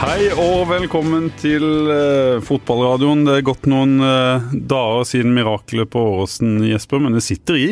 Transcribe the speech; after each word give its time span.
Hei 0.00 0.30
og 0.32 0.62
velkommen 0.70 1.26
til 1.36 1.60
uh, 1.92 2.38
fotballradioen. 2.40 3.26
Det 3.26 3.34
er 3.36 3.44
gått 3.44 3.66
noen 3.68 3.98
uh, 4.00 4.46
dager 4.48 5.04
siden 5.04 5.34
miraklet 5.36 5.90
på 5.92 6.00
Åråsen, 6.14 6.54
Jesper, 6.64 7.02
men 7.04 7.12
det 7.12 7.20
sitter 7.26 7.58
i. 7.60 7.66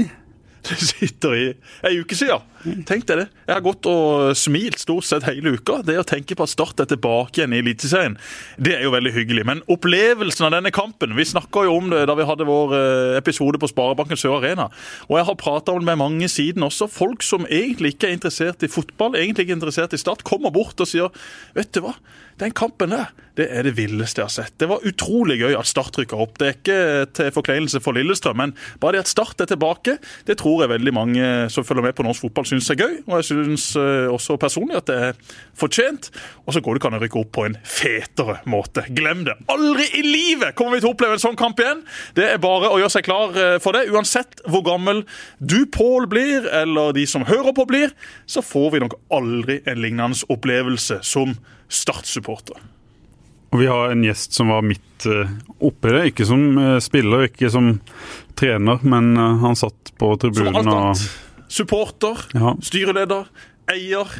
Det 0.68 0.76
sitter 0.84 1.34
i 1.36 1.44
ei 1.86 1.98
uke 2.02 2.16
siden. 2.18 2.44
Tenk 2.88 3.04
deg 3.06 3.20
det. 3.20 3.26
Jeg 3.46 3.54
har 3.54 3.62
gått 3.62 3.86
og 3.88 4.32
smilt 4.36 4.80
stort 4.82 5.06
sett 5.06 5.26
hele 5.28 5.54
uka. 5.54 5.78
Det 5.86 5.94
å 6.00 6.06
tenke 6.06 6.34
på 6.36 6.44
at 6.44 6.52
Start 6.52 6.82
er 6.82 6.88
tilbake 6.90 7.38
igjen 7.40 7.54
i 7.54 7.60
Eliteserien, 7.62 8.16
det 8.58 8.74
er 8.76 8.84
jo 8.86 8.92
veldig 8.92 9.12
hyggelig. 9.14 9.44
Men 9.48 9.62
opplevelsen 9.70 10.48
av 10.48 10.56
denne 10.56 10.72
kampen 10.74 11.14
Vi 11.16 11.26
snakka 11.28 11.64
jo 11.68 11.76
om 11.78 11.92
det 11.92 12.04
da 12.10 12.16
vi 12.18 12.26
hadde 12.26 12.48
vår 12.48 12.74
eh, 12.76 13.16
episode 13.20 13.60
på 13.62 13.70
Sparebanken 13.70 14.18
Sør 14.18 14.40
Arena. 14.40 14.68
Og 15.06 15.20
jeg 15.20 15.28
har 15.30 15.38
prata 15.40 15.76
med 15.78 16.00
mange 16.00 16.28
siden 16.32 16.66
også. 16.66 16.90
Folk 16.90 17.22
som 17.26 17.46
egentlig 17.46 17.94
ikke 17.94 18.10
er 18.10 18.18
interessert 18.18 18.66
i 18.66 18.72
fotball, 18.72 19.16
egentlig 19.16 19.46
ikke 19.46 19.54
er 19.54 19.60
interessert 19.60 19.94
i 19.94 20.02
Start, 20.02 20.26
kommer 20.26 20.54
bort 20.54 20.80
og 20.82 20.90
sier 20.90 21.14
Vet 21.56 21.70
du 21.76 21.84
hva, 21.84 21.94
den 22.40 22.54
kampen 22.54 22.90
der, 22.90 23.08
det 23.38 23.46
er 23.54 23.66
det 23.68 23.74
villeste 23.78 24.22
jeg 24.22 24.26
har 24.26 24.34
sett. 24.34 24.54
Det 24.58 24.68
var 24.70 24.84
utrolig 24.88 25.38
gøy 25.38 25.54
at 25.58 25.68
Start 25.68 25.98
rykka 26.00 26.18
opp. 26.18 26.36
Det 26.40 26.46
er 26.48 26.56
ikke 26.56 26.78
til 27.14 27.30
forkleinelse 27.34 27.80
for 27.84 27.94
Lillestrøm, 27.94 28.40
men 28.40 28.54
bare 28.82 28.96
det 28.96 29.04
at 29.04 29.12
Start 29.12 29.40
er 29.44 29.50
tilbake, 29.50 29.98
det 30.26 30.38
tror 30.40 30.64
jeg 30.64 30.72
veldig 30.72 30.94
mange 30.96 31.28
som 31.52 31.66
følger 31.66 31.86
med 31.86 31.96
på 31.98 32.06
norsk 32.06 32.26
fotball 32.26 32.48
syns 32.48 32.70
er 32.74 32.80
gøy. 32.80 32.96
Og 33.06 33.20
jeg 33.20 33.28
syns 33.30 33.68
uh, 33.78 34.08
også 34.10 34.38
personlig 34.40 34.78
at 34.80 34.88
det 34.90 34.98
er 35.10 35.20
fortjent. 35.58 36.10
Og 36.46 36.56
så 36.56 36.62
går 36.64 36.74
det 36.74 36.82
ikke 36.82 36.90
an 36.90 36.98
å 36.98 37.02
rykke 37.04 37.20
opp 37.22 37.32
på 37.38 37.46
en 37.48 37.58
fetere 37.62 38.38
måte. 38.50 38.86
Glem 38.96 39.22
det. 39.28 39.36
Aldri 39.52 39.86
i 40.00 40.04
livet 40.06 40.56
kommer 40.58 40.76
vi 40.76 40.82
til 40.82 40.90
å 40.90 40.96
oppleve 40.96 41.18
en 41.18 41.22
sånn 41.28 41.38
kamp 41.38 41.60
igjen. 41.62 41.84
Det 42.18 42.26
er 42.32 42.42
bare 42.42 42.72
å 42.72 42.80
gjøre 42.80 42.94
seg 42.96 43.06
klar 43.06 43.36
uh, 43.36 43.58
for 43.62 43.76
det. 43.76 43.86
Uansett 43.92 44.42
hvor 44.48 44.64
gammel 44.66 45.04
du, 45.38 45.60
Pål, 45.78 46.08
blir, 46.10 46.48
eller 46.62 46.94
de 46.96 47.04
som 47.06 47.26
hører 47.28 47.54
på 47.54 47.68
blir, 47.68 47.92
så 48.26 48.42
får 48.42 48.72
vi 48.74 48.82
nok 48.82 48.96
aldri 49.14 49.60
en 49.68 49.78
lignende 49.82 50.26
opplevelse 50.32 51.02
som 51.06 51.36
Start-supporter. 51.68 52.56
Og 53.48 53.62
Vi 53.62 53.68
har 53.70 53.92
en 53.92 54.04
gjest 54.04 54.36
som 54.36 54.50
var 54.52 54.64
midt 54.66 55.06
uh, 55.08 55.30
oppi 55.64 55.92
det. 55.94 56.02
Ikke 56.10 56.26
som 56.28 56.42
uh, 56.58 56.76
spiller, 56.84 57.28
ikke 57.30 57.50
som 57.52 57.70
trener, 58.38 58.82
men 58.84 59.14
uh, 59.16 59.38
han 59.44 59.56
satt 59.56 59.94
på 59.98 60.10
tribunen. 60.20 60.58
Annet. 60.60 61.06
Supporter, 61.48 62.26
ja. 62.36 62.52
styreleder, 62.60 63.30
eier. 63.72 64.18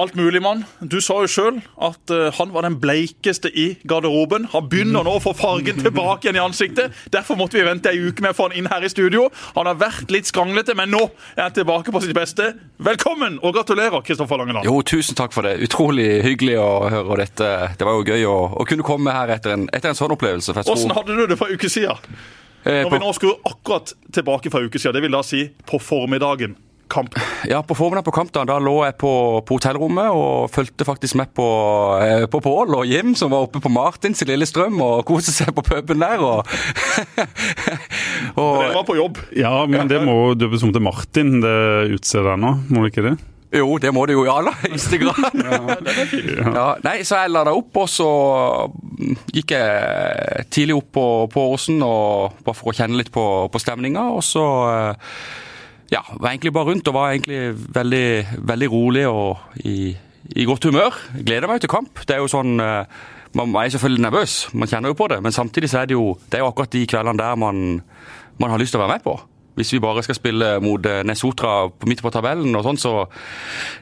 Alt 0.00 0.14
mulig, 0.14 0.40
mann. 0.42 0.62
Du 0.80 0.96
sa 1.04 1.18
jo 1.20 1.28
sjøl 1.28 1.58
at 1.76 2.12
uh, 2.14 2.30
han 2.38 2.54
var 2.54 2.64
den 2.64 2.78
bleikeste 2.80 3.50
i 3.52 3.66
garderoben. 3.84 4.46
Han 4.54 4.70
begynner 4.72 5.04
nå 5.04 5.18
å 5.18 5.20
få 5.20 5.34
fargen 5.36 5.82
tilbake 5.82 6.24
igjen 6.24 6.38
i 6.38 6.40
ansiktet. 6.40 6.94
Derfor 7.12 7.36
måtte 7.36 7.58
vi 7.58 7.66
vente 7.66 7.92
ei 7.92 8.00
uke 8.00 8.24
med 8.24 8.32
å 8.32 8.38
få 8.38 8.46
han 8.48 8.56
inn 8.56 8.70
her 8.70 8.86
i 8.86 8.88
studio. 8.88 9.26
Han 9.58 9.68
har 9.68 9.76
vært 9.82 10.08
litt 10.14 10.30
skranglete, 10.30 10.72
men 10.78 10.88
nå 10.94 11.02
er 11.34 11.42
han 11.42 11.58
tilbake 11.58 11.92
på 11.92 12.00
sitt 12.00 12.16
beste. 12.16 12.54
Velkommen 12.80 13.36
og 13.44 13.52
gratulerer, 13.58 14.00
Kristoffer 14.06 14.40
Langeland. 14.40 14.64
Jo, 14.64 14.78
tusen 14.80 15.18
takk 15.20 15.36
for 15.36 15.44
det. 15.44 15.58
Utrolig 15.68 16.08
hyggelig 16.24 16.56
å 16.62 16.70
høre 16.96 17.20
dette. 17.26 17.52
Det 17.76 17.90
var 17.90 18.00
jo 18.00 18.08
gøy 18.08 18.24
å, 18.30 18.38
å 18.56 18.68
kunne 18.72 18.86
komme 18.86 19.12
her 19.18 19.36
etter 19.36 19.58
en, 19.58 19.68
etter 19.68 19.92
en 19.92 20.00
sånn 20.00 20.16
opplevelse. 20.16 20.56
Åssen 20.64 20.96
hadde 20.96 21.20
du 21.20 21.26
det 21.28 21.36
for 21.36 21.52
en 21.52 21.60
uke 21.60 21.68
siden? 21.68 22.00
Eh, 22.64 22.86
Når 22.86 22.96
vi 22.96 23.04
nå 23.04 23.12
skulle 23.20 23.52
akkurat 23.52 23.92
tilbake 24.16 24.48
fra 24.48 24.64
uke 24.64 24.80
siden, 24.80 24.96
det 24.96 25.04
vil 25.04 25.20
da 25.20 25.20
si 25.28 25.44
på 25.68 25.76
formiddagen 25.82 26.56
kamp? 26.90 27.16
Ja, 27.48 27.62
på 27.66 27.76
formiddagen 27.78 28.06
på 28.06 28.14
kampdagen 28.14 28.50
da, 28.50 28.58
lå 28.62 28.76
jeg 28.86 28.96
på, 29.00 29.12
på, 29.46 29.58
hotellrommet 29.58 30.10
og 30.12 30.50
fulgte 30.52 30.86
faktisk 30.88 31.16
med 31.20 31.32
på, 31.36 31.46
eh, 32.04 32.26
på 32.30 32.42
Pål 32.44 32.76
og 32.80 32.86
Jim, 32.90 33.14
som 33.18 33.32
var 33.32 33.46
oppe 33.46 33.62
på 33.62 33.72
Martins 33.72 34.22
i 34.24 34.28
Lillestrøm 34.28 34.80
og 34.84 35.04
koste 35.08 35.34
seg 35.34 35.54
på 35.56 35.64
puben 35.66 36.02
der. 36.02 36.22
Og, 36.22 36.44
og 38.40 38.54
Dere 38.60 38.76
var 38.76 38.86
på 38.88 38.98
jobb? 38.98 39.20
Ja, 39.36 39.54
men 39.70 39.90
det 39.90 40.02
må 40.04 40.34
døpes 40.38 40.64
om 40.66 40.74
til 40.74 40.84
Martin, 40.84 41.38
det 41.44 41.58
utstedet 41.96 42.38
nå, 42.40 42.56
må 42.70 42.84
det 42.84 42.94
ikke 42.94 43.10
det? 43.10 43.18
Jo, 43.50 43.66
det 43.82 43.90
må 43.90 44.04
det 44.06 44.14
jo 44.14 44.22
i 44.26 44.30
aller 44.30 44.54
høyeste 44.64 45.00
grad. 45.02 45.24
ja, 45.34 45.60
ja, 46.54 46.66
nei, 46.86 47.00
så 47.06 47.24
jeg 47.24 47.32
lada 47.34 47.54
opp, 47.56 47.82
og 47.82 47.88
så 47.90 48.10
gikk 49.34 49.56
jeg 49.56 50.46
tidlig 50.54 50.78
opp 50.78 50.90
på, 50.94 51.06
på 51.34 51.46
Åsen 51.56 51.80
bare 51.82 52.54
for 52.54 52.70
å 52.70 52.76
kjenne 52.76 53.00
litt 53.00 53.10
på, 53.14 53.24
på 53.50 53.62
stemninga. 53.62 54.06
Og 54.14 54.22
så 54.26 54.44
ja, 55.90 56.02
var 56.16 56.30
egentlig 56.30 56.52
bare 56.54 56.70
rundt 56.70 56.88
og 56.88 56.94
var 56.94 57.14
egentlig 57.14 57.40
veldig, 57.74 58.40
veldig 58.46 58.68
rolig 58.70 59.06
og 59.10 59.58
i, 59.64 59.94
i, 60.36 60.44
godt 60.46 60.68
humør. 60.70 60.96
Gleder 61.18 61.50
meg 61.50 61.62
til 61.62 61.72
kamp. 61.72 62.04
Det 62.06 62.16
er 62.16 62.22
jo 62.22 62.30
sånn 62.30 62.60
eh, 62.62 63.00
Man 63.38 63.54
er 63.54 63.70
selvfølgelig 63.70 64.02
nervøs, 64.02 64.32
man 64.58 64.66
kjenner 64.66 64.90
jo 64.90 64.98
på 64.98 65.06
det. 65.10 65.20
Men 65.22 65.34
samtidig 65.34 65.70
så 65.70 65.82
er 65.82 65.90
det 65.90 65.94
jo, 65.94 66.16
det 66.26 66.38
er 66.38 66.42
jo 66.42 66.48
akkurat 66.50 66.72
de 66.74 66.86
kveldene 66.90 67.20
der 67.20 67.36
man, 67.38 67.82
man 68.42 68.50
har 68.50 68.58
lyst 68.58 68.74
til 68.74 68.80
å 68.80 68.86
være 68.86 68.96
med 68.96 69.04
på. 69.04 69.14
Hvis 69.60 69.74
vi 69.76 69.82
bare 69.84 70.04
skal 70.06 70.18
spille 70.18 70.56
mot 70.64 70.88
eh, 70.88 71.02
Nesotra 71.06 71.54
midt 71.88 72.02
på 72.04 72.12
tabellen, 72.14 72.56
og 72.56 72.66
sånn, 72.66 72.80
så, 72.80 72.94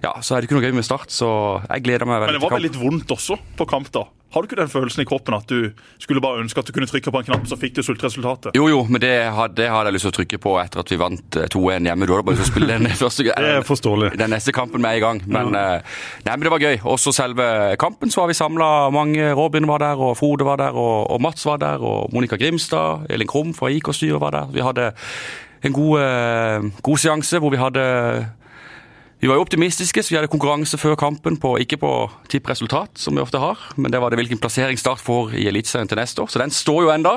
ja, 0.05 0.17
så 0.21 0.37
er 0.37 0.43
det 0.43 0.51
ikke 0.51 0.59
noe 0.59 0.69
gøy 0.69 0.79
med 0.79 0.87
Start. 0.87 1.15
Så 1.15 1.31
jeg 1.65 1.87
gleder 1.87 2.09
meg 2.09 2.25
veldig 2.27 2.39
til 2.39 2.43
kamp. 2.43 2.43
Men 2.43 2.43
det 2.43 2.47
var 2.49 2.57
vel 2.59 2.69
litt 2.69 2.81
vondt 2.83 3.19
også 3.19 3.41
på 3.59 3.69
kamp, 3.71 3.93
da? 3.95 4.09
Har 4.29 4.45
du 4.45 4.49
ikke 4.51 4.59
den 4.59 4.69
følelsen 4.69 5.01
i 5.01 5.07
kroppen 5.09 5.33
at 5.39 5.49
du 5.49 5.71
skulle 5.97 6.21
bare 6.21 6.43
ønske 6.43 6.61
at 6.61 6.69
du 6.69 6.75
kunne 6.77 6.89
trykke 6.89 7.13
på 7.13 7.21
en 7.23 7.27
knapp, 7.31 7.47
så 7.49 7.57
fikk 7.57 7.79
du 7.79 7.81
sultresultatet? 7.87 8.59
Jo, 8.59 8.67
jo, 8.69 8.83
men 8.85 9.01
det 9.01 9.13
hadde, 9.33 9.57
det 9.57 9.71
hadde 9.73 9.89
jeg 9.89 9.97
lyst 9.97 10.05
til 10.05 10.13
å 10.13 10.17
trykke 10.19 10.41
på 10.45 10.53
etter 10.61 10.83
at 10.83 10.93
vi 10.93 10.99
vant 11.01 11.39
2-1 11.55 11.71
eh, 11.73 11.87
hjemme. 11.89 12.09
Du 12.09 12.13
hadde 12.13 12.27
bare 12.27 12.37
lyst 12.37 12.45
til 12.45 12.51
å 12.51 12.53
spille 12.53 12.77
den 12.77 12.93
første 13.03 13.25
Det 13.25 13.55
er 13.55 13.65
forståelig. 13.65 14.13
Den 14.21 14.35
neste 14.37 14.53
kampen 14.53 14.85
med 14.85 14.99
en 14.99 15.05
gang. 15.07 15.23
Men, 15.25 15.57
ja. 15.57 15.65
Eh, 15.79 15.97
nei, 16.29 16.35
men 16.35 16.45
det 16.45 16.53
var 16.53 16.67
gøy. 16.67 16.77
Også 16.93 17.15
selve 17.17 17.49
kampen 17.81 18.13
så 18.13 18.27
har 18.27 18.29
vi 18.29 18.37
samla 18.37 18.69
mange. 18.93 19.33
Robin 19.39 19.69
var 19.71 19.81
der, 19.87 20.05
og 20.11 20.19
Frode 20.21 20.45
var 20.45 20.61
der, 20.61 20.77
og, 20.77 21.09
og 21.09 21.25
Mats 21.25 21.49
var 21.49 21.65
der, 21.65 21.81
og 21.81 22.13
Monica 22.13 22.37
Grimstad, 22.37 23.09
Elin 23.09 23.33
Krum 23.33 23.57
fra 23.57 23.73
IK-styret 23.73 24.21
var 24.21 24.37
der. 24.37 24.53
Vi 24.53 24.67
hadde 24.67 24.93
en 25.65 25.75
god, 25.75 26.01
eh, 26.03 26.69
god 26.83 27.01
seanse 27.03 27.41
hvor 27.43 27.55
vi 27.55 27.61
hadde 27.61 27.85
vi 29.19 29.27
var 29.27 29.35
jo 29.35 29.43
optimistiske, 29.43 30.03
så 30.03 30.13
vi 30.13 30.17
hadde 30.17 30.31
konkurranse 30.31 30.79
før 30.79 30.95
kampen, 30.95 31.37
på, 31.43 31.57
ikke 31.59 31.81
på 31.83 31.91
tippresultat, 32.31 32.93
som 33.03 33.17
vi 33.17 33.23
ofte 33.23 33.41
har, 33.43 33.59
men 33.75 33.91
det 33.91 33.99
var 33.99 34.15
det 34.15 34.21
hvilken 34.21 34.39
plassering 34.39 34.79
Start 34.79 35.03
får 35.03 35.35
i 35.35 35.49
Eliteserien 35.51 35.91
til 35.91 35.99
neste 35.99 36.23
år. 36.23 36.31
Så 36.31 36.39
den 36.39 36.55
står 36.55 36.85
jo 36.85 36.93
enda. 36.95 37.17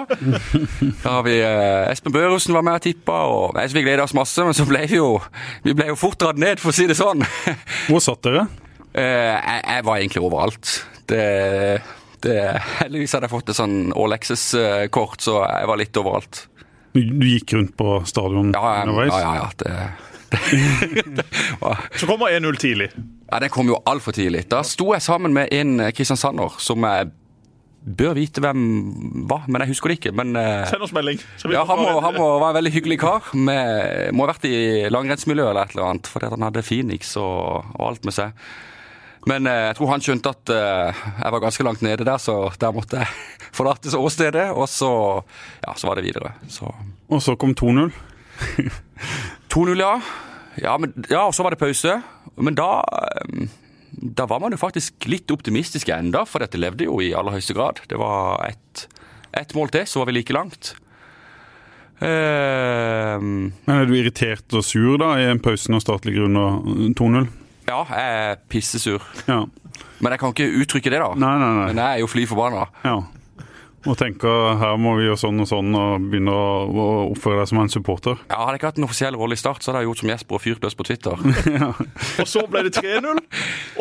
Da 1.04 1.20
har 1.20 1.28
vi 1.28 1.36
eh, 1.38 1.92
Espen 1.92 2.14
Børussen 2.14 2.58
var 2.58 2.66
med 2.66 2.80
og 2.80 2.86
tippa, 2.88 3.20
og 3.30 3.60
vi 3.76 3.86
gleda 3.86 4.08
oss 4.08 4.18
masse, 4.18 4.42
men 4.42 4.58
så 4.58 4.66
ble 4.66 4.82
vi 4.90 4.98
jo, 4.98 5.20
vi 5.62 5.78
ble 5.78 5.92
jo 5.92 6.00
fort 6.00 6.18
dratt 6.22 6.42
ned, 6.42 6.58
for 6.62 6.74
å 6.74 6.76
si 6.76 6.90
det 6.90 6.98
sånn. 6.98 7.22
Hvor 7.92 8.02
satt 8.02 8.26
dere? 8.26 8.48
Eh, 8.98 9.38
jeg, 9.38 9.62
jeg, 9.68 9.86
var 9.86 10.02
egentlig 10.02 10.26
overalt. 10.26 10.74
Det, 11.06 11.26
det, 12.26 12.38
heldigvis 12.82 13.14
hadde 13.14 13.30
jeg 13.30 13.36
fått 13.36 13.54
et 13.54 13.62
sånn 13.62 13.78
All 13.94 14.18
Access-kort, 14.18 15.22
så 15.22 15.44
jeg 15.46 15.70
var 15.70 15.86
litt 15.86 16.02
overalt. 16.02 16.48
Du, 16.92 17.02
du 17.02 17.28
gikk 17.28 17.54
rundt 17.56 17.76
på 17.80 18.02
stadion 18.10 18.52
ja, 18.56 18.82
underveis? 18.84 19.14
Ja, 19.16 19.36
ja, 19.36 19.50
ja. 19.68 19.92
Det, 21.16 21.24
så 22.00 22.08
kommer 22.08 22.32
1-0 22.32 22.56
tidlig. 22.56 22.92
Ja, 23.28 23.40
Den 23.40 23.50
kom 23.52 23.68
jo 23.68 23.82
altfor 23.86 24.16
tidlig. 24.16 24.46
Da 24.52 24.62
sto 24.64 24.94
jeg 24.96 25.04
sammen 25.04 25.36
med 25.36 25.52
en 25.52 25.80
kristiansander 25.92 26.56
som 26.64 26.88
jeg 26.88 27.12
bør 27.82 28.14
vite 28.14 28.42
hvem 28.44 28.66
var, 29.30 29.48
men 29.50 29.64
jeg 29.64 29.74
husker 29.74 29.92
det 29.92 29.98
ikke. 30.00 30.14
Men, 30.18 30.36
eh, 30.38 30.66
Send 30.70 30.86
oss 30.86 30.94
melding. 30.94 31.22
Ja, 31.52 31.64
han 31.66 31.82
må, 31.82 31.96
han 32.04 32.18
må, 32.18 32.28
være 32.40 32.54
en 32.54 32.60
veldig 32.60 32.74
hyggelig 32.76 33.00
kar. 33.02 33.32
Med, 33.34 34.12
må 34.14 34.28
ha 34.28 34.34
vært 34.34 34.46
i 34.50 34.90
langrennsmiljøet 34.94 35.50
eller 35.50 35.64
et 35.66 35.76
eller 35.76 35.88
annet, 35.90 36.12
fordi 36.12 36.30
han 36.34 36.46
hadde 36.46 36.66
Phoenix 36.68 37.16
og, 37.20 37.72
og 37.74 37.88
alt 37.90 38.06
med 38.08 38.18
seg. 38.18 38.46
Men 39.30 39.48
eh, 39.50 39.68
jeg 39.70 39.78
tror 39.78 39.92
han 39.92 40.04
skjønte 40.04 40.34
at 40.34 40.54
eh, 40.56 41.02
jeg 41.22 41.36
var 41.36 41.44
ganske 41.44 41.66
langt 41.68 41.84
nede 41.86 42.08
der, 42.08 42.22
så 42.22 42.38
der 42.62 42.74
måtte 42.76 43.02
jeg 43.04 43.08
forlate 43.58 43.94
åstedet. 43.98 44.50
Og 44.56 44.68
så, 44.72 44.92
ja, 45.66 45.76
så 45.78 45.90
var 45.90 46.00
det 46.00 46.08
videre. 46.08 46.34
Så. 46.50 46.72
Og 47.12 47.22
så 47.24 47.38
kom 47.40 47.56
2-0? 47.58 47.92
2-0, 49.54 49.76
ja. 49.86 49.96
Ja, 50.60 50.76
men, 50.82 50.94
ja, 51.08 51.26
og 51.28 51.36
så 51.36 51.46
var 51.46 51.54
det 51.54 51.62
pause. 51.62 52.00
Men 52.42 52.58
da 52.58 52.82
eh, 52.82 53.50
da 53.92 54.26
var 54.26 54.40
man 54.40 54.54
jo 54.56 54.60
faktisk 54.60 55.06
litt 55.12 55.30
optimistisk 55.34 55.90
enda, 55.92 56.24
for 56.26 56.42
dette 56.42 56.60
levde 56.60 56.88
jo 56.88 57.02
i 57.04 57.12
aller 57.18 57.36
høyeste 57.36 57.56
grad. 57.58 57.82
Det 57.92 58.00
var 58.00 58.40
ett 58.48 58.88
et 59.32 59.54
mål 59.56 59.70
til, 59.72 59.86
så 59.88 60.02
var 60.02 60.10
vi 60.10 60.18
like 60.18 60.34
langt. 60.36 60.74
Uh, 62.02 63.16
Men 63.22 63.54
Er 63.70 63.86
du 63.86 63.94
irritert 63.96 64.52
og 64.58 64.66
sur 64.66 64.98
da 65.00 65.14
i 65.22 65.28
pausen 65.40 65.78
av 65.78 65.84
statlig 65.84 66.18
grunn 66.18 66.36
under 66.36 66.96
2-0? 66.98 67.30
Ja, 67.72 67.82
jeg 67.88 68.20
er 68.28 68.44
pissesur. 68.52 69.08
Ja. 69.26 69.46
Men 70.02 70.14
jeg 70.14 70.22
kan 70.22 70.36
ikke 70.36 70.52
uttrykke 70.62 70.94
det, 70.94 71.02
da. 71.02 71.10
Nei, 71.16 71.34
nei, 71.40 71.50
nei. 71.58 71.66
Men 71.72 71.84
jeg 71.84 71.98
er 71.98 72.04
jo 72.04 72.12
fly 72.12 72.28
forbanna. 72.30 72.68
Ja 72.86 73.00
og 73.90 73.98
tenker 73.98 74.58
her 74.62 74.76
må 74.78 74.94
vi 75.00 75.08
gjøre 75.08 75.18
sånn 75.18 75.42
og 75.42 75.48
sånn, 75.50 75.74
og 75.74 76.04
begynne 76.12 76.34
å, 76.34 76.90
oppføre 77.10 77.40
deg 77.42 77.50
som 77.50 77.62
en 77.64 77.72
supporter? 77.74 78.20
Ja, 78.30 78.44
Hadde 78.44 78.54
jeg 78.54 78.62
ikke 78.62 78.70
hatt 78.70 78.82
en 78.82 78.86
offisiell 78.86 79.18
rolle 79.18 79.38
i 79.38 79.42
Start, 79.42 79.64
så 79.64 79.72
hadde 79.72 79.82
jeg 79.82 79.90
gjort 79.90 80.02
som 80.04 80.12
Jesper 80.12 80.38
og 80.38 80.44
fyrt 80.44 80.66
løs 80.66 80.78
på 80.78 80.86
Twitter. 80.86 81.24
ja. 81.58 81.70
Og 82.22 82.30
så 82.30 82.44
ble 82.52 82.66
det 82.68 82.76
3-0, 82.78 83.22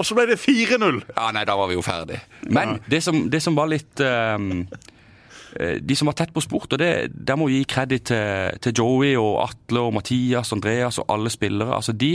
og 0.00 0.06
så 0.08 0.16
ble 0.16 0.26
det 0.30 0.38
4-0. 0.40 1.02
Ja, 1.10 1.26
nei, 1.36 1.44
da 1.48 1.56
var 1.60 1.68
vi 1.68 1.76
jo 1.76 1.84
ferdig. 1.84 2.22
Men 2.48 2.78
ja. 2.78 2.84
det, 2.94 3.02
som, 3.04 3.20
det, 3.32 3.42
som, 3.44 3.58
var 3.58 3.68
litt 3.68 4.00
um, 4.00 4.64
De 5.84 5.98
som 5.98 6.08
var 6.08 6.16
tett 6.16 6.32
på 6.32 6.44
sport, 6.44 6.72
og 6.72 6.80
det, 6.80 7.10
der 7.12 7.36
må 7.36 7.50
vi 7.50 7.60
gi 7.60 7.68
kreditt 7.68 8.08
til, 8.08 8.56
til, 8.64 8.80
Joey 8.80 9.12
og 9.20 9.42
Atle 9.44 9.84
og 9.84 9.98
Mathias 9.98 10.54
Andreas 10.56 11.02
og 11.02 11.12
alle 11.12 11.32
spillere. 11.32 11.76
altså 11.76 11.92
de, 11.92 12.14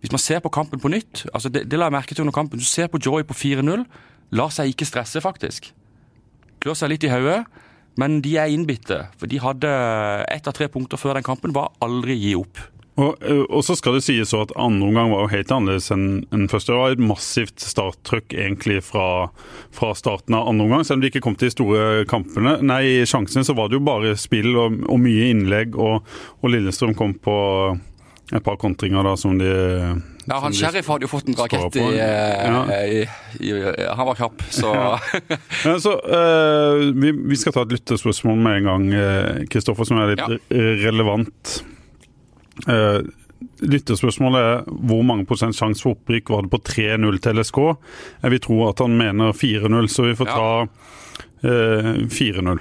Hvis 0.00 0.12
man 0.14 0.22
ser 0.22 0.40
på 0.40 0.52
kampen 0.52 0.80
på 0.80 0.88
nytt, 0.92 1.26
altså 1.34 1.50
det, 1.52 1.66
det 1.68 1.78
la 1.78 1.90
jeg 1.90 1.96
merke 1.98 2.16
til 2.16 2.24
under 2.24 2.36
kampen, 2.36 2.60
du 2.60 2.64
ser 2.64 2.88
på 2.88 3.00
Joey 3.02 3.26
på 3.28 3.36
4-0, 3.36 3.84
lar 4.36 4.52
seg 4.54 4.72
ikke 4.72 4.88
stresse, 4.88 5.20
faktisk 5.20 5.72
klør 6.60 6.78
seg 6.78 6.92
litt 6.92 7.06
i 7.06 7.12
hodet, 7.12 7.44
men 8.00 8.20
de 8.24 8.36
er 8.40 8.52
innbitte. 8.52 9.04
For 9.20 9.30
de 9.30 9.40
hadde 9.42 9.70
ett 10.30 10.48
av 10.48 10.56
tre 10.56 10.70
punkter 10.72 11.00
før 11.00 11.18
den 11.18 11.26
kampen, 11.26 11.56
var 11.56 11.72
aldri 11.84 12.18
gi 12.20 12.36
opp. 12.38 12.60
Og, 13.00 13.16
eh, 13.24 13.44
og 13.48 13.62
så 13.64 13.76
skal 13.78 13.96
det 13.96 14.02
sies 14.04 14.28
så 14.28 14.42
at 14.44 14.52
andre 14.60 14.88
omgang 14.90 15.12
var 15.12 15.22
jo 15.24 15.32
helt 15.32 15.52
annerledes 15.54 15.88
enn 15.94 16.24
en 16.36 16.48
første. 16.50 16.74
Det 16.74 16.80
var 16.80 16.96
et 16.96 17.04
massivt 17.10 17.62
starttrykk 17.64 18.34
egentlig 18.34 18.80
fra, 18.84 19.30
fra 19.72 19.94
starten 19.96 20.36
av 20.36 20.50
andre 20.50 20.66
omgang. 20.66 20.84
Selv 20.84 20.98
om 20.98 21.04
de 21.04 21.12
ikke 21.12 21.22
kom 21.24 21.38
til 21.38 21.48
de 21.48 21.54
store 21.54 21.84
kampene, 22.10 22.58
nei, 22.66 23.06
sjansene, 23.08 23.46
så 23.46 23.56
var 23.56 23.70
det 23.70 23.78
jo 23.78 23.86
bare 23.88 24.16
spill 24.20 24.52
og, 24.52 24.82
og 24.90 25.00
mye 25.00 25.30
innlegg. 25.32 25.78
Og, 25.80 26.04
og 26.42 26.52
Lillestrøm 26.52 26.92
kom 26.98 27.16
på 27.16 27.38
et 28.32 28.44
par 28.46 28.56
kontringer 28.62 29.02
da 29.06 29.16
som 29.18 29.38
de 29.40 29.48
Ja, 29.50 30.36
han 30.38 30.54
Sheriff 30.54 30.86
hadde 30.92 31.06
jo 31.08 31.10
fått 31.10 31.28
en 31.28 31.34
rakett 31.38 31.76
i, 31.80 31.86
eh, 31.98 32.44
Ja. 32.46 32.60
i, 32.86 33.00
i, 33.42 33.52
Han 33.96 34.06
var 34.06 34.14
kjapp, 34.20 34.44
så 34.54 34.74
Ja, 35.64 35.78
så, 35.82 35.96
uh, 35.98 36.90
vi, 36.94 37.10
vi 37.12 37.36
skal 37.40 37.56
ta 37.56 37.64
et 37.66 37.74
lyttespørsmål 37.74 38.38
med 38.38 38.60
en 38.60 38.68
gang, 38.70 38.86
eh, 38.94 39.44
Kristoffer, 39.50 39.88
som 39.88 39.98
er 39.98 40.14
litt 40.14 40.22
Ja. 40.22 40.38
relevant. 40.86 41.64
Uh, 42.68 43.00
Lyttespørsmålet 43.60 44.40
er 44.40 44.64
hvor 44.88 45.02
mange 45.04 45.26
prosent 45.28 45.56
sjanse 45.56 45.82
for 45.84 45.96
opprykk 45.96 46.30
var 46.32 46.44
det 46.44 46.50
på 46.52 46.60
3-0 46.64 47.18
til 47.24 47.36
LSK? 47.40 47.58
Jeg 48.22 48.30
vil 48.34 48.42
tro 48.44 48.58
at 48.68 48.80
han 48.84 48.96
mener 48.96 49.32
4-0, 49.36 49.88
så 49.88 50.04
vi 50.08 50.16
får 50.16 50.28
ta 50.28 50.50
eh, 51.44 51.90
4-0. 52.08 52.60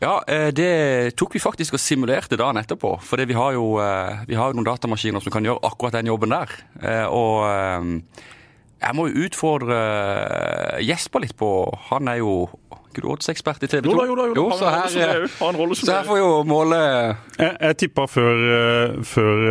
Ja, 0.00 0.22
eh, 0.26 0.48
det 0.56 1.14
tok 1.20 1.34
vi 1.36 1.42
faktisk 1.42 1.76
og 1.76 1.82
simulerte 1.82 2.38
dagen 2.40 2.56
etterpå. 2.56 2.94
For 3.04 3.20
vi 3.20 3.36
har, 3.36 3.52
jo, 3.52 3.74
eh, 3.84 4.22
vi 4.30 4.38
har 4.38 4.48
jo 4.50 4.56
noen 4.56 4.68
datamaskiner 4.70 5.20
som 5.20 5.32
kan 5.34 5.44
gjøre 5.44 5.60
akkurat 5.68 5.98
den 5.98 6.08
jobben 6.08 6.32
der. 6.32 6.48
Eh, 6.80 7.04
Og 7.04 7.44
jeg 8.80 8.96
må 8.96 9.08
jo 9.10 9.26
utfordre 9.26 9.76
Jesper 10.80 11.20
litt 11.20 11.36
på 11.36 11.50
Han 11.90 12.08
er 12.08 12.22
jo 12.22 12.48
grådsekspert 12.96 13.62
i 13.62 13.68
TV 13.68 13.84
2? 13.84 13.92
Jo 13.92 13.98
da, 13.98 14.06
jo 14.08 14.14
da. 14.16 14.24
Jo, 14.40 14.46
da. 14.48 14.56
så 14.56 14.70
her, 14.72 15.20
jo. 15.20 15.74
så 15.76 15.92
her 15.92 16.00
er. 16.00 16.06
får 16.08 16.18
jo 16.18 16.30
måle 16.48 16.80
Jeg, 17.38 17.52
jeg 17.60 17.76
tippa 17.84 18.06
før, 18.10 18.40
før 19.06 19.44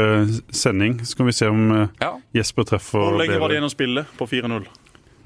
sending, 0.52 0.98
så 1.06 1.16
kan 1.16 1.30
vi 1.30 1.38
se 1.38 1.48
om 1.48 1.70
Ja. 2.02 2.16
Jesper 2.36 2.68
treffer 2.68 3.00
Hvor 3.06 3.22
lenge 3.22 3.40
var 3.40 3.48
det 3.54 3.60
igjen 3.60 3.70
å 3.70 3.72
spille 3.72 4.04
på 4.18 4.28
4-0? 4.28 4.66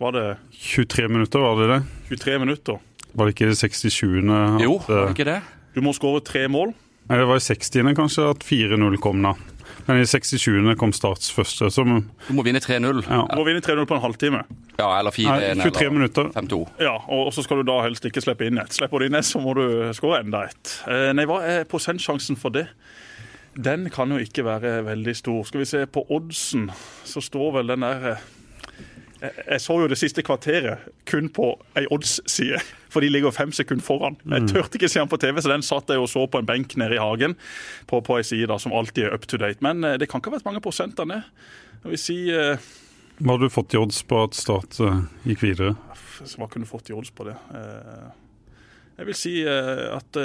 Var 0.04 0.12
det 0.12 0.26
23 0.52 1.08
minutter, 1.10 1.40
var 1.40 1.56
det 1.64 1.69
det? 1.72 1.81
23 2.12 2.40
minutter? 2.44 2.78
Var 3.13 3.30
det 3.30 3.36
ikke 3.36 3.50
det 3.51 3.57
67. 3.60 4.04
at, 4.24 4.62
Jo, 4.63 4.77
var 4.88 4.98
eh, 4.98 5.06
det 5.07 5.15
ikke 5.18 5.30
det? 5.30 5.39
Du 5.74 5.81
må 5.86 5.94
skåre 5.94 6.21
tre 6.25 6.48
mål. 6.51 6.74
Nei, 7.10 7.18
det 7.19 7.25
var 7.27 7.39
i 7.39 7.44
60. 7.44 7.94
kanskje 7.98 8.30
at 8.31 8.45
4-0 8.48 8.98
kom 9.04 9.21
da. 9.25 9.33
Men 9.86 10.00
i 10.00 10.06
67. 10.07 10.75
kom 10.80 10.94
Starts 10.95 11.31
første. 11.33 11.69
Som, 11.74 12.10
Du 12.27 12.33
må 12.33 12.45
vinne 12.45 12.62
3-0. 12.63 13.04
ja. 13.04 13.24
Du 13.30 13.36
må 13.36 13.45
vinne 13.48 13.62
3-0 13.62 13.86
på 13.89 13.98
en 13.98 14.04
halvtime. 14.04 14.44
Ja, 14.80 14.88
eller 15.00 15.12
4-1 15.12 15.62
23 15.62 15.81
eller 15.81 15.95
minutter. 15.98 16.30
5-2. 16.33 16.60
Ja, 16.80 16.95
og 17.07 17.33
så 17.36 17.44
skal 17.44 17.60
du 17.62 17.68
da 17.68 17.81
helst 17.83 18.06
ikke 18.07 18.24
slippe 18.24 18.48
inn 18.48 18.62
ett. 18.62 18.74
Slipper 18.74 19.00
du 19.04 19.10
inn 19.10 19.18
ett, 19.19 19.27
så 19.27 19.42
må 19.44 19.56
du 19.57 19.66
skåre 19.98 20.21
enda 20.24 20.45
ett. 20.48 20.77
Eh, 20.88 21.09
nei, 21.18 21.25
hva 21.30 21.42
er 21.45 21.68
prosentsjansen 21.69 22.39
for 22.39 22.56
det? 22.56 22.68
Den 23.54 23.89
kan 23.94 24.09
jo 24.09 24.18
ikke 24.18 24.45
være 24.48 24.80
veldig 24.88 25.13
stor. 25.19 25.44
Skal 25.45 25.62
vi 25.62 25.69
se 25.69 25.83
på 25.86 26.06
oddsen, 26.09 26.71
så 27.06 27.21
står 27.21 27.51
vel 27.59 27.75
den 27.75 27.86
der 27.86 28.07
eh, 28.13 28.24
jeg, 29.24 29.31
jeg 29.51 29.62
så 29.62 29.77
jo 29.80 29.88
det 29.92 30.00
siste 30.00 30.24
kvarteret 30.25 30.88
kun 31.09 31.30
på 31.31 31.54
ei 31.80 31.86
odds-side, 31.94 32.59
for 32.94 33.01
de 33.04 33.10
ligger 33.10 33.34
fem 33.34 33.51
sekunder 33.56 33.86
foran. 33.86 34.18
Jeg 34.30 34.48
turte 34.51 34.78
ikke 34.78 34.90
se 34.92 35.01
den 35.01 35.10
på 35.12 35.18
TV, 35.22 35.42
så 35.42 35.51
den 35.51 35.66
satt 35.66 35.90
jeg 35.90 36.01
og 36.01 36.10
så 36.12 36.25
på 36.30 36.42
en 36.42 36.48
benk 36.50 36.75
nede 36.80 36.98
i 36.98 37.01
hagen 37.01 37.36
på, 37.90 38.00
på 38.06 38.19
ei 38.19 38.25
side 38.28 38.50
da, 38.51 38.60
som 38.62 38.75
alltid 38.75 39.07
er 39.07 39.18
up 39.18 39.25
to 39.30 39.40
date. 39.42 39.63
Men 39.66 39.84
eh, 39.88 39.98
det 40.01 40.10
kan 40.12 40.22
ikke 40.22 40.31
ha 40.31 40.38
vært 40.38 40.48
mange 40.50 40.62
prosenter 40.63 41.10
ned. 41.10 41.25
Jeg 41.84 41.94
vil 41.95 42.01
si 42.01 42.18
eh, 42.31 42.69
Hva 43.19 43.36
hadde 43.36 43.50
du 43.50 43.54
fått 43.54 43.75
i 43.75 43.81
odds 43.81 44.04
på 44.07 44.22
at 44.28 44.38
Start 44.38 44.80
eh, 44.86 45.01
gikk 45.31 45.44
videre? 45.45 45.74
Hva 46.38 46.48
kunne 46.48 46.68
du 46.68 46.69
fått 46.69 46.94
i 46.94 46.95
odds 46.95 47.12
på 47.16 47.25
det? 47.28 47.36
Eh, 47.57 48.07
Jeg 49.01 49.07
vil 49.10 49.18
si 49.18 49.31
at 49.50 50.18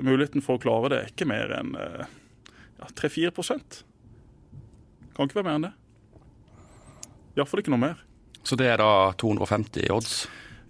muligheten 0.00 0.40
for 0.42 0.56
å 0.56 0.62
klare 0.62 0.88
det 0.88 0.98
er 1.02 1.10
ikke 1.12 1.26
mer 1.28 1.50
enn 1.52 1.74
ja, 1.76 2.86
3-4 2.96 3.28
Kan 5.14 5.28
ikke 5.28 5.36
være 5.36 5.48
mer 5.50 5.58
enn 5.58 5.66
det. 5.68 5.74
Iallfall 7.36 7.60
ikke 7.60 7.74
noe 7.74 7.82
mer. 7.82 8.00
Så 8.44 8.56
det 8.56 8.70
er 8.72 8.80
da 8.80 9.12
250 9.20 9.84
i 9.84 9.92
odds. 9.92 10.14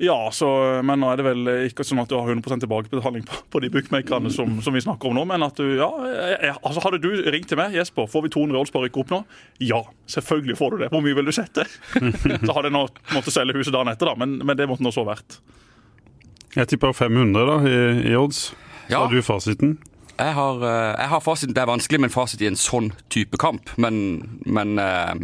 Ja, 0.05 0.19
så, 0.35 0.49
men 0.85 1.01
nå 1.01 1.09
er 1.11 1.21
det 1.21 1.27
vel 1.27 1.51
ikke 1.69 1.87
sånn 1.87 2.03
at 2.03 2.11
du 2.11 2.17
har 2.19 2.29
100% 2.29 2.65
tilbakebetaling 2.65 3.25
på, 3.29 3.41
på 3.55 3.63
de 3.65 3.71
bookmakerne 3.73 4.33
som, 4.35 4.59
som 4.65 4.77
vi 4.77 4.83
snakker 4.85 5.11
om 5.11 5.19
nå. 5.19 5.25
Men 5.31 5.47
at 5.47 5.59
du 5.61 5.77
Ja, 5.79 5.89
jeg, 6.09 6.39
jeg, 6.51 6.57
altså 6.61 6.85
hadde 6.85 7.01
du 7.03 7.11
ringt 7.33 7.49
til 7.51 7.61
meg, 7.61 7.77
Jesper, 7.79 8.09
får 8.11 8.27
vi 8.27 8.35
200 8.37 8.61
odds 8.61 8.75
på 8.75 8.83
å 8.83 8.85
rykke 8.87 9.03
opp 9.05 9.15
nå? 9.15 9.23
Ja, 9.65 9.81
selvfølgelig 10.15 10.59
får 10.61 10.75
du 10.75 10.85
det. 10.85 10.91
Hvor 10.93 11.05
mye 11.05 11.19
vil 11.19 11.31
du 11.31 11.35
sette? 11.35 11.67
så 12.47 12.53
hadde 12.57 12.69
jeg 12.69 12.77
nå 12.77 12.87
måttet 13.15 13.37
selge 13.37 13.57
huset 13.59 13.75
dagen 13.75 13.93
etter, 13.93 14.13
da, 14.13 14.19
men, 14.21 14.39
men 14.45 14.59
det 14.59 14.69
måtte 14.71 14.87
nå 14.87 14.93
så 14.95 15.07
vært. 15.09 15.41
Jeg 16.55 16.71
tipper 16.71 16.95
500 16.95 17.49
da, 17.49 17.59
i, 17.67 17.81
i 18.13 18.15
odds. 18.19 18.47
Ja. 18.87 19.01
Har 19.01 19.11
du 19.11 19.23
fasiten? 19.25 19.79
Jeg 20.15 20.35
har, 20.37 20.61
eh, 20.63 20.95
jeg 21.01 21.09
har 21.11 21.21
fasiten. 21.21 21.55
Det 21.55 21.63
er 21.63 21.71
vanskelig 21.71 22.01
med 22.01 22.11
en 22.11 22.15
fasit 22.15 22.43
i 22.45 22.47
en 22.47 22.59
sånn 22.59 22.93
type 23.11 23.39
kamp, 23.41 23.73
men, 23.81 23.97
men, 24.47 24.79
eh, 24.79 25.15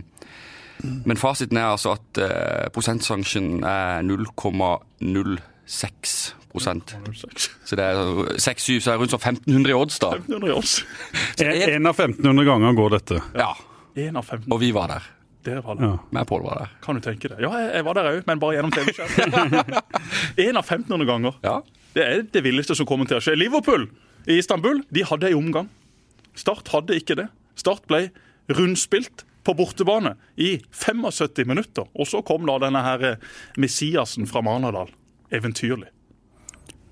men 0.82 1.20
fasiten 1.20 1.58
er 1.60 1.68
altså 1.72 1.94
at 1.96 2.20
eh, 2.22 2.66
prosentsjansen 2.74 3.46
er 3.66 4.04
0,06 4.06 6.18
prosent. 6.50 6.96
06. 7.06 7.50
Så 7.64 7.72
det 7.78 7.84
er 7.86 7.94
6-7, 8.34 8.82
så 8.82 8.90
er 8.90 8.96
det 8.96 9.00
rundt 9.04 9.14
sånn 9.14 9.22
1500 9.22 9.70
i 9.70 9.78
odds, 9.78 9.96
da. 10.02 10.08
1500 10.18 10.50
i 10.50 10.52
odds. 10.56 10.72
En 11.76 11.84
av 11.86 11.94
1500 11.94 12.48
ganger 12.48 12.70
går 12.78 12.90
dette. 12.98 13.16
Ja, 13.38 13.52
En 14.00 14.20
av 14.20 14.24
15. 14.26 14.50
Og 14.52 14.58
vi 14.62 14.70
var 14.74 14.86
der. 14.90 15.02
Dere 15.46 15.62
var 15.64 15.74
der. 15.78 15.86
Ja. 15.88 15.94
Meg 16.12 16.26
Pål 16.28 16.42
var 16.44 16.54
der. 16.60 16.68
Kan 16.84 16.98
du 16.98 17.02
tenke 17.04 17.26
det? 17.32 17.38
Ja, 17.40 17.50
jeg, 17.56 17.84
var 17.86 17.94
der 17.96 18.10
òg, 18.10 18.18
men 18.28 18.40
bare 18.42 18.58
gjennom 18.58 18.72
TV-skjermen. 18.74 19.54
en 20.46 20.60
av 20.60 20.64
1500 20.66 21.08
ganger. 21.08 21.32
Ja. 21.46 21.56
Det 21.96 22.02
er 22.04 22.16
det 22.28 22.42
villeste 22.44 22.74
som 22.76 22.86
kommer 22.88 23.06
til 23.08 23.16
å 23.18 23.22
skje. 23.24 23.38
Liverpool 23.40 23.84
i 24.28 24.36
Istanbul 24.38 24.82
de 24.92 25.02
hadde 25.08 25.26
en 25.30 25.38
omgang. 25.40 25.68
Start 26.38 26.68
hadde 26.74 26.98
ikke 27.00 27.16
det. 27.22 27.28
Start 27.58 27.86
ble 27.90 28.00
rundspilt 28.52 29.24
på 29.44 29.54
bortebane 29.56 30.16
i 30.36 30.56
75 30.70 31.46
minutter. 31.48 31.88
Og 31.94 32.08
så 32.08 32.22
kom 32.26 32.46
da 32.48 32.58
denne 32.62 32.82
her 32.84 33.06
eh, 33.12 33.30
Messiasen 33.60 34.28
fra 34.30 34.42
Manadal. 34.44 34.92
Eventyrlig. 35.32 35.90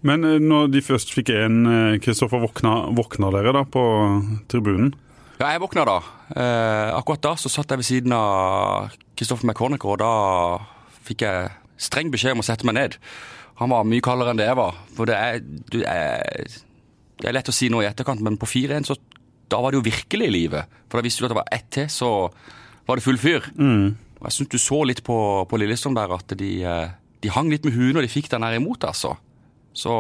Men 0.07 0.25
eh, 0.25 0.39
når 0.43 0.71
de 0.73 0.85
først 0.85 1.13
fikk 1.15 1.33
en, 1.35 1.61
eh, 1.67 1.99
Kristoffer, 2.03 2.43
våkna, 2.43 2.75
våkna 2.97 3.33
dere 3.35 3.55
da 3.57 3.65
på 3.67 3.85
tribunen? 4.51 4.95
Ja, 5.39 5.53
jeg 5.53 5.63
våkna 5.63 5.85
da. 5.87 5.99
Eh, 6.35 6.93
akkurat 6.99 7.23
da 7.23 7.35
så 7.39 7.51
satt 7.51 7.71
jeg 7.71 7.83
ved 7.83 7.87
siden 7.87 8.15
av 8.15 8.95
Kristoffer 9.19 9.47
McCornacher, 9.47 9.93
og 9.95 10.01
da 10.03 10.13
fikk 11.07 11.27
jeg 11.27 11.53
streng 11.79 12.11
beskjed 12.11 12.35
om 12.35 12.43
å 12.43 12.47
sette 12.47 12.67
meg 12.67 12.79
ned. 12.79 12.97
Han 13.59 13.71
var 13.71 13.87
mye 13.87 14.03
kaldere 14.03 14.35
enn 14.35 14.41
det 14.41 14.49
jeg 14.49 14.59
var. 14.59 14.81
For 14.95 15.11
det 15.11 15.19
er, 15.19 15.39
du, 15.43 15.79
er, 15.83 16.59
det 17.19 17.31
er 17.31 17.35
lett 17.35 17.51
å 17.51 17.55
si 17.55 17.71
noe 17.71 17.87
i 17.87 17.91
etterkant, 17.91 18.23
men 18.23 18.39
på 18.39 18.51
4-1 18.51 18.91
så 18.91 18.99
da 19.49 19.61
var 19.63 19.73
det 19.73 19.81
jo 19.81 19.87
virkelig 19.89 20.29
i 20.29 20.35
livet. 20.35 20.79
For 20.89 20.99
da 21.01 21.07
visste 21.07 21.23
du 21.23 21.29
at 21.29 21.35
det 21.35 21.41
var 21.41 21.53
ett 21.55 21.69
til, 21.75 21.89
så 21.93 22.11
var 22.89 22.99
det 22.99 23.05
full 23.05 23.19
fyr. 23.21 23.47
Og 24.19 24.27
jeg 24.29 24.35
syns 24.35 24.51
du 24.53 24.59
så 24.59 24.83
litt 24.89 25.05
på, 25.07 25.17
på 25.49 25.61
Lillestrøm 25.61 25.95
der 25.99 26.13
at 26.17 26.33
de, 26.41 26.51
eh, 26.67 26.91
de 27.23 27.31
hang 27.35 27.51
litt 27.53 27.65
med 27.69 27.77
huet 27.77 27.95
når 27.97 28.07
de 28.07 28.13
fikk 28.13 28.31
den 28.33 28.43
her 28.47 28.57
imot, 28.59 28.85
altså. 28.89 29.15
Så 29.79 29.93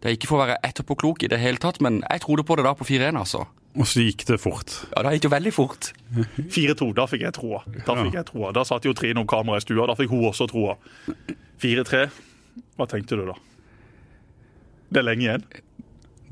det 0.00 0.08
er 0.08 0.14
ikke 0.16 0.30
for 0.30 0.38
å 0.40 0.46
være 0.46 0.60
etterpåklok 0.64 1.26
i 1.26 1.28
det 1.28 1.40
hele 1.42 1.60
tatt, 1.60 1.80
men 1.84 2.00
jeg 2.06 2.22
trodde 2.24 2.46
på 2.48 2.56
det 2.56 2.64
da 2.64 2.72
på 2.78 2.86
4-1, 2.88 3.18
altså. 3.20 3.42
Og 3.74 3.88
så 3.90 4.04
gikk 4.06 4.22
det 4.28 4.38
fort. 4.40 4.70
Ja, 4.94 5.02
det 5.02 5.16
gikk 5.16 5.26
jo 5.26 5.32
veldig 5.34 5.52
fort. 5.52 5.90
4-2, 6.56 6.92
da 6.96 7.08
fikk 7.10 7.24
jeg 7.26 7.36
troa. 7.36 7.60
Da 7.84 7.96
fikk 7.98 8.16
jeg 8.16 8.28
troa. 8.30 8.52
Da 8.56 8.62
satt 8.64 8.86
jo 8.86 8.94
Trine 8.96 9.20
om 9.20 9.28
kameraet 9.28 9.64
i 9.64 9.66
stua, 9.66 9.88
da 9.90 9.96
fikk 9.98 10.14
hun 10.14 10.24
også 10.30 10.46
troa. 10.52 10.76
4-3, 11.60 12.04
hva 12.78 12.86
tenkte 12.90 13.18
du 13.18 13.26
da? 13.28 13.36
Det 14.94 15.02
er 15.02 15.08
lenge 15.08 15.26
igjen. 15.26 15.44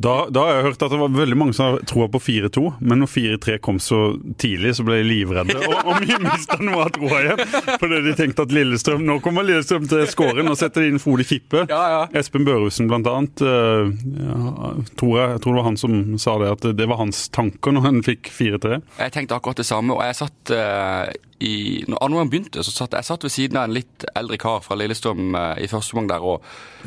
Da, 0.02 0.26
da 0.32 0.40
har 0.46 0.54
jeg 0.56 0.64
hørt 0.70 0.82
at 0.82 0.92
det 0.94 0.98
var 1.02 1.12
veldig 1.14 1.36
mange 1.36 1.54
som 1.56 1.66
har 1.68 1.82
troa 1.86 2.06
på 2.10 2.18
4-2, 2.22 2.62
men 2.80 3.02
når 3.02 3.10
4-3 3.12 3.58
kom 3.62 3.76
så 3.82 3.98
tidlig, 4.40 4.72
så 4.78 4.86
ble 4.86 4.96
de 5.02 5.04
livredde. 5.06 5.56
Og, 5.68 5.74
og 5.92 6.00
vi 6.02 6.16
mista 6.24 6.56
noe 6.64 6.86
av 6.86 6.92
troa 6.96 7.20
igjen, 7.20 7.42
fordi 7.82 8.00
de 8.08 8.14
tenkte 8.18 8.46
at 8.46 8.54
Lillestrøm 8.56 9.04
Nå 9.06 9.18
kommer 9.24 9.46
Lillestrøm 9.46 9.86
til 9.90 10.06
skåren 10.10 10.48
og 10.50 10.56
setter 10.58 10.86
inn 10.88 10.98
Frode 11.02 11.26
Kippe. 11.28 11.66
Ja, 11.70 11.82
ja. 11.92 12.02
Espen 12.18 12.46
Børhusen 12.48 12.88
blant 12.90 13.06
annet. 13.10 13.44
eh, 13.44 13.92
ja, 14.22 14.72
tror 14.98 15.12
jeg, 15.20 15.34
jeg 15.36 15.44
tror 15.44 15.52
det 15.52 15.60
var 15.60 15.68
han 15.68 15.80
som 15.84 15.98
sa 16.22 16.38
det, 16.42 16.50
at 16.56 16.66
det 16.80 16.88
var 16.90 17.02
hans 17.04 17.26
tanker 17.34 17.76
når 17.76 17.86
han 17.90 18.02
fikk 18.06 18.32
4-3. 18.32 18.80
Jeg 19.02 19.14
tenkte 19.18 19.36
akkurat 19.38 19.60
det 19.60 19.68
samme, 19.68 19.94
og 19.98 20.02
jeg 20.08 20.18
satt 20.24 20.54
eh, 20.56 21.12
i 21.42 21.52
Når 21.90 21.98
andre 22.06 22.24
begynte, 22.30 22.62
så 22.62 22.70
satt 22.74 22.94
jeg 22.94 23.06
satt 23.08 23.24
ved 23.26 23.32
siden 23.34 23.58
av 23.58 23.66
en 23.68 23.74
litt 23.76 24.04
eldre 24.18 24.38
kar 24.40 24.60
fra 24.64 24.76
Lillestrøm 24.78 25.34
eh, 25.38 25.62
i 25.64 25.70
første 25.70 25.96
omgang 25.96 26.10
der, 26.12 26.26
og 26.26 26.44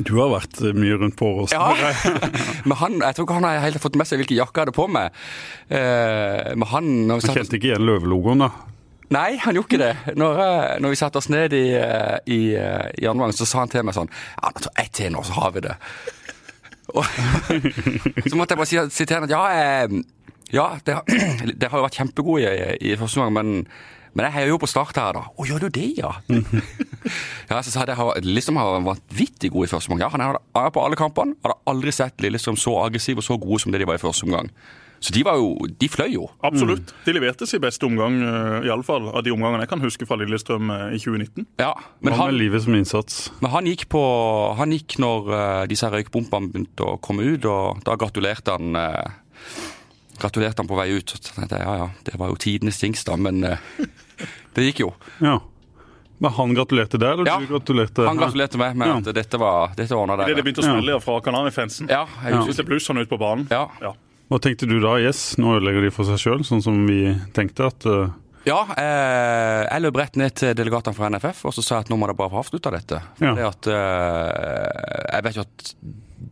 Du 0.08 0.14
har 0.20 0.30
vært 0.32 0.60
eh, 0.64 0.72
mye 0.76 0.96
rundt 1.02 1.16
på 1.18 1.28
Åråsen. 1.28 1.56
Ja, 1.58 1.92
men 2.68 2.78
han, 2.80 2.96
jeg 3.04 3.16
tror 3.18 3.26
ikke 3.28 3.36
han 3.40 3.48
har 3.50 3.60
helt 3.66 3.82
fått 3.84 3.98
med 4.00 4.08
seg 4.08 4.22
hvilken 4.22 4.38
jakke 4.40 4.56
jeg 4.62 4.66
hadde 4.66 4.76
på 4.78 4.88
meg. 4.96 5.20
Eh, 5.68 6.54
men 6.56 6.68
han 6.72 6.90
Du 7.16 7.28
kjente 7.28 7.58
ikke 7.60 7.72
igjen 7.74 7.86
løvelogoen, 7.88 8.46
da? 8.46 8.50
Nei, 9.14 9.36
han 9.38 9.54
gjorde 9.54 9.68
ikke 9.70 9.78
det. 9.84 10.16
Når, 10.18 10.40
når 10.82 10.90
vi 10.90 10.96
satte 10.98 11.20
oss 11.20 11.28
ned 11.30 11.52
i, 11.54 11.64
i, 12.34 12.40
i 12.58 13.06
omgang, 13.06 13.30
så 13.36 13.46
sa 13.46 13.60
han 13.62 13.70
til 13.70 13.84
meg 13.86 13.94
sånn 13.94 14.08
Ja, 14.10 14.50
nå 14.50 14.64
tar 14.64 14.80
jeg 14.82 14.90
til 14.98 15.12
nå, 15.14 15.22
så 15.28 15.36
har 15.38 15.52
vi 15.54 15.62
det. 15.68 15.76
Og, 16.94 17.06
så 18.30 18.34
måtte 18.38 18.54
jeg 18.54 18.60
bare 18.60 18.70
si, 18.70 18.78
si 18.94 19.06
til 19.06 19.16
han 19.20 19.26
at 19.28 19.34
ja, 19.36 19.42
eh, 19.54 20.00
ja 20.54 20.66
det, 20.86 20.96
har- 20.98 21.52
det 21.60 21.70
har 21.70 21.78
jo 21.80 21.86
vært 21.86 22.00
kjempegode 22.00 22.50
i, 22.50 22.66
i 22.90 22.96
første 22.98 23.22
omgang, 23.22 23.36
men 23.38 23.95
men 24.16 24.24
jeg 24.24 24.32
heier 24.38 24.54
jo 24.54 24.60
på 24.60 24.68
Start 24.70 24.96
her, 24.96 25.12
da. 25.12 25.26
Å, 25.28 25.44
gjør 25.44 25.66
du 25.66 25.74
det, 25.76 25.90
ja? 25.98 26.14
ja, 27.50 27.60
så 27.60 27.68
sa 27.68 27.84
jeg 27.84 27.92
at 27.92 28.24
Lillestrøm 28.24 28.56
har 28.56 28.72
vært 28.78 28.88
vanvittig 28.88 29.52
god 29.52 29.68
i 29.68 29.70
første 29.74 29.92
omgang. 29.92 30.06
Ja, 30.06 30.08
han 30.14 30.40
er 30.64 30.72
på 30.72 30.80
alle 30.80 30.96
kampene. 30.96 31.36
Hadde 31.44 31.58
aldri 31.68 31.92
sett 31.92 32.24
Lillestrøm 32.24 32.56
så 32.60 32.78
aggressiv 32.86 33.20
og 33.20 33.26
så 33.28 33.36
gode 33.42 33.60
som 33.60 33.74
det 33.74 33.82
de 33.82 33.88
var 33.88 34.00
i 34.00 34.02
første 34.02 34.24
omgang. 34.24 34.48
Så 35.04 35.12
de 35.12 35.20
var 35.26 35.36
jo 35.36 35.52
De 35.68 35.88
fløy 35.92 36.14
jo. 36.14 36.24
Absolutt. 36.40 36.94
De 37.04 37.12
leverte 37.12 37.44
sin 37.46 37.60
beste 37.60 37.84
omgang, 37.84 38.16
uh, 38.24 38.64
iallfall 38.64 39.10
av 39.12 39.26
de 39.26 39.34
omgangene 39.34 39.66
jeg 39.66 39.72
kan 39.74 39.84
huske 39.84 40.08
fra 40.08 40.16
Lillestrøm 40.22 40.72
uh, 40.72 40.88
i 40.96 41.00
2019. 41.02 41.44
Ja, 41.60 41.74
men 42.00 42.16
han, 42.16 42.32
med 42.32 42.40
livet 42.40 42.64
som 42.64 42.74
innsats? 42.78 43.26
men 43.42 43.52
han 43.52 43.68
gikk 43.68 43.86
på 43.92 44.02
Han 44.56 44.72
gikk 44.72 44.96
når 45.02 45.28
uh, 45.28 45.62
disse 45.68 45.92
røykbompene 45.92 46.48
begynte 46.48 46.88
å 46.88 46.96
komme 47.04 47.28
ut, 47.28 47.44
og 47.44 47.84
da 47.84 48.00
gratulerte 48.00 48.56
han 48.56 48.72
uh, 48.80 49.66
Gratulerte 50.16 50.62
han 50.62 50.68
på 50.70 50.78
vei 50.78 50.88
ut. 50.96 51.12
Så 51.12 51.34
tenkte 51.34 51.58
jeg 51.58 51.66
ja 51.66 51.74
ja, 51.82 51.88
det 52.06 52.16
var 52.16 52.30
jo 52.32 52.38
tidenes 52.40 52.80
dings, 52.80 53.04
da, 53.04 53.18
men 53.20 53.42
eh, 53.44 53.60
det 54.56 54.70
gikk 54.70 54.80
jo. 54.86 54.94
Ja. 55.20 55.38
Men 56.18 56.32
han 56.32 56.54
gratulerte 56.56 56.98
deg, 56.98 57.12
eller 57.12 57.28
Ja, 57.28 57.36
du 57.40 57.46
gratulerte 57.50 58.06
Han 58.06 58.16
gratulerte 58.16 58.56
meg 58.56 58.76
med 58.76 58.88
Ja. 58.88 58.96
at 58.96 59.14
dette 59.14 59.38
var 59.38 59.74
Dette 59.76 59.92
ordna 59.92 60.16
Det 60.16 60.34
det 60.36 60.44
begynte 60.44 60.64
å 60.64 60.68
smelle 60.70 61.00
fra 61.04 61.20
Kanarifansen. 61.20 61.90
Ja, 61.92 62.06
jeg 62.24 62.38
husker 62.38 62.62
det 62.62 62.66
bluss 62.70 62.88
han 62.88 62.98
ut 62.98 63.08
på 63.08 63.18
banen. 63.20 63.46
Ja. 63.50 63.68
Ja. 63.82 63.92
Hva 64.30 64.40
tenkte 64.40 64.66
du 64.66 64.80
da? 64.80 64.96
Yes, 64.98 65.36
nå 65.38 65.58
ødelegger 65.58 65.84
de 65.86 65.90
for 65.94 66.08
seg 66.08 66.18
sjøl, 66.18 66.40
sånn 66.42 66.62
som 66.64 66.86
vi 66.88 67.14
tenkte 67.36 67.68
at 67.68 67.86
uh, 67.86 68.08
Ja, 68.46 68.62
eh, 68.78 69.66
jeg 69.66 69.82
løp 69.82 69.98
rett 70.00 70.16
ned 70.16 70.34
til 70.38 70.54
delegatene 70.54 70.96
fra 70.96 71.10
NFF 71.10 71.44
og 71.46 71.54
så 71.54 71.62
sa 71.62 71.76
jeg 71.76 71.86
at 71.86 71.92
nå 71.92 71.98
må 71.98 72.08
de 72.08 72.14
bare 72.14 72.32
få 72.32 72.40
avslutta 72.42 72.72
dette. 72.74 73.02
Ja. 73.20 73.34
det 73.34 73.46
at, 73.46 73.66
eh, 73.70 75.12
jeg 75.12 75.26
vet 75.26 75.36
jo 75.36 75.44
at 75.46 75.72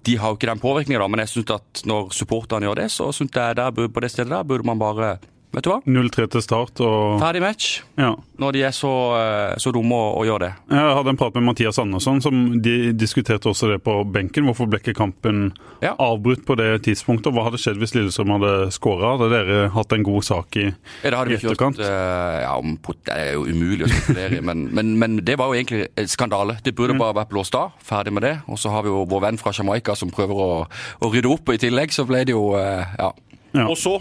de 0.04 0.16
har 0.16 0.32
jo 0.32 0.38
ikke 0.38 0.48
den 0.50 0.62
påvirkningen, 0.62 1.00
da, 1.00 1.08
men 1.08 1.22
jeg 1.24 1.32
synes 1.32 1.54
at 1.54 1.84
når 1.86 2.12
supporterne 2.14 2.66
gjør 2.66 2.80
det, 2.82 2.88
så 2.92 3.10
synes 3.12 3.34
jeg 3.34 3.56
der, 3.56 3.70
på 3.70 4.02
det 4.02 4.10
stedet 4.12 4.32
der 4.32 4.46
burde 4.48 4.66
man 4.66 4.80
bare 4.80 5.18
Vet 5.54 5.62
du 5.66 5.70
hva? 5.70 5.78
0-3 5.86 6.24
til 6.34 6.42
start 6.42 6.80
og 6.82 7.20
Ferdig 7.22 7.40
match. 7.44 7.66
Ja. 8.00 8.10
Når 8.42 8.52
de 8.56 8.62
er 8.66 8.72
så, 8.74 8.90
eh, 9.14 9.54
så 9.62 9.70
dumme 9.74 9.94
å, 9.94 10.08
å 10.18 10.24
gjøre 10.26 10.48
det. 10.48 10.52
Jeg 10.74 10.94
hadde 10.98 11.12
en 11.12 11.18
prat 11.20 11.36
med 11.38 11.44
Mathias 11.46 11.78
Andersson, 11.78 12.18
som 12.24 12.40
de 12.64 12.92
diskuterte 12.98 13.46
også 13.52 13.68
det 13.70 13.76
på 13.86 13.94
benken. 14.10 14.48
Hvorfor 14.48 14.66
ble 14.72 14.80
ikke 14.82 14.96
kampen 14.98 15.52
Ja. 15.84 15.92
avbrutt 16.02 16.42
på 16.48 16.56
det 16.58 16.82
tidspunktet? 16.88 17.30
Hva 17.32 17.44
hadde 17.46 17.60
skjedd 17.62 17.78
hvis 17.78 17.94
Lillestrøm 17.94 18.32
hadde 18.34 18.52
skåra? 18.74 19.12
Hadde 19.14 19.30
dere 19.30 19.60
hatt 19.76 19.92
en 19.94 20.02
god 20.02 20.24
sak 20.26 20.56
i 20.58 20.64
Ja, 20.66 21.10
det 21.10 21.14
hadde 21.20 21.28
vi 21.30 21.38
etterkant? 21.38 21.78
kjørt 21.78 21.86
eh, 21.86 22.40
ja, 22.42 22.56
om 22.58 22.76
pot- 22.82 23.04
Det 23.04 23.14
er 23.14 23.32
jo 23.38 23.44
umulig 23.46 23.86
å 23.86 23.92
spekulere 23.94 24.38
i, 24.38 24.42
men, 24.50 24.66
men, 24.74 24.94
men 24.98 25.16
det 25.22 25.38
var 25.38 25.52
jo 25.52 25.60
egentlig 25.60 25.86
en 25.96 26.08
skandale. 26.10 26.58
Det 26.64 26.74
burde 26.74 26.98
bare 26.98 27.14
vært 27.22 27.30
blåst 27.30 27.54
av. 27.54 27.72
Ferdig 27.84 28.12
med 28.12 28.22
det. 28.26 28.34
Og 28.48 28.58
så 28.58 28.70
har 28.74 28.82
vi 28.82 28.90
jo 28.90 29.04
vår 29.06 29.20
venn 29.28 29.38
fra 29.38 29.52
Jamaica 29.54 29.94
som 29.94 30.10
prøver 30.10 30.34
å, 30.34 30.50
å 30.98 31.12
rydde 31.14 31.30
opp, 31.30 31.46
og 31.48 31.54
i 31.54 31.62
tillegg 31.68 31.92
så 31.94 32.06
ble 32.08 32.24
det 32.26 32.34
jo 32.34 32.54
eh, 32.58 32.82
Ja. 32.98 33.12
Ja. 33.54 33.68
Og 33.70 33.76
så 33.78 34.00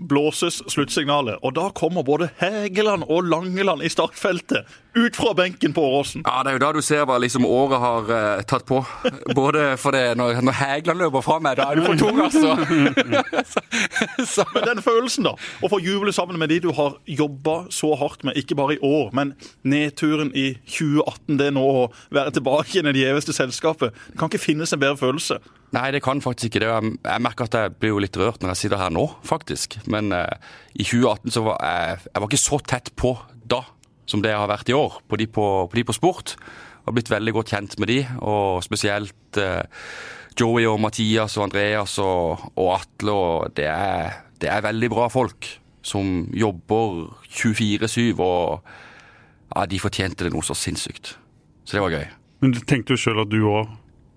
blåses 0.00 0.62
sluttsignalet, 0.70 1.40
og 1.42 1.54
da 1.58 1.68
kommer 1.76 2.06
både 2.06 2.30
Hegeland 2.40 3.04
og 3.08 3.28
Langeland 3.28 3.84
i 3.84 3.92
startfeltet 3.92 4.68
ut 4.94 5.16
fra 5.16 5.34
benken 5.34 5.72
på 5.72 5.82
Åråsen. 5.82 6.22
Ja, 6.26 6.42
Det 6.42 6.50
er 6.50 6.56
jo 6.56 6.62
da 6.64 6.72
du 6.72 6.80
ser 6.82 7.04
hva 7.06 7.18
liksom 7.22 7.46
året 7.46 7.78
har 7.78 8.08
uh, 8.10 8.42
tatt 8.42 8.66
på. 8.66 8.80
Både 9.38 9.76
for 9.78 9.94
det 9.94 10.16
når, 10.18 10.40
når 10.42 10.56
Hegeland 10.58 11.04
løper 11.04 11.24
fra 11.24 11.38
meg, 11.42 11.60
da 11.60 11.68
er 11.70 11.78
du 11.78 11.86
for 11.86 12.00
tung, 12.00 12.18
altså. 12.24 12.56
så, 13.46 13.62
så, 14.34 14.46
Men 14.54 14.66
den 14.72 14.82
følelsen, 14.82 15.28
da. 15.28 15.36
Å 15.62 15.70
få 15.70 15.80
juble 15.84 16.14
sammen 16.16 16.40
med 16.42 16.50
de 16.50 16.60
du 16.64 16.70
har 16.76 16.98
jobba 17.06 17.56
så 17.74 17.92
hardt 18.00 18.24
med, 18.26 18.38
ikke 18.40 18.58
bare 18.58 18.76
i 18.76 18.82
år, 18.82 19.14
men 19.16 19.34
nedturen 19.62 20.32
i 20.34 20.52
2018, 20.66 21.38
det 21.38 21.52
nå 21.54 21.64
å 21.64 21.86
være 22.14 22.34
tilbake 22.40 22.74
igjen 22.74 22.90
i 22.90 22.96
det 22.96 23.06
gjeveste 23.06 23.36
selskapet. 23.36 23.94
Det 24.10 24.18
kan 24.18 24.30
ikke 24.32 24.42
finnes 24.42 24.74
en 24.74 24.82
bedre 24.82 24.98
følelse. 25.00 25.38
nei, 25.70 25.90
det 25.94 26.02
kan 26.02 26.18
faktisk 26.22 26.50
ikke 26.50 26.64
det. 26.64 26.70
Jeg 27.06 27.22
merker 27.22 27.46
at 27.46 27.54
jeg 27.54 27.76
blir 27.78 27.94
jo 27.94 28.02
litt 28.02 28.16
rørt 28.18 28.42
når 28.42 28.54
jeg 28.54 28.64
sitter 28.64 28.82
her 28.82 28.90
nå, 28.94 29.06
faktisk. 29.26 29.78
Men 29.92 30.14
eh, 30.16 30.54
i 30.74 30.86
2018 30.86 31.34
så 31.34 31.44
var 31.46 31.60
jeg, 31.64 32.00
jeg 32.08 32.22
var 32.22 32.30
ikke 32.30 32.42
så 32.46 32.60
tett 32.72 32.90
på 32.98 33.14
da 33.50 33.64
som 34.10 34.22
det 34.24 34.32
jeg 34.32 34.42
har 34.42 34.50
vært 34.50 34.70
i 34.72 34.74
år, 34.74 34.98
på 35.06 35.18
de 35.20 35.28
på, 35.30 35.46
på, 35.70 35.78
de 35.78 35.86
på 35.86 35.94
sport. 35.94 36.34
Jeg 36.34 36.88
har 36.88 36.96
blitt 36.96 37.12
veldig 37.12 37.34
godt 37.36 37.52
kjent 37.54 37.76
med 37.78 37.92
de, 37.92 38.00
og 38.26 38.64
spesielt 38.66 39.38
eh, 39.38 39.62
Joey 40.40 40.66
og 40.66 40.80
Mathias 40.82 41.36
og 41.38 41.46
Andreas 41.48 41.98
og, 42.02 42.50
og 42.56 42.72
Atle. 42.78 43.14
og 43.14 43.54
det 43.56 43.68
er, 43.70 44.22
det 44.42 44.50
er 44.50 44.66
veldig 44.66 44.90
bra 44.90 45.06
folk 45.12 45.46
som 45.86 46.26
jobber 46.36 47.06
24-7, 47.30 48.18
og 48.20 48.66
ja, 49.54 49.66
de 49.70 49.80
fortjente 49.80 50.26
det 50.26 50.34
noe 50.34 50.44
så 50.44 50.56
sinnssykt. 50.58 51.14
Så 51.64 51.76
det 51.76 51.84
var 51.84 51.94
gøy. 51.94 52.08
Men 52.42 52.54
du 52.56 52.60
tenkte 52.64 52.96
jo 52.96 53.00
sjøl 53.00 53.22
at 53.22 53.30
du 53.30 53.40
òg 53.46 53.70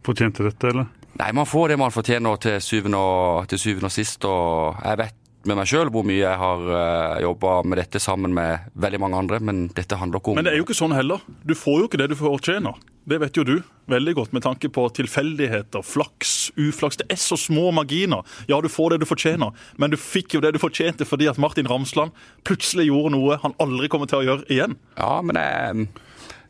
fortjente 0.03 0.45
dette, 0.45 0.73
eller? 0.73 0.89
Nei, 1.19 1.29
man 1.37 1.45
får 1.45 1.73
det 1.73 1.77
man 1.77 1.93
fortjener 1.93 2.39
til 2.41 2.61
syvende 2.63 2.97
og, 2.97 3.47
til 3.51 3.61
syvende 3.61 3.89
og 3.89 3.93
sist. 3.93 4.25
Og 4.25 4.79
jeg 4.81 4.99
vet 5.03 5.19
med 5.49 5.59
meg 5.59 5.67
sjøl 5.67 5.91
hvor 5.91 6.05
mye 6.07 6.21
jeg 6.21 6.39
har 6.39 6.63
uh, 6.69 7.21
jobba 7.23 7.59
med 7.67 7.81
dette 7.81 7.99
sammen 8.01 8.33
med 8.35 8.71
veldig 8.79 8.99
mange 9.03 9.19
andre, 9.19 9.39
men 9.43 9.65
dette 9.75 9.97
handler 9.99 10.21
ikke 10.21 10.33
om 10.33 10.39
Men 10.39 10.47
det 10.47 10.53
er 10.53 10.61
jo 10.61 10.67
ikke 10.67 10.77
sånn 10.77 10.95
heller. 10.95 11.23
Du 11.43 11.55
får 11.57 11.81
jo 11.81 11.87
ikke 11.89 11.99
det 12.01 12.09
du 12.13 12.17
fortjener. 12.19 12.79
Det 13.03 13.19
vet 13.19 13.35
jo 13.35 13.43
du 13.43 13.57
veldig 13.91 14.13
godt 14.15 14.35
med 14.35 14.45
tanke 14.45 14.69
på 14.71 14.85
tilfeldigheter, 14.95 15.83
flaks, 15.83 16.53
uflaks. 16.55 17.01
Det 17.01 17.09
er 17.11 17.19
så 17.19 17.35
små 17.39 17.73
marginer. 17.75 18.23
Ja, 18.47 18.61
du 18.63 18.69
får 18.71 18.93
det 18.93 19.01
du 19.03 19.09
fortjener, 19.09 19.51
men 19.75 19.91
du 19.91 19.97
fikk 19.99 20.37
jo 20.37 20.43
det 20.43 20.53
du 20.55 20.61
fortjente 20.63 21.07
fordi 21.07 21.27
at 21.31 21.41
Martin 21.41 21.67
Ramsland 21.67 22.15
plutselig 22.47 22.87
gjorde 22.87 23.15
noe 23.17 23.39
han 23.43 23.57
aldri 23.63 23.91
kommer 23.91 24.07
til 24.07 24.21
å 24.21 24.27
gjøre 24.29 24.47
igjen. 24.53 24.77
Ja, 24.95 25.17
men 25.25 25.39
jeg, 25.41 25.89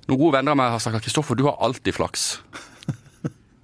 noen 0.05 0.19
gode 0.19 0.37
venner 0.37 0.53
av 0.53 0.61
meg 0.61 0.75
har 0.75 0.83
sagt 0.83 0.99
at 0.99 1.05
Kristoffer, 1.05 1.39
du 1.39 1.47
har 1.49 1.57
alltid 1.65 1.97
flaks. 1.97 2.35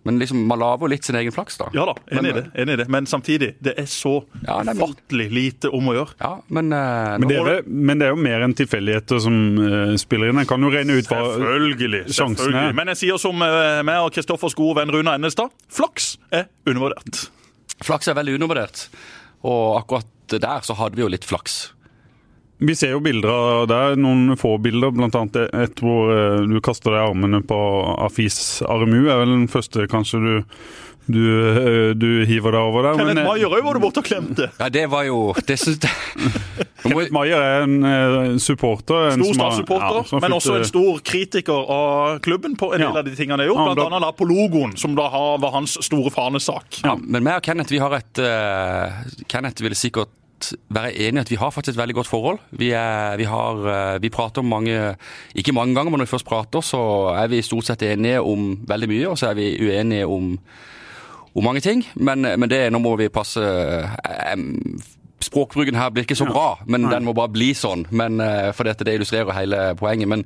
Men 0.07 0.17
liksom, 0.19 0.45
man 0.47 0.59
lager 0.61 0.87
litt 0.87 1.03
sin 1.03 1.15
egen 1.19 1.31
flaks, 1.35 1.57
da. 1.59 1.65
Ja 1.75 1.83
da, 1.89 1.93
enig 2.11 2.19
i 2.19 2.33
Men- 2.33 2.35
det. 2.35 2.43
enig 2.61 2.73
i 2.73 2.75
det. 2.77 2.85
Men 2.89 3.05
samtidig, 3.05 3.49
det 3.61 3.73
er 3.77 3.83
så 3.91 4.23
Ja, 4.47 4.61
nei, 4.63 4.73
men- 4.73 4.77
ufattelig 4.87 5.27
lite 5.31 5.69
om 5.75 5.89
å 5.91 5.93
gjøre. 5.97 6.13
Ja, 6.21 6.31
men, 6.49 6.71
uh, 6.71 7.17
Men 7.19 7.27
det 7.27 7.37
er, 7.37 7.43
vel- 7.43 7.63
men 7.67 7.99
det 7.99 8.05
er 8.07 8.09
jo 8.15 8.21
mer 8.23 8.41
enn 8.41 8.53
tilfeldigheter 8.55 9.19
som 9.19 9.57
uh, 9.59 9.95
spiller 9.97 10.29
inn. 10.29 10.39
En 10.39 10.45
kan 10.45 10.61
jo 10.61 10.69
regne 10.69 10.97
ut 10.97 11.05
hva 11.05 11.19
Selvfølgelig. 11.35 12.05
sjansen 12.15 12.35
selvfølgelig. 12.45 12.69
er. 12.69 12.73
Men 12.73 12.87
jeg 12.87 12.97
sier 12.97 13.17
som 13.19 13.41
uh, 13.41 13.83
meg 13.83 13.95
og 14.05 14.13
Kristoffers 14.13 14.55
gode 14.55 14.75
venn 14.79 14.89
Runa 14.95 15.15
Ennestad, 15.19 15.49
flaks 15.69 16.17
er 16.31 16.45
undervurdert. 16.65 17.29
Flaks 17.83 18.07
er 18.07 18.13
veldig 18.15 18.39
undervurdert. 18.39 18.87
Og 19.43 19.83
akkurat 19.83 20.05
der 20.39 20.61
så 20.63 20.75
hadde 20.75 20.95
vi 20.95 21.01
jo 21.01 21.07
litt 21.09 21.25
flaks. 21.25 21.71
Vi 22.59 22.75
ser 22.75 22.91
jo 22.91 22.99
bilder 22.99 23.29
av 23.31 23.67
der, 23.71 23.95
noen 23.99 24.35
få 24.39 24.57
bilder, 24.59 24.91
annet 24.91 25.37
et 25.55 25.79
hvor 25.79 26.11
eh, 26.11 26.41
du 26.49 26.59
kaster 26.63 26.91
deg 26.91 26.99
i 26.99 27.07
armene 27.13 27.39
på 27.47 27.59
Afis 28.03 28.59
Aremu. 28.67 29.05
er 29.07 29.21
vel 29.21 29.31
den 29.37 29.45
første 29.51 29.85
kanskje 29.87 30.19
du, 30.19 30.33
du, 31.07 31.21
eh, 31.53 31.93
du 31.95 32.09
hiver 32.27 32.51
deg 32.57 32.59
over 32.67 32.83
der. 32.89 32.99
Kenneth 32.99 33.23
eh, 33.23 33.29
Maier 33.29 33.55
òg 33.55 33.63
var 33.63 33.79
du 33.79 33.83
borte 33.85 34.03
og 34.03 34.09
klemte. 34.09 34.49
Ja, 34.59 34.67
det 34.75 34.83
var 34.91 35.07
jo 35.07 35.21
Det 35.47 35.55
synes 35.61 35.79
jeg 35.87 36.27
Kenneth 36.83 37.15
Maier 37.15 37.39
er 37.39 37.63
en 37.63 37.79
eh, 37.87 38.35
supporter. 38.43 39.07
en 39.13 39.23
Stor 39.23 39.39
Start-supporter, 39.39 40.03
ja, 40.11 40.21
men 40.27 40.35
også 40.41 40.57
en 40.59 40.67
eh, 40.67 40.69
stor 40.73 40.99
kritiker 41.13 41.73
av 41.79 42.19
klubben 42.27 42.59
på 42.59 42.73
en 42.75 42.83
Ja. 42.83 42.91
del 42.91 43.01
av 43.05 43.07
de 43.07 43.15
tingene 43.15 43.39
de 43.39 43.47
har 43.47 43.53
gjort. 43.53 43.71
Blant 43.79 43.87
annet 43.87 44.07
da 44.09 44.11
på 44.19 44.27
logoen, 44.27 44.75
som 44.79 44.99
da 44.99 45.07
har, 45.15 45.39
var 45.39 45.55
hans 45.55 45.79
store 45.87 46.11
fanesak. 46.11 46.83
Ja, 46.83 46.97
men 46.99 47.23
meg 47.23 47.39
og 47.39 47.47
Kenneth 47.47 47.71
vi 47.71 47.79
har 47.79 47.95
et 47.99 48.19
uh, 48.19 49.03
Kenneth 49.31 49.63
ville 49.63 49.79
sikkert 49.79 50.11
være 50.73 50.93
enig 50.93 51.19
i 51.19 51.23
at 51.25 51.31
vi 51.31 51.39
har 51.39 51.51
faktisk 51.53 51.75
et 51.75 51.81
veldig 51.81 51.95
godt 51.99 52.09
forhold. 52.09 52.39
Vi, 52.51 52.71
er, 52.77 53.17
vi, 53.17 53.27
har, 53.29 53.63
eh, 53.73 54.01
vi 54.01 54.11
prater 54.13 54.43
om 54.43 54.49
mange 54.49 54.95
Ikke 55.35 55.53
mange 55.53 55.75
ganger, 55.75 55.91
men 55.91 55.99
når 55.99 56.09
vi 56.09 56.15
først 56.15 56.29
prater, 56.29 56.61
så 56.61 56.81
er 57.15 57.27
vi 57.27 57.41
stort 57.41 57.69
sett 57.69 57.83
enige 57.83 58.21
om 58.21 58.59
veldig 58.67 58.89
mye, 58.89 59.09
og 59.09 59.17
så 59.17 59.31
er 59.31 59.39
vi 59.39 59.49
uenige 59.61 60.07
om, 60.07 60.37
om 61.35 61.43
mange 61.43 61.61
ting. 61.61 61.83
Men, 61.95 62.21
men 62.21 62.49
det, 62.49 62.67
nå 62.71 62.81
må 62.83 62.95
vi 62.99 63.09
passe 63.13 63.43
eh, 63.43 64.35
Språkbruken 65.23 65.75
her 65.75 65.91
blir 65.93 66.05
ikke 66.07 66.17
så 66.17 66.27
bra, 66.29 66.59
men 66.65 66.87
den 66.89 67.05
må 67.07 67.13
bare 67.17 67.31
bli 67.33 67.51
sånn. 67.57 67.85
Men, 67.91 68.19
eh, 68.23 68.51
for 68.55 68.67
dette, 68.69 68.85
det 68.87 68.95
illustrerer 68.97 69.35
hele 69.35 69.75
poenget. 69.79 70.07
Men 70.07 70.25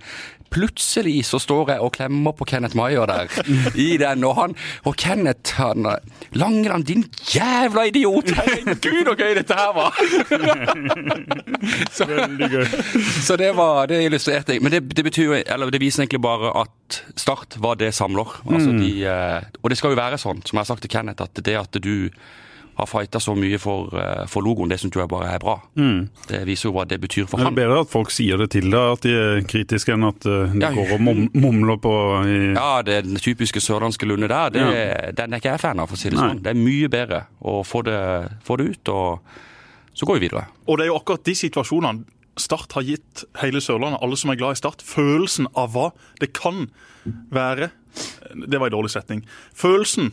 plutselig 0.53 1.25
så 1.25 1.39
står 1.41 1.73
jeg 1.73 1.81
og 1.81 1.93
klemmer 1.95 2.35
på 2.37 2.45
Kenneth 2.49 2.77
Maier 2.77 3.09
der 3.09 3.31
i 3.87 3.95
den, 3.97 4.23
og 4.27 4.35
han 4.37 4.55
Og 4.85 4.95
Kenneth 4.99 5.55
han 5.57 5.87
Langeland, 6.37 6.85
din 6.85 7.05
jævla 7.33 7.87
idiot! 7.89 8.29
Herregud, 8.37 9.09
så 9.09 9.15
gøy 9.17 9.33
dette 9.39 9.57
her 9.57 9.73
var! 9.73 9.97
så, 11.97 12.07
så 13.23 13.37
det 13.39 13.51
var 13.57 13.89
Det 13.89 14.03
illustrerte 14.05 14.53
jeg. 14.53 14.61
Men 14.63 14.71
det, 14.71 14.83
det 14.95 15.03
betyr 15.05 15.39
Eller 15.41 15.73
det 15.73 15.81
viser 15.81 16.03
egentlig 16.05 16.21
bare 16.21 16.53
at 16.63 17.01
Start 17.17 17.57
var 17.57 17.79
det 17.79 17.93
samler. 17.95 18.29
Altså 18.45 18.71
de, 18.77 18.91
eh, 19.09 19.41
og 19.63 19.71
det 19.71 19.77
skal 19.79 19.93
jo 19.93 19.97
være 19.97 20.19
sånn, 20.21 20.43
som 20.45 20.57
jeg 20.57 20.61
har 20.61 20.69
sagt 20.69 20.83
til 20.85 20.91
Kenneth, 20.93 21.23
at 21.25 21.39
det 21.45 21.55
at 21.57 21.81
du 21.81 22.09
har 22.77 22.87
fighta 22.89 23.19
så 23.21 23.35
mye 23.37 23.59
for, 23.61 23.89
eh, 23.93 24.25
for 24.27 24.41
logoen, 24.41 24.69
det 24.69 24.79
syns 24.81 24.95
jeg 24.97 25.07
bare 25.11 25.29
er 25.35 25.39
bra. 25.39 25.55
Det 26.27 26.39
viser 26.47 26.69
jo 26.69 26.73
hva 26.73 26.85
det 26.87 26.99
betyr 27.01 27.27
for 27.27 27.37
Det 27.37 27.43
er 27.45 27.49
han. 27.51 27.55
bedre 27.55 27.79
at 27.81 27.89
folk 27.91 28.09
sier 28.11 28.37
det 28.41 28.49
til 28.55 28.69
deg, 28.71 28.93
at 28.97 29.01
de 29.01 29.13
er 29.13 29.41
kritiske, 29.45 29.93
enn 29.93 30.07
at 30.07 30.25
eh, 30.25 30.53
de 30.53 30.59
Ja. 30.63 30.71
går 30.73 30.93
og 30.93 31.01
mumler 31.35 31.77
på 31.77 31.93
i, 32.25 32.53
Ja, 32.55 32.81
det 32.81 33.03
den 33.05 33.15
typiske 33.17 33.61
sørlandske 33.61 34.07
Lunde 34.09 34.27
der, 34.27 34.49
det, 34.49 35.15
den 35.15 35.33
er 35.33 35.37
ikke 35.39 35.51
jeg 35.53 35.59
fan 35.61 35.79
av, 35.79 35.87
for 35.89 35.95
å 35.95 35.99
si 35.99 36.09
det 36.09 36.17
Nei. 36.17 36.29
sånn. 36.29 36.41
Det 36.43 36.49
er 36.55 36.59
mye 36.63 36.89
bedre 36.89 37.25
å 37.43 37.63
få 37.63 37.83
det, 37.83 37.99
få 38.43 38.57
det 38.57 38.69
ut, 38.71 38.89
og 38.89 39.19
så 39.93 40.05
går 40.09 40.19
vi 40.19 40.27
videre. 40.29 40.47
Og 40.67 40.77
det 40.77 40.85
er 40.87 40.91
jo 40.93 40.97
akkurat 40.99 41.23
de 41.23 41.33
situasjonene 41.35 42.05
Start 42.35 42.71
har 42.73 42.81
gitt 42.81 43.25
hele 43.43 43.59
Sørlandet, 43.61 43.99
alle 44.01 44.17
som 44.17 44.31
er 44.31 44.35
glad 44.39 44.55
i 44.55 44.57
Start, 44.57 44.81
følelsen 44.81 45.45
av 45.55 45.69
hva 45.75 45.91
det 46.19 46.31
kan 46.33 46.63
være 47.31 47.69
Det 48.49 48.57
var 48.59 48.71
en 48.71 48.73
dårlig 48.73 48.89
setning. 48.89 49.19
Følelsen 49.53 50.07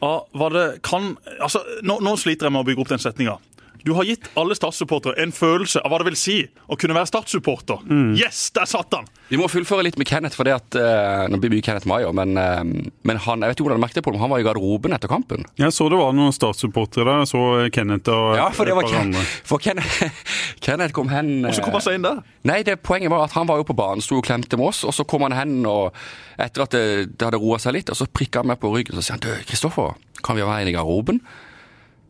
hva 0.00 0.48
det 0.52 0.64
kan 0.84 1.14
Altså, 1.40 1.62
nå, 1.86 1.98
nå 2.04 2.16
sliter 2.20 2.48
jeg 2.48 2.54
med 2.56 2.64
å 2.64 2.68
bygge 2.68 2.84
opp 2.84 2.90
den 2.92 3.02
setninga. 3.02 3.38
Du 3.86 3.92
har 3.94 4.02
gitt 4.02 4.26
alle 4.34 4.54
Start-supportere 4.58 5.14
en 5.22 5.30
følelse 5.30 5.78
av 5.78 5.92
hva 5.92 6.00
det 6.02 6.08
vil 6.08 6.16
si 6.18 6.40
å 6.66 6.74
kunne 6.74 6.94
være 6.96 7.06
Start-supporter. 7.06 7.84
Yes, 8.18 8.48
der 8.56 8.66
satt 8.66 8.90
han! 8.96 9.06
Vi 9.30 9.38
må 9.38 9.46
fullføre 9.50 9.84
litt 9.86 9.98
med 9.98 10.08
Kenneth, 10.10 10.34
for 10.38 10.46
det 10.46 10.56
at 10.56 10.78
uh, 10.78 11.26
Nå 11.30 11.38
blir 11.42 11.52
mye 11.54 11.62
Kenneth 11.62 11.86
Maier, 11.86 12.10
men, 12.14 12.34
uh, 12.34 12.64
men 12.66 13.20
han 13.22 13.44
jeg 13.44 13.52
vet 13.52 13.60
ikke 13.60 13.68
hvordan 13.68 13.78
du 13.78 13.84
merket 13.84 14.00
det 14.00 14.04
på 14.06 14.10
det, 14.10 14.18
men 14.18 14.24
han 14.24 14.32
var 14.34 14.42
i 14.42 14.46
garderoben 14.48 14.96
etter 14.96 15.10
kampen. 15.10 15.46
Jeg 15.62 15.70
så 15.76 15.86
det 15.92 16.00
var 16.02 16.18
noen 16.18 16.34
Start-supportere 16.34 17.06
der. 17.06 17.22
Jeg 17.22 17.30
så 17.30 17.44
Kenneth 17.78 18.10
og 18.10 18.34
Ja, 18.40 18.50
for 18.58 18.66
det 18.66 18.74
var 18.74 18.90
Ken, 18.90 19.14
for 19.46 19.62
Kenneth, 19.62 20.26
Kenneth 20.66 20.96
kom 20.96 21.14
hen 21.14 21.46
Og 21.46 21.54
så 21.54 21.62
kom 21.62 21.78
han 21.78 21.86
seg 21.86 22.00
inn 22.00 22.10
der. 22.10 22.24
Nei, 22.50 22.60
det 22.66 22.80
Poenget 22.82 23.14
var 23.14 23.28
at 23.28 23.38
han 23.38 23.46
var 23.46 23.62
jo 23.62 23.70
på 23.70 23.78
banen, 23.78 24.02
sto 24.02 24.18
og 24.18 24.26
klemte 24.26 24.58
med 24.58 24.72
oss, 24.72 24.82
og 24.82 24.98
så 24.98 25.06
kom 25.06 25.28
han 25.28 25.38
hen 25.38 25.60
og 25.70 25.94
etter 26.42 26.66
at 26.66 26.74
det, 26.74 26.86
det 27.14 27.30
hadde 27.30 27.38
roa 27.38 27.62
seg 27.62 27.78
litt, 27.78 27.94
og 27.94 28.02
så 28.02 28.10
prikka 28.10 28.42
han 28.42 28.50
meg 28.50 28.58
på 28.62 28.74
ryggen 28.74 28.98
og 28.98 29.02
så 29.02 29.12
sier 29.12 29.20
han, 29.20 29.26
du, 29.26 29.46
Kristoffer, 29.46 29.94
kan 30.26 30.34
vi 30.34 30.42
være 30.42 30.66
inne 30.66 30.74
i 30.74 30.80
garderoben? 30.80 31.22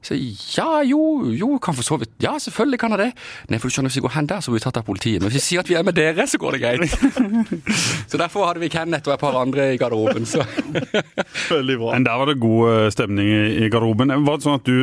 Så 0.07 0.15
ja, 0.55 0.83
jo, 0.87 1.33
jo, 1.35 1.57
kan 1.63 1.75
for 1.75 1.83
så 1.83 1.97
vidt. 1.99 2.13
Ja, 2.23 2.37
selvfølgelig 2.39 2.79
kan 2.79 2.95
jeg 2.95 3.01
det. 3.01 3.09
Nei, 3.51 3.59
for 3.59 3.67
du 3.67 3.75
skjønner, 3.75 3.91
hvis 3.91 3.99
vi 3.99 4.05
går 4.05 4.15
hen 4.15 4.29
der, 4.31 4.43
så 4.45 4.53
blir 4.53 4.61
vi 4.61 4.65
tatt 4.69 4.79
av 4.79 4.87
politiet. 4.87 5.19
Men 5.19 5.33
hvis 5.33 5.41
vi 5.41 5.45
sier 5.49 5.65
at 5.65 5.71
vi 5.71 5.79
er 5.79 5.87
med 5.87 5.97
dere, 5.99 6.27
så 6.31 6.39
går 6.39 6.57
det 6.57 6.61
greit. 6.63 6.95
så 8.11 8.21
derfor 8.21 8.47
hadde 8.47 8.63
vi 8.63 8.71
Kenneth 8.71 9.11
og 9.11 9.17
et 9.17 9.25
par 9.25 9.39
andre 9.41 9.73
i 9.75 9.81
garderoben. 9.81 10.29
Så. 10.31 10.45
Veldig 11.57 11.79
bra. 11.81 11.91
Men 11.97 12.07
der 12.07 12.21
var 12.23 12.31
det 12.31 12.37
god 12.45 12.71
eh, 12.71 12.91
stemning 12.95 13.33
i, 13.33 13.43
i 13.65 13.71
garderoben. 13.73 14.15
Var 14.29 14.39
det 14.39 14.47
sånn 14.47 14.61
at 14.61 14.71
du 14.71 14.79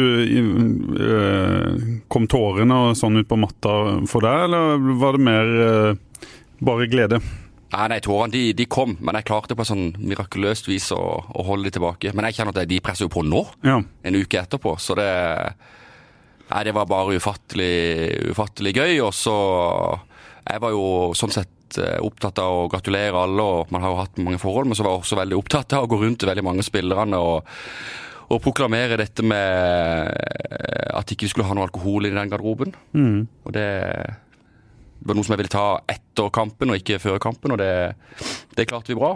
eh, 1.08 1.88
kom 2.12 2.28
tårene 2.28 2.82
og 2.90 3.00
sånn 3.00 3.22
ut 3.22 3.30
på 3.30 3.40
matta 3.40 3.78
for 4.12 4.28
deg, 4.28 4.50
eller 4.50 4.92
var 5.00 5.16
det 5.16 5.24
mer 5.30 5.56
eh, 5.70 6.28
bare 6.64 6.92
glede? 6.92 7.24
Nei, 7.74 7.88
nei, 7.90 8.00
tårene 8.06 8.30
de, 8.34 8.42
de 8.54 8.66
kom, 8.70 8.92
men 9.02 9.18
jeg 9.18 9.26
klarte 9.26 9.56
på 9.58 9.66
sånn 9.66 9.88
mirakuløst 9.98 10.68
vis 10.70 10.92
å, 10.94 11.00
å 11.26 11.46
holde 11.48 11.66
de 11.72 11.74
tilbake. 11.80 12.12
Men 12.14 12.28
jeg 12.30 12.38
kjenner 12.38 12.54
at 12.62 12.70
de 12.70 12.78
presser 12.86 13.08
jo 13.08 13.14
på 13.16 13.24
nå, 13.26 13.42
Ja. 13.66 13.80
en 13.82 14.16
uke 14.20 14.42
etterpå, 14.44 14.76
så 14.80 14.96
det 15.00 15.10
Nei, 16.54 16.60
det 16.68 16.74
var 16.76 16.86
bare 16.86 17.16
ufattelig, 17.18 18.30
ufattelig 18.30 18.74
gøy, 18.76 19.00
og 19.08 19.14
så 19.16 19.34
Jeg 20.46 20.60
var 20.62 20.74
jo 20.76 20.84
sånn 21.18 21.32
sett 21.34 21.78
eh, 21.82 21.98
opptatt 22.04 22.38
av 22.44 22.66
å 22.66 22.70
gratulere 22.70 23.16
alle, 23.18 23.42
og 23.42 23.72
man 23.74 23.82
har 23.82 23.94
jo 23.94 24.02
hatt 24.04 24.20
mange 24.22 24.38
forhold, 24.42 24.68
men 24.70 24.76
så 24.78 24.84
var 24.86 24.98
jeg 24.98 25.06
også 25.06 25.18
veldig 25.24 25.38
opptatt 25.40 25.74
av 25.74 25.86
å 25.88 25.90
gå 25.90 26.02
rundt 26.04 26.20
til 26.22 26.30
veldig 26.30 26.44
mange 26.46 26.66
spillerne 26.68 27.18
og, 27.24 27.48
og 28.28 28.42
proklamere 28.44 29.00
dette 29.00 29.24
med 29.26 30.12
eh, 30.12 30.92
at 31.00 31.10
ikke 31.16 31.26
vi 31.26 31.32
skulle 31.32 31.48
ha 31.48 31.56
noe 31.58 31.66
alkohol 31.72 32.06
i 32.06 32.14
den 32.14 32.30
garderoben. 32.30 32.76
Og 33.48 33.56
det 33.56 33.66
det 35.04 35.10
var 35.10 35.18
noe 35.20 35.28
som 35.28 35.34
jeg 35.36 35.42
ville 35.42 35.52
ta 35.52 35.66
etter 35.92 36.30
kampen 36.32 36.72
og 36.72 36.78
ikke 36.80 36.96
før 37.04 37.18
kampen, 37.20 37.52
og 37.52 37.60
det, 37.60 37.72
det 38.56 38.68
klarte 38.70 38.94
vi 38.94 38.96
bra. 38.96 39.10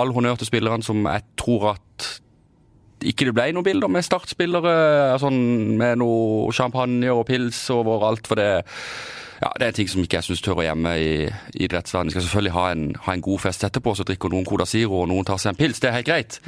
All 0.00 0.14
honnør 0.16 0.38
til 0.40 0.48
spillerne 0.48 0.86
som 0.86 1.02
jeg 1.04 1.26
tror 1.36 1.74
at 1.74 2.06
ikke 3.04 3.26
det 3.28 3.34
ble 3.36 3.50
noen 3.52 3.66
bilder 3.66 3.92
med 3.92 4.06
startspillere 4.06 4.72
sånn, 5.20 5.36
med 5.76 6.00
noe 6.00 6.48
champagne 6.56 7.12
og 7.12 7.26
pils 7.28 7.58
overalt, 7.74 8.24
for 8.24 8.40
det 8.40 8.48
ja, 9.36 9.50
det 9.60 9.66
er 9.66 9.68
en 9.68 9.76
ting 9.76 9.90
som 9.92 10.00
ikke 10.00 10.16
jeg 10.16 10.26
syns 10.30 10.40
hører 10.48 10.70
hjemme 10.70 10.94
i 10.96 11.08
i 11.28 11.66
idrettsverdenen. 11.66 12.08
Vi 12.08 12.14
skal 12.14 12.24
selvfølgelig 12.24 12.54
ha 12.56 12.64
en, 12.72 12.84
ha 13.04 13.12
en 13.12 13.24
god 13.26 13.42
fest 13.44 13.66
etterpå, 13.68 13.92
så 13.98 14.06
drikker 14.08 14.32
noen 14.32 14.46
Coda 14.48 14.64
Zero 14.64 15.02
og 15.02 15.10
noen 15.10 15.28
tar 15.28 15.36
seg 15.42 15.52
en 15.52 15.58
pils. 15.60 15.80
Det 15.82 15.90
er 15.90 15.98
helt 15.98 16.08
greit. 16.08 16.38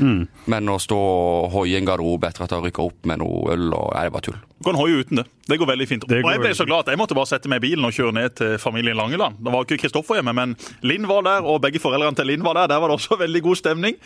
Men 0.49 0.73
å 0.73 0.78
stå 0.80 0.97
og 0.97 1.50
hoie 1.52 1.76
en 1.76 1.85
garderobe 1.88 2.30
etter 2.30 2.47
at 2.47 2.54
de 2.54 2.57
har 2.57 2.64
rykka 2.64 2.87
opp 2.88 3.04
med 3.12 3.21
noe 3.21 3.52
øl 3.52 3.68
og 3.76 3.92
Nei, 3.92 4.07
det 4.09 4.14
var 4.16 4.25
tull. 4.25 4.40
Du 4.58 4.64
kan 4.66 4.74
hoie 4.74 4.98
uten 4.98 5.20
det. 5.20 5.24
Det 5.48 5.56
går 5.56 5.68
veldig 5.70 5.86
fint. 5.88 6.04
Og 6.04 6.10
jeg 6.12 6.40
ble 6.42 6.50
så 6.56 6.64
glad 6.66 6.82
at 6.82 6.90
jeg 6.92 6.98
måtte 6.98 7.14
bare 7.14 7.30
sette 7.30 7.48
meg 7.48 7.60
i 7.62 7.68
bilen 7.68 7.86
og 7.86 7.94
kjøre 7.94 8.12
ned 8.16 8.34
til 8.40 8.56
familien 8.58 8.98
Langeland. 8.98 9.38
Det 9.38 9.52
var 9.54 9.64
ikke 9.64 9.78
Kristoffer 9.84 10.18
hjemme, 10.18 10.34
men 10.34 10.56
Linn 10.82 11.06
var 11.08 11.22
der, 11.24 11.46
og 11.46 11.60
begge 11.62 11.78
foreldrene 11.80 12.18
til 12.18 12.26
Linn 12.32 12.42
var 12.42 12.58
der. 12.58 12.72
Der 12.72 12.82
var 12.82 12.90
det 12.90 12.96
også 12.98 13.16
veldig 13.24 13.42
god 13.46 13.60
stemning. 13.60 13.96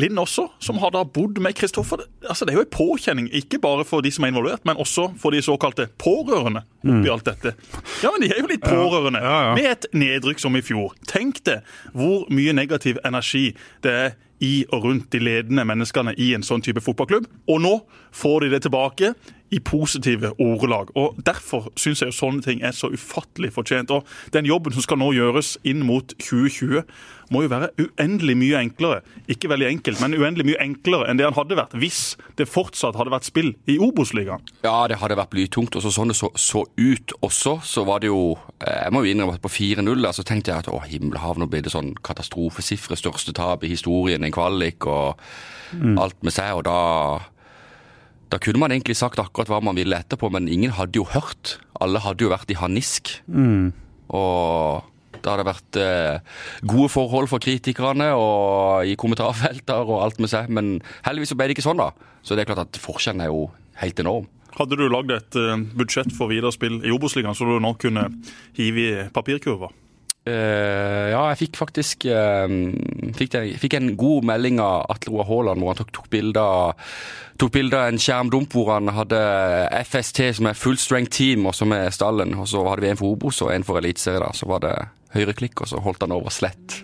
Linn 0.00 0.16
også, 0.18 0.46
som 0.64 0.80
har 0.80 0.94
da 0.96 1.04
bodd 1.04 1.42
med 1.44 1.54
Kristoffer. 1.60 2.06
Altså, 2.24 2.48
det 2.48 2.54
er 2.54 2.62
jo 2.62 2.64
en 2.64 2.72
påkjenning, 2.72 3.28
ikke 3.42 3.60
bare 3.62 3.84
for 3.86 4.00
de 4.02 4.10
som 4.16 4.24
er 4.24 4.32
involvert, 4.32 4.64
men 4.64 4.80
også 4.80 5.10
for 5.20 5.36
de 5.36 5.44
såkalte 5.44 5.90
pårørende 6.00 6.64
oppi 6.82 7.12
alt 7.12 7.28
dette. 7.28 7.52
Ja, 8.00 8.14
men 8.14 8.24
de 8.24 8.32
er 8.32 8.40
jo 8.40 8.48
litt 8.48 8.64
pårørende. 8.64 9.20
Ja, 9.22 9.36
ja. 9.50 9.54
Med 9.60 9.70
et 9.74 9.86
nedrykk 9.92 10.40
som 10.40 10.56
i 10.56 10.64
fjor. 10.64 10.96
Tenk 11.10 11.44
deg 11.46 11.68
hvor 11.92 12.24
mye 12.32 12.56
negativ 12.56 12.96
energi 13.04 13.50
det 13.84 13.92
er 14.06 14.14
i 14.42 14.64
og 14.74 14.88
rundt 14.88 15.12
de 15.14 15.20
ledende 15.22 15.62
menneskene 15.68 16.16
i 16.18 16.32
en 16.34 16.42
sånn 16.42 16.64
type 16.64 16.82
fotballklubb. 16.82 17.28
Og 17.52 17.60
nå 17.62 17.76
får 18.16 18.42
de 18.42 18.50
det 18.56 18.64
tilbake 18.64 19.12
i 19.52 19.60
positive 19.60 20.32
ordelag. 20.40 20.92
Og 20.96 21.18
Derfor 21.26 21.70
syns 21.76 22.02
jeg 22.02 22.12
jo 22.12 22.16
sånne 22.16 22.42
ting 22.44 22.62
er 22.64 22.74
så 22.76 22.90
ufattelig 22.92 23.52
fortjent. 23.52 23.90
Og 23.90 24.06
Den 24.32 24.48
jobben 24.48 24.72
som 24.72 24.82
skal 24.82 24.98
nå 24.98 25.12
gjøres 25.12 25.58
inn 25.64 25.84
mot 25.86 26.14
2020, 26.18 26.82
må 27.32 27.42
jo 27.44 27.50
være 27.52 27.70
uendelig 27.80 28.34
mye 28.36 28.60
enklere. 28.60 29.00
Ikke 29.30 29.48
veldig 29.48 29.68
enkelt, 29.70 30.00
men 30.02 30.16
uendelig 30.18 30.46
mye 30.50 30.60
enklere 30.60 31.08
enn 31.08 31.20
det 31.20 31.24
han 31.24 31.36
hadde 31.36 31.56
vært 31.56 31.76
hvis 31.80 32.00
det 32.36 32.48
fortsatt 32.50 32.98
hadde 32.98 33.14
vært 33.14 33.28
spill 33.28 33.54
i 33.70 33.78
Obos-ligaen. 33.80 34.44
Ja, 34.64 34.86
det 34.90 35.00
hadde 35.00 35.16
vært 35.16 35.32
blytungt. 35.32 35.76
Og 35.78 35.86
sånn 35.86 36.12
det 36.12 36.18
så, 36.18 36.28
så 36.36 36.66
ut 36.76 37.16
også, 37.24 37.58
så 37.64 37.86
var 37.88 38.02
det 38.04 38.12
jo 38.12 38.36
eh, 38.60 38.84
Jeg 38.84 38.92
må 38.92 39.04
jo 39.04 39.12
innrømme 39.14 39.38
at 39.38 39.44
på 39.44 39.52
4-0 39.52 40.04
der 40.04 40.16
så 40.16 40.26
tenkte 40.26 40.52
jeg 40.52 40.64
at 40.64 40.72
å, 40.72 40.82
himmelhav, 40.84 41.40
nå 41.40 41.48
blir 41.48 41.64
det 41.64 41.72
sånn 41.72 41.94
katastrofesifre, 42.04 42.98
største 43.00 43.34
tap 43.36 43.64
i 43.64 43.72
historien, 43.72 44.24
en 44.24 44.34
kvalik 44.34 44.88
og 44.90 45.20
alt 45.72 46.18
med 46.20 46.34
seg. 46.34 46.58
Og 46.58 46.66
da 46.68 46.78
da 48.32 48.40
kunne 48.40 48.62
man 48.62 48.72
egentlig 48.72 48.96
sagt 48.96 49.20
akkurat 49.20 49.50
hva 49.52 49.60
man 49.60 49.76
ville 49.76 49.98
etterpå, 49.98 50.30
men 50.32 50.48
ingen 50.48 50.72
hadde 50.72 50.96
jo 50.96 51.04
hørt. 51.12 51.58
Alle 51.84 52.00
hadde 52.00 52.24
jo 52.24 52.32
vært 52.32 52.52
i 52.52 52.56
harnisk. 52.56 53.18
Og 54.08 54.88
det 55.22 55.28
hadde 55.28 55.46
vært 55.46 55.78
eh, 55.78 56.38
gode 56.66 56.88
forhold 56.92 57.28
for 57.30 57.42
kritikerne 57.44 58.08
og 58.16 58.88
i 58.88 58.96
kommentarfelter 58.98 59.84
og 59.84 60.00
alt 60.06 60.22
med 60.22 60.32
seg, 60.32 60.48
men 60.48 60.78
heldigvis 61.06 61.34
så 61.34 61.38
ble 61.38 61.50
det 61.50 61.58
ikke 61.58 61.66
sånn, 61.68 61.82
da. 61.82 61.92
Så 62.24 62.34
det 62.34 62.44
er 62.44 62.52
klart 62.52 62.64
at 62.64 62.80
forskjellen 62.80 63.22
er 63.22 63.30
jo 63.30 63.50
helt 63.82 64.00
enorm. 64.02 64.30
Hadde 64.56 64.76
du 64.76 64.84
lagd 64.88 65.12
et 65.14 65.38
eh, 65.38 65.54
budsjett 65.76 66.12
for 66.16 66.32
videre 66.32 66.52
spill 66.56 66.80
i 66.82 66.92
Obos-ligaen, 66.92 67.36
så 67.36 67.46
du 67.48 67.60
nå 67.62 67.76
kunne 67.80 68.08
hive 68.58 68.82
i 68.88 69.06
papirkurva? 69.14 69.70
Eh, 70.22 71.08
ja, 71.10 71.22
jeg 71.32 71.38
fikk 71.40 71.56
faktisk 71.58 72.04
uh, 72.06 72.46
fikk, 73.18 73.32
det, 73.32 73.40
fikk 73.58 73.74
en 73.74 73.88
god 73.98 74.28
melding 74.30 74.60
av 74.62 74.84
Atle 74.94 75.16
Roar 75.16 75.26
Haaland 75.26 75.58
hvor 75.58 75.72
han 75.72 75.80
tok, 75.80 75.90
tok 75.96 76.06
bilde 76.12 76.38
av 76.38 76.76
tok 77.42 77.50
bilde 77.56 77.74
av 77.74 77.90
en 77.90 77.98
skjermdump 77.98 78.54
hvor 78.54 78.70
han 78.70 78.92
hadde 78.94 79.18
FST, 79.88 80.20
som 80.38 80.46
er 80.46 80.58
full 80.58 80.78
strength 80.78 81.10
team, 81.16 81.48
og 81.50 81.56
som 81.58 81.72
er 81.74 81.90
stallen. 81.90 82.36
Og 82.38 82.46
så 82.52 82.62
hadde 82.68 82.84
vi 82.84 82.92
en 82.92 83.00
for 83.00 83.16
Obos 83.16 83.40
og 83.42 83.50
en 83.50 83.64
for 83.66 83.80
Eliteserien. 83.80 84.36
Så 84.36 84.46
var 84.46 84.62
det 84.62 84.74
høyreklikk, 85.16 85.64
og 85.64 85.72
så 85.72 85.80
holdt 85.82 86.04
han 86.06 86.14
over 86.14 86.30
slett. 86.30 86.78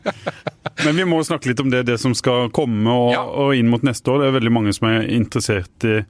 Men 0.84 0.98
vi 0.98 1.06
må 1.06 1.20
snakke 1.24 1.52
litt 1.52 1.62
om 1.62 1.70
det, 1.70 1.84
det 1.86 2.00
som 2.02 2.16
skal 2.16 2.50
komme 2.54 2.90
og, 2.90 3.12
Ja. 3.14 3.22
og 3.22 3.54
inn 3.54 3.70
mot 3.70 3.86
neste 3.86 4.10
år. 4.10 4.24
Det 4.24 4.32
er 4.32 4.36
veldig 4.40 4.54
mange 4.56 4.74
som 4.74 4.90
er 4.90 5.06
interessert 5.14 5.86
i 5.86 6.00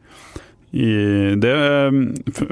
det. 0.74 1.54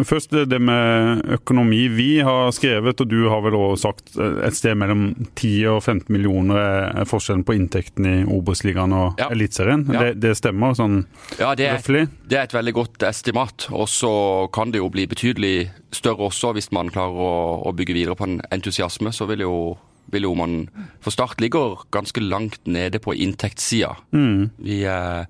Først 0.07 0.31
det 0.49 0.59
med 0.63 1.23
økonomi. 1.35 1.89
Vi 1.91 2.21
har 2.23 2.53
skrevet, 2.55 3.01
og 3.03 3.09
du 3.11 3.29
har 3.29 3.43
vel 3.45 3.57
også 3.59 3.83
sagt, 3.89 4.13
eh, 4.17 4.37
et 4.47 4.55
sted 4.57 4.77
mellom 4.79 5.09
10 5.35 5.51
og 5.73 5.81
15 5.83 6.07
millioner 6.15 6.61
er 7.03 7.09
forskjellen 7.09 7.43
på 7.49 7.57
inntekten 7.59 8.07
i 8.07 8.15
Obos-ligaen 8.25 8.95
og 8.95 9.19
Ja. 9.19 9.29
Eliteserien. 9.35 9.85
Ja. 9.93 10.05
Det, 10.07 10.21
det 10.23 10.37
stemmer 10.39 10.75
sånn 10.79 11.01
Ja, 11.41 11.55
det 11.59 11.67
er, 11.67 11.77
røftlig? 11.81 12.05
det 12.29 12.39
er 12.39 12.47
et 12.47 12.55
veldig 12.55 12.75
godt 12.79 13.03
estimat. 13.11 13.69
Og 13.73 13.89
så 13.91 14.13
kan 14.55 14.71
det 14.71 14.79
jo 14.83 14.89
bli 14.93 15.07
betydelig 15.11 15.71
større 15.93 16.31
også 16.31 16.55
hvis 16.55 16.71
man 16.73 16.91
klarer 16.95 17.19
å, 17.19 17.33
å 17.67 17.75
bygge 17.75 17.95
videre 17.99 18.17
på 18.17 18.25
en 18.29 18.41
entusiasme. 18.55 19.11
Så 19.13 19.27
vil 19.27 19.41
jo, 19.45 19.77
vil 20.13 20.23
jo 20.31 20.35
man 20.39 20.69
For 21.03 21.11
Start 21.11 21.41
ligger 21.43 21.83
ganske 21.91 22.21
langt 22.23 22.61
nede 22.67 23.01
på 23.03 23.15
inntektssida. 23.19 23.97
Vi 24.13 24.85
eh, 24.87 25.25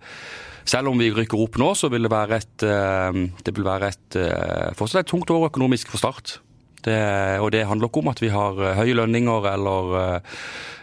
selv 0.68 0.92
om 0.92 1.00
vi 1.00 1.10
rykker 1.14 1.40
opp 1.42 1.58
nå, 1.60 1.72
så 1.78 1.90
vil 1.92 2.06
det 2.06 2.12
være 2.12 2.38
et, 2.38 2.64
eh, 2.66 3.20
det 3.44 3.54
vil 3.56 3.66
være 3.66 3.90
et 3.92 4.18
eh, 4.20 4.70
fortsatt 4.78 5.04
et 5.04 5.10
tungt 5.10 5.30
år 5.34 5.48
økonomisk 5.50 5.92
for 5.92 6.02
Start. 6.02 6.38
Det, 6.82 6.98
og 7.38 7.52
det 7.54 7.66
handler 7.68 7.86
ikke 7.86 8.02
om 8.02 8.10
at 8.10 8.22
vi 8.22 8.32
har 8.32 8.58
eh, 8.58 8.78
høye 8.78 8.96
lønninger 8.98 9.46
eller, 9.52 9.92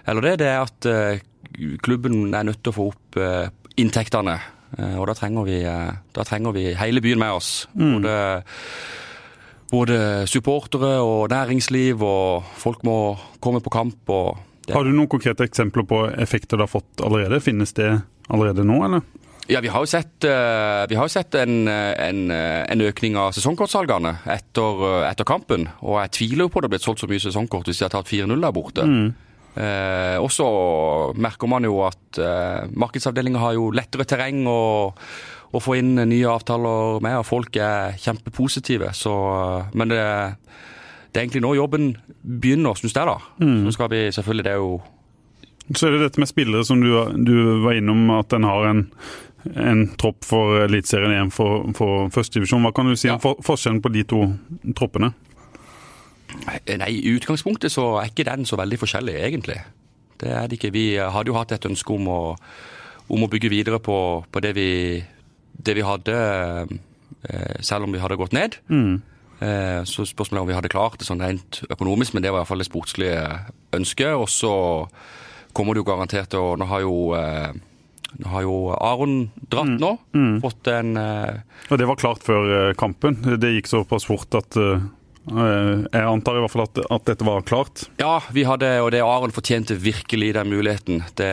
eller 0.08 0.28
det. 0.28 0.38
Det 0.44 0.48
er 0.52 0.64
at 0.64 0.90
klubben 1.84 2.34
er 2.34 2.48
nødt 2.48 2.64
til 2.64 2.74
å 2.74 2.78
få 2.78 2.88
opp 2.94 3.20
inntektene. 3.80 4.38
Og 5.00 5.06
da 5.10 5.16
trenger, 5.18 5.48
vi, 5.48 5.60
da 6.14 6.24
trenger 6.28 6.54
vi 6.54 6.68
hele 6.78 7.02
byen 7.02 7.20
med 7.20 7.34
oss. 7.40 7.50
Både, 7.74 8.14
både 9.72 9.98
supportere 10.30 11.00
og 11.02 11.32
næringsliv, 11.34 12.04
og 12.06 12.52
folk 12.62 12.86
må 12.86 13.00
komme 13.42 13.64
på 13.66 13.74
kamp. 13.74 14.14
Har 14.70 14.86
du 14.86 14.94
noen 14.94 15.10
konkrete 15.10 15.48
eksempler 15.48 15.88
på 15.90 16.04
effekter 16.22 16.60
det 16.60 16.68
har 16.68 16.74
fått 16.76 17.02
allerede? 17.02 17.42
Finnes 17.42 17.74
det 17.80 17.90
allerede 18.30 18.68
nå, 18.68 18.78
eller? 18.86 19.04
Ja, 19.50 19.62
Vi 19.62 19.70
har 19.74 19.82
jo 19.82 19.90
sett, 19.90 20.24
eh, 20.24 20.84
vi 20.90 20.96
har 20.96 21.08
sett 21.10 21.34
en, 21.36 21.68
eh, 21.68 21.94
en, 22.10 22.30
eh, 22.32 22.66
en 22.70 22.82
økning 22.86 23.16
av 23.18 23.32
sesongkortsalgene 23.34 24.20
etter, 24.30 24.84
etter 25.10 25.26
kampen. 25.26 25.68
Og 25.82 25.98
jeg 26.04 26.12
tviler 26.12 26.46
jo 26.46 26.50
på 26.54 26.62
det 26.62 26.70
har 26.70 26.76
blitt 26.78 26.86
solgt 26.86 27.02
så 27.02 27.10
mye 27.10 27.24
sesongkort 27.24 27.66
hvis 27.66 27.80
de 27.80 27.86
har 27.88 27.90
tatt 27.90 28.06
4-0 28.12 28.40
der 28.46 28.54
borte. 28.54 28.86
Eh, 29.58 30.18
og 30.22 30.30
så 30.30 30.46
merker 31.18 31.50
man 31.50 31.64
jo 31.66 31.80
at 31.82 32.20
eh, 32.22 32.68
markedsavdelinga 32.78 33.40
har 33.42 33.54
jo 33.58 33.72
lettere 33.72 34.06
terreng 34.06 34.46
å, 34.46 34.94
å 35.52 35.60
få 35.60 35.80
inn 35.80 35.96
nye 35.98 36.30
avtaler 36.30 37.02
med, 37.02 37.18
og 37.18 37.26
folk 37.26 37.58
er 37.58 37.98
kjempepositive. 37.98 38.94
Så, 38.94 39.16
men 39.74 39.90
det, 39.90 40.04
det 41.10 41.18
er 41.18 41.26
egentlig 41.26 41.42
nå 41.42 41.56
jobben 41.58 41.96
begynner, 42.22 42.78
syns 42.78 42.94
jeg. 42.94 43.10
da. 43.10 43.18
Så 43.66 43.74
skal 43.74 43.90
vi 43.90 44.04
selvfølgelig, 44.14 44.46
det 44.46 44.54
er 44.54 44.62
jo 44.62 44.78
Så 45.74 45.88
er 45.88 45.92
det 45.98 46.06
dette 46.06 46.22
med 46.22 46.30
spillere 46.30 46.66
som 46.66 46.80
du, 46.82 46.94
du 47.26 47.62
var 47.66 47.74
innom, 47.78 48.08
at 48.20 48.32
en 48.34 48.44
har 48.44 48.70
en 48.70 48.86
en 49.56 49.86
tropp 50.00 50.26
for 50.28 50.64
Eliteserien, 50.66 51.16
én 51.16 51.34
for, 51.34 51.68
for 51.78 52.10
førstedivisjon. 52.14 52.64
Hva 52.66 52.74
kan 52.76 52.90
du 52.90 52.96
si 53.00 53.12
om 53.12 53.22
for, 53.24 53.40
forskjellen 53.46 53.82
på 53.84 53.92
de 53.94 54.06
to 54.10 54.24
troppene? 54.78 55.12
Nei, 56.46 56.90
i 56.94 57.14
utgangspunktet 57.16 57.74
så 57.74 57.96
er 58.00 58.12
ikke 58.12 58.28
den 58.28 58.46
så 58.46 58.60
veldig 58.60 58.80
forskjellig, 58.82 59.16
egentlig. 59.30 59.58
Det 60.20 60.34
er 60.36 60.50
det 60.50 60.60
ikke. 60.60 60.74
Vi 60.76 60.86
hadde 61.00 61.32
jo 61.32 61.38
hatt 61.38 61.54
et 61.56 61.70
ønske 61.70 61.96
om 61.96 62.10
å, 62.12 62.22
om 63.10 63.26
å 63.26 63.32
bygge 63.32 63.52
videre 63.52 63.80
på, 63.82 63.98
på 64.30 64.44
det, 64.44 64.54
vi, 64.58 64.70
det 65.58 65.78
vi 65.80 65.86
hadde, 65.88 66.18
eh, 67.24 67.56
selv 67.66 67.88
om 67.88 67.96
vi 67.96 68.04
hadde 68.04 68.20
gått 68.20 68.36
ned. 68.38 68.60
Mm. 68.70 69.00
Så 69.40 70.04
spørsmålet 70.04 70.42
er 70.42 70.44
om 70.44 70.50
vi 70.50 70.56
hadde 70.58 70.72
klart 70.74 70.98
det 71.00 71.06
sånn 71.08 71.22
rent 71.24 71.62
økonomisk, 71.72 72.12
men 72.12 72.26
det 72.26 72.34
var 72.34 72.42
i 72.42 72.44
hvert 72.44 72.50
fall 72.50 72.60
det 72.60 72.68
sportslige 72.68 73.22
ønsket. 73.78 74.12
Og 74.20 74.28
så 74.28 74.52
kommer 75.56 75.74
det 75.74 75.84
jo 75.84 75.90
garantert 75.90 76.32
til 76.34 76.44
å 76.44 76.58
Nå 76.60 76.68
har 76.70 76.84
jo, 76.84 77.14
eh, 77.16 77.54
nå 78.18 78.30
har 78.34 78.46
jo 78.46 78.56
Aron 78.74 79.18
dratt 79.52 79.76
nå. 79.80 79.92
Fått 80.44 80.70
en 80.72 80.98
eh, 80.98 81.42
Og 81.70 81.82
det 81.82 81.88
var 81.90 82.00
klart 82.00 82.24
før 82.26 82.54
eh, 82.56 82.78
kampen. 82.80 83.20
Det 83.40 83.54
gikk 83.54 83.70
såpass 83.70 84.08
fort 84.10 84.34
at 84.40 84.58
eh, 84.60 84.88
Jeg 85.30 86.06
antar 86.06 86.40
i 86.40 86.44
hvert 86.44 86.54
fall 86.56 86.66
at, 86.66 86.80
at 86.90 87.06
dette 87.12 87.28
var 87.28 87.46
klart. 87.48 87.86
Ja, 88.02 88.18
vi 88.34 88.48
hadde, 88.50 88.72
og 88.82 88.92
det 88.96 89.04
Aron 89.06 89.36
fortjente 89.36 89.78
virkelig 89.78 90.34
den 90.40 90.50
muligheten. 90.50 91.04
Det, 91.20 91.30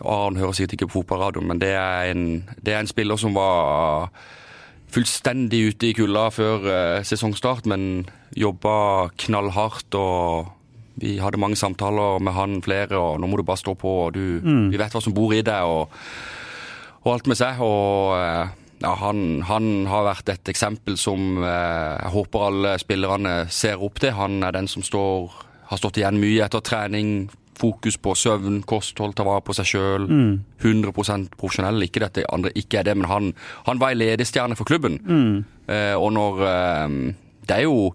Aron 0.00 0.40
hører 0.40 0.56
sikkert 0.56 0.78
ikke 0.78 0.90
på 0.90 1.02
fotballradioen, 1.02 1.50
men 1.52 1.60
det 1.60 1.74
er, 1.76 2.08
en, 2.14 2.24
det 2.64 2.72
er 2.72 2.80
en 2.80 2.90
spiller 2.90 3.20
som 3.20 3.36
var 3.36 4.08
fullstendig 4.92 5.60
ute 5.72 5.88
i 5.88 5.94
kulda 5.96 6.26
før 6.32 6.66
sesongstart, 7.08 7.68
men 7.68 8.04
jobba 8.36 9.08
knallhardt 9.20 9.96
og 9.96 10.50
vi 11.00 11.18
hadde 11.22 11.40
mange 11.40 11.56
samtaler 11.56 12.20
med 12.20 12.34
han 12.36 12.58
flere, 12.62 12.98
og 12.98 13.20
nå 13.20 13.28
må 13.30 13.38
du 13.40 13.46
bare 13.48 13.60
stå 13.60 13.74
på, 13.80 13.92
og 14.06 14.12
du, 14.16 14.40
vi 14.70 14.76
vet 14.80 14.92
hva 14.92 15.00
som 15.00 15.14
bor 15.16 15.32
i 15.32 15.42
deg, 15.42 15.64
og, 15.64 15.92
og 17.04 17.12
alt 17.14 17.26
med 17.30 17.38
seg. 17.40 17.60
Og 17.64 18.12
eh, 18.18 18.50
ja, 18.82 18.94
han, 18.98 19.42
han 19.48 19.86
har 19.86 20.04
vært 20.08 20.28
et 20.34 20.48
eksempel 20.52 20.96
som 20.98 21.38
eh, 21.42 21.96
jeg 22.02 22.12
håper 22.16 22.46
alle 22.48 22.74
spillerne 22.82 23.36
ser 23.48 23.82
opp 23.82 24.00
til. 24.02 24.12
Han 24.18 24.42
er 24.42 24.52
den 24.56 24.68
som 24.68 24.82
står, 24.82 25.30
har 25.70 25.80
stått 25.80 26.00
igjen 26.02 26.20
mye 26.20 26.44
etter 26.44 26.60
trening. 26.66 27.30
Fokus 27.62 27.94
på 28.00 28.14
søvn, 28.18 28.62
kosthold, 28.66 29.12
ta 29.14 29.22
vare 29.28 29.42
på 29.44 29.54
seg 29.54 29.68
sjøl. 29.68 30.06
100% 30.64 31.36
profesjonell. 31.38 31.82
Ikke 31.84 32.00
dette 32.02 32.24
andre 32.32 32.50
ikke 32.58 32.80
er 32.80 32.88
det, 32.88 32.96
men 32.98 33.06
han, 33.10 33.28
han 33.68 33.78
var 33.78 33.92
en 33.94 34.00
ledestjerne 34.00 34.56
for 34.58 34.66
klubben. 34.66 34.98
Eh, 35.70 35.94
og 35.94 36.10
når 36.16 36.42
eh, 36.48 36.96
Det 37.46 37.56
er 37.60 37.64
jo 37.68 37.92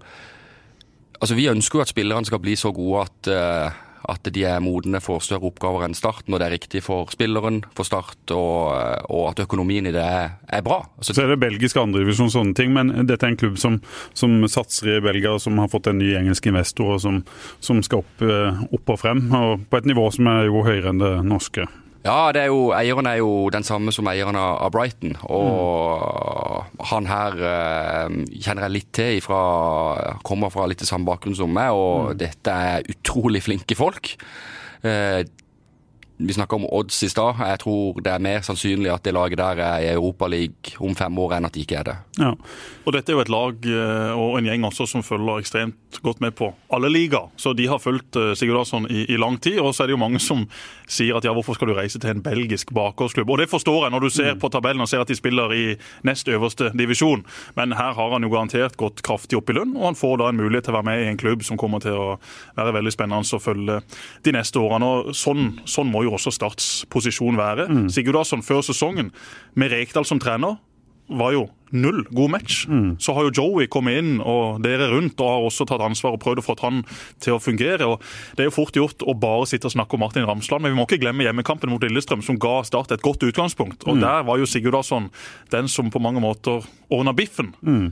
Altså, 1.19 1.35
Vi 1.35 1.49
ønsker 1.49 1.79
jo 1.79 1.83
at 1.85 1.91
spillerne 1.91 2.25
skal 2.25 2.41
bli 2.43 2.55
så 2.59 2.71
gode 2.75 3.07
at, 3.07 3.29
eh, 3.31 3.83
at 4.07 4.29
de 4.33 4.43
er 4.45 4.61
modne 4.63 5.01
for 5.03 5.19
større 5.19 5.49
oppgaver 5.49 5.83
enn 5.87 5.95
Start, 5.97 6.27
når 6.29 6.39
det 6.39 6.45
er 6.47 6.53
riktig 6.55 6.83
for 6.85 7.09
spilleren, 7.11 7.63
for 7.75 7.83
Start, 7.83 8.19
og, 8.31 8.75
eh, 8.77 9.01
og 9.09 9.31
at 9.31 9.41
økonomien 9.47 9.87
i 9.87 9.91
det 9.95 10.03
er, 10.03 10.37
er 10.47 10.61
bra. 10.61 10.83
Altså, 10.97 11.13
Så 11.13 11.23
er 11.23 11.33
det 11.33 11.39
belgisk 11.39 11.77
andredivisjon 11.81 12.29
og 12.29 12.35
sånne 12.35 12.55
ting, 12.55 12.71
men 12.73 12.93
dette 13.07 13.25
er 13.25 13.33
en 13.33 13.37
klubb 13.37 13.57
som, 13.57 13.81
som 14.13 14.37
satser 14.47 14.97
i 14.97 15.01
Belgia, 15.01 15.33
og 15.33 15.41
som 15.41 15.57
har 15.57 15.67
fått 15.73 15.87
en 15.87 15.99
ny 15.99 16.13
engelsk 16.15 16.45
investor, 16.47 16.95
og 16.95 17.01
som, 17.01 17.23
som 17.59 17.81
skal 17.83 18.05
opp, 18.05 18.21
eh, 18.21 18.63
opp 18.71 18.95
og 18.95 19.01
frem. 19.01 19.27
Og 19.33 19.67
på 19.69 19.81
et 19.81 19.89
nivå 19.89 20.11
som 20.13 20.27
er 20.27 20.45
jo 20.47 20.63
høyere 20.63 20.93
enn 20.93 21.01
det 21.03 21.13
norske. 21.25 21.67
Ja, 22.07 22.31
det 22.31 22.45
er 22.45 22.51
jo, 22.53 22.69
eieren 22.71 23.07
er 23.09 23.17
jo 23.19 23.49
den 23.51 23.65
samme 23.67 23.91
som 23.91 24.07
eieren 24.07 24.37
av 24.39 24.69
Brighton. 24.71 25.17
Og 25.27 26.26
han 26.91 27.07
her 27.09 27.39
eh, 27.49 28.17
kjenner 28.41 28.67
jeg 28.67 28.75
litt 28.75 28.91
til 28.95 29.19
ifra 29.19 29.41
Kommer 30.27 30.51
fra 30.53 30.67
litt 30.69 30.85
samme 30.87 31.09
bakgrunn 31.09 31.37
som 31.37 31.51
meg, 31.53 31.75
og 31.75 32.15
dette 32.19 32.53
er 32.53 32.87
utrolig 32.93 33.43
flinke 33.45 33.77
folk. 33.77 34.15
Vi 36.17 36.33
snakka 36.33 36.55
om 36.55 36.65
odds 36.65 37.03
i 37.03 37.09
stad. 37.09 37.37
Jeg 37.45 37.59
tror 37.61 37.99
det 38.01 38.09
er 38.09 38.23
mer 38.23 38.41
sannsynlig 38.45 38.89
at 38.89 39.03
det 39.05 39.13
laget 39.13 39.37
der 39.37 39.59
er 39.61 39.83
i 39.83 39.91
Europaligaen 39.93 40.79
om 40.81 40.95
fem 40.97 41.19
år, 41.21 41.35
enn 41.37 41.45
at 41.45 41.53
de 41.53 41.61
ikke 41.61 41.77
er 41.77 41.85
det. 41.85 41.95
Ja. 42.17 42.31
Og 42.87 42.95
dette 42.95 43.11
er 43.11 43.17
jo 43.17 43.21
et 43.21 43.29
lag 43.29 43.67
eh, 43.69 44.17
og 44.17 44.39
en 44.39 44.47
gjeng 44.49 44.65
også 44.65 44.87
som 44.89 45.03
følger 45.05 45.43
ekstremt 45.43 45.99
godt 46.01 46.21
med 46.23 46.33
på 46.37 46.49
alle 46.73 46.89
ligaer. 46.89 47.29
Så 47.37 47.53
de 47.53 47.67
har 47.69 47.81
fulgt 47.81 48.17
eh, 48.17 48.33
Sigurd 48.37 48.57
Larsson 48.57 48.87
i, 48.89 49.05
i 49.13 49.17
lang 49.17 49.37
tid. 49.37 49.59
Og 49.61 49.75
så 49.75 49.83
er 49.83 49.91
det 49.91 49.97
jo 49.97 50.01
mange 50.01 50.21
som 50.23 50.45
sier 50.89 51.17
at 51.17 51.27
ja, 51.27 51.33
hvorfor 51.35 51.57
skal 51.57 51.69
du 51.69 51.75
reise 51.77 52.01
til 52.01 52.15
en 52.15 52.23
belgisk 52.25 52.73
bakgårdsklubb? 52.73 53.29
Og 53.29 53.41
det 53.43 53.49
forstår 53.51 53.85
jeg 53.85 53.93
når 53.93 54.05
du 54.05 54.09
ser 54.17 54.39
på 54.41 54.49
tabellen 54.53 54.81
og 54.81 54.89
ser 54.89 55.03
at 55.03 55.11
de 55.11 55.17
spiller 55.17 55.53
i 55.53 55.65
nest 56.07 56.29
øverste 56.33 56.71
divisjon. 56.77 57.25
Men 57.59 57.77
her 57.77 57.93
har 57.97 58.15
han 58.15 58.25
jo 58.25 58.31
garantert 58.33 58.77
gått 58.79 59.03
kraftig 59.05 59.37
opp 59.37 59.51
i 59.53 59.57
lønn, 59.59 59.75
og 59.77 59.91
han 59.91 59.99
får 59.99 60.17
da 60.21 60.31
en 60.31 60.41
mulighet 60.41 60.67
til 60.67 60.75
å 60.75 60.79
være 60.79 60.89
med 60.89 61.03
i 61.03 61.09
en 61.11 61.21
klubb 61.21 61.45
som 61.45 61.61
kommer 61.61 61.83
til 61.83 61.93
å 61.93 62.09
være 62.57 62.75
veldig 62.79 62.95
spennende 62.95 63.37
å 63.37 63.43
følge 63.43 63.79
de 64.25 64.33
neste 64.35 64.61
årene. 64.61 64.87
Og 64.87 65.15
sånn, 65.17 65.57
sånn 65.69 65.91
må 65.91 66.05
jo 66.06 66.06
også 66.13 66.33
Starts 66.35 66.85
posisjon 66.89 67.37
være. 67.37 67.67
Mm. 67.67 67.87
Larsson 68.13 68.43
før 68.43 68.61
sesongen, 68.61 69.11
med 69.55 69.71
Rekdal 69.71 70.05
som 70.05 70.19
trener, 70.19 70.57
var 71.09 71.31
jo 71.33 71.47
null 71.71 72.03
god 72.15 72.29
match. 72.31 72.65
Så 72.99 73.13
har 73.15 73.27
jo 73.27 73.33
Joey 73.41 73.67
kommet 73.67 73.97
inn 73.99 74.21
og 74.21 74.61
dere 74.63 74.89
rundt 74.91 75.19
og 75.19 75.27
har 75.27 75.47
også 75.49 75.65
tatt 75.67 75.83
ansvar 75.83 76.15
og 76.15 76.21
prøvd 76.23 76.41
å 76.41 76.45
få 76.45 76.55
han 76.61 76.83
til 77.23 77.35
å 77.35 77.41
fungere. 77.43 77.85
og 77.87 78.01
Det 78.37 78.45
er 78.45 78.49
jo 78.51 78.55
fort 78.55 78.75
gjort 78.77 79.03
å 79.03 79.13
bare 79.17 79.45
sitte 79.49 79.67
og 79.69 79.75
snakke 79.75 79.97
om 79.97 80.03
Martin 80.05 80.25
Ramsland, 80.27 80.63
men 80.63 80.73
vi 80.73 80.79
må 80.79 80.87
ikke 80.87 81.01
glemme 81.03 81.25
hjemmekampen 81.27 81.69
mot 81.69 81.83
Lillestrøm, 81.83 82.23
som 82.23 82.39
ga 82.39 82.61
Start 82.67 82.91
et 82.91 83.01
godt 83.05 83.23
utgangspunkt. 83.27 83.87
Og 83.87 83.99
Der 84.01 84.23
var 84.23 84.37
jo 84.37 84.45
Sigurdarsson 84.45 85.09
den 85.51 85.67
som 85.67 85.89
på 85.91 85.99
mange 85.99 86.21
måter 86.23 86.63
ordna 86.89 87.11
biffen. 87.13 87.49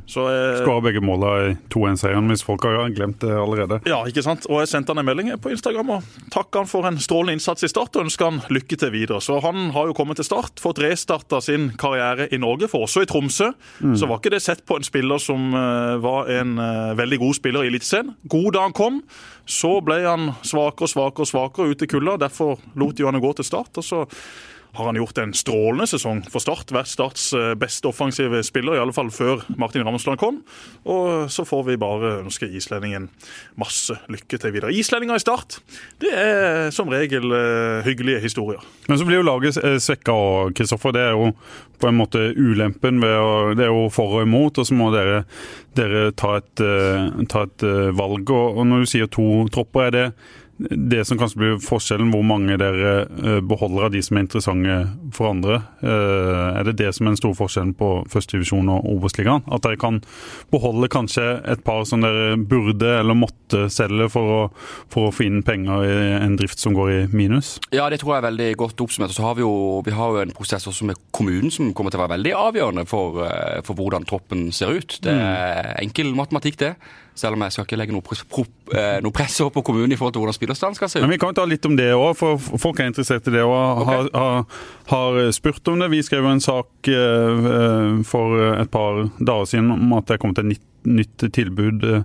Så 0.07 0.23
eh, 0.31 0.61
Skåra 0.63 0.81
begge 0.85 1.01
måla 1.03 1.31
i 1.49 1.55
2-1-seieren, 1.73 2.29
hvis 2.31 2.43
folk 2.47 2.63
har 2.63 2.89
glemt 2.95 3.19
det 3.19 3.31
allerede. 3.35 3.81
ja, 3.85 3.99
ikke 4.07 4.23
sant? 4.23 4.45
Og 4.49 4.61
jeg 4.63 4.71
sendte 4.71 4.93
han 4.93 5.01
en 5.03 5.05
melding 5.09 5.33
på 5.41 5.51
Instagram 5.51 5.89
og 5.97 6.03
takka 6.31 6.61
han 6.63 6.69
for 6.71 6.87
en 6.87 6.99
strålende 7.03 7.35
innsats 7.35 7.65
i 7.67 7.71
Start 7.71 7.95
og 7.97 8.05
ønska 8.07 8.29
han 8.29 8.39
lykke 8.49 8.77
til 8.79 8.91
videre. 8.93 9.19
Så 9.21 9.41
han 9.43 9.71
har 9.75 9.87
jo 9.91 9.93
kommet 9.97 10.15
til 10.21 10.27
Start, 10.27 10.61
fått 10.63 10.79
restarta 10.79 11.41
sin 11.43 11.71
karriere 11.77 12.29
i 12.31 12.39
Norge, 12.39 12.69
for 12.71 12.87
også 12.87 13.03
i 13.03 13.09
Tromsø. 13.09 13.51
Så 13.99 14.07
var 14.07 14.19
ikke 14.19 14.31
det 14.31 14.41
sett 14.43 14.63
på 14.65 14.77
en 14.79 14.85
spiller 14.87 15.19
som 15.19 15.53
eh, 15.53 15.95
var 16.03 16.29
en 16.31 16.57
eh, 16.61 16.93
veldig 16.97 17.19
god 17.19 17.37
spiller 17.37 17.65
i 17.65 17.71
Eliteserien. 17.73 18.13
God 18.31 18.53
da 18.55 18.63
han 18.63 18.75
kom, 18.75 19.01
så 19.45 19.77
ble 19.85 19.99
han 20.05 20.31
svakere 20.47 20.87
og 20.87 20.93
svakere 20.93 21.25
og 21.25 21.31
svakere 21.31 21.73
ute 21.73 21.87
i 21.87 21.91
kulda. 21.91 22.15
Derfor 22.25 22.61
lot 22.79 22.99
jo 22.99 23.09
han 23.09 23.19
gå 23.21 23.33
til 23.35 23.47
Start. 23.47 23.75
og 23.77 23.83
så 23.83 24.05
har 24.75 24.85
han 24.85 24.97
gjort 24.99 25.17
en 25.17 25.33
strålende 25.33 25.87
sesong 25.89 26.21
for 26.31 26.43
Start. 26.43 26.71
Vært 26.75 26.91
Starts 26.91 27.29
eh, 27.35 27.53
beste 27.59 27.89
offensive 27.89 28.41
spiller, 28.45 28.77
i 28.77 28.81
alle 28.83 28.95
fall 28.95 29.11
før 29.13 29.45
Martin 29.59 29.85
Ramsland 29.87 30.19
kom. 30.21 30.41
Og 30.83 31.31
så 31.31 31.45
får 31.47 31.65
vi 31.69 31.77
bare 31.81 32.17
ønske 32.21 32.49
islendingen 32.49 33.09
masse 33.59 33.95
lykke 34.11 34.39
til 34.41 34.55
videre. 34.55 34.73
Islendinger 34.75 35.19
i 35.19 35.23
Start, 35.23 35.59
det 36.03 36.11
er 36.11 36.71
som 36.75 36.91
regel 36.91 37.31
eh, 37.35 37.85
hyggelige 37.87 38.23
historier. 38.25 38.63
Men 38.89 38.99
så 38.99 39.07
blir 39.07 39.21
jo 39.21 39.27
laget 39.29 39.59
eh, 39.63 39.79
svekka 39.81 40.15
òg, 40.15 40.55
Kristoffer. 40.57 40.95
Det 40.95 41.05
er 41.07 41.15
jo 41.15 41.31
på 41.81 41.89
en 41.89 41.99
måte 41.99 42.21
ulempen 42.37 43.01
ved 43.03 43.17
å 43.19 43.31
Det 43.57 43.65
er 43.65 43.73
jo 43.73 43.89
for 43.91 44.19
og 44.19 44.23
imot, 44.23 44.61
og 44.61 44.67
så 44.67 44.75
må 44.77 44.91
dere, 44.93 45.25
dere 45.75 46.07
ta 46.15 46.37
et, 46.39 46.63
ta 47.31 47.43
et 47.43 47.65
valg. 47.97 48.31
Og 48.31 48.63
når 48.67 48.85
du 48.85 48.89
sier 48.89 49.11
to 49.11 49.45
tropper, 49.51 49.89
er 49.89 49.95
det 49.95 50.05
det 50.57 51.01
som 51.05 51.19
kanskje 51.19 51.39
blir 51.41 51.57
forskjellen, 51.59 52.13
hvor 52.13 52.23
mange 52.23 52.55
dere 52.59 52.91
eh, 53.03 53.39
beholder 53.43 53.89
av 53.89 53.91
de 53.91 53.99
som 54.05 54.15
er 54.15 54.23
interessante 54.23 54.75
for 55.15 55.33
andre? 55.33 55.57
Eh, 55.83 56.59
Er 56.59 56.63
det 56.69 56.77
det 56.79 56.93
som 56.95 57.05
er 57.07 57.11
den 57.11 57.19
store 57.19 57.35
forskjellen 57.35 57.73
på 57.75 57.89
førstedivisjon 58.11 58.69
og 58.71 58.87
Obos-ligaen? 58.93 59.43
At 59.51 59.65
dere 59.67 59.79
kan 59.81 59.99
beholde 60.53 60.87
kanskje 60.91 61.25
et 61.51 61.63
par 61.67 61.83
som 61.89 62.05
dere 62.05 62.37
burde 62.39 62.87
eller 63.01 63.19
måtte 63.19 63.65
selge 63.73 64.07
for 64.13 64.31
å, 64.37 64.41
for 64.87 65.09
å 65.09 65.13
få 65.15 65.27
inn 65.27 65.43
penger 65.43 65.83
i 65.83 65.95
en 66.21 66.39
drift 66.39 66.63
som 66.63 66.75
går 66.77 66.93
i 66.93 66.99
minus? 67.11 67.57
Ja, 67.75 67.89
det 67.91 67.99
tror 67.99 68.15
jeg 68.15 68.23
er 68.23 68.29
veldig 68.31 68.49
godt 68.63 68.85
oppsummert. 68.87 69.11
Og 69.11 69.19
så 69.19 69.27
har 69.27 69.35
vi 69.35 69.43
jo, 69.43 69.53
vi 69.83 69.95
har 69.95 70.15
jo 70.15 70.23
en 70.23 70.35
prosess 70.35 70.67
også 70.71 70.87
med 70.87 70.99
kommunen 71.15 71.51
som 71.51 71.73
kommer 71.75 71.91
til 71.91 71.99
å 71.99 72.05
være 72.07 72.15
veldig 72.15 72.37
avgjørende 72.45 72.87
for, 72.87 73.25
eh, 73.27 73.59
for 73.67 73.75
hvordan 73.75 74.07
troppen 74.07 74.47
ser 74.55 74.71
ut. 74.71 75.01
Det 75.03 75.11
er 75.11 75.75
enkel 75.83 76.15
matematikk, 76.15 76.63
det. 76.63 76.77
Selv 77.15 77.37
om 77.37 77.45
jeg 77.45 77.55
skal 77.55 77.67
ikke 77.67 77.79
legge 77.79 77.95
noe, 77.95 78.03
pro, 78.03 78.43
eh, 78.75 78.97
noe 79.03 79.15
press 79.15 79.39
over 79.39 79.53
på 79.55 79.65
kommunen 79.69 79.93
i 79.95 79.97
forhold 79.99 80.17
til 80.17 80.23
hvordan 80.23 80.35
spillerstanden 80.35 80.75
skal 80.75 80.91
se 80.91 80.99
ut. 80.99 81.05
Men 81.05 81.15
Vi 81.15 81.19
kan 81.21 81.31
jo 81.31 81.39
ta 81.39 81.47
litt 81.47 81.65
om 81.65 81.77
det 81.79 81.89
òg, 81.95 82.11
for 82.19 82.39
folk 82.39 82.81
er 82.83 82.91
interessert 82.91 83.29
i 83.31 83.35
det 83.37 83.43
og 83.47 83.85
har, 83.87 84.09
har, 84.13 84.43
har 84.91 85.19
spurt 85.35 85.71
om 85.71 85.79
det. 85.79 85.91
Vi 85.95 86.03
skrev 86.03 86.27
en 86.27 86.43
sak 86.43 86.91
eh, 86.91 87.99
for 88.03 88.47
et 88.51 88.71
par 88.71 89.05
dager 89.19 89.51
siden 89.55 89.71
om 89.71 89.95
at 89.95 90.09
det 90.09 90.17
er 90.17 90.23
kommet 90.25 90.43
et 90.43 90.51
nytt, 90.87 91.23
tilbud 91.35 91.85
eh, 91.87 92.03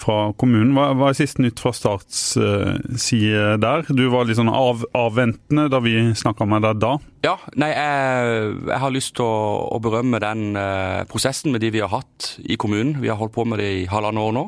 fra 0.00 0.30
kommunen. 0.40 0.72
Hva, 0.76 0.90
hva 0.96 1.10
er 1.10 1.18
siste 1.18 1.42
nytt 1.44 1.60
fra 1.60 1.72
Starts 1.76 2.20
side 2.34 3.58
der? 3.62 3.84
Du 3.88 4.06
var 4.12 4.28
litt 4.28 4.38
sånn 4.38 4.52
av, 4.52 4.86
avventende 4.96 5.68
da 5.72 5.82
vi 5.84 5.96
snakka 6.16 6.46
med 6.48 6.64
deg 6.64 6.80
da. 6.82 6.94
Ja, 7.26 7.34
nei, 7.60 7.72
jeg, 7.74 8.54
jeg 8.70 8.80
har 8.84 8.94
lyst 8.94 9.16
til 9.18 9.26
å, 9.26 9.66
å 9.76 9.82
berømme 9.82 10.22
den 10.22 10.56
eh, 10.56 11.02
prosessen 11.10 11.52
med 11.54 11.64
de 11.64 11.72
vi 11.74 11.84
har 11.84 11.92
hatt 11.92 12.32
i 12.40 12.56
kommunen. 12.60 12.96
Vi 13.02 13.12
har 13.12 13.20
holdt 13.20 13.36
på 13.36 13.44
med 13.48 13.60
det 13.62 13.68
i 13.82 13.84
halvannet 13.90 14.24
år 14.24 14.34
nå. 14.38 14.46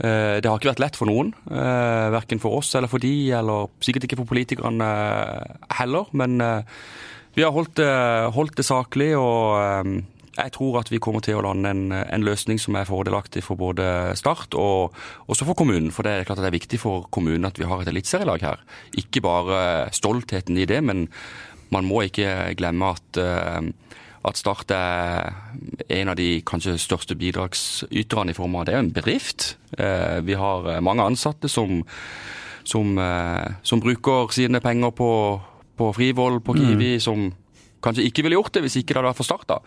Eh, 0.00 0.36
det 0.38 0.46
har 0.46 0.60
ikke 0.60 0.72
vært 0.72 0.84
lett 0.86 1.00
for 1.00 1.10
noen, 1.10 1.34
verken 1.50 2.40
for 2.42 2.62
oss 2.62 2.70
eller 2.78 2.90
for 2.90 3.02
de, 3.02 3.14
eller 3.36 3.68
sikkert 3.82 4.06
ikke 4.06 4.22
for 4.22 4.30
politikerne 4.30 4.94
heller. 5.80 6.08
Men 6.16 6.38
vi 7.34 7.44
har 7.46 7.52
holdt 7.54 7.76
det, 7.78 7.90
holdt 8.34 8.56
det 8.58 8.66
saklig, 8.66 9.12
og 9.18 10.00
jeg 10.36 10.52
tror 10.54 10.78
at 10.80 10.90
vi 10.92 11.00
kommer 11.02 11.22
til 11.24 11.38
å 11.38 11.42
lande 11.44 11.72
en, 11.72 11.90
en 11.90 12.24
løsning 12.24 12.60
som 12.62 12.76
er 12.78 12.88
fordelaktig 12.88 13.42
for 13.42 13.58
både 13.58 14.14
Start 14.18 14.54
og 14.58 14.94
også 15.30 15.48
for 15.48 15.58
kommunen. 15.58 15.90
For 15.94 16.06
det 16.06 16.12
er 16.12 16.28
klart 16.28 16.38
at 16.38 16.46
det 16.46 16.52
er 16.52 16.58
viktig 16.60 16.80
for 16.82 17.08
kommunen 17.10 17.48
at 17.48 17.58
vi 17.58 17.66
har 17.66 17.82
et 17.82 17.90
eliteserielag 17.90 18.44
her. 18.46 18.62
Ikke 19.00 19.24
bare 19.24 19.90
stoltheten 19.96 20.58
i 20.60 20.68
det, 20.70 20.80
men 20.86 21.08
man 21.74 21.86
må 21.86 22.04
ikke 22.06 22.54
glemme 22.58 22.92
at, 22.94 23.20
at 24.30 24.38
Start 24.38 24.70
er 24.74 25.34
en 25.98 26.14
av 26.14 26.18
de 26.18 26.30
kanskje 26.46 26.78
største 26.78 27.18
bidragsyterne 27.18 28.30
i 28.30 28.38
form 28.38 28.58
av 28.58 28.66
det 28.68 28.76
er 28.76 28.84
en 28.84 28.94
bedrift. 28.94 29.54
Vi 29.74 30.38
har 30.38 30.72
mange 30.86 31.06
ansatte 31.10 31.50
som, 31.50 31.82
som, 32.62 32.98
som 33.62 33.82
bruker 33.82 34.34
sine 34.34 34.62
penger 34.62 34.94
på, 34.94 35.12
på 35.78 35.92
Frivoll, 35.98 36.38
på 36.42 36.58
Kiwi, 36.58 36.96
mm. 36.98 37.06
som 37.06 37.30
kanskje 37.82 38.06
ikke 38.06 38.26
ville 38.26 38.38
gjort 38.38 38.54
det 38.54 38.66
hvis 38.66 38.80
ikke 38.80 38.94
det 38.94 39.00
hadde 39.00 39.10
vært 39.12 39.22
for 39.22 39.30
Start. 39.30 39.48
da. 39.50 39.62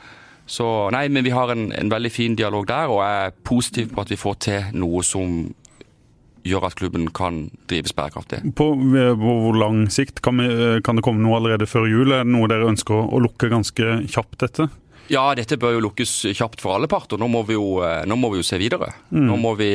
Så 0.45 0.67
nei, 0.91 1.08
men 1.10 1.23
vi 1.23 1.32
har 1.34 1.51
en, 1.53 1.69
en, 1.71 1.91
veldig 1.91 2.12
fin 2.12 2.36
dialog 2.36 2.67
der, 2.67 2.91
og 2.91 3.03
jeg 3.03 3.27
er 3.27 3.36
positiv 3.47 3.93
på 3.93 4.03
at 4.03 4.12
vi 4.12 4.19
får 4.19 4.39
til 4.43 4.73
noe 4.75 5.03
som 5.08 5.45
gjør 6.43 6.67
at 6.67 6.75
klubben 6.75 7.08
kan 7.15 7.45
drives 7.71 7.95
bærekraftig. 7.95 8.41
På, 8.60 8.73
på 8.75 9.36
hvor 9.45 9.56
lang 9.56 9.86
sikt? 9.93 10.19
Kan, 10.25 10.41
vi, 10.43 10.49
kan, 10.84 10.99
det 10.99 11.06
komme 11.06 11.23
noe 11.23 11.39
allerede 11.39 11.69
før 11.69 11.88
jul? 11.88 12.12
Er 12.12 12.25
det 12.25 12.34
noe 12.36 12.49
dere 12.51 12.67
ønsker 12.67 12.97
å, 12.99 13.21
lukke 13.23 13.47
ganske 13.53 13.95
kjapt, 14.12 14.36
dette? 14.43 14.67
Ja, 15.12 15.29
dette 15.36 15.56
bør 15.60 15.77
jo 15.77 15.86
lukkes 15.88 16.12
kjapt 16.36 16.60
for 16.63 16.75
alle 16.75 16.89
parter. 16.91 17.19
Nå 17.19 17.29
må 17.32 17.45
vi 17.47 17.56
jo, 17.56 17.79
nå 17.79 18.19
må 18.19 18.34
vi 18.34 18.43
jo 18.43 18.47
se 18.47 18.60
videre. 18.60 18.91
Mm. 19.15 19.25
Nå, 19.29 19.39
må 19.39 19.56
vi, 19.60 19.71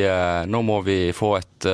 nå, 0.49 0.61
må 0.65 0.79
vi, 0.85 0.99
få 1.17 1.35
et 1.39 1.69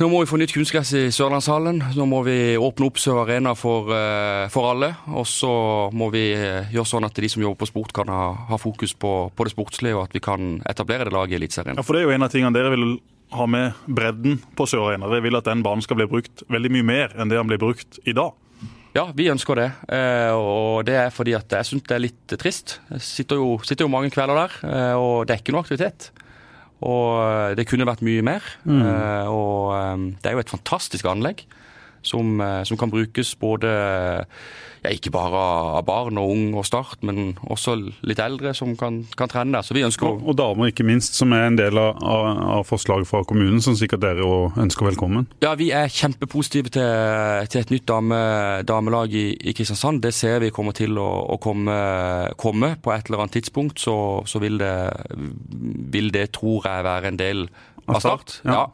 nå 0.00 0.06
må 0.08 0.22
vi 0.22 0.28
få 0.30 0.38
nytt 0.40 0.54
kunstgress 0.56 0.94
i 0.96 1.00
Sørlandshallen. 1.12 1.82
Nå 1.92 2.04
må 2.08 2.22
vi 2.24 2.56
åpne 2.56 2.86
opp 2.88 2.96
Sør 3.00 3.18
Arena 3.26 3.52
for, 3.58 3.90
uh, 3.92 4.46
for, 4.52 4.70
alle. 4.70 4.94
Og 5.12 5.26
så 5.28 5.50
må 5.92 6.08
vi 6.14 6.22
uh, 6.32 6.70
gjøre 6.72 6.88
sånn 6.88 7.04
at 7.04 7.20
de 7.20 7.28
som 7.28 7.42
jobber 7.44 7.60
på 7.60 7.68
sport, 7.68 7.92
kan 7.98 8.08
ha, 8.08 8.30
ha 8.48 8.58
fokus 8.60 8.94
på, 8.96 9.12
på, 9.36 9.44
det 9.44 9.52
sportslige, 9.52 9.98
og 9.98 10.06
at 10.06 10.16
vi 10.16 10.22
kan 10.24 10.54
etablere 10.70 11.04
det 11.04 11.12
laget 11.12 11.36
i 11.36 11.40
Eliteserien. 11.42 11.76
Ja, 11.76 11.84
for 11.84 11.96
det 11.96 12.00
er 12.00 12.08
jo 12.08 12.14
en 12.16 12.24
av 12.24 12.32
tingene 12.32 12.56
dere 12.56 12.72
vil 12.72 12.94
ha 13.36 13.46
med 13.46 13.82
bredden 13.92 14.40
på 14.56 14.66
Sør 14.72 14.86
Arena. 14.86 15.10
Dere 15.12 15.26
vil 15.26 15.36
at 15.36 15.50
den 15.50 15.66
banen 15.66 15.84
skal 15.84 16.00
bli 16.00 16.08
brukt 16.14 16.46
veldig 16.48 16.72
mye 16.78 16.88
mer 16.94 17.12
enn 17.20 17.28
det 17.28 17.36
den 17.36 17.52
blir 17.52 17.60
brukt 17.60 18.00
i 18.08 18.16
dag. 18.16 18.32
Ja, 18.96 19.04
vi 19.14 19.28
ønsker 19.30 19.60
det. 19.60 19.68
Uh, 19.84 20.32
og 20.32 20.88
det 20.88 20.96
er 21.02 21.12
fordi 21.12 21.36
at 21.36 21.60
jeg 21.60 21.68
syns 21.68 21.84
det 21.84 21.98
er 21.98 22.06
litt 22.06 22.38
trist. 22.40 22.78
Jeg 22.88 23.04
sitter 23.04 23.44
jo, 23.44 23.52
sitter 23.68 23.84
jo 23.84 23.92
mange 23.92 24.08
kvelder 24.16 24.46
der, 24.46 24.58
og 24.96 25.28
det 25.28 25.36
er 25.36 25.44
ikke 25.44 25.52
noe 25.52 25.68
aktivitet. 25.68 26.08
Og 26.80 27.08
eh, 27.20 27.54
det 27.58 27.66
kunne 27.68 27.88
vært 27.88 28.04
mye 28.06 28.24
mer. 28.24 28.44
Mm. 28.64 28.82
Uh, 28.84 29.26
og 29.28 29.72
um, 29.76 30.06
det 30.20 30.30
er 30.30 30.36
jo 30.38 30.44
et 30.44 30.52
fantastisk 30.52 31.08
anlegg 31.10 31.44
som, 32.02 32.40
uh, 32.40 32.62
som 32.68 32.80
kan 32.80 32.92
brukes 32.92 33.34
både 33.40 33.70
ja, 34.80 34.92
ikke 34.94 35.12
bare 35.12 35.40
av 35.76 35.84
barn 35.84 36.18
og 36.20 36.32
ung 36.32 36.54
og 36.56 36.64
start, 36.64 37.02
men 37.04 37.34
også 37.52 37.76
litt 38.06 38.20
eldre 38.22 38.54
som 38.56 38.72
kan, 38.80 39.02
kan 39.18 39.30
trene. 39.30 39.60
Så 39.64 39.76
vi 39.76 39.84
ønsker 39.84 40.08
og, 40.08 40.22
og 40.24 40.38
damer, 40.38 40.70
ikke 40.72 40.86
minst, 40.88 41.18
som 41.18 41.34
er 41.36 41.46
en 41.48 41.58
del 41.58 41.76
av, 41.80 41.98
av 42.00 42.64
forslaget 42.68 43.08
fra 43.10 43.22
kommunen, 43.28 43.60
som 43.64 43.76
sikkert 43.78 44.04
dere 44.04 44.24
òg 44.24 44.56
ønsker 44.60 44.88
velkommen? 44.88 45.28
Ja, 45.44 45.52
vi 45.60 45.70
er 45.76 45.92
kjempepositive 45.92 46.72
til, 46.72 46.88
til 47.52 47.64
et 47.64 47.74
nytt 47.74 47.88
dame, 47.90 48.20
damelag 48.68 49.12
i, 49.12 49.26
i, 49.36 49.56
Kristiansand. 49.56 50.00
Det 50.04 50.14
ser 50.16 50.40
vi 50.44 50.52
kommer 50.54 50.76
til 50.76 50.96
å, 51.00 51.08
å 51.34 51.40
komme, 51.42 51.76
komme, 52.40 52.74
på 52.80 52.94
et 52.94 53.10
eller 53.10 53.26
annet 53.26 53.40
tidspunkt. 53.40 53.82
Så, 53.84 53.94
så 54.28 54.40
vil, 54.42 54.56
det, 54.60 54.74
vil 55.92 56.12
det, 56.14 56.30
tror 56.36 56.64
jeg, 56.64 56.88
være 56.88 57.12
en 57.12 57.20
del 57.20 57.48
av 57.90 58.00
Start. 58.00 58.40
Ja. 58.46 58.62
ja. 58.62 58.66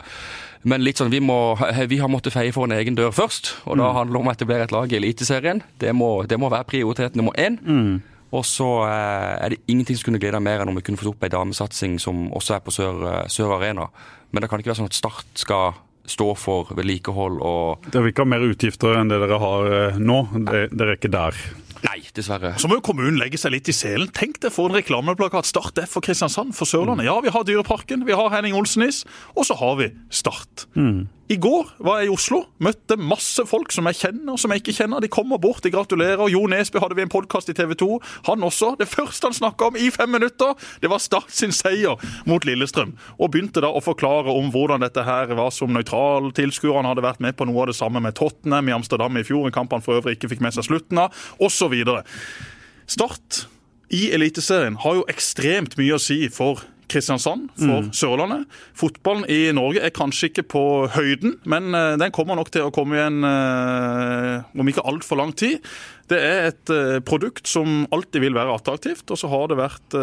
Men 0.67 0.83
litt 0.83 0.99
sånn, 0.99 1.13
vi, 1.13 1.21
må, 1.23 1.55
vi 1.87 2.01
har 2.03 2.11
måttet 2.11 2.35
feie 2.35 2.51
for 2.55 2.67
en 2.67 2.75
egen 2.75 2.99
dør 2.99 3.15
først. 3.15 3.55
Og 3.71 3.79
da 3.79 3.87
mm. 3.87 3.97
handler 4.01 4.17
det 4.17 4.21
om 4.21 4.29
å 4.29 4.35
etablere 4.35 4.67
et 4.67 4.75
lag 4.75 4.93
i 4.93 4.99
Eliteserien. 4.99 5.63
Det 5.79 5.95
må, 5.95 6.11
det 6.27 6.41
må 6.43 6.51
være 6.51 6.67
prioritet 6.73 7.19
nummer 7.19 7.37
én. 7.39 7.61
Mm. 7.63 7.97
Og 8.35 8.43
så 8.47 8.67
eh, 8.89 9.35
er 9.39 9.55
det 9.55 9.63
ingenting 9.71 9.99
som 9.99 10.09
kunne 10.09 10.21
glede 10.23 10.43
mer 10.43 10.63
enn 10.63 10.73
om 10.73 10.79
vi 10.79 10.83
kunne 10.87 10.99
fått 10.99 11.13
opp 11.13 11.27
ei 11.27 11.33
damesatsing 11.33 12.01
som 12.03 12.27
også 12.35 12.57
er 12.57 12.65
på 12.65 12.75
Sør, 12.75 13.03
eh, 13.13 13.21
Sør 13.31 13.55
Arena. 13.61 13.87
Men 14.35 14.43
det 14.43 14.51
kan 14.51 14.63
ikke 14.63 14.73
være 14.73 14.81
sånn 14.83 14.91
at 14.91 14.99
Start 14.99 15.39
skal 15.39 15.79
stå 16.07 16.33
for 16.39 16.71
vedlikehold 16.79 17.41
og 17.43 17.87
Dere 17.89 18.05
vil 18.05 18.13
ikke 18.13 18.23
ha 18.23 18.31
mer 18.31 18.45
utgifter 18.47 18.95
enn 18.95 19.09
det 19.11 19.19
dere 19.19 19.39
har 19.43 19.71
eh, 19.75 19.97
nå? 19.99 20.19
Dere 20.47 20.91
er 20.91 20.99
ikke 20.99 21.11
der? 21.11 21.39
Nei, 21.85 21.99
dessverre. 22.17 22.55
Så 22.59 22.71
må 22.71 22.79
jo 22.79 22.85
kommunen 22.87 23.19
legge 23.21 23.39
seg 23.39 23.53
litt 23.53 23.69
i 23.71 23.75
selen. 23.77 24.09
Tenk 24.17 24.41
deg 24.43 24.55
for 24.55 24.71
en 24.71 24.79
reklameplakat 24.79 25.49
Start 25.49 25.79
F 25.83 25.97
for 25.99 26.05
Kristiansand, 26.07 26.55
for 26.57 26.69
Sørlandet. 26.69 27.07
Ja, 27.09 27.19
vi 27.23 27.33
har 27.35 27.45
Dyreparken, 27.47 28.07
vi 28.09 28.17
har 28.17 28.33
Henning 28.33 28.57
Olsenis, 28.59 29.05
og 29.37 29.47
så 29.49 29.59
har 29.61 29.77
vi 29.83 29.91
Start. 30.09 30.56
Mm. 30.77 31.07
I 31.27 31.37
går 31.43 31.71
var 31.83 31.99
jeg 31.99 32.07
i 32.07 32.13
Oslo. 32.15 32.39
Møtte 32.63 32.95
masse 33.01 33.43
folk 33.51 33.73
som 33.75 33.89
jeg 33.91 33.99
kjenner 33.99 34.39
som 34.39 34.53
jeg 34.53 34.63
ikke 34.63 34.75
kjenner. 34.77 35.03
De 35.03 35.11
kommer 35.11 35.41
bort, 35.43 35.65
de 35.65 35.73
gratulerer. 35.75 36.23
Jo 36.31 36.45
Nesbø 36.47 36.79
hadde 36.83 36.95
vi 36.99 37.03
en 37.03 37.11
podkast 37.11 37.51
i 37.51 37.57
TV 37.57 37.75
2. 37.81 37.89
Han 38.29 38.47
også. 38.47 38.75
Det 38.79 38.87
første 38.87 39.27
han 39.27 39.35
snakka 39.35 39.73
om 39.73 39.79
i 39.81 39.89
fem 39.91 40.13
minutter, 40.13 40.55
det 40.83 40.91
var 40.93 41.03
Start 41.03 41.35
sin 41.35 41.55
seier 41.55 41.99
mot 42.31 42.47
Lillestrøm. 42.47 42.95
Og 43.19 43.33
begynte 43.35 43.65
da 43.65 43.73
å 43.75 43.83
forklare 43.83 44.31
om 44.31 44.53
hvordan 44.55 44.87
dette 44.87 45.03
her 45.07 45.35
var 45.39 45.51
som 45.55 45.75
nøytral 45.75 46.31
tilskuer. 46.37 46.77
Han 46.79 46.89
hadde 46.93 47.05
vært 47.09 47.25
med 47.25 47.35
på 47.39 47.49
noe 47.49 47.65
av 47.65 47.73
det 47.73 47.79
samme 47.81 48.03
med 48.05 48.15
Tottenham 48.19 48.71
i 48.71 48.77
Amsterdam 48.77 49.19
i 49.19 49.27
fjor, 49.27 49.49
en 49.49 49.57
kamp 49.57 49.75
han 49.75 49.83
for 49.83 49.99
øvrig 49.99 50.21
ikke 50.21 50.31
fikk 50.37 50.47
med 50.47 50.55
seg 50.55 50.69
slutten 50.69 51.03
av, 51.09 51.27
osv. 51.43 51.75
Start 52.87 53.47
i 53.95 54.09
Eliteserien 54.15 54.79
har 54.83 55.01
jo 55.01 55.07
ekstremt 55.11 55.75
mye 55.79 55.99
å 55.99 56.03
si 56.03 56.27
for 56.31 56.63
Kristiansand 56.91 57.49
for 57.59 57.87
mm. 57.87 57.91
Sørlandet. 57.97 58.45
Fotballen 58.79 59.27
i 59.33 59.51
Norge 59.57 59.83
er 59.85 59.95
kanskje 59.95 60.31
ikke 60.31 60.47
på 60.55 60.65
høyden, 60.95 61.37
men 61.49 61.75
eh, 61.75 61.95
den 62.01 62.15
kommer 62.15 62.39
nok 62.39 62.53
til 62.55 62.67
å 62.67 62.75
komme 62.75 62.99
igjen 62.99 63.27
eh, 63.27 64.47
om 64.57 64.71
ikke 64.71 64.87
altfor 64.87 65.21
lang 65.21 65.35
tid. 65.37 65.65
Det 66.11 66.21
er 66.23 66.51
et 66.53 66.75
eh, 66.75 67.01
produkt 67.07 67.51
som 67.51 67.85
alltid 67.95 68.27
vil 68.29 68.39
være 68.39 68.55
attraktivt, 68.55 69.09
og 69.11 69.21
så 69.21 69.31
har 69.33 69.51
det 69.51 69.61
vært 69.61 69.99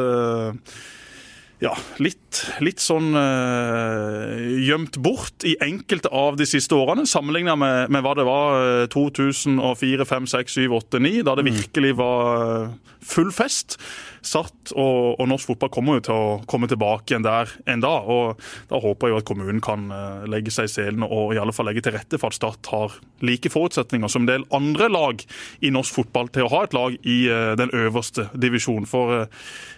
ja, 1.64 1.74
litt, 2.04 2.42
litt 2.64 2.82
sånn 2.84 3.14
uh, 3.16 4.36
gjemt 4.60 4.98
bort 5.04 5.46
i 5.48 5.56
enkelte 5.64 6.12
av 6.12 6.36
de 6.40 6.48
siste 6.50 6.76
årene, 6.76 7.08
sammenlignet 7.08 7.60
med, 7.60 7.94
med, 7.94 8.04
hva 8.04 8.16
det 8.20 8.28
var 8.28 8.88
2004, 8.94 10.08
5, 10.10 10.32
6, 10.34 10.58
7, 10.60 10.66
8, 10.82 11.04
9, 11.08 11.22
da 11.28 11.38
det 11.40 11.48
mm. 11.48 11.54
virkelig 11.62 11.94
var 12.02 12.74
full 13.04 13.32
fest. 13.36 13.78
Satt, 14.24 14.72
og, 14.72 15.20
og, 15.20 15.26
norsk 15.28 15.52
fotball 15.52 15.72
kommer 15.74 15.98
jo 15.98 16.06
til 16.08 16.16
å 16.16 16.36
komme 16.50 16.70
tilbake 16.72 17.12
igjen 17.12 17.26
der 17.26 17.52
en 17.70 17.84
dag. 17.84 18.08
og 18.08 18.40
Da 18.70 18.80
håper 18.84 19.10
jeg 19.10 19.16
jo 19.16 19.20
at 19.20 19.28
kommunen 19.28 19.64
kan 19.64 19.90
uh, 19.92 20.24
legge 20.32 20.54
seg 20.54 20.70
i 20.70 20.74
selen 20.74 21.04
og 21.08 21.34
i 21.36 21.42
alle 21.42 21.56
fall 21.56 21.68
legge 21.68 21.84
til 21.84 21.96
rette 21.98 22.20
for 22.20 22.32
at 22.32 22.40
Start 22.40 22.72
har 22.72 22.96
like 23.24 23.52
forutsetninger 23.52 24.12
som 24.12 24.24
en 24.24 24.32
del 24.32 24.48
andre 24.56 24.88
lag 24.92 25.24
i 25.64 25.74
norsk 25.76 26.00
fotball 26.00 26.32
til 26.34 26.48
å 26.48 26.54
ha 26.56 26.64
et 26.68 26.78
lag 26.78 26.96
i 27.04 27.20
uh, 27.28 27.52
den 27.60 27.74
øverste 27.76 28.30
divisjonen. 28.36 28.88
For 28.90 29.28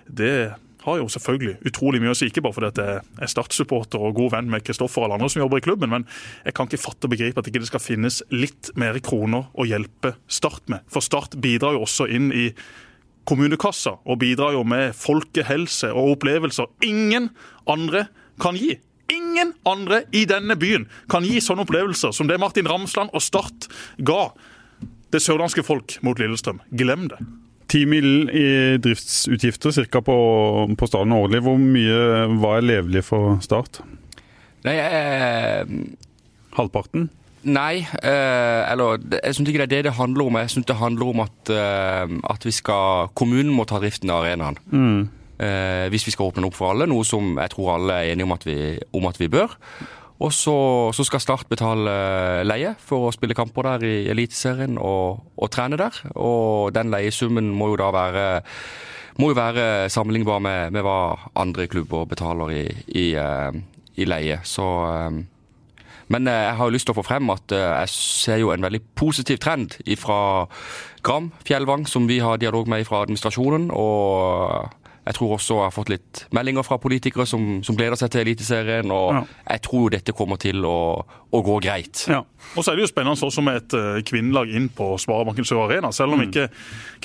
det 0.05 0.35
har 0.85 1.01
jo 1.01 1.09
selvfølgelig 1.11 1.57
utrolig 1.69 2.01
mye 2.03 2.13
å 2.13 2.17
si, 2.17 2.29
ikke 2.29 2.43
bare 2.45 2.55
fordi 2.57 2.85
jeg 2.85 3.03
er 3.25 3.31
Start-supporter 3.31 4.01
og 4.01 4.15
god 4.17 4.35
venn 4.37 4.49
med 4.53 4.65
Kristoffer 4.65 5.01
og 5.01 5.07
alle 5.07 5.19
andre 5.19 5.31
som 5.33 5.43
jobber 5.43 5.61
i 5.61 5.65
klubben, 5.65 5.91
men 5.91 6.07
jeg 6.45 6.55
kan 6.57 6.69
ikke 6.69 6.81
fatte 6.81 7.09
og 7.09 7.15
begripe 7.15 7.41
at 7.41 7.49
ikke 7.49 7.63
det 7.63 7.69
skal 7.71 7.83
finnes 7.83 8.21
litt 8.33 8.71
mer 8.79 8.99
kroner 9.05 9.49
å 9.53 9.67
hjelpe 9.67 10.15
Start 10.31 10.69
med. 10.71 10.85
For 10.91 11.05
Start 11.05 11.37
bidrar 11.41 11.75
jo 11.75 11.85
også 11.85 12.09
inn 12.11 12.31
i 12.35 12.49
kommunekassa 13.25 13.97
og 14.05 14.19
bidrar 14.21 14.53
jo 14.55 14.65
med 14.67 14.93
folkehelse 14.97 15.91
og 15.93 16.15
opplevelser 16.15 16.69
ingen 16.85 17.31
andre 17.69 18.07
kan 18.41 18.57
gi. 18.59 18.75
Ingen 19.11 19.53
andre 19.69 20.03
i 20.17 20.25
denne 20.29 20.57
byen 20.57 20.87
kan 21.11 21.25
gi 21.25 21.41
sånne 21.43 21.65
opplevelser 21.65 22.13
som 22.15 22.29
det 22.29 22.39
Martin 22.41 22.69
Ramsland 22.69 23.13
og 23.13 23.23
Start 23.25 23.69
ga 23.97 24.29
det 25.13 25.21
sørlandske 25.23 25.63
folk 25.65 25.97
mot 26.05 26.19
Lillestrøm. 26.19 26.61
Glem 26.75 27.09
det. 27.11 27.21
10 27.71 27.85
mill. 27.89 28.29
i 28.29 28.47
driftsutgifter 28.81 29.73
cirka 29.75 30.01
på, 30.05 30.15
på 30.77 30.87
stadion 30.89 31.17
årlig. 31.17 31.41
Hvor 31.45 31.59
mye 31.61 31.99
var 32.41 32.65
levelig 32.65 33.05
for 33.09 33.39
Start? 33.45 33.81
Nei, 34.65 34.77
jeg... 34.79 35.93
Halvparten? 36.55 37.09
Nei, 37.45 37.83
eh, 38.01 38.61
eller 38.71 38.97
jeg 39.19 39.35
syns 39.37 39.49
ikke 39.51 39.61
det 39.61 39.67
er 39.67 39.73
det 39.75 39.89
det 39.89 39.97
handler 39.99 40.29
om. 40.29 40.37
Jeg 40.41 40.53
syns 40.55 40.65
det 40.65 40.77
handler 40.79 41.11
om 41.11 41.21
at, 41.21 41.51
eh, 41.53 42.15
at, 42.31 42.45
vi 42.45 42.53
skal 42.55 43.11
Kommunen 43.13 43.53
må 43.53 43.67
ta 43.69 43.77
driften 43.81 44.09
av 44.09 44.23
arenaen. 44.23 44.57
Mm. 44.71 45.03
Eh, 45.37 45.85
hvis 45.93 46.07
vi 46.07 46.15
skal 46.15 46.31
åpne 46.31 46.41
den 46.41 46.49
opp 46.49 46.57
for 46.57 46.71
alle, 46.71 46.87
noe 46.89 47.05
som 47.05 47.35
jeg 47.37 47.53
tror 47.53 47.75
alle 47.75 47.99
er 47.99 48.13
enige 48.13 48.25
om 48.25 48.33
at 48.33 48.47
vi, 48.47 48.57
om 48.97 49.05
at 49.05 49.19
vi 49.21 49.29
bør. 49.29 49.53
Og 50.23 50.31
så, 50.33 50.55
så, 50.95 51.03
skal 51.03 51.19
Start 51.23 51.49
betale 51.51 51.93
leie 52.47 52.71
for 52.79 53.07
å 53.07 53.13
spille 53.13 53.35
kamper 53.35 53.67
der 53.67 53.85
i 53.87 53.95
Eliteserien 54.11 54.79
og, 54.79 55.25
og, 55.35 55.49
trene 55.51 55.79
der. 55.79 55.97
Og 56.15 56.71
den 56.75 56.93
leiesummen 56.93 57.51
må 57.51 57.73
jo 57.73 57.79
da 57.83 57.91
være, 57.95 58.25
må 59.19 59.33
jo 59.33 59.37
være 59.37 59.67
sammenlignbar 59.91 60.39
med, 60.43 60.75
med 60.75 60.85
hva 60.87 60.99
andre 61.35 61.67
klubber 61.71 62.07
betaler 62.07 62.55
i, 62.55 62.65
i, 62.95 63.05
eh, 63.19 63.59
i 63.99 64.07
leie. 64.07 64.39
Så 64.47 64.69
eh, 64.87 65.19
men 66.13 66.29
eh, 66.29 66.45
jeg 66.47 66.57
har 66.61 66.69
jo 66.69 66.75
lyst 66.77 66.87
til 66.87 66.95
å 66.95 66.99
få 67.01 67.07
frem 67.07 67.33
at 67.33 67.51
jeg 67.57 67.91
ser 67.91 68.39
jo 68.39 68.53
en 68.53 68.63
veldig 68.63 68.83
positiv 68.95 69.41
trend 69.43 69.75
fra 69.99 70.19
Gram 71.03 71.31
Fjellvang, 71.43 71.87
som 71.89 72.07
vi 72.07 72.21
har 72.23 72.39
dialog 72.39 72.69
med 72.71 72.87
fra 72.87 73.03
administrasjonen. 73.03 73.67
og 73.73 74.84
jeg 75.05 75.17
tror 75.19 75.35
også 75.35 75.59
jeg 75.59 75.67
har 75.67 75.73
fått 75.73 75.91
litt 75.93 76.21
meldinger 76.33 76.65
fra 76.65 76.79
politikere 76.81 77.27
som, 77.29 77.59
som 77.65 77.77
gleder 77.77 77.99
seg 77.99 78.09
til 78.13 78.23
Eliteserien. 78.23 78.89
Og 78.93 79.11
ja. 79.13 79.21
jeg 79.51 79.61
tror 79.67 79.83
jo 79.85 79.91
dette 79.93 80.15
kommer 80.17 80.39
til 80.41 80.65
å, 80.65 80.79
å 81.05 81.41
gå 81.45 81.59
greit. 81.61 82.07
Ja. 82.09 82.23
Og 82.55 82.65
så 82.65 82.71
er 82.71 82.79
det 82.79 82.85
jo 82.85 82.89
spennende 82.89 83.27
også 83.27 83.43
med 83.45 83.59
et 83.59 83.75
uh, 83.77 83.99
kvinnelag 84.05 84.49
inn 84.57 84.65
på 84.73 84.95
Sparebanken 85.01 85.45
Sør 85.45 85.67
Arena. 85.67 85.91
Selv 85.93 86.15
om 86.15 86.23
mm. 86.23 86.25
ikke 86.29 86.47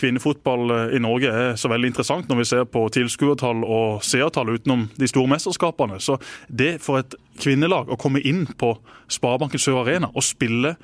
kvinnefotball 0.01 0.73
uh, 0.73 0.97
i 0.97 1.03
Norge 1.03 1.35
er 1.43 1.61
så 1.61 1.69
veldig 1.73 1.93
interessant 1.93 2.33
når 2.33 2.41
vi 2.41 2.49
ser 2.55 2.65
på 2.73 2.87
tilskuertall 2.97 3.67
og 3.69 4.01
seertall 4.07 4.55
utenom 4.57 4.89
de 4.97 5.11
store 5.11 5.35
mesterskapene. 5.35 6.01
Så 6.01 6.17
det 6.49 6.79
for 6.85 7.03
et 7.03 7.19
kvinnelag 7.41 7.93
å 7.93 8.01
komme 8.01 8.25
inn 8.25 8.47
på 8.61 8.75
Sparebanken 9.13 9.61
Sør 9.61 9.83
Arena 9.85 10.09
og 10.15 10.25
spille 10.25 10.77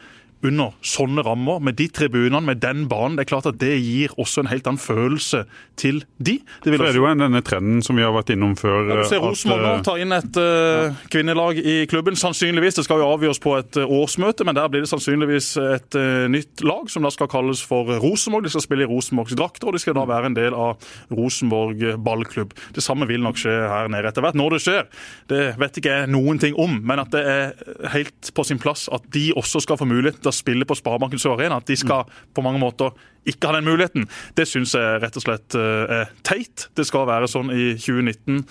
under 0.47 0.75
sånne 0.85 1.25
rammer, 1.27 1.61
med 1.65 1.77
de 1.79 1.89
tribunene, 1.93 2.43
med 2.47 2.61
den 2.63 2.87
banen. 2.91 3.19
Det 3.19 3.27
er 3.27 3.33
klart 3.33 3.49
at 3.51 3.59
det 3.61 3.75
gir 3.81 4.15
også 4.21 4.45
en 4.45 4.51
helt 4.51 4.67
annen 4.69 4.81
følelse 4.83 5.45
til 5.79 6.03
de. 6.19 6.39
Det 6.65 6.77
så 6.77 6.87
er 6.89 6.95
det 6.95 7.01
jo 7.01 7.09
denne 7.21 7.43
trenden 7.45 7.83
som 7.85 7.99
vi 7.99 8.05
har 8.05 8.15
vært 8.15 8.33
innom 8.35 8.55
før. 8.59 8.89
Ja, 8.91 9.01
du 9.03 9.11
ser 9.11 9.23
Rosenborg 9.25 9.65
nå 9.67 9.75
ta 9.87 9.97
inn 10.01 10.15
et 10.17 10.39
uh, 10.41 10.97
kvinnelag 11.13 11.61
i 11.61 11.77
klubben. 11.91 12.17
Sannsynligvis. 12.19 12.79
Det 12.79 12.87
skal 12.87 13.03
jo 13.03 13.11
avgjøres 13.13 13.41
på 13.43 13.57
et 13.59 13.81
årsmøte, 13.83 14.47
men 14.47 14.57
der 14.59 14.71
blir 14.73 14.85
det 14.85 14.91
sannsynligvis 14.91 15.53
et 15.63 15.99
uh, 15.99 16.27
nytt 16.33 16.65
lag 16.67 16.91
som 16.93 17.07
da 17.07 17.13
skal 17.15 17.31
kalles 17.33 17.63
for 17.67 17.91
Rosenborg. 18.03 18.47
De 18.47 18.55
skal 18.55 18.65
spille 18.65 18.87
i 18.87 18.91
Rosenborgs 18.91 19.37
drakter, 19.37 19.69
og 19.69 19.77
de 19.77 19.83
skal 19.83 19.97
da 19.99 20.07
være 20.09 20.31
en 20.31 20.39
del 20.39 20.57
av 20.57 20.81
Rosenborg 21.15 21.85
ballklubb. 22.07 22.55
Det 22.77 22.85
samme 22.85 23.09
vil 23.09 23.25
nok 23.25 23.41
skje 23.41 23.55
her 23.71 23.91
nede 23.93 24.11
etter 24.11 24.25
hvert. 24.25 24.39
Når 24.39 24.57
det 24.57 24.63
skjer, 24.65 24.89
det 25.33 25.43
vet 25.61 25.81
ikke 25.81 26.01
jeg 26.01 26.13
noen 26.13 26.41
ting 26.43 26.57
om, 26.61 26.79
men 26.87 27.03
at 27.03 27.13
det 27.15 27.23
er 27.27 27.91
helt 27.95 28.33
på 28.37 28.45
sin 28.47 28.61
plass 28.63 28.87
at 28.93 29.05
de 29.15 29.29
også 29.37 29.63
skal 29.65 29.79
få 29.81 29.89
mulighet 29.89 30.21
til 30.23 30.33
å 30.33 30.36
spille 30.37 30.68
på 30.68 30.77
Sparebanken 30.79 31.20
Sør 31.22 31.37
Arena. 31.37 31.61
At 31.61 31.68
de 31.70 31.77
skal 31.79 32.07
på 32.37 32.44
mange 32.44 32.61
måter 32.62 32.94
ikke 33.27 33.51
ha 33.51 33.57
den 33.59 33.66
muligheten. 33.66 34.07
Det 34.38 34.46
syns 34.49 34.77
jeg 34.77 35.03
rett 35.03 35.18
og 35.18 35.25
slett 35.25 35.59
eh, 35.59 36.01
er 36.03 36.16
teit. 36.27 36.68
Det 36.79 36.87
skal 36.87 37.09
være 37.11 37.31
sånn 37.31 37.53
i 37.55 37.72
2019 37.75 38.44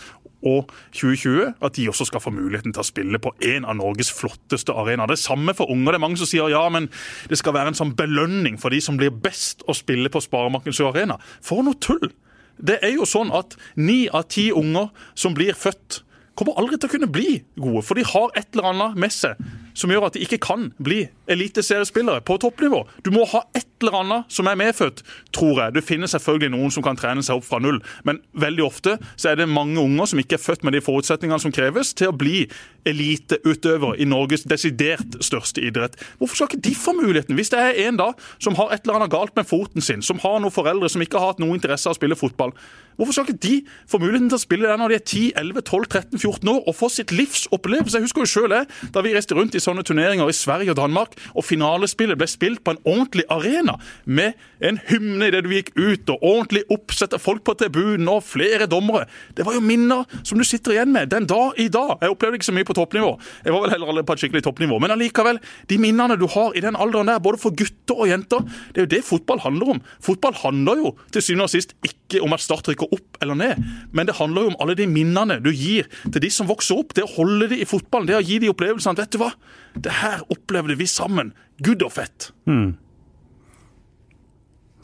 og 0.46 0.70
2020 0.94 1.56
at 1.66 1.78
de 1.78 1.88
også 1.90 2.08
skal 2.10 2.22
få 2.22 2.34
muligheten 2.36 2.74
til 2.76 2.84
å 2.84 2.88
spille 2.88 3.22
på 3.22 3.34
en 3.50 3.66
av 3.66 3.78
Norges 3.80 4.12
flotteste 4.14 4.76
arenaer. 4.76 5.10
Det 5.10 5.22
samme 5.22 5.56
for 5.58 5.72
unger. 5.74 5.96
Det 5.96 6.00
er 6.00 6.06
mange 6.06 6.22
som 6.22 6.30
sier 6.30 6.52
ja, 6.54 6.64
men 6.70 6.90
det 7.32 7.40
skal 7.42 7.56
være 7.58 7.74
en 7.74 7.80
sånn 7.80 7.96
belønning 7.98 8.60
for 8.62 8.74
de 8.74 8.82
som 8.84 9.00
blir 9.00 9.14
best 9.14 9.66
å 9.70 9.76
spille 9.78 10.12
på 10.14 10.22
Sparebanken 10.24 10.76
Sør 10.76 10.94
Arena. 10.94 11.18
For 11.44 11.66
noe 11.66 11.80
tull! 11.82 12.12
Det 12.56 12.78
er 12.88 12.94
jo 12.96 13.08
sånn 13.10 13.34
at 13.36 13.58
ni 13.76 14.06
av 14.08 14.30
ti 14.32 14.48
unger 14.56 14.94
som 15.18 15.34
blir 15.36 15.58
født 15.60 16.06
kommer 16.36 16.58
aldri 16.60 16.80
til 16.80 16.90
å 16.90 16.96
kunne 16.96 17.12
bli 17.12 17.30
gode, 17.60 17.84
for 17.86 17.98
de 17.98 18.06
har 18.08 18.34
et 18.36 18.50
eller 18.54 18.72
annet 18.74 19.00
med 19.06 19.14
seg 19.14 19.40
som 19.76 19.92
gjør 19.92 20.08
at 20.08 20.16
de 20.16 20.24
ikke 20.24 20.40
kan 20.40 20.70
bli 20.80 21.02
eliteseriespillere 21.32 22.24
på 22.26 22.38
toppnivå. 22.40 22.86
Du 23.04 23.12
må 23.12 23.26
ha 23.28 23.42
et 23.58 23.68
eller 23.84 23.98
annet 24.00 24.32
som 24.32 24.48
er 24.48 24.58
medfødt, 24.60 25.02
tror 25.36 25.60
jeg. 25.60 25.76
Det 25.76 25.84
finnes 25.84 26.16
selvfølgelig 26.16 26.54
noen 26.54 26.72
som 26.72 26.86
kan 26.86 26.98
trene 27.00 27.24
seg 27.26 27.42
opp 27.42 27.48
fra 27.48 27.60
null, 27.60 27.82
men 28.08 28.22
veldig 28.40 28.64
ofte 28.66 28.96
så 29.20 29.34
er 29.34 29.42
det 29.42 29.50
mange 29.52 29.82
unger 29.82 30.08
som 30.12 30.22
ikke 30.22 30.40
er 30.40 30.46
født 30.46 30.64
med 30.64 30.78
de 30.78 30.84
forutsetningene 30.86 31.44
som 31.44 31.54
kreves 31.56 31.92
til 31.98 32.14
å 32.14 32.16
bli 32.16 32.46
eliteutøvere 32.88 34.00
i 34.00 34.08
Norges 34.08 34.46
desidert 34.48 35.20
største 35.26 35.64
idrett. 35.66 36.00
Hvorfor 36.22 36.40
skal 36.40 36.54
ikke 36.54 36.70
de 36.70 36.76
få 36.80 36.96
muligheten? 36.96 37.36
Hvis 37.36 37.52
det 37.52 37.60
er 37.60 37.84
en 37.90 38.00
da 38.00 38.12
som 38.38 38.56
har 38.60 38.72
et 38.72 38.86
eller 38.86 39.02
annet 39.02 39.14
galt 39.14 39.36
med 39.36 39.50
foten 39.50 39.84
sin, 39.84 40.06
som 40.06 40.22
har 40.24 40.40
noen 40.40 40.56
foreldre 40.56 40.92
som 40.92 41.04
ikke 41.04 41.20
har 41.20 41.34
hatt 41.34 41.44
noen 41.44 41.60
interesse 41.60 41.90
av 41.90 41.98
å 41.98 42.00
spille 42.00 42.20
fotball, 42.20 42.56
hvorfor 42.96 43.16
skal 43.16 43.28
ikke 43.28 43.44
de 43.46 43.56
få 43.90 44.00
muligheten 44.02 44.30
til 44.32 44.40
å 44.40 44.44
spille 44.44 44.70
der 44.70 44.80
når 44.80 44.94
de 44.94 44.98
er 45.00 45.04
10, 45.04 45.24
11, 45.42 45.66
12, 45.70 45.88
13, 45.92 46.20
14 46.20 46.52
år 46.52 46.62
og 46.66 46.78
få 46.78 46.90
sitt 46.94 47.14
livs 47.16 47.46
opplevelse? 47.56 47.98
Jeg 47.98 48.08
husker 48.08 48.26
jo 48.26 48.48
det, 48.52 48.64
da 48.94 49.04
vi 49.06 49.14
reiste 49.16 49.38
rundt 49.38 49.56
i 49.56 49.62
sånne 49.64 49.84
turneringer 49.86 50.30
i 50.30 50.36
Sverige 50.36 50.74
og 50.74 50.80
Danmark, 50.80 51.16
og 51.34 51.46
finalespillet 51.46 52.20
ble 52.20 52.28
spilt 52.30 52.64
på 52.66 52.76
en 52.76 52.82
ordentlig 52.84 53.26
arena 53.32 53.78
med 54.06 54.36
en 54.64 54.80
hymne 54.90 55.30
idet 55.30 55.44
du 55.46 55.52
gikk 55.54 55.72
ut, 55.78 56.10
og 56.14 56.24
ordentlig 56.24 56.64
oppsett 56.74 57.16
av 57.16 57.24
folk 57.24 57.44
på 57.46 57.56
tribunen 57.60 58.10
og 58.12 58.24
flere 58.26 58.70
dommere. 58.72 59.06
Det 59.36 59.46
var 59.48 59.58
jo 59.58 59.64
minner 59.64 60.06
som 60.24 60.40
du 60.40 60.46
sitter 60.48 60.76
igjen 60.76 60.94
med 60.96 61.12
den 61.14 61.28
dag 61.30 61.60
i 61.62 61.68
dag. 61.72 61.98
Jeg 62.02 62.14
opplevde 62.14 62.40
ikke 62.40 62.50
så 62.50 62.56
mye 62.56 62.68
på 62.68 62.78
toppnivå, 62.78 63.16
jeg 63.46 63.54
var 63.54 63.66
vel 63.66 63.76
heller 63.76 63.92
aldri 63.92 64.06
på 64.08 64.16
et 64.16 64.24
skikkelig 64.24 64.46
toppnivå, 64.48 64.80
men 64.82 64.94
allikevel, 64.96 65.42
de 65.70 65.80
minnene 65.82 66.18
du 66.20 66.28
har 66.32 66.56
i 66.56 66.64
den 66.64 66.78
alderen 66.80 67.12
der, 67.12 67.22
både 67.24 67.42
for 67.42 67.56
gutter 67.58 68.00
og 68.00 68.10
jenter, 68.10 68.46
det 68.74 68.82
er 68.82 68.88
jo 68.88 68.94
det 68.96 69.04
fotball 69.08 69.42
handler 69.44 69.76
om. 69.76 69.84
Fotball 70.04 70.36
handler 70.42 70.82
jo 70.82 70.94
til 71.14 71.26
syvende 71.26 71.48
og 71.48 71.54
sist 71.54 71.76
ikke 71.86 72.22
om 72.24 72.36
at 72.36 72.44
Start 72.46 72.68
rykker 72.70 72.85
opp 72.94 73.20
eller 73.24 73.38
ned, 73.40 73.62
men 73.96 74.08
det 74.08 74.18
handler 74.20 74.46
jo 74.46 74.54
om 74.54 74.58
alle 74.64 74.76
de 74.78 74.88
minnene 74.90 75.40
du 75.44 75.52
gir 75.52 75.90
til 76.04 76.22
de 76.24 76.32
som 76.34 76.50
vokser 76.50 76.82
opp. 76.82 76.94
Det 76.98 77.06
å 77.06 77.12
holde 77.16 77.50
de 77.52 77.62
i 77.62 77.68
fotballen, 77.70 78.10
det 78.10 78.18
å 78.18 78.24
gi 78.24 78.40
de 78.44 78.52
opplevelsene. 78.52 78.98
Vet 79.00 79.16
du 79.16 79.22
hva? 79.22 79.32
Det 79.76 79.94
her 80.02 80.24
opplevde 80.34 80.78
vi 80.80 80.88
sammen. 80.90 81.34
Good 81.64 81.86
og 81.86 81.94
fett. 81.96 82.32
Mm. 82.50 82.76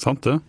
Sant 0.01 0.23
det. 0.25 0.39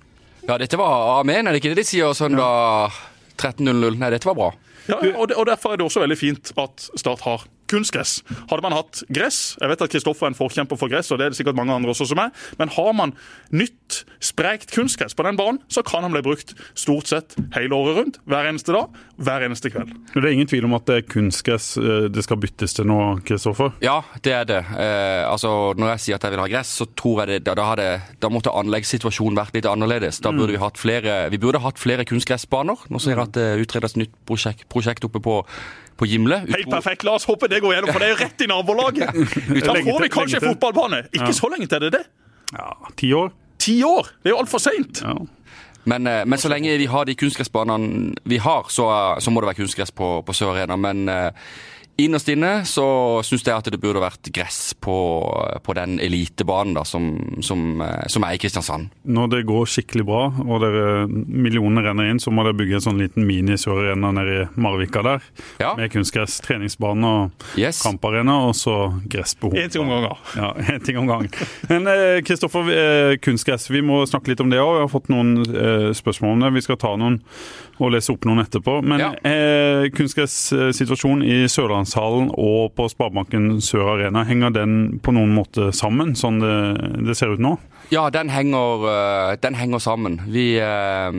Ja, 0.48 0.56
dette 0.58 0.78
var 0.80 1.20
amen, 1.20 1.46
er 1.46 1.54
det 1.54 1.62
ikke 1.62 1.74
det 1.74 1.82
de 1.84 1.86
sier 1.86 2.14
søndag 2.18 2.94
13.00? 3.38 3.98
Nei, 4.00 4.10
dette 4.14 4.26
var 4.26 4.38
bra. 4.38 4.52
Ja, 4.88 4.98
og, 4.98 5.28
det, 5.30 5.36
og 5.38 5.46
Derfor 5.46 5.74
er 5.74 5.78
det 5.78 5.86
også 5.86 6.02
veldig 6.02 6.18
fint 6.18 6.50
at 6.58 6.88
Start 6.98 7.22
har 7.22 7.44
kunstgress. 7.72 8.20
Hadde 8.50 8.64
man 8.64 8.76
hatt 8.76 9.02
gress 9.12 9.56
Jeg 9.60 9.70
vet 9.72 9.84
at 9.84 9.92
Kristoffer 9.92 10.28
er 10.28 10.32
en 10.32 10.38
forkjemper 10.38 10.78
for 10.80 10.92
gress, 10.92 11.10
og 11.12 11.20
det 11.20 11.26
er 11.26 11.34
det 11.34 11.40
sikkert 11.40 11.58
mange 11.58 11.74
andre 11.74 11.92
også 11.92 12.08
som 12.12 12.20
er, 12.22 12.32
men 12.60 12.72
har 12.72 12.92
man 12.96 13.14
nytt, 13.52 14.02
sprekt 14.22 14.72
kunstgress 14.72 15.16
på 15.16 15.24
den 15.26 15.36
banen, 15.36 15.60
så 15.72 15.82
kan 15.84 16.04
han 16.04 16.14
bli 16.14 16.22
brukt 16.24 16.54
stort 16.78 17.10
sett 17.10 17.36
hele 17.56 17.76
året 17.76 17.98
rundt. 17.98 18.18
Hver 18.28 18.48
eneste 18.48 18.72
dag, 18.74 18.94
hver 19.20 19.44
eneste 19.46 19.72
kveld. 19.72 19.92
Det 20.14 20.22
er 20.22 20.32
ingen 20.32 20.48
tvil 20.48 20.66
om 20.68 20.76
at 20.78 20.86
det 20.88 20.98
er 21.00 21.08
kunstgress 21.08 21.74
eh, 21.80 22.06
det 22.12 22.24
skal 22.24 22.40
byttes 22.40 22.76
til 22.78 22.88
nå, 22.88 22.98
Kristoffer? 23.28 23.74
Ja, 23.84 23.98
det 24.24 24.34
er 24.36 24.48
det. 24.48 24.62
Eh, 24.72 25.22
altså, 25.28 25.72
når 25.78 25.94
jeg 25.94 26.04
sier 26.06 26.18
at 26.18 26.26
jeg 26.26 26.36
vil 26.36 26.44
ha 26.44 26.48
gress, 26.54 26.72
så 26.80 26.88
tror 26.98 27.22
jeg 27.22 27.42
det, 27.42 27.56
da, 27.58 27.68
hadde, 27.72 27.88
da 28.22 28.32
måtte 28.32 28.54
anleggssituasjonen 28.62 29.38
vært 29.38 29.58
litt 29.58 29.68
annerledes. 29.68 30.22
Da 30.24 30.32
burde 30.34 30.52
mm. 30.52 30.56
vi 30.56 30.64
hatt 30.64 30.80
flere, 30.80 31.18
vi 31.32 31.42
burde 31.42 31.62
hatt 31.64 31.80
flere 31.82 32.06
kunstgressbaner. 32.08 32.88
Nå 32.92 33.02
ser 33.02 33.16
jeg 33.16 33.24
at 33.26 33.36
det 33.36 33.48
utredes 33.66 33.98
nytt 34.00 34.16
prosjekt, 34.28 34.68
prosjekt 34.72 35.06
oppe 35.08 35.22
på 35.22 35.42
på 35.96 36.08
Gimle. 36.08 36.42
Helt 36.48 36.70
perfekt. 36.70 37.04
La 37.06 37.16
oss 37.18 37.26
håpe 37.28 37.50
det 37.50 37.60
går 37.62 37.76
gjennom, 37.76 37.92
for 37.92 38.02
det 38.02 38.08
er 38.08 38.14
jo 38.14 38.20
rett 38.22 38.44
i 38.44 38.48
nabolaget. 38.50 39.20
Da 39.66 39.76
får 39.76 40.02
vi 40.02 40.10
kanskje 40.12 40.42
fotballbane. 40.42 41.04
Ikke 41.12 41.32
så 41.36 41.50
lenge 41.52 41.68
til, 41.68 41.84
det 41.84 41.92
er 41.92 41.98
det? 42.00 42.04
Ja, 42.52 42.72
ti 42.98 43.12
år. 43.16 43.32
Ti 43.62 43.76
år? 43.86 44.10
Det 44.22 44.32
er 44.32 44.36
jo 44.36 44.40
altfor 44.42 44.62
seint. 44.62 45.02
Ja. 45.04 45.16
Men, 45.84 46.06
eh, 46.06 46.22
men, 46.26 46.38
så 46.38 46.50
lenge 46.52 46.76
vi 46.78 46.86
har 46.86 47.06
de 47.06 47.14
kunstgressbanene 47.18 48.14
vi 48.30 48.38
har, 48.42 48.66
så, 48.70 48.88
så, 49.18 49.30
må 49.30 49.42
det 49.42 49.52
være 49.52 49.62
kunstgress 49.62 49.90
på, 49.90 50.14
på 50.26 50.36
Sør 50.36 50.54
Arena. 50.54 50.76
Men 50.78 51.08
uh, 51.10 51.30
Innerst 52.00 52.28
inne 52.32 52.62
så 52.64 52.84
syns 53.26 53.42
jeg 53.44 53.52
at 53.52 53.66
det 53.68 53.78
burde 53.80 54.00
vært 54.00 54.30
gress 54.32 54.72
på, 54.80 54.94
på 55.60 55.74
den 55.76 55.98
elitebanen 56.00 56.72
da, 56.78 56.86
som, 56.88 57.10
som, 57.44 57.82
som, 58.08 58.24
er 58.24 58.36
i 58.36 58.40
Kristiansand. 58.40 58.88
Når 59.04 59.28
det 59.34 59.40
går 59.50 59.68
skikkelig 59.68 60.06
bra 60.08 60.22
og 60.30 60.62
dere 60.64 61.04
millionene 61.10 61.84
renner 61.84 62.08
inn, 62.08 62.20
så 62.22 62.32
må 62.32 62.46
dere 62.46 62.56
bygge 62.56 62.78
en 62.78 62.86
sånn 62.86 63.02
liten 63.02 63.26
mini-sørarena 63.28 64.12
nede 64.16 64.38
i 64.38 64.46
Marvika 64.64 65.04
der. 65.04 65.26
Ja. 65.60 65.74
Med 65.76 65.92
kunstgress, 65.92 66.38
treningsbane 66.46 67.10
og 67.10 67.60
yes. 67.60 67.82
kamparena, 67.84 68.38
og 68.48 68.56
så 68.56 68.78
gress 69.12 69.36
på 69.36 69.52
hodet. 69.52 69.66
Én 69.68 69.74
ting 69.74 69.84
om 69.84 69.92
gangen. 69.92 70.16
Ja, 70.38 70.54
én 70.72 70.86
ting 70.86 71.00
om 71.02 71.10
gangen. 71.12 71.28
Men 71.68 71.92
Kristoffer, 72.24 72.72
eh, 72.72 73.18
kunstgress, 73.20 73.68
vi 73.68 73.84
må 73.84 74.00
snakke 74.08 74.32
litt 74.32 74.40
om 74.40 74.48
det 74.52 74.62
òg. 74.64 74.78
Vi 74.78 74.86
har 74.86 74.92
fått 74.96 75.12
noen 75.12 75.42
eh, 75.44 75.90
spørsmål 75.96 76.38
om 76.38 76.46
det. 76.46 76.54
Vi 76.56 76.64
skal 76.64 76.80
ta 76.80 76.96
noen 76.96 77.20
og 77.78 77.92
lese 77.94 78.12
opp 78.14 78.26
noen 78.28 78.42
etterpå. 78.44 78.78
Men 78.86 79.02
ja. 79.02 79.10
eh, 79.26 79.88
kunstgressituasjonen 79.94 81.24
i 81.26 81.38
Sørlandshallen 81.50 82.30
og 82.36 82.72
på 82.76 82.88
Sparebanken 82.92 83.60
Sør 83.64 83.94
Arena, 83.96 84.26
henger 84.28 84.54
den 84.54 84.78
på 85.02 85.14
noen 85.16 85.34
måte 85.36 85.70
sammen, 85.76 86.16
sånn 86.18 86.42
det, 86.42 86.56
det 87.08 87.18
ser 87.18 87.34
ut 87.34 87.42
nå? 87.42 87.56
Ja, 87.92 88.06
den 88.10 88.30
henger, 88.32 88.86
eh, 88.88 89.36
den 89.42 89.54
henger 89.54 89.78
sammen. 89.78 90.20
Vi, 90.28 90.56
eh, 90.56 91.10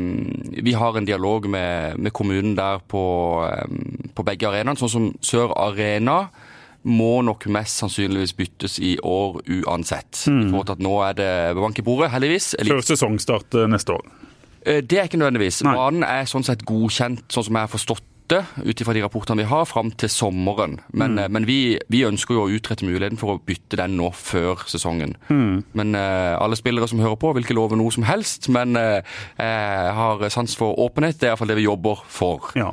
vi, 0.63 0.73
har 0.73 0.97
en 0.97 1.05
dialog 1.05 1.49
med, 1.49 1.99
med 1.99 2.13
kommunen 2.13 2.55
der 2.55 2.79
på, 2.87 3.03
eh, 3.45 4.09
på 4.15 4.25
begge 4.25 4.49
arenaene. 4.49 4.79
Sånn 4.79 4.89
som 4.89 5.11
Sør 5.21 5.53
Arena 5.53 6.31
må 6.83 7.21
nok 7.23 7.45
mest 7.53 7.79
sannsynligvis 7.79 8.33
byttes 8.35 8.79
i 8.79 8.97
år 8.99 9.43
uansett. 9.61 10.25
Mm. 10.27 10.49
For 10.51 10.73
at 10.73 10.81
nå 10.83 10.97
er 11.05 11.19
det 11.19 11.31
bank 11.61 11.79
i 11.79 11.85
bordet, 11.85 12.11
heldigvis. 12.11 12.55
Før 12.59 12.81
sesongstart 12.83 13.61
neste 13.71 13.99
år? 13.99 14.09
Det 14.63 14.99
er 14.99 15.09
ikke 15.09 15.19
nødvendigvis. 15.19 15.63
Banen 15.67 16.05
er 16.07 16.27
sånn 16.29 16.45
sett 16.47 16.63
godkjent, 16.67 17.25
sånn 17.31 17.47
som 17.49 17.57
jeg 17.57 17.67
har 17.67 17.71
forstått 17.71 18.09
ut 18.63 18.81
ifra 18.81 18.93
de 18.95 19.03
rapportene 19.03 19.43
vi 19.43 19.49
har, 19.49 19.65
fram 19.69 19.91
til 19.99 20.09
sommeren. 20.11 20.77
Men, 20.91 21.15
mm. 21.15 21.21
Eh, 21.23 21.29
men 21.35 21.47
vi, 21.47 21.57
vi, 21.91 22.03
ønsker 22.07 22.37
jo 22.37 22.45
å 22.45 22.51
utrette 22.53 22.85
muligheten 22.87 23.19
for 23.19 23.35
å 23.35 23.41
bytte 23.45 23.77
den 23.79 23.97
nå 23.99 24.09
før 24.15 24.63
sesongen. 24.69 25.15
Mm. 25.29 25.63
Men 25.77 25.97
uh, 25.97 26.39
alle 26.41 26.57
spillere 26.59 26.87
som 26.89 27.01
hører 27.03 27.19
på, 27.19 27.33
vil 27.35 27.45
ikke 27.45 27.57
love 27.57 27.77
noe 27.79 27.93
som 27.93 28.05
helst. 28.07 28.49
Men 28.53 28.77
uh, 28.79 29.01
jeg 29.37 29.95
har 29.99 30.27
sans 30.33 30.57
for 30.59 30.79
åpenhet. 30.81 31.19
Det 31.19 31.29
er 31.29 31.33
iallfall 31.33 31.53
det 31.53 31.59
vi 31.59 31.67
jobber 31.67 32.03
for. 32.11 32.51
Ja. 32.59 32.71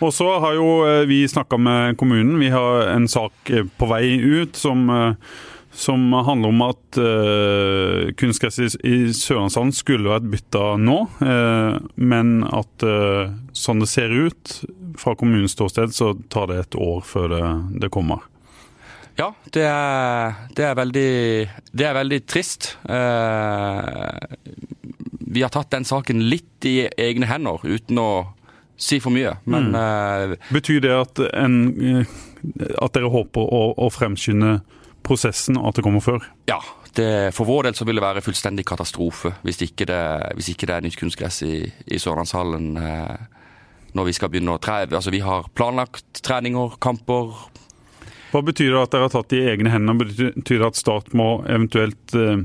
Og 0.00 0.14
så 0.16 0.28
har 0.42 0.56
jo 0.56 0.68
vi 1.08 1.22
snakka 1.28 1.58
med 1.60 1.96
kommunen. 2.00 2.38
Vi 2.40 2.52
har 2.52 2.92
en 2.94 3.08
sak 3.10 3.50
på 3.50 3.90
vei 3.90 4.04
ut 4.16 4.58
som 4.58 4.88
uh, 4.90 5.32
som 5.80 6.12
handler 6.12 6.48
om 6.48 6.62
at 6.66 6.98
uh, 7.00 8.12
kunstgress 8.20 8.58
i, 8.60 9.12
Sørlandshallen 9.16 9.72
skulle 9.72 10.10
vært 10.12 10.26
bytta 10.28 10.74
nå, 10.76 10.96
uh, 11.24 11.78
men 11.96 12.42
at 12.44 12.84
uh, 12.84 13.32
sånn 13.56 13.80
det 13.80 13.88
ser 13.88 14.12
ut 14.12 14.58
fra 15.00 15.14
kommunens 15.16 15.54
ståsted, 15.56 15.94
så 15.96 16.12
tar 16.28 16.50
det 16.50 16.58
et 16.60 16.76
år 16.76 17.00
før 17.08 17.32
det, 17.32 17.44
det 17.80 17.88
kommer. 17.94 18.26
Ja, 19.16 19.30
det 19.56 19.64
er, 19.68 20.36
det 20.56 20.64
er, 20.64 20.74
veldig, 20.76 21.12
det 21.76 21.86
er 21.86 21.96
veldig 21.96 22.18
trist. 22.28 22.70
vi 25.20 25.42
har 25.42 25.52
tatt 25.52 25.72
den 25.74 25.84
saken 25.84 26.22
litt 26.28 26.64
i 26.68 26.88
egne 26.88 27.28
hender, 27.28 27.60
uten 27.64 28.00
å 28.00 28.10
si 28.80 29.00
for 29.00 29.12
mye, 29.12 29.34
men 29.44 29.72
mm. 29.74 30.36
Betyr 30.56 30.80
det 30.84 30.94
at, 30.96 31.20
en, 31.36 32.04
at 32.80 32.96
dere 32.96 33.12
håper 33.12 33.44
å, 33.44 33.62
å 33.76 33.90
fremskynde 33.92 34.60
prosessen 35.10 35.58
at 35.58 35.76
det 35.76 35.84
kommer 35.86 36.04
før? 36.04 36.22
Ja. 36.50 36.60
Det, 36.94 37.30
for 37.36 37.46
vår 37.46 37.68
del 37.68 37.76
så 37.78 37.86
vil 37.86 38.00
det 38.00 38.02
være 38.02 38.22
fullstendig 38.24 38.64
katastrofe 38.66 39.30
hvis 39.46 39.60
ikke 39.62 39.86
det, 39.86 40.00
hvis 40.34 40.48
ikke 40.50 40.66
det 40.66 40.74
er 40.74 40.82
nytt 40.82 40.98
kunstgress 40.98 41.44
i, 41.46 41.54
i 41.86 42.00
Sørlandshallen 42.02 42.72
eh, 42.80 43.40
når 43.94 44.10
vi 44.10 44.14
skal 44.16 44.30
begynne 44.32 44.54
å 44.54 44.62
tre... 44.62 44.84
Altså, 44.86 45.12
vi 45.14 45.22
har 45.22 45.48
planlagt 45.56 46.22
treninger, 46.26 46.76
kamper. 46.82 47.32
Hva 48.30 48.42
betyr 48.46 48.74
det 48.74 48.84
at 48.84 48.92
dere 48.94 49.08
har 49.08 49.14
tatt 49.14 49.32
det 49.32 49.40
i 49.40 49.50
egne 49.50 49.72
hender? 49.72 49.98
Betyr 50.02 50.60
det 50.60 50.68
at 50.68 50.78
Start 50.78 51.10
må 51.18 51.40
eventuelt 51.42 52.14
eh, 52.14 52.44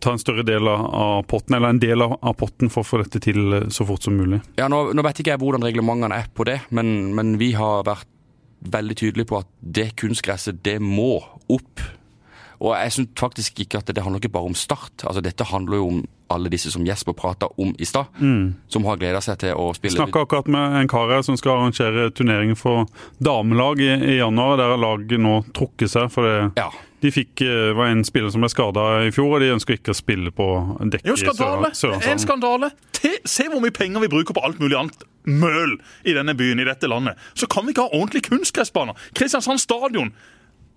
ta 0.00 0.14
en 0.14 0.22
større 0.22 0.44
del 0.46 0.70
av 0.70 1.24
potten, 1.30 1.56
eller 1.58 1.74
en 1.74 1.82
del 1.82 2.06
av, 2.06 2.16
potten 2.38 2.70
for 2.72 2.84
å 2.84 2.90
få 2.90 3.02
dette 3.02 3.22
til 3.24 3.56
eh, 3.56 3.68
så 3.74 3.86
fort 3.88 4.06
som 4.06 4.16
mulig? 4.18 4.40
Ja, 4.60 4.70
Nå, 4.70 4.90
nå 4.94 5.04
vet 5.06 5.22
ikke 5.22 5.34
jeg 5.34 5.42
hvordan 5.42 5.66
reglementene 5.66 6.22
er 6.22 6.30
på 6.34 6.46
det, 6.48 6.60
men, 6.74 7.10
men 7.18 7.36
vi 7.42 7.52
har 7.58 7.84
vært 7.88 8.08
veldig 8.60 8.96
tydelige 9.00 9.30
på 9.30 9.40
at 9.40 9.48
det 9.60 9.90
kunstgresset, 10.00 10.60
det 10.64 10.78
må 10.84 11.14
opp. 11.56 11.82
Og 12.60 12.74
jeg 12.76 12.92
syns 12.92 13.12
faktisk 13.16 13.62
ikke 13.64 13.80
at 13.80 13.88
det 13.88 14.02
handler 14.04 14.20
ikke 14.20 14.34
bare 14.34 14.50
om 14.50 14.56
Start. 14.58 15.06
Altså 15.08 15.22
Dette 15.24 15.46
handler 15.48 15.80
jo 15.80 15.86
om 15.94 16.00
alle 16.30 16.50
disse 16.52 16.70
som 16.70 16.84
Jesper 16.86 17.16
prata 17.16 17.48
om 17.58 17.72
i 17.78 17.86
stad, 17.88 18.12
mm. 18.20 18.68
som 18.70 18.84
har 18.86 19.00
gleda 19.00 19.22
seg 19.24 19.40
til 19.42 19.56
å 19.58 19.70
spille. 19.74 19.96
Snakka 19.96 20.26
akkurat 20.26 20.50
med 20.52 20.76
en 20.78 20.90
kar 20.90 21.10
her 21.10 21.24
som 21.26 21.38
skal 21.40 21.56
arrangere 21.56 22.10
turnering 22.14 22.52
for 22.58 22.86
damelag 23.18 23.80
i, 23.82 23.90
i 24.12 24.18
januar. 24.20 24.60
Der 24.60 24.76
laget 24.78 25.24
nå 25.24 25.40
trukket 25.56 25.90
seg. 25.90 26.12
for 26.12 26.28
det. 26.28 26.36
Ja. 26.60 26.68
De 27.00 27.08
fikk, 27.08 27.40
eh, 27.40 27.72
var 27.72 27.88
en 27.88 28.04
spiller 28.04 28.28
som 28.30 28.44
ble 28.44 28.50
skada 28.52 28.86
i 29.06 29.12
fjor, 29.14 29.38
og 29.38 29.40
de 29.40 29.54
ønsker 29.54 29.78
ikke 29.78 29.94
å 29.94 29.96
spille 29.96 30.32
på 30.36 30.48
dekk 30.92 31.08
i 31.08 31.16
skandale! 31.22 31.70
En 32.12 32.20
skandale! 32.20 32.70
Se 33.24 33.46
hvor 33.48 33.62
mye 33.64 33.72
penger 33.72 34.04
vi 34.04 34.10
bruker 34.12 34.36
på 34.36 34.42
alt 34.44 34.60
mulig 34.60 34.76
annet 34.76 35.06
møl 35.24 35.78
i 36.04 36.12
denne 36.16 36.34
byen, 36.36 36.60
i 36.60 36.68
dette 36.68 36.90
landet. 36.92 37.16
Så 37.32 37.48
kan 37.48 37.64
vi 37.64 37.72
ikke 37.72 37.88
ha 37.88 37.96
ordentlige 37.96 38.28
kunstgressbaner. 38.28 39.00
Kristiansand 39.16 39.62
stadion 39.64 40.12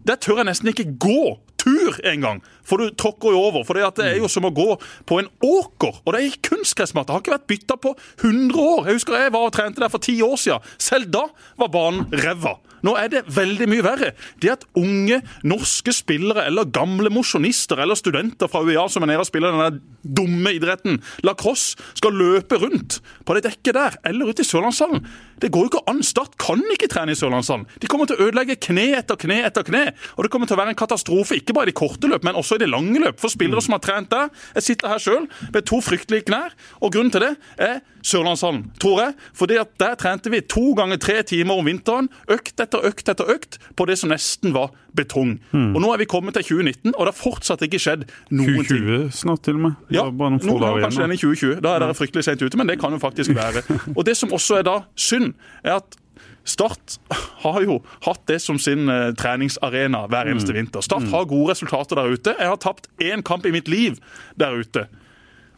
der 0.07 0.15
tør 0.15 0.35
jeg 0.41 0.49
nesten 0.49 0.67
ikke 0.67 0.87
gå 0.99 1.39
tur 1.63 1.99
engang, 2.07 2.41
for 2.67 2.81
du 2.81 2.91
tråkker 2.99 3.33
jo 3.35 3.43
over. 3.47 3.63
For 3.67 3.79
det 3.79 4.03
er 4.03 4.19
jo 4.19 4.29
som 4.31 4.47
å 4.47 4.53
gå 4.55 4.75
på 5.09 5.21
en 5.21 5.31
åker, 5.43 6.01
og 6.03 6.13
det 6.15 6.21
er 6.21 6.37
kunstgressmatte. 6.49 7.15
Har 7.15 7.23
ikke 7.23 7.37
vært 7.37 7.49
bytta 7.51 7.79
på 7.79 7.95
100 8.21 8.59
år. 8.59 8.85
Jeg 8.87 8.99
husker 8.99 9.19
jeg 9.19 9.33
var 9.35 9.47
og 9.47 9.55
trente 9.55 9.83
der 9.83 9.93
for 9.93 10.03
ti 10.03 10.19
år 10.25 10.37
siden. 10.39 10.69
Selv 10.81 11.11
da 11.13 11.27
var 11.59 11.73
banen 11.73 12.07
ræva. 12.23 12.57
Nå 12.83 12.97
er 12.99 13.09
det 13.11 13.23
veldig 13.31 13.67
mye 13.71 13.83
verre. 13.85 14.11
Det 14.43 14.51
at 14.51 14.65
unge 14.79 15.21
norske 15.47 15.93
spillere 15.95 16.43
eller 16.49 16.67
gamle 16.75 17.11
mosjonister 17.13 17.79
eller 17.79 17.95
studenter 17.95 18.51
fra 18.51 18.63
UiA 18.63 18.83
som 18.91 19.05
er 19.05 19.13
nede 19.13 19.23
og 19.23 19.29
spiller 19.29 19.55
denne 19.55 19.79
dumme 20.03 20.51
idretten 20.51 20.99
lacrosse, 21.23 21.77
skal 21.95 22.15
løpe 22.17 22.59
rundt 22.59 22.99
på 23.23 23.37
det 23.37 23.45
dekket 23.47 23.77
der 23.77 23.95
eller 24.09 24.33
ute 24.33 24.43
i 24.43 24.47
Sørlandshallen. 24.47 25.05
Det 25.39 25.51
går 25.51 25.65
jo 25.65 25.71
ikke 25.71 25.83
an. 25.91 26.03
Start 26.03 26.35
kan 26.39 26.59
ikke 26.75 26.89
trene 26.91 27.15
i 27.15 27.19
Sørlandshallen. 27.19 27.65
De 27.79 27.87
kommer 27.91 28.09
til 28.09 28.19
å 28.19 28.27
ødelegge 28.27 28.59
kne 28.67 28.89
etter 28.99 29.19
kne 29.19 29.39
etter 29.47 29.63
kne. 29.67 29.85
Og 30.17 30.25
det 30.25 30.33
kommer 30.33 30.49
til 30.49 30.57
å 30.57 30.61
være 30.61 30.75
en 30.75 30.79
katastrofe, 30.79 31.39
ikke 31.39 31.52
bare 31.55 31.71
i 31.71 31.75
korte 31.77 32.09
løp, 32.09 32.23
men 32.27 32.37
også 32.39 32.57
i 32.57 32.63
det 32.63 32.69
lange 32.71 32.99
løp. 33.03 33.19
For 33.21 33.31
spillere 33.31 33.63
som 33.63 33.77
har 33.77 33.83
trent 33.83 34.11
der. 34.13 34.29
Jeg 34.57 34.67
sitter 34.67 34.93
her 34.93 35.01
sjøl 35.01 35.27
med 35.53 35.65
to 35.69 35.81
fryktelige 35.83 36.27
knær, 36.29 36.53
og 36.81 36.93
grunnen 36.93 37.13
til 37.13 37.25
det 37.27 37.33
er 37.61 37.81
Sørlandshallen, 38.03 38.65
tror 38.83 38.99
jeg. 38.99 39.13
Fordi 39.33 39.57
at 39.61 39.71
der 39.79 39.95
trente 39.99 40.31
vi 40.33 40.41
to 40.41 40.73
ganger 40.75 40.99
tre 40.99 41.21
timer 41.23 41.61
om 41.61 41.67
vinteren, 41.69 42.09
økt 42.31 42.59
etter 42.59 42.83
økt 42.83 43.09
etter 43.09 43.29
økt, 43.31 43.59
på 43.79 43.87
det 43.87 43.95
som 44.01 44.11
nesten 44.11 44.53
var 44.55 44.73
betong. 44.97 45.37
Mm. 45.53 45.71
Og 45.75 45.81
Nå 45.81 45.93
er 45.93 46.03
vi 46.03 46.09
kommet 46.09 46.35
til 46.37 46.43
2019, 46.43 46.91
og 46.93 46.99
det 47.05 47.13
har 47.13 47.17
fortsatt 47.17 47.63
ikke 47.65 47.79
skjedd 47.81 48.05
noen 48.29 48.59
2020 48.59 48.67
ting. 48.67 48.85
2020 49.07 49.17
snart 49.23 49.43
til 49.47 49.57
og 49.59 49.65
med. 49.69 49.79
Ja, 49.95 50.05
noen 50.11 50.39
få 50.43 50.59
dager 50.61 50.89
2020. 50.91 51.57
Da 51.63 51.75
er 51.77 51.85
dere 51.85 51.97
fryktelig 51.97 52.27
sent 52.27 52.43
ute, 52.43 52.59
men 52.59 52.69
det 52.69 52.79
kan 52.81 52.93
jo 52.93 53.01
faktisk 53.01 53.35
være. 53.41 53.63
Og 53.95 54.03
Det 54.05 54.17
som 54.19 54.33
også 54.35 54.59
er 54.59 54.67
da 54.67 54.79
synd, 54.99 55.33
er 55.63 55.79
at 55.79 55.99
Start 56.43 56.97
har 57.43 57.61
jo 57.63 57.79
hatt 58.03 58.23
det 58.27 58.39
som 58.43 58.59
sin 58.59 58.89
uh, 58.91 59.13
treningsarena 59.19 60.05
hver 60.11 60.31
eneste 60.31 60.51
mm. 60.51 60.57
vinter. 60.59 60.83
Start 60.85 61.07
har 61.13 61.29
gode 61.29 61.53
resultater 61.53 61.99
der 61.99 62.17
ute. 62.17 62.35
Jeg 62.39 62.51
har 62.51 62.59
tapt 62.61 62.89
én 63.03 63.23
kamp 63.25 63.47
i 63.47 63.53
mitt 63.55 63.71
liv 63.71 63.99
der 64.39 64.59
ute. 64.59 64.87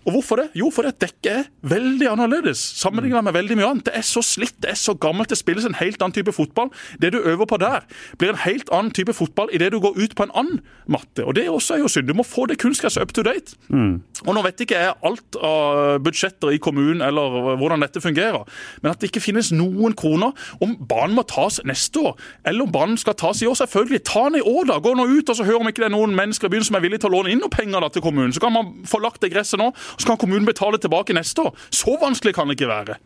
Og 0.05 0.11
hvorfor 0.13 0.39
det? 0.39 0.47
Jo, 0.57 0.69
fordi 0.73 0.91
dekket 1.01 1.31
er 1.31 1.47
veldig 1.65 2.07
annerledes 2.11 2.61
sammenlignet 2.77 3.25
med 3.25 3.33
veldig 3.33 3.57
mye 3.57 3.69
annet. 3.71 3.87
Det 3.87 3.95
er 3.97 4.05
så 4.05 4.21
slitt, 4.25 4.53
det 4.61 4.69
er 4.75 4.77
så 4.77 4.93
gammelt, 4.93 5.31
det 5.31 5.39
spilles 5.39 5.65
en 5.65 5.77
helt 5.79 6.01
annen 6.01 6.13
type 6.13 6.33
fotball. 6.35 6.69
Det 7.01 7.13
du 7.15 7.19
øver 7.19 7.45
på 7.49 7.57
der, 7.61 7.87
blir 8.19 8.35
en 8.35 8.41
helt 8.43 8.69
annen 8.73 8.93
type 8.93 9.13
fotball 9.17 9.49
idet 9.53 9.71
du 9.73 9.79
går 9.81 9.97
ut 9.97 10.15
på 10.15 10.27
en 10.27 10.33
annen 10.37 10.61
matte. 10.85 11.25
Og 11.25 11.35
det 11.35 11.47
også 11.49 11.77
er 11.77 11.83
jo 11.83 11.89
synd. 11.89 12.07
Du 12.07 12.13
må 12.13 12.25
få 12.27 12.45
det 12.45 12.59
kunstgresset 12.61 13.01
up 13.01 13.13
to 13.17 13.25
date. 13.25 13.57
Mm. 13.69 14.03
Og 14.27 14.37
nå 14.37 14.43
vet 14.45 14.61
ikke 14.61 14.77
jeg 14.77 14.93
alt 15.09 15.39
av 15.41 15.97
budsjetter 16.05 16.53
i 16.53 16.61
kommunen 16.61 17.01
eller 17.05 17.57
hvordan 17.57 17.81
dette 17.81 18.01
fungerer, 18.01 18.45
men 18.83 18.91
at 18.91 19.01
det 19.01 19.09
ikke 19.09 19.23
finnes 19.23 19.51
noen 19.55 19.95
kroner 19.97 20.35
om 20.61 20.75
banen 20.87 21.15
må 21.17 21.25
tas 21.27 21.59
neste 21.65 22.01
år, 22.01 22.15
eller 22.45 22.67
om 22.67 22.71
banen 22.71 22.97
skal 23.01 23.17
tas 23.17 23.41
i 23.41 23.49
år, 23.49 23.57
selvfølgelig. 23.57 24.03
Ta 24.05 24.27
den 24.29 24.39
i 24.39 24.45
år, 24.45 24.69
da. 24.69 24.79
Gå 24.83 24.93
nå 24.97 25.07
ut 25.09 25.29
og 25.31 25.37
så 25.37 25.47
hør 25.47 25.63
om 25.63 25.69
ikke 25.71 25.83
det 25.83 25.89
er 25.89 25.95
noen 25.95 26.15
mennesker 26.17 26.49
i 26.49 26.55
byen 26.55 26.67
som 26.67 26.77
er 26.77 26.85
villige 26.85 27.05
til 27.05 27.11
å 27.11 27.17
låne 27.17 27.33
inn 27.33 27.41
noen 27.41 27.53
penger 27.53 27.81
da, 27.81 27.89
til 27.89 28.05
kommunen. 28.05 28.33
Så 28.35 28.43
kan 28.43 28.53
man 28.53 28.73
få 28.89 29.01
lagt 29.03 29.23
det 29.23 29.31
gresset 29.33 29.59
nå 29.61 29.71
så 29.97 30.11
kan 30.11 30.21
kommunen 30.21 30.47
betale 30.47 30.79
tilbake 30.81 31.15
neste 31.17 31.49
år. 31.49 31.67
Så 31.69 31.97
vanskelig 32.01 32.35
kan 32.35 32.49
det 32.49 32.59
ikke 32.59 32.71
være. 32.71 32.97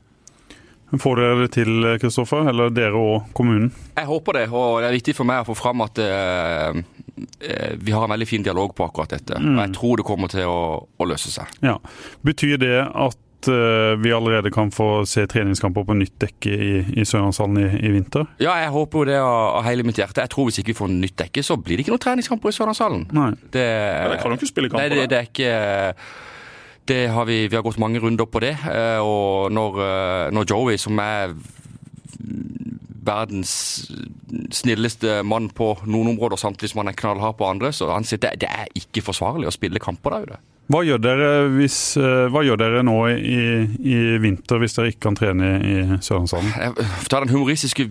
Får 0.98 1.20
dere 1.22 1.44
det 1.44 1.52
til, 1.54 1.86
Kristoffer? 2.02 2.50
Eller 2.50 2.74
dere 2.74 2.98
og 2.98 3.30
kommunen? 3.38 3.70
Jeg 3.94 4.10
håper 4.10 4.40
det, 4.40 4.48
og 4.50 4.82
det 4.82 4.90
er 4.90 4.98
viktig 4.98 5.16
for 5.20 5.30
meg 5.30 5.44
å 5.44 5.50
få 5.52 5.56
fram 5.60 5.86
at 5.86 6.02
uh, 6.02 6.74
vi 7.78 7.94
har 7.94 8.06
en 8.06 8.14
veldig 8.16 8.28
fin 8.30 8.46
dialog 8.46 8.74
på 8.76 8.88
akkurat 8.88 9.14
dette. 9.20 9.38
Mm. 9.38 9.56
Og 9.56 9.64
jeg 9.68 9.74
tror 9.78 10.00
det 10.00 10.06
kommer 10.08 10.32
til 10.34 10.50
å, 10.50 10.62
å 10.82 11.10
løse 11.10 11.30
seg. 11.34 11.52
Ja. 11.62 11.76
Betyr 12.26 12.58
det 12.64 12.80
at 12.82 13.52
uh, 13.52 14.00
vi 14.02 14.16
allerede 14.16 14.50
kan 14.56 14.74
få 14.74 15.04
se 15.10 15.28
treningskamper 15.30 15.86
på 15.86 15.98
nytt 16.00 16.16
dekke 16.26 16.56
i, 16.58 16.72
i 16.98 17.06
Sørlandshallen 17.06 17.62
i, 17.62 17.68
i, 17.84 17.94
vinter? 17.94 18.26
Ja, 18.42 18.56
jeg 18.64 18.74
håper 18.74 19.04
jo 19.04 19.10
det 19.12 19.20
av, 19.22 19.62
hele 19.68 19.86
mitt 19.86 20.02
hjerte. 20.02 20.26
Jeg 20.26 20.34
tror 20.34 20.50
Hvis 20.50 20.58
ikke 20.64 20.74
vi 20.74 20.80
får 20.80 20.92
nytt 20.96 21.20
dekke, 21.22 21.46
så 21.46 21.60
blir 21.60 21.78
det 21.78 21.86
ikke 21.86 21.94
noen 21.94 22.06
treningskamper 22.08 22.50
i 22.50 22.58
Sørlandshallen. 22.58 23.06
Nei. 23.14 23.30
Det, 23.54 23.68
ja, 23.68 24.10
det 24.10 24.18
kan 24.24 24.34
jo 24.34 24.42
ikke 24.42 24.52
spille 24.56 24.74
kamper 24.74 24.90
på 24.90 24.98
det, 25.04 25.08
det 25.14 25.22
er 25.22 25.30
ikke 25.30 25.54
det 25.54 26.10
har 26.96 27.26
vi, 27.30 27.48
vi 27.48 27.56
har 27.56 27.64
gått 27.66 27.80
mange 27.82 28.02
runder 28.02 28.28
på 28.30 28.42
det. 28.44 28.56
Eh, 28.70 29.00
og 29.00 29.52
når, 29.54 29.80
eh, 29.86 30.28
når 30.36 30.50
Joey, 30.50 30.78
som 30.82 31.00
er 31.04 31.36
verdens 33.10 33.54
snilleste 34.54 35.22
mann 35.26 35.50
på 35.56 35.72
noen 35.90 36.14
områder, 36.14 36.38
samtidig 36.38 36.74
som 36.74 36.84
han 36.84 36.92
er 36.92 37.00
knallhard 37.00 37.38
på 37.40 37.48
andre, 37.48 37.72
så 37.74 37.90
han 37.94 38.06
sier 38.08 38.22
det, 38.22 38.36
det 38.44 38.50
er 38.52 38.70
ikke 38.78 39.04
forsvarlig 39.06 39.50
å 39.50 39.56
spille 39.56 39.82
kamper 39.82 40.16
der 40.16 40.28
ute. 40.28 40.42
Hva 40.70 40.84
gjør 40.86 41.00
dere, 41.02 41.30
hvis, 41.56 41.98
eh, 41.98 42.28
hva 42.30 42.44
gjør 42.46 42.60
dere 42.62 42.84
nå 42.86 42.98
i, 43.16 43.40
i, 43.90 43.96
vinter 44.22 44.62
hvis 44.62 44.78
dere 44.78 44.92
ikke 44.92 45.08
kan 45.08 45.18
trene 45.18 45.56
i 45.66 45.78
Sørlandshallen? 45.98 46.78
Ta 47.10 47.24
den 47.24 47.34
humoristiske 47.34 47.88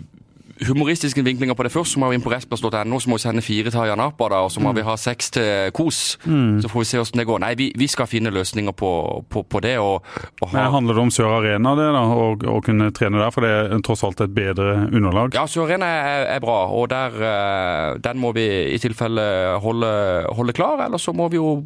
humoristiske 0.66 1.22
vinklinger 1.24 1.54
på 1.54 1.62
det 1.66 1.72
først, 1.72 1.94
så 1.94 2.00
må 2.00 2.08
vi 2.10 2.18
inn 2.18 2.24
på 2.24 2.32
restplass.no, 2.32 3.00
så 3.00 3.10
må 3.10 3.18
vi 3.18 3.22
sende 3.22 3.44
fire 3.44 3.70
til 3.70 3.80
Ayanapa, 3.82 4.28
da, 4.32 4.40
og 4.46 4.50
så 4.52 4.62
må 4.62 4.72
mm. 4.72 4.78
vi 4.78 4.84
ha 4.88 4.96
seks 4.98 5.30
til 5.36 5.72
Kos. 5.76 6.18
Mm. 6.24 6.60
Så 6.62 6.70
får 6.72 6.84
vi 6.84 6.88
se 6.90 7.00
hvordan 7.00 7.22
det 7.22 7.26
går. 7.30 7.40
Nei, 7.44 7.52
vi, 7.58 7.68
vi 7.78 7.88
skal 7.90 8.10
finne 8.10 8.32
løsninger 8.34 8.74
på, 8.76 8.90
på, 9.30 9.44
på 9.44 9.62
det. 9.64 9.76
Og, 9.78 10.02
og 10.40 10.50
ha... 10.50 10.54
Men 10.56 10.74
Handler 10.78 10.98
det 10.98 11.04
om 11.06 11.14
Sør 11.14 11.38
Arena, 11.38 11.74
det 11.78 11.88
da, 11.94 12.04
å 12.54 12.58
kunne 12.64 12.90
trene 12.96 13.22
der? 13.22 13.32
For 13.34 13.46
det 13.46 13.54
er 13.54 13.86
tross 13.86 14.04
alt 14.06 14.22
et 14.24 14.34
bedre 14.34 14.74
underlag? 14.88 15.34
Ja, 15.38 15.46
Sør 15.50 15.68
Arena 15.68 15.88
er, 15.88 16.28
er, 16.36 16.42
bra, 16.44 16.60
og 16.74 16.88
der, 16.92 17.18
eh, 17.30 17.96
den 18.04 18.22
må 18.22 18.34
vi 18.36 18.46
i 18.74 18.78
tilfelle 18.82 19.24
holde, 19.62 19.90
holde 20.34 20.56
klar. 20.56 20.86
Eller 20.86 21.02
så 21.02 21.14
må 21.16 21.30
vi 21.32 21.40
jo 21.40 21.58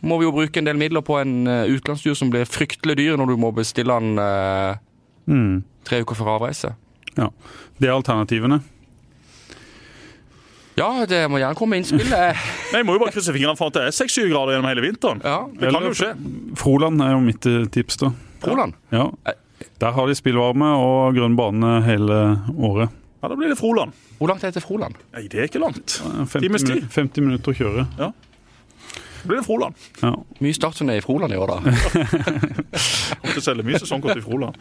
må 0.00 0.16
vi 0.16 0.24
jo 0.24 0.32
bruke 0.32 0.60
en 0.60 0.68
del 0.68 0.78
midler 0.80 1.04
på 1.04 1.18
en 1.20 1.42
uh, 1.44 1.68
utenlandstur 1.68 2.14
som 2.16 2.30
blir 2.32 2.48
fryktelig 2.48 2.96
dyr 2.96 3.18
når 3.20 3.34
du 3.34 3.40
må 3.40 3.50
bestille 3.52 3.92
den 4.00 4.16
eh, 4.16 4.78
mm. 5.28 5.58
tre 5.84 6.00
uker 6.00 6.16
før 6.16 6.38
avreise. 6.38 6.72
Ja. 7.20 7.30
Det 7.80 7.88
er 7.88 7.96
alternativene. 7.96 8.60
Ja, 10.80 10.88
det 11.08 11.20
må 11.28 11.40
gjerne 11.40 11.58
komme 11.58 11.76
innspill. 11.80 12.08
Jeg 12.74 12.86
må 12.88 12.94
jo 12.96 13.02
bare 13.02 13.12
krysse 13.12 13.34
fingrene 13.34 13.58
for 13.58 13.68
at 13.68 13.76
det 13.76 13.82
er 13.90 13.96
6-7 13.96 14.30
grader 14.30 14.54
gjennom 14.56 14.70
hele 14.70 14.84
vinteren. 14.86 15.20
Ja. 15.24 15.42
Det 15.52 15.72
kan 15.74 15.88
jo 15.88 15.92
skje. 15.98 16.12
Froland 16.60 17.04
er 17.04 17.12
jo 17.16 17.20
mitt 17.24 17.48
eh, 17.50 17.66
tips, 17.74 18.00
da. 18.00 18.12
Froland? 18.40 18.78
Ja. 18.94 19.10
Der 19.82 19.92
har 19.96 20.08
de 20.08 20.16
spillvarme 20.16 20.70
og 20.80 21.18
grønn 21.18 21.36
bane 21.36 21.74
hele 21.84 22.20
året. 22.56 22.96
Ja, 23.20 23.28
Da 23.28 23.36
blir 23.36 23.52
det 23.52 23.58
Froland. 23.60 23.92
Hvor 24.16 24.30
langt 24.32 24.44
er 24.44 24.52
det 24.52 24.60
til 24.60 24.64
Froland? 24.64 24.96
Nei, 25.12 25.26
Det 25.28 25.42
er 25.42 25.50
ikke 25.50 25.60
langt. 25.60 25.98
50, 26.00 26.48
min 26.48 26.88
50 26.88 27.26
minutter 27.26 27.52
å 27.52 27.58
kjøre. 27.60 27.86
Ja 28.00 28.12
blir 29.24 29.40
det 29.40 29.46
Froland. 29.46 29.74
Ja. 30.02 30.12
Mye 30.40 30.54
startturné 30.56 30.96
i 30.98 31.04
Froland 31.04 31.34
i 31.34 31.38
år, 31.40 31.50
da. 31.50 31.58
Kommer 33.20 33.34
til 33.34 33.42
å 33.42 33.44
selge 33.44 33.66
mye 33.66 33.80
sesongkort 33.80 34.18
i 34.18 34.24
Froland. 34.24 34.56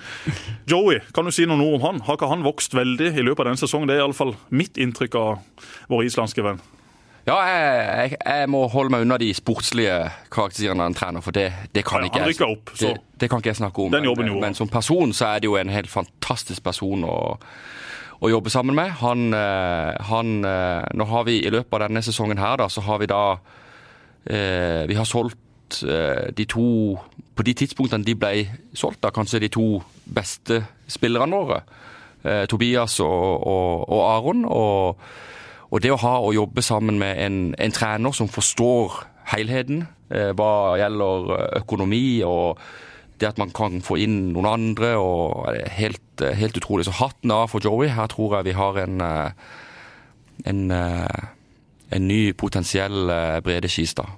Joey, 0.70 1.00
kan 1.16 1.28
du 1.28 1.34
si 1.36 1.48
noen 1.50 1.64
ord 1.66 1.80
om 1.80 1.86
han? 1.88 2.02
Har 2.08 2.20
ikke 2.20 2.32
han 2.32 2.44
vokst 2.46 2.76
veldig 2.78 3.14
i 3.14 3.24
løpet 3.26 3.46
av 3.46 3.52
denne 3.52 3.62
sesongen? 3.62 3.90
Det 3.90 3.98
er 3.98 4.04
iallfall 4.04 4.36
mitt 4.50 4.80
inntrykk 4.82 5.18
av 5.20 5.64
vår 5.92 6.06
islandske 6.10 6.46
venn. 6.46 6.62
Ja, 7.28 7.36
jeg, 7.46 7.66
jeg, 8.12 8.18
jeg, 8.26 8.50
må 8.50 8.64
holde 8.72 8.94
meg 8.94 9.04
unna 9.06 9.20
de 9.22 9.28
sportslige 9.38 9.98
karakterene 10.34 10.88
han 10.88 10.96
trener, 10.98 11.22
for 11.22 11.36
det, 11.36 11.50
det 11.76 11.84
kan 11.86 12.02
ja, 12.02 12.10
ikke 12.10 12.48
jeg 12.48 12.56
opp, 12.56 12.72
det, 12.80 12.94
det, 13.22 13.30
kan 13.30 13.44
ikke 13.44 13.52
jeg 13.52 13.60
snakke 13.60 13.84
om. 13.84 13.94
Den 13.94 14.08
men, 14.08 14.32
men 14.42 14.58
som 14.58 14.72
person 14.72 15.14
så 15.14 15.34
er 15.34 15.44
det 15.44 15.52
jo 15.52 15.60
en 15.60 15.70
helt 15.70 15.92
fantastisk 15.92 16.64
person 16.66 17.06
å, 17.06 17.20
å 18.18 18.32
jobbe 18.34 18.50
sammen 18.54 18.78
med. 18.80 18.96
Han, 19.04 19.30
eh, 19.36 19.94
han, 20.10 20.40
eh, 20.48 20.90
Nå 20.98 21.10
har 21.12 21.28
vi 21.30 21.42
i 21.44 21.54
løpet 21.54 21.78
av 21.78 21.86
denne 21.86 22.04
sesongen 22.06 22.42
her, 22.42 22.58
da, 22.64 22.70
så 22.72 22.86
har 22.88 23.04
vi 23.04 23.12
da 23.12 23.24
Eh, 23.38 23.69
vi 24.26 24.96
har 24.98 25.08
solgt 25.08 25.84
eh, 25.84 26.30
de 26.36 26.46
to 26.46 27.00
På 27.36 27.44
de 27.44 27.54
tidspunktene 27.56 28.04
de 28.04 28.16
ble 28.20 28.48
solgt, 28.76 29.00
da 29.04 29.14
kanskje 29.16 29.40
de 29.40 29.48
to 29.48 29.80
beste 30.04 30.58
spillerne 30.92 31.38
våre. 31.40 31.62
Eh, 32.24 32.44
Tobias 32.52 33.00
og, 33.00 33.48
og, 33.48 33.86
og 33.88 34.02
Aron. 34.10 34.44
Og, 34.46 35.00
og, 35.70 35.78
det 35.82 35.94
å 35.94 36.02
ha 36.02 36.18
å 36.20 36.34
jobbe 36.36 36.62
sammen 36.62 37.00
med 37.00 37.16
en, 37.24 37.40
en 37.56 37.72
trener 37.72 38.12
som 38.12 38.28
forstår 38.28 39.06
helheten 39.32 39.86
hva 40.10 40.74
gjelder 40.82 41.60
økonomi 41.60 42.24
og 42.26 42.58
det 43.22 43.28
at 43.30 43.38
man 43.38 43.52
kan 43.54 43.78
få 43.86 44.00
inn 44.02 44.32
noen 44.34 44.48
andre, 44.50 44.96
og 44.98 45.46
helt, 45.70 46.24
helt 46.34 46.58
utrolig. 46.58 46.88
Så 46.88 46.96
hatten 46.98 47.30
av 47.36 47.52
for 47.52 47.62
Joey. 47.62 47.92
Her 47.94 48.10
tror 48.10 48.40
jeg 48.40 48.50
vi 48.50 48.56
har 48.58 48.80
en 48.82 49.04
en, 50.46 50.72
en 51.96 52.08
ny 52.08 52.22
potensiell 52.38 53.12
Brede 53.46 53.72
Skistad. 53.72 54.18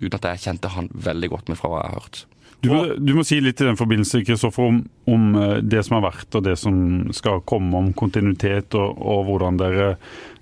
Uten 0.00 0.18
at 0.18 0.28
jeg 0.32 0.44
kjente 0.46 0.72
han 0.74 0.90
veldig 0.92 1.30
godt, 1.32 1.50
med 1.50 1.60
fra 1.60 1.70
hva 1.70 1.82
jeg 1.82 1.92
har 1.92 2.00
hørt. 2.00 2.22
Du 2.62 2.68
må, 2.70 2.82
du 2.94 3.10
må, 3.16 3.24
si 3.26 3.40
litt 3.42 3.58
i 3.58 3.66
den 3.66 3.78
forbindelse 3.78 4.20
Kristoffer, 4.22 4.68
om, 4.70 4.76
om, 5.10 5.24
det 5.66 5.80
som 5.82 5.96
har 5.96 6.04
vært 6.04 6.36
og 6.38 6.44
det 6.46 6.54
som 6.60 6.76
skal 7.14 7.40
komme, 7.48 7.74
om 7.74 7.88
kontinuitet 7.98 8.76
og, 8.78 9.00
og 9.02 9.24
hvordan 9.26 9.58
dere, 9.58 9.88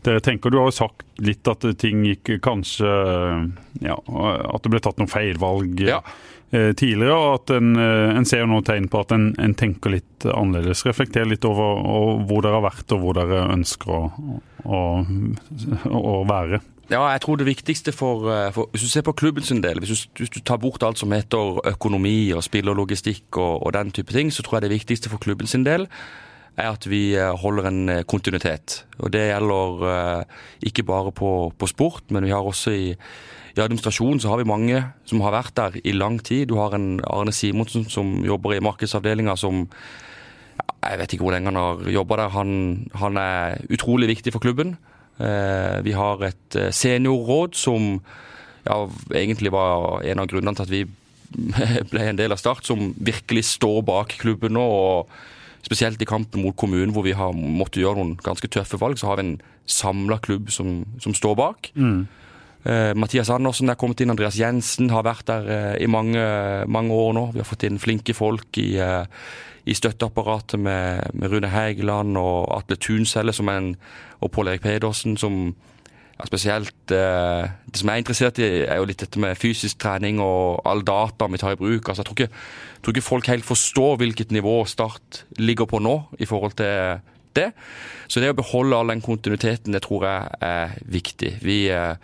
dere, 0.04 0.20
tenker. 0.24 0.52
Du 0.52 0.58
har 0.60 0.68
jo 0.68 0.76
sagt 0.82 1.06
litt 1.24 1.48
at 1.48 1.64
ting 1.80 2.04
gikk 2.04 2.34
kanskje 2.44 2.90
Ja, 3.80 3.96
at 3.96 4.64
det 4.64 4.72
ble 4.72 4.82
tatt 4.84 5.00
noen 5.00 5.08
feilvalg 5.08 5.80
ja. 5.86 6.02
Eh, 6.52 6.72
tidligere. 6.74 7.16
Og 7.16 7.38
at 7.38 7.54
en, 7.56 7.70
en 7.76 8.28
ser 8.28 8.46
noen 8.48 8.66
tegn 8.66 8.88
på 8.90 9.04
at 9.04 9.14
en, 9.16 9.30
en, 9.40 9.54
tenker 9.58 9.96
litt 9.96 10.26
annerledes. 10.30 10.84
Reflekter 10.88 11.28
litt 11.28 11.46
over 11.48 12.24
hvor 12.28 12.44
dere 12.44 12.60
har 12.60 12.68
vært 12.70 12.96
og 12.96 13.04
hvor 13.04 13.18
dere 13.20 13.46
ønsker 13.54 13.96
å, 13.96 14.02
å, 14.64 14.82
å 16.00 16.20
være. 16.28 16.62
Ja, 16.90 17.04
jeg 17.12 17.20
tror 17.22 17.38
det 17.38 17.46
viktigste 17.46 17.92
for, 17.94 18.26
eh, 18.32 18.52
for 18.52 18.68
Hvis 18.72 18.82
du 18.82 18.88
ser 18.88 19.02
på 19.06 19.12
klubben 19.12 19.44
sin 19.46 19.62
del, 19.62 19.78
hvis 19.78 19.88
du, 19.88 20.08
hvis 20.18 20.30
du, 20.30 20.40
tar 20.40 20.58
bort 20.58 20.82
alt 20.82 20.98
som 20.98 21.12
heter 21.12 21.60
økonomi 21.70 22.32
og 22.34 22.42
spillerlogistikk 22.42 23.36
og, 23.36 23.66
og 23.66 23.72
den 23.72 23.90
type 23.90 24.12
ting, 24.12 24.32
så 24.32 24.42
tror 24.42 24.58
jeg 24.58 24.62
det 24.62 24.78
viktigste 24.78 25.08
for 25.08 25.18
klubben 25.18 25.46
sin 25.46 25.64
del 25.64 25.86
er 26.56 26.70
at 26.72 26.86
vi 26.90 27.14
eh, 27.18 27.34
holder 27.42 27.68
en 27.70 27.82
eh, 27.88 28.04
kontinuitet. 28.08 28.84
Og 28.98 29.12
Det 29.12 29.26
gjelder 29.30 29.84
uh, 29.84 30.22
ikke 30.66 30.84
bare 30.84 31.12
på, 31.12 31.52
på, 31.56 31.66
sport, 31.70 32.04
men 32.10 32.24
vi 32.24 32.34
har 32.34 32.44
også 32.44 32.74
i, 32.74 32.90
i 33.56 33.60
administrasjonen 33.60 34.20
så 34.20 34.28
har 34.28 34.40
vi 34.40 34.48
mange 34.48 34.82
som 35.08 35.22
har 35.24 35.32
vært 35.32 35.56
der 35.56 35.80
i 35.84 35.94
lang 35.96 36.20
tid. 36.22 36.48
Du 36.50 36.58
har 36.60 36.74
en 36.76 37.00
Arne 37.08 37.32
Simonsen 37.32 37.88
som 37.88 38.20
jobber 38.24 38.54
i 38.54 38.62
markedsavdelinga 38.64 39.36
som 39.36 39.66
Jeg 40.80 40.98
vet 40.98 41.12
ikke 41.12 41.24
hvor 41.24 41.32
lenge 41.32 41.48
han 41.50 41.60
har 41.60 41.90
jobba 41.92 42.16
der. 42.16 42.32
Han, 42.36 42.52
han 42.94 43.16
er 43.16 43.60
utrolig 43.72 44.08
viktig 44.08 44.32
for 44.32 44.40
klubben. 44.40 44.76
Eh, 45.20 45.80
vi 45.84 45.92
har 45.92 46.22
et 46.24 46.56
eh, 46.56 46.70
seniorråd 46.72 47.56
som 47.58 47.98
ja, 48.64 48.76
egentlig 49.12 49.52
var 49.52 50.00
en 50.00 50.22
av 50.22 50.28
grunnene 50.30 50.56
til 50.56 50.64
at 50.64 50.72
vi 50.72 50.84
ble 51.92 52.06
en 52.08 52.20
del 52.20 52.32
av 52.32 52.40
Start, 52.40 52.64
som 52.64 52.94
virkelig 52.96 53.44
står 53.50 53.82
bak 53.84 54.16
klubben 54.22 54.56
nå. 54.56 54.64
og 54.64 55.12
Spesielt 55.60 56.00
i 56.02 56.08
kampen 56.08 56.42
mot 56.44 56.56
kommunen, 56.56 56.92
hvor 56.94 57.04
vi 57.04 57.16
har 57.16 57.34
måttet 57.36 57.82
gjøre 57.82 58.00
noen 58.00 58.16
ganske 58.24 58.48
tøffe 58.48 58.80
valg, 58.80 58.98
så 58.98 59.10
har 59.10 59.20
vi 59.20 59.26
en 59.26 59.36
samla 59.70 60.18
klubb 60.24 60.50
som, 60.50 60.80
som, 61.02 61.14
står 61.14 61.36
bak. 61.38 61.70
Mm. 61.74 62.00
Uh, 62.64 62.92
Mathias 62.96 63.30
Andersen 63.32 63.72
er 63.72 63.78
kommet 63.80 64.00
inn, 64.02 64.12
Andreas 64.12 64.36
Jensen 64.40 64.90
har 64.92 65.06
vært 65.06 65.28
der 65.30 65.46
uh, 65.48 65.76
i 65.80 65.88
mange, 65.88 66.20
mange, 66.68 66.96
år 66.96 67.14
nå. 67.16 67.24
Vi 67.34 67.40
har 67.40 67.48
fått 67.48 67.64
inn 67.68 67.80
flinke 67.80 68.16
folk 68.16 68.58
i, 68.60 68.74
uh, 68.80 69.06
i 69.64 69.76
støtteapparatet 69.76 70.60
med, 70.60 71.12
med, 71.14 71.32
Rune 71.32 71.52
Hægeland 71.52 72.18
og 72.20 72.50
Atle 72.56 72.76
Tunselle 72.80 73.32
og 74.20 74.32
Pål 74.32 74.52
Erik 74.52 74.64
Pedersen, 74.66 75.16
som 75.16 75.54
ja, 76.20 76.26
spesielt 76.28 76.92
eh, 76.92 77.48
Det 77.66 77.80
som 77.80 77.88
jeg 77.88 77.96
er 77.96 78.02
interessert 78.02 78.40
i, 78.42 78.48
er 78.66 78.80
jo 78.80 78.88
litt 78.88 79.00
dette 79.00 79.20
med 79.22 79.38
fysisk 79.40 79.78
trening 79.80 80.20
og 80.20 80.60
all 80.68 80.82
data 80.84 81.28
vi 81.30 81.40
tar 81.40 81.56
i 81.56 81.60
bruk. 81.60 81.88
Altså, 81.88 82.02
jeg 82.02 82.08
tror 82.08 82.18
ikke, 82.18 82.42
tror 82.82 82.96
ikke 82.96 83.08
folk 83.08 83.30
helt 83.32 83.48
forstår 83.48 84.00
hvilket 84.02 84.34
nivå 84.34 84.58
Start 84.68 85.24
ligger 85.38 85.68
på 85.70 85.80
nå 85.80 85.96
i 86.20 86.28
forhold 86.28 86.58
til 86.60 87.00
det. 87.38 87.52
Så 88.10 88.20
det 88.20 88.32
å 88.32 88.36
beholde 88.38 88.76
all 88.76 88.90
den 88.90 89.04
kontinuiteten, 89.04 89.72
det 89.72 89.84
tror 89.86 90.04
jeg 90.08 90.42
er 90.44 90.76
viktig. 90.90 91.36
Vi, 91.46 91.60
eh, 91.70 91.94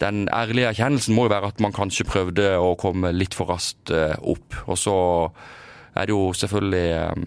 den 0.00 0.26
ærlige 0.32 0.72
erkjennelsen 0.72 1.14
må 1.14 1.26
jo 1.26 1.34
være 1.34 1.52
at 1.52 1.60
man 1.60 1.76
kanskje 1.76 2.08
prøvde 2.08 2.50
å 2.58 2.74
komme 2.80 3.12
litt 3.14 3.36
for 3.36 3.52
raskt 3.52 3.92
eh, 3.94 4.16
opp. 4.18 4.62
Og 4.66 4.80
så 4.80 4.96
er 5.94 6.08
det 6.08 6.16
jo 6.16 6.30
selvfølgelig 6.36 6.86
eh, 6.98 7.26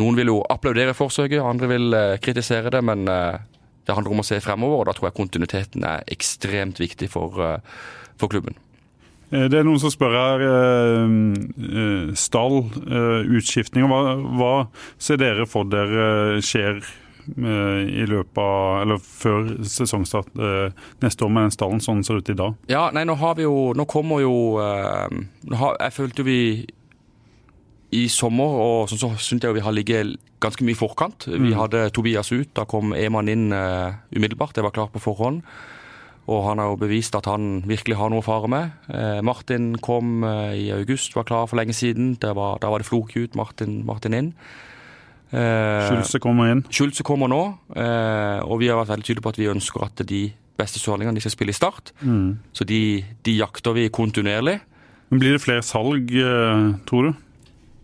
Noen 0.00 0.16
vil 0.16 0.30
jo 0.30 0.38
applaudere 0.48 0.94
forsøket, 0.96 1.42
andre 1.44 1.68
vil 1.68 1.92
eh, 1.92 2.18
kritisere 2.24 2.70
det, 2.72 2.80
men 2.80 3.04
eh, 3.12 3.42
det 3.86 3.96
handler 3.96 4.14
om 4.14 4.22
å 4.22 4.26
se 4.26 4.40
fremover, 4.42 4.82
og 4.82 4.88
da 4.88 4.96
tror 4.96 5.10
jeg 5.10 5.18
kontinuiteten 5.18 5.86
er 5.88 6.04
ekstremt 6.12 6.80
viktig 6.82 7.10
for, 7.12 7.40
for 8.20 8.32
klubben. 8.32 8.58
Det 9.32 9.56
er 9.56 9.64
noen 9.64 9.80
som 9.80 9.88
spør 9.88 10.12
her. 10.12 10.42
Stall, 12.20 12.58
utskiftninger. 13.32 13.88
Hva, 13.88 14.16
hva 14.36 14.50
ser 15.00 15.22
dere 15.22 15.46
for 15.48 15.64
dere 15.72 16.42
skjer 16.44 16.82
i 17.22 18.04
løpet 18.10 18.38
av, 18.42 18.82
eller 18.82 18.98
før 18.98 19.52
sesongstart 19.64 20.34
neste 21.00 21.24
år 21.24 21.32
med 21.32 21.46
den 21.46 21.54
stallen, 21.54 21.80
sånn 21.80 22.02
ser 22.04 22.20
ut 22.20 22.32
i 22.32 22.36
dag? 22.36 22.58
Ja, 22.68 22.88
nei, 22.92 23.06
nå 23.08 23.16
har 23.20 23.38
vi 23.38 23.46
jo 23.46 23.72
Nå 23.78 23.86
kommer 23.88 24.20
jo 24.20 24.34
Jeg 24.58 25.94
følte 25.94 26.26
vi 26.26 26.38
i 27.92 28.06
sommer 28.08 28.56
og 28.62 28.88
sånn 28.88 29.00
så 29.00 29.10
syns 29.20 29.44
jeg 29.44 29.56
vi 29.58 29.64
har 29.64 29.74
ligget 29.76 30.16
ganske 30.42 30.64
mye 30.64 30.74
i 30.74 30.78
forkant. 30.78 31.26
Vi 31.28 31.52
mm. 31.52 31.58
hadde 31.58 31.84
Tobias 31.94 32.32
ut, 32.32 32.50
da 32.56 32.64
kom 32.68 32.94
Eman 32.96 33.28
inn 33.28 33.52
uh, 33.52 33.92
umiddelbart. 34.14 34.56
Det 34.56 34.64
var 34.64 34.74
klart 34.74 34.94
på 34.94 35.02
forhånd. 35.02 35.42
Og 36.30 36.44
han 36.46 36.60
har 36.62 36.70
jo 36.70 36.78
bevist 36.78 37.16
at 37.18 37.26
han 37.26 37.64
virkelig 37.68 37.98
har 37.98 38.12
noe 38.12 38.22
å 38.22 38.26
fare 38.26 38.48
med. 38.50 38.74
Uh, 38.88 39.20
Martin 39.26 39.74
kom 39.84 40.24
uh, 40.24 40.54
i 40.56 40.70
august, 40.74 41.16
var 41.18 41.26
klar 41.28 41.48
for 41.50 41.60
lenge 41.60 41.76
siden. 41.76 42.14
Var, 42.22 42.60
da 42.62 42.70
var 42.72 42.80
det 42.80 42.88
flok 42.88 43.12
ut, 43.18 43.36
Martin, 43.38 43.82
Martin 43.88 44.16
inn. 44.18 44.30
Schulze 45.32 46.20
kommer 46.20 46.50
inn. 46.52 46.60
Schulze 46.68 47.04
kommer 47.08 47.30
nå. 47.32 47.40
og 47.72 48.58
vi 48.60 48.66
har 48.68 48.76
vært 48.76 48.90
veldig 48.90 49.06
tydelige 49.06 49.24
på 49.24 49.30
at 49.32 49.38
vi 49.40 49.46
ønsker 49.48 49.84
at 49.86 50.02
de 50.04 50.18
beste 50.60 50.76
sørlingene 50.76 51.16
de 51.16 51.22
skal 51.24 51.32
spille 51.32 51.54
i 51.54 51.56
Start. 51.56 51.94
Mm. 52.04 52.34
Så 52.52 52.66
de, 52.68 53.00
de 53.24 53.38
jakter 53.38 53.72
vi 53.78 53.86
kontinuerlig. 53.88 54.58
Men 55.08 55.22
Blir 55.22 55.38
det 55.38 55.40
flere 55.40 55.64
salg, 55.64 56.12
tror 56.84 57.08
du? 57.08 57.21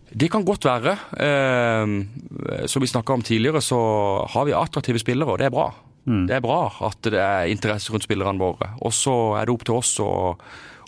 Det 0.09 0.31
kan 0.31 0.45
godt 0.45 0.65
være. 0.65 0.95
Eh, 1.21 2.65
som 2.67 2.81
vi 2.81 2.89
snakka 2.89 3.13
om 3.13 3.21
tidligere, 3.25 3.61
så 3.61 3.79
har 4.29 4.47
vi 4.47 4.57
attraktive 4.57 4.99
spillere, 4.99 5.29
og 5.29 5.39
det 5.39 5.49
er 5.49 5.53
bra. 5.53 5.69
Mm. 6.05 6.25
Det 6.27 6.35
er 6.35 6.41
bra 6.41 6.59
at 6.87 7.03
det 7.05 7.19
er 7.21 7.51
interesse 7.51 7.93
rundt 7.93 8.07
spillerne 8.07 8.41
våre. 8.41 8.73
Og 8.81 8.93
så 8.95 9.15
er 9.37 9.45
det 9.45 9.53
opp 9.53 9.65
til 9.67 9.77
oss 9.77 9.93
å, 10.01 10.11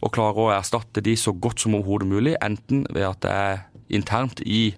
å 0.02 0.14
klare 0.14 0.46
å 0.46 0.54
erstatte 0.56 1.04
de 1.06 1.16
så 1.20 1.34
godt 1.34 1.62
som 1.62 1.76
overhodet 1.78 2.10
mulig. 2.10 2.38
Enten 2.42 2.86
ved 2.90 3.06
at 3.10 3.22
det 3.26 3.36
er 3.36 3.62
internt 3.94 4.42
i, 4.46 4.72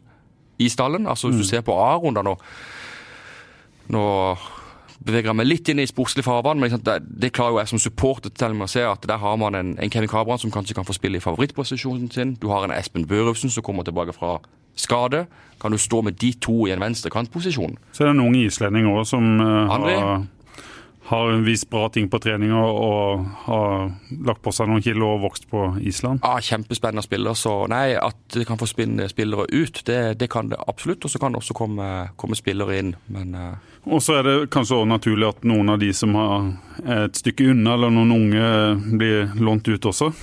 i 0.60 0.70
stallen. 0.70 1.08
Altså 1.08 1.30
hvis 1.30 1.40
mm. 1.40 1.44
du 1.44 1.50
ser 1.50 1.66
på 1.66 1.78
A-runder 1.80 2.26
nå 2.26 2.38
Nå 3.94 4.02
beveger 5.06 5.36
meg 5.36 5.48
litt 5.48 5.70
inn 5.72 5.82
i 5.84 5.88
sportslig 5.90 6.26
farvann, 6.26 6.62
men 6.62 6.74
det, 6.74 6.98
det, 7.04 7.32
klarer 7.36 7.56
jo 7.56 7.62
jeg 7.62 7.72
som 7.74 7.82
supporter 7.82 8.34
til 8.34 8.56
å 8.56 8.70
se 8.72 8.84
at 8.88 9.08
der 9.10 9.22
har 9.22 9.40
man 9.40 9.58
en, 9.60 9.74
en 9.78 9.94
Kevin 9.94 10.12
Cabran 10.12 10.42
som 10.42 10.54
kanskje 10.54 10.78
kan 10.78 10.88
få 10.88 10.96
spille 10.96 11.20
i 11.20 11.24
favorittposisjonen 11.24 12.12
sin. 12.14 12.36
Du 12.40 12.50
har 12.54 12.66
en 12.66 12.76
Espen 12.76 13.08
Børufsen 13.10 13.52
som 13.54 13.66
kommer 13.66 13.88
tilbake 13.88 14.16
fra 14.16 14.38
skade. 14.80 15.26
Kan 15.62 15.72
du 15.72 15.78
stå 15.78 16.02
med 16.02 16.18
de 16.22 16.34
to 16.42 16.66
i 16.68 16.74
en 16.74 16.82
venstre 16.82 17.12
kantposisjon? 17.14 17.78
Så 17.92 18.04
er 18.04 18.12
det 18.12 18.16
en 18.18 18.26
ung 18.26 18.38
islending 18.40 18.90
òg 18.90 19.04
som 19.08 19.28
uh, 19.40 19.70
har 19.70 20.24
har 21.06 21.32
vist 21.44 21.70
bra 21.70 21.90
ting 21.90 22.08
på 22.10 22.20
treninger 22.24 22.64
og, 22.64 23.26
har 23.44 23.90
lagt 24.24 24.42
på 24.44 24.54
seg 24.56 24.70
noen 24.72 24.84
kilo 24.84 25.10
og 25.18 25.26
vokst 25.26 25.50
på 25.52 25.66
Island. 25.84 26.24
Ja, 26.24 26.40
Kjempespennende 26.40 27.04
spiller. 27.04 27.36
Så 27.36 27.56
nei, 27.72 27.98
at 28.00 28.20
det 28.36 28.46
kan 28.48 28.60
få 28.60 28.70
spillere 28.70 29.48
ut, 29.52 29.82
det, 29.86 30.00
det 30.22 30.30
kan 30.32 30.52
det 30.52 30.62
absolutt. 30.64 31.04
Og 31.04 31.12
så 31.12 31.20
kan 31.20 31.36
det 31.36 31.42
også 31.44 31.58
komme, 31.58 31.90
komme 32.16 32.40
spillere 32.40 32.80
inn. 32.80 32.94
Men 33.12 33.36
uh, 33.36 33.74
og 33.84 34.00
så 34.04 34.22
er 34.22 34.28
det 34.28 34.36
kanskje 34.54 34.78
også 34.80 34.92
naturlig 34.94 35.28
at 35.28 35.44
noen 35.48 35.74
av 35.74 35.82
de 35.82 35.90
som 35.96 36.16
har 36.16 36.54
et 37.04 37.20
stykke 37.20 37.50
unna, 37.52 37.76
eller 37.76 37.92
noen 37.92 38.16
unge, 38.16 38.48
blir 38.96 39.36
lånt 39.44 39.68
ut 39.68 39.90
også? 39.92 40.14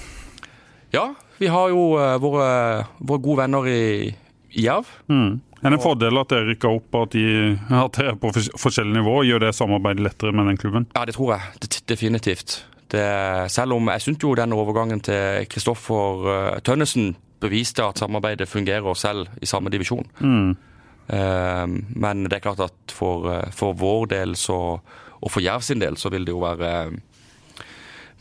Ja, 0.96 1.10
vi 1.38 1.52
har 1.52 1.68
jo 1.72 1.90
uh, 2.00 2.16
våre, 2.22 2.48
våre, 2.98 3.20
gode 3.20 3.42
venner 3.44 3.68
i, 3.68 3.82
i 4.56 4.64
Jerv. 4.64 4.88
Mm. 5.12 5.42
Er 5.60 5.68
det 5.68 5.76
en 5.76 5.84
fordel 5.84 6.16
at 6.20 6.30
dere 6.32 6.48
rykker 6.48 6.76
opp, 6.78 6.94
at 7.02 7.12
de 7.12 7.24
at 7.68 7.98
dere 7.98 8.14
er 8.14 8.20
på 8.20 8.32
forskjellig 8.32 8.96
nivå? 8.96 9.18
Gjør 9.28 9.44
det 9.44 9.54
samarbeidet 9.58 10.06
lettere 10.06 10.32
med 10.32 10.48
den 10.48 10.60
klubben? 10.60 10.86
Ja, 10.96 11.04
det 11.04 11.16
tror 11.18 11.34
jeg. 11.36 11.60
Det, 11.60 11.82
definitivt. 11.90 12.62
Det, 12.90 13.04
selv 13.52 13.76
om 13.76 13.90
jeg 13.92 14.02
syns 14.02 14.24
jo 14.24 14.32
den 14.34 14.56
overgangen 14.56 15.02
til 15.04 15.44
Kristoffer 15.52 16.24
uh, 16.26 16.56
Tønnesen 16.66 17.12
beviste 17.40 17.84
at 17.84 18.00
samarbeidet 18.00 18.48
fungerer 18.48 18.96
selv 18.98 19.28
i 19.40 19.48
samme 19.48 19.70
divisjon. 19.72 20.08
Mm. 20.20 20.56
Ehm, 21.10 21.76
men 21.96 22.24
det 22.28 22.38
er 22.38 22.44
klart 22.44 22.62
at 22.62 22.94
for, 22.94 23.30
eh, 23.32 23.50
for 23.50 23.74
vår 23.74 24.10
del 24.12 24.36
så, 24.36 24.80
og 25.20 25.30
for 25.30 25.42
Jerv 25.42 25.64
sin 25.66 25.80
del 25.82 25.96
så 25.96 26.10
vil 26.10 26.26
det 26.26 26.34
jo 26.34 26.42
være 26.42 26.90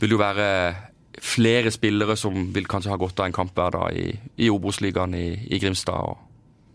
vil 0.00 0.16
jo 0.16 0.18
være 0.18 0.74
flere 1.20 1.70
spillere 1.70 2.16
som 2.16 2.48
vil 2.54 2.66
kanskje 2.66 2.90
ha 2.90 2.96
godt 2.96 3.20
av 3.20 3.28
en 3.28 3.36
kamp 3.36 3.52
hver 3.54 3.70
dag 3.70 3.96
i, 3.96 4.08
i 4.40 4.48
Obos-ligaen 4.50 5.14
i, 5.14 5.28
i, 5.50 5.58
Grimstad. 5.60 5.94
og 5.94 6.18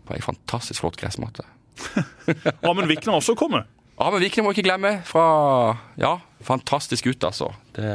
På 0.06 0.14
ei 0.16 0.22
fantastisk 0.24 0.84
flott 0.84 0.98
gressmatte. 1.00 1.44
Amund 2.62 2.88
Vikne 2.92 3.16
også 3.18 3.36
kommet? 3.38 3.68
Amund 3.98 4.24
Vikne 4.24 4.44
må 4.46 4.52
ikke 4.54 4.66
glemme. 4.68 4.98
Fra 5.08 5.26
Ja, 6.00 6.16
fantastisk 6.44 7.08
gutt, 7.08 7.24
altså. 7.26 7.50
Det, 7.76 7.90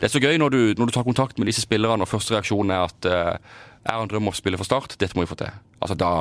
det 0.00 0.08
er 0.08 0.12
så 0.12 0.22
gøy 0.22 0.40
når 0.40 0.52
du, 0.52 0.60
når 0.78 0.90
du, 0.90 0.96
tar 0.96 1.06
kontakt 1.06 1.38
med 1.38 1.50
disse 1.50 1.64
spillerne, 1.64 2.04
og 2.04 2.10
første 2.10 2.36
reaksjon 2.36 2.72
er 2.74 2.86
at 2.88 3.08
uh, 3.10 3.62
er 3.86 4.02
en 4.02 4.10
drøm 4.10 4.32
å 4.32 4.36
spille 4.36 4.58
for 4.60 4.68
Start. 4.68 4.98
Dette 4.98 5.16
må 5.16 5.24
vi 5.24 5.30
få 5.30 5.38
til. 5.40 5.52
Altså, 5.80 5.96
da 5.98 6.12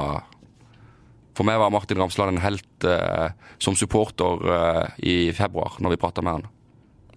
for 1.36 1.48
meg 1.48 1.60
var 1.60 1.72
Martin 1.74 2.00
Ramsland 2.00 2.38
en 2.38 2.44
helt 2.44 2.88
uh, 2.88 3.32
som 3.60 3.76
supporter 3.76 4.46
uh, 4.48 4.86
i 5.04 5.34
februar, 5.36 5.76
når 5.84 5.96
vi 5.96 6.02
prata 6.06 6.24
med 6.24 6.38
han. 6.38 6.46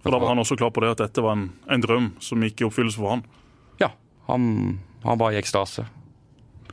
For 0.03 0.11
Da 0.11 0.19
var 0.19 0.33
han 0.33 0.41
også 0.41 0.57
klar 0.59 0.71
på 0.75 0.83
det 0.83 0.93
at 0.95 1.03
dette 1.05 1.23
var 1.23 1.37
en, 1.37 1.49
en 1.71 1.83
drøm 1.83 2.11
som 2.23 2.43
gikk 2.43 2.63
i 2.63 2.67
oppfyllelse 2.67 2.99
for 2.99 3.15
han? 3.15 3.23
Ja, 3.79 3.91
han, 4.27 4.79
han 5.03 5.19
var 5.19 5.35
i 5.35 5.39
ekstase. 5.39 5.87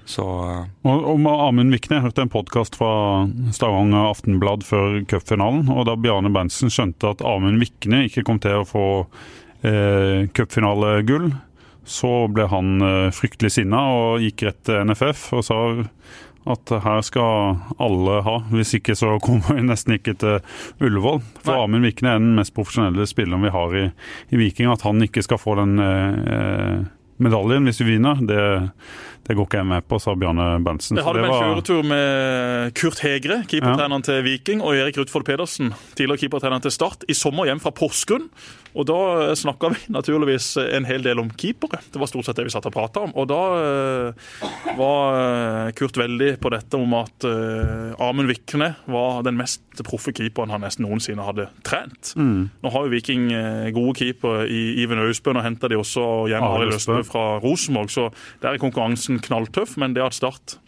Så 0.06 0.24
eh, 0.24 0.66
Og 0.86 1.08
Om 1.14 1.26
Amund 1.30 1.74
Vikne, 1.74 1.98
jeg 1.98 2.06
hørte 2.06 2.24
en 2.24 2.32
podkast 2.32 2.78
fra 2.78 2.90
Stavanger 3.54 4.12
Aftenblad 4.12 4.64
før 4.66 5.00
cupfinalen. 5.10 5.66
og 5.72 5.88
Da 5.88 5.96
Bjarne 5.98 6.30
Berntsen 6.34 6.72
skjønte 6.72 7.14
at 7.14 7.24
Amund 7.26 7.60
Vikne 7.62 8.06
ikke 8.06 8.24
kom 8.26 8.38
til 8.42 8.62
å 8.62 8.68
få 8.68 8.86
eh, 9.66 10.28
cupfinalegull, 10.36 11.32
så 11.86 12.12
ble 12.30 12.46
han 12.50 12.78
eh, 12.82 13.10
fryktelig 13.14 13.56
sinna 13.58 13.82
og 13.94 14.22
gikk 14.24 14.46
rett 14.48 14.62
til 14.66 14.86
NFF 14.86 15.28
og 15.36 15.44
sa 15.46 15.60
at 16.46 16.70
her 16.84 17.00
skal 17.02 17.56
alle 17.82 18.20
ha, 18.22 18.36
hvis 18.52 18.76
ikke 18.78 18.94
så 18.94 19.16
kommer 19.24 19.56
vi 19.58 19.66
nesten 19.66 19.96
ikke 19.96 20.14
til 20.22 20.36
Ullevål. 20.78 21.18
For 21.42 21.56
Nei. 21.56 21.64
Amund 21.64 21.88
Vikne 21.88 22.12
er 22.12 22.22
den 22.22 22.36
mest 22.38 22.54
profesjonelle 22.54 23.08
spilleren 23.10 23.42
vi 23.42 23.54
har 23.54 23.74
i, 23.74 23.88
i 24.30 24.38
Viking. 24.38 24.70
At 24.70 24.86
han 24.86 25.02
ikke 25.02 25.24
skal 25.26 25.42
få 25.42 25.56
den 25.58 25.74
eh, 25.82 26.86
medaljen 27.22 27.66
hvis 27.66 27.82
vi 27.82 27.96
vinner, 27.96 28.22
det, 28.28 28.38
det 29.26 29.34
går 29.34 29.48
ikke 29.48 29.58
jeg 29.58 29.66
med 29.66 29.86
på, 29.90 29.98
sa 30.02 30.14
Bjarne 30.18 30.48
Berntsen. 30.62 30.98
Jeg 30.98 31.06
hadde 31.06 31.22
det 31.22 31.26
med 31.26 31.34
en 31.34 31.42
kjøretur 31.42 31.88
med 31.90 32.76
Kurt 32.78 33.02
Hegre, 33.02 33.40
keepertreneren 33.50 34.04
til 34.06 34.22
Viking, 34.26 34.62
og 34.62 34.78
Erik 34.78 35.00
Rutfold 35.00 35.26
Pedersen, 35.26 35.72
tidligere 35.98 36.26
keepertreneren 36.26 36.62
til 36.62 36.74
Start, 36.74 37.02
i 37.10 37.16
sommer 37.16 37.50
hjem 37.50 37.62
fra 37.62 37.74
Porsgrunn. 37.74 38.30
Og 38.76 38.84
da 38.84 39.32
snakka 39.38 39.70
vi 39.72 39.78
naturligvis 39.88 40.50
en 40.60 40.84
hel 40.84 41.04
del 41.04 41.20
om 41.22 41.30
keepere. 41.32 41.80
Det 41.92 42.00
var 42.00 42.10
stort 42.10 42.28
sett 42.28 42.36
det 42.36 42.44
vi 42.44 42.52
satt 42.52 42.66
og 42.68 42.74
prata 42.74 43.06
om. 43.06 43.14
Og 43.16 43.28
da 43.30 43.40
eh, 43.56 44.34
var 44.76 45.20
eh, 45.20 45.70
Kurt 45.78 45.96
veldig 45.96 46.34
på 46.42 46.52
dette 46.52 46.76
om 46.76 46.92
at 46.98 47.24
eh, 47.24 47.94
Amund 48.04 48.28
Vikne 48.28 48.74
var 48.92 49.22
den 49.24 49.38
mest 49.40 49.64
proffe 49.86 50.12
keeperen 50.16 50.52
han 50.52 50.64
nesten 50.64 50.84
noensinne 50.84 51.24
hadde 51.24 51.48
trent. 51.66 52.12
Nå 52.16 52.72
har 52.74 52.84
jo 52.84 52.92
Viking 52.92 53.30
eh, 53.32 53.70
gode 53.76 53.96
keepere 54.02 54.44
i 54.52 54.60
Iven 54.84 55.00
Austbø, 55.06 55.32
og 55.32 55.44
henta 55.46 55.72
de 55.72 55.80
også 55.80 56.04
hjem 56.32 56.44
Arild. 56.44 56.76
Østbø 56.76 57.00
fra 57.08 57.24
Rosenborg, 57.40 57.88
så 57.92 58.10
der 58.42 58.52
er 58.52 58.60
konkurransen 58.60 59.15
knalltøff. 59.22 59.76
Men 59.80 59.96
det 59.96 60.04
at 60.04 60.16
Start 60.16 60.58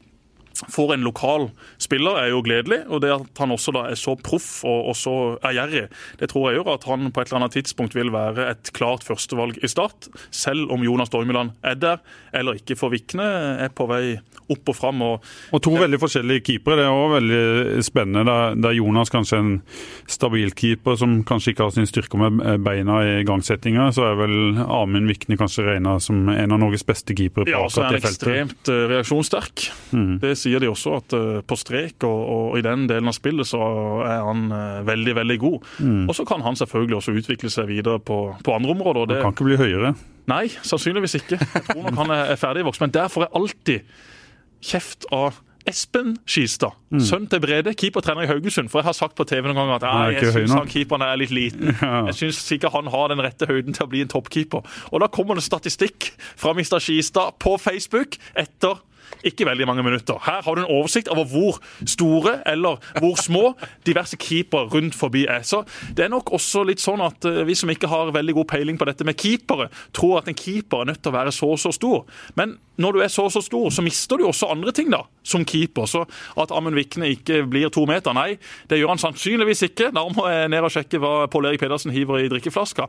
får 0.67 0.95
en 0.95 1.07
lokal 1.07 1.49
spiller, 1.79 2.19
er 2.19 2.33
jo 2.33 2.43
gledelig. 2.43 2.81
Og 2.91 3.03
det 3.05 3.13
at 3.15 3.43
han 3.43 3.55
også 3.55 3.75
da 3.77 3.85
er 3.91 3.99
så 3.99 4.17
proff 4.19 4.65
og, 4.67 4.91
og 4.91 4.97
så 4.99 5.15
ærgjerrig, 5.47 5.87
det 6.19 6.31
tror 6.33 6.49
jeg 6.49 6.59
gjør 6.59 6.73
at 6.75 6.89
han 6.91 7.13
på 7.13 7.23
et 7.23 7.31
eller 7.31 7.43
annet 7.43 7.59
tidspunkt 7.59 7.95
vil 7.95 8.11
være 8.15 8.49
et 8.51 8.73
klart 8.77 9.07
førstevalg 9.07 9.61
i 9.63 9.71
Start. 9.71 10.09
Selv 10.35 10.73
om 10.75 10.83
Jonas 10.83 11.13
Dormeland 11.15 11.55
er 11.63 11.79
der 11.79 12.03
eller 12.35 12.59
ikke. 12.59 12.77
For 12.79 12.93
Vikne 12.93 13.27
er 13.63 13.73
på 13.75 13.87
vei 13.91 14.19
opp 14.49 14.71
og 14.73 14.77
fram. 14.77 15.03
Og 15.05 15.25
Og 15.53 15.63
to 15.63 15.75
veldig 15.77 16.01
forskjellige 16.01 16.45
keepere. 16.47 16.79
Det 16.81 16.87
er 16.87 16.95
også 16.95 17.15
veldig 17.19 17.85
spennende. 17.85 18.39
Der, 18.63 18.75
Jonas 18.79 19.13
kanskje 19.13 19.37
er 19.39 19.45
en 19.45 19.55
stabil 20.09 20.53
keeper 20.57 20.97
som 20.99 21.21
kanskje 21.29 21.53
ikke 21.53 21.67
har 21.67 21.75
sin 21.77 21.89
styrke 21.89 22.19
med 22.21 22.65
beina 22.65 23.01
i 23.05 23.25
gangsettinga, 23.29 23.91
så 23.95 24.11
er 24.11 24.19
vel 24.23 24.37
Amund 24.65 25.11
Vikne 25.11 25.39
kanskje 25.41 25.67
regna 25.69 25.99
som 26.03 26.29
en 26.33 26.55
av 26.55 26.61
Norges 26.61 26.87
beste 26.89 27.17
keepere 27.17 27.49
på 27.49 27.53
ja, 27.53 27.65
så 27.69 27.85
er 27.85 27.89
akkurat 27.89 27.93
han 27.93 27.99
det 27.99 28.07
feltet. 28.07 28.29
ekstremt 28.29 28.73
reaksjonssterk. 28.95 29.69
reaksjonssterk. 29.93 30.21
Det 30.23 30.33
sier 30.39 30.48
de 30.63 30.69
også, 30.71 30.95
at 31.03 31.15
eh, 31.19 31.41
på 31.45 31.57
strek 31.61 32.05
og, 32.09 32.21
og 32.35 32.59
i 32.59 32.63
den 32.65 32.87
delen 32.89 33.11
av 33.11 33.17
spillet 33.17 33.49
så 33.51 33.61
er 34.07 34.23
han 34.25 34.47
eh, 34.55 34.79
veldig, 34.89 35.15
veldig 35.21 35.39
god. 35.43 35.73
Og 36.09 36.15
så 36.17 36.25
kan 36.29 36.45
han 36.47 36.57
selvfølgelig 36.57 36.97
også 37.01 37.17
utvikle 37.21 37.51
seg 37.53 37.69
videre 37.69 38.01
på, 38.01 38.19
på 38.45 38.55
andre 38.57 38.73
områder. 38.77 39.11
det 39.13 39.19
Han 39.21 39.31
kan 39.31 39.37
ikke 39.37 39.51
bli 39.51 39.61
høyere. 39.61 39.93
Nei, 40.29 40.47
sannsynligvis 40.63 41.19
ikke. 41.21 41.39
Jeg 41.41 41.67
tror 41.69 41.85
nok 41.85 42.01
han 42.03 42.15
er 42.17 42.35
ferdig 42.41 42.65
voksen. 42.69 42.87
Men 42.89 42.97
derfor 42.97 43.27
er 43.27 43.37
alltid 43.37 43.85
kjeft 44.65 45.07
av 45.15 45.39
Espen 45.69 46.15
Skistad, 46.25 46.73
sønn 47.05 47.27
til 47.29 47.43
Brede, 47.45 47.75
keepertrener 47.77 48.25
i 48.25 48.29
Haugesund. 48.31 48.71
For 48.73 48.81
jeg 48.81 48.89
har 48.89 48.97
sagt 48.97 49.19
på 49.19 49.27
TV 49.29 49.51
noen 49.51 49.59
ganger 49.59 49.75
at 49.77 49.85
Han 49.85 49.99
er 50.01 50.15
«Nei, 50.15 50.23
jeg 50.23 50.33
syns 50.33 50.55
han 50.57 50.71
keeperen 50.71 51.05
er 51.05 51.19
litt 51.21 51.35
liten. 51.35 51.75
Ja. 51.83 52.07
Jeg 52.09 52.17
syns 52.23 52.41
ikke 52.57 52.71
han 52.73 52.89
har 52.93 53.11
den 53.13 53.21
rette 53.23 53.47
høyden 53.49 53.77
til 53.77 53.85
å 53.85 53.91
bli 53.91 54.01
en 54.05 54.09
toppkeeper. 54.11 54.65
Og 54.93 55.03
da 55.03 55.11
kommer 55.13 55.37
det 55.37 55.45
statistikk 55.45 56.09
fra 56.41 56.55
Mr. 56.57 56.79
Skistad 56.81 57.37
på 57.43 57.55
Facebook 57.61 58.17
etter 58.39 58.81
ikke 59.27 59.47
veldig 59.49 59.67
mange 59.69 59.85
minutter. 59.87 60.19
Her 60.25 60.43
har 60.45 60.55
du 60.55 60.63
en 60.63 60.71
oversikt 60.79 61.11
over 61.13 61.27
hvor 61.29 61.59
store 61.87 62.39
eller 62.49 62.79
hvor 62.99 63.19
små 63.21 63.53
diverse 63.87 64.19
keepere 64.21 64.69
rundt 64.73 64.97
forbi 64.99 65.27
er. 65.27 65.43
Så 65.43 65.65
Det 65.97 66.05
er 66.05 66.13
nok 66.13 66.33
også 66.33 66.65
litt 66.69 66.83
sånn 66.83 67.03
at 67.05 67.25
eh, 67.29 67.45
vi 67.49 67.57
som 67.59 67.71
ikke 67.71 67.91
har 67.91 68.13
veldig 68.15 68.35
god 68.41 68.49
peiling 68.53 68.79
på 68.79 68.89
dette 68.89 69.07
med 69.07 69.19
keepere, 69.19 69.69
tror 69.93 70.21
at 70.21 70.29
en 70.31 70.39
keeper 70.39 70.83
er 70.83 70.93
nødt 70.93 71.03
til 71.03 71.13
å 71.13 71.19
være 71.19 71.35
så 71.35 71.53
og 71.55 71.61
så 71.61 71.73
stor. 71.75 72.05
Men 72.39 72.59
når 72.79 72.95
du 72.95 73.03
er 73.03 73.13
så 73.13 73.27
og 73.27 73.33
så 73.35 73.43
stor, 73.43 73.71
så 73.75 73.83
mister 73.83 74.19
du 74.19 74.27
også 74.29 74.51
andre 74.53 74.73
ting 74.73 74.91
da, 74.93 75.03
som 75.27 75.45
keeper. 75.45 75.89
Så 75.91 76.05
at 76.39 76.53
Amund 76.55 76.79
Vikne 76.79 77.11
ikke 77.15 77.43
blir 77.51 77.73
to 77.75 77.85
meter, 77.91 78.15
nei, 78.15 78.37
det 78.71 78.79
gjør 78.79 78.95
han 78.95 79.03
sannsynligvis 79.03 79.67
ikke. 79.71 79.91
Da 79.95 80.05
må 80.07 80.29
jeg 80.31 80.53
ned 80.53 80.67
og 80.67 80.75
sjekke 80.75 81.01
hva 81.03 81.15
Pål 81.33 81.51
Erik 81.51 81.65
Pedersen 81.65 81.95
hiver 81.95 82.23
i 82.23 82.31
drikkeflaska. 82.31 82.87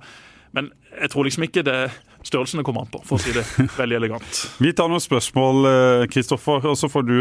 Men 0.51 0.71
jeg 1.01 1.09
tror 1.13 1.27
liksom 1.27 1.43
ikke 1.45 1.63
det 1.67 1.79
størrelsen 2.25 2.59
det 2.59 2.65
kommer 2.67 2.81
an 2.83 2.89
på, 2.91 2.99
for 3.07 3.15
å 3.15 3.21
si 3.23 3.31
det 3.31 3.43
veldig 3.79 3.95
elegant. 3.95 4.39
Vi 4.59 4.73
tar 4.75 4.89
noen 4.91 4.99
spørsmål, 5.03 5.59
eh, 5.69 6.05
Kristoffer, 6.11 6.65
og 6.67 6.75
så 6.77 6.89
får 6.91 7.05
du 7.07 7.13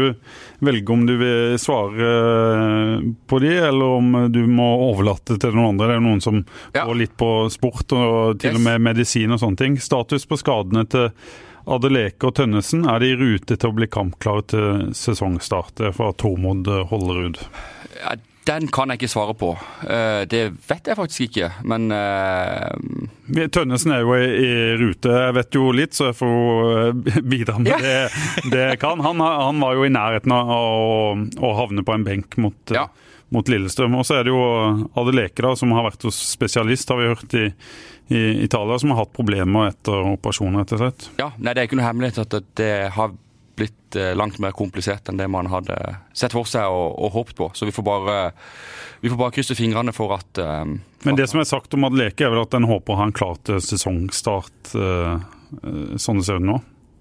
velge 0.65 0.91
om 0.91 1.05
du 1.07 1.13
vil 1.21 1.53
svare 1.61 2.09
eh, 2.09 3.05
på 3.29 3.39
de, 3.39 3.53
eller 3.69 3.93
om 3.99 4.09
du 4.33 4.41
må 4.51 4.67
overlate 4.89 5.37
til 5.39 5.55
noen 5.55 5.71
andre. 5.75 5.87
Det 5.93 5.99
er 5.99 6.03
noen 6.07 6.21
som 6.25 6.41
Ja. 6.75 6.83
går 6.85 6.99
litt 7.05 7.15
på 7.17 7.29
sport 7.53 7.93
og 7.95 8.39
til 8.41 8.51
Yes. 8.51 8.57
og 8.59 8.65
med 8.67 8.81
medisin 8.89 9.31
og 9.31 9.39
sånne 9.39 9.57
ting. 9.63 9.77
Status 9.79 10.25
på 10.27 10.37
skadene 10.41 10.83
til 10.89 11.11
Adeleke 11.69 12.27
og 12.27 12.35
Tønnesen. 12.35 12.83
Er 12.89 12.99
de 12.99 13.11
i 13.13 13.15
rute 13.19 13.55
til 13.55 13.69
å 13.69 13.75
bli 13.77 13.87
kampklare 13.87 14.43
til 14.51 14.89
sesongstart? 14.97 15.75
Det 15.77 15.87
er 15.91 15.95
fra 15.95 16.11
Tormod 16.17 16.65
Hollerud. 16.89 17.37
ja, 18.01 18.15
den 18.49 18.65
kan 18.73 18.89
jeg 18.89 18.99
ikke 18.99 19.11
svare 19.13 19.33
på. 19.37 19.51
Eh, 19.85 20.23
Det 20.29 20.41
vet 20.67 20.89
jeg 20.89 20.97
faktisk 20.97 21.25
ikke. 21.29 21.49
Men 21.69 21.91
eh, 21.93 23.47
Tønnesen 23.53 23.93
er 23.93 24.01
jo 24.01 24.15
i, 24.17 24.49
rute, 24.81 25.11
jeg 25.13 25.35
vet 25.37 25.57
jo 25.59 25.67
litt, 25.75 25.93
så 25.97 26.09
jeg 26.09 26.17
får 26.17 26.71
eh, 26.79 27.19
bidra 27.33 27.59
med 27.61 27.69
Ja. 27.75 27.77
det, 27.83 28.49
det 28.53 28.63
jeg 28.71 28.79
kan. 28.81 29.03
Han, 29.05 29.21
han 29.21 29.61
var 29.61 29.77
jo 29.77 29.85
i 29.85 29.93
nærheten 29.93 30.33
av 30.33 30.49
å, 30.55 31.53
havne 31.61 31.85
på 31.85 31.93
en 31.95 32.07
benk 32.07 32.37
mot, 32.41 32.57
Ja. 32.73 32.87
mot 33.29 33.47
Lillestrøm. 33.53 33.95
Og 34.01 34.07
så 34.09 34.17
er 34.19 34.25
det 34.27 34.33
jo 34.33 34.41
Adeleke, 34.97 35.45
da, 35.45 35.53
som 35.59 35.71
har 35.77 35.85
vært 35.91 36.07
hos 36.09 36.17
spesialist, 36.33 36.89
har 36.89 36.97
vi 37.03 37.11
hørt 37.13 37.37
i, 37.37 37.45
i 38.09 38.23
Italia, 38.47 38.79
som 38.81 38.89
har 38.95 39.03
hatt 39.03 39.13
problemer 39.13 39.69
etter 39.69 40.13
operasjonen, 40.15 40.63
rett 40.63 40.73
og 40.73 40.81
slett. 40.81 41.09
ja, 41.21 41.29
nei, 41.37 41.53
det 41.53 41.61
er 41.61 41.69
ikke 41.69 41.77
noe 41.77 41.89
hemmelighet 41.91 42.23
at 42.25 42.53
det 42.57 42.73
har 42.97 43.13
blitt 43.59 43.97
eh, 43.99 44.13
langt 44.17 44.39
mer 44.41 44.55
komplisert 44.57 45.09
enn 45.11 45.19
det 45.19 45.27
man 45.31 45.49
hadde 45.51 45.75
sett 46.17 46.33
for 46.35 46.47
seg 46.49 46.65
og, 46.71 46.95
og 46.97 47.13
håpet 47.17 47.37
på. 47.39 47.49
Så 47.57 47.67
vi 47.69 47.75
får 47.75 47.85
bare, 47.87 48.17
vi 49.03 49.11
får 49.11 49.19
bare 49.21 49.35
krysse 49.35 49.57
fingrene 49.59 49.93
for 49.95 50.15
at 50.17 50.41
eh, 50.41 50.65
for 50.99 51.09
Men 51.11 51.19
det 51.19 51.27
at- 51.27 51.33
som 51.35 51.43
er 51.43 51.49
sagt 51.51 51.75
om 51.77 51.85
Adeleke, 51.87 52.25
er 52.27 52.33
vel 52.33 52.43
at 52.47 52.57
en 52.57 52.67
håper 52.69 52.99
han 52.99 53.13
klar 53.15 53.37
sesongstart, 53.59 54.73
eh, 54.75 55.15
eh, 55.63 55.95
sånn 55.99 56.19
det 56.21 56.25
ser 56.27 56.39
ut 56.41 56.47
nå. 56.49 56.59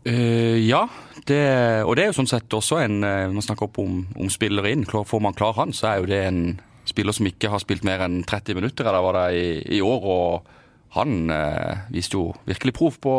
Eh, 0.09 0.56
ja, 0.64 0.84
det, 1.28 1.40
og 1.84 1.96
det 1.98 2.04
er 2.04 2.12
jo 2.12 2.16
sånn 2.20 2.30
sett 2.30 2.54
også 2.54 2.78
en 2.80 3.02
eh, 3.04 3.26
Man 3.28 3.42
snakker 3.44 3.66
opp 3.68 3.80
om, 3.82 4.06
om 4.16 4.30
spillere 4.32 4.70
inn. 4.72 4.86
Får 4.88 5.20
man 5.20 5.34
klar 5.36 5.56
han, 5.59 5.74
så 5.76 5.90
er 5.90 5.98
jo 6.00 6.06
det 6.09 6.22
en 6.28 6.40
spiller 6.88 7.12
som 7.12 7.26
ikke 7.28 7.50
har 7.52 7.61
spilt 7.61 7.84
mer 7.84 8.00
enn 8.06 8.22
30 8.24 8.56
minutter 8.56 8.86
eller 8.88 9.04
var 9.04 9.18
det 9.18 9.26
i, 9.36 9.48
i 9.76 9.82
år. 9.84 10.06
Og 10.09 10.54
han 10.96 11.28
eh, 11.34 11.82
viste 11.92 12.16
jo 12.16 12.30
virkelig 12.48 12.72
prov 12.78 12.96
på 13.04 13.16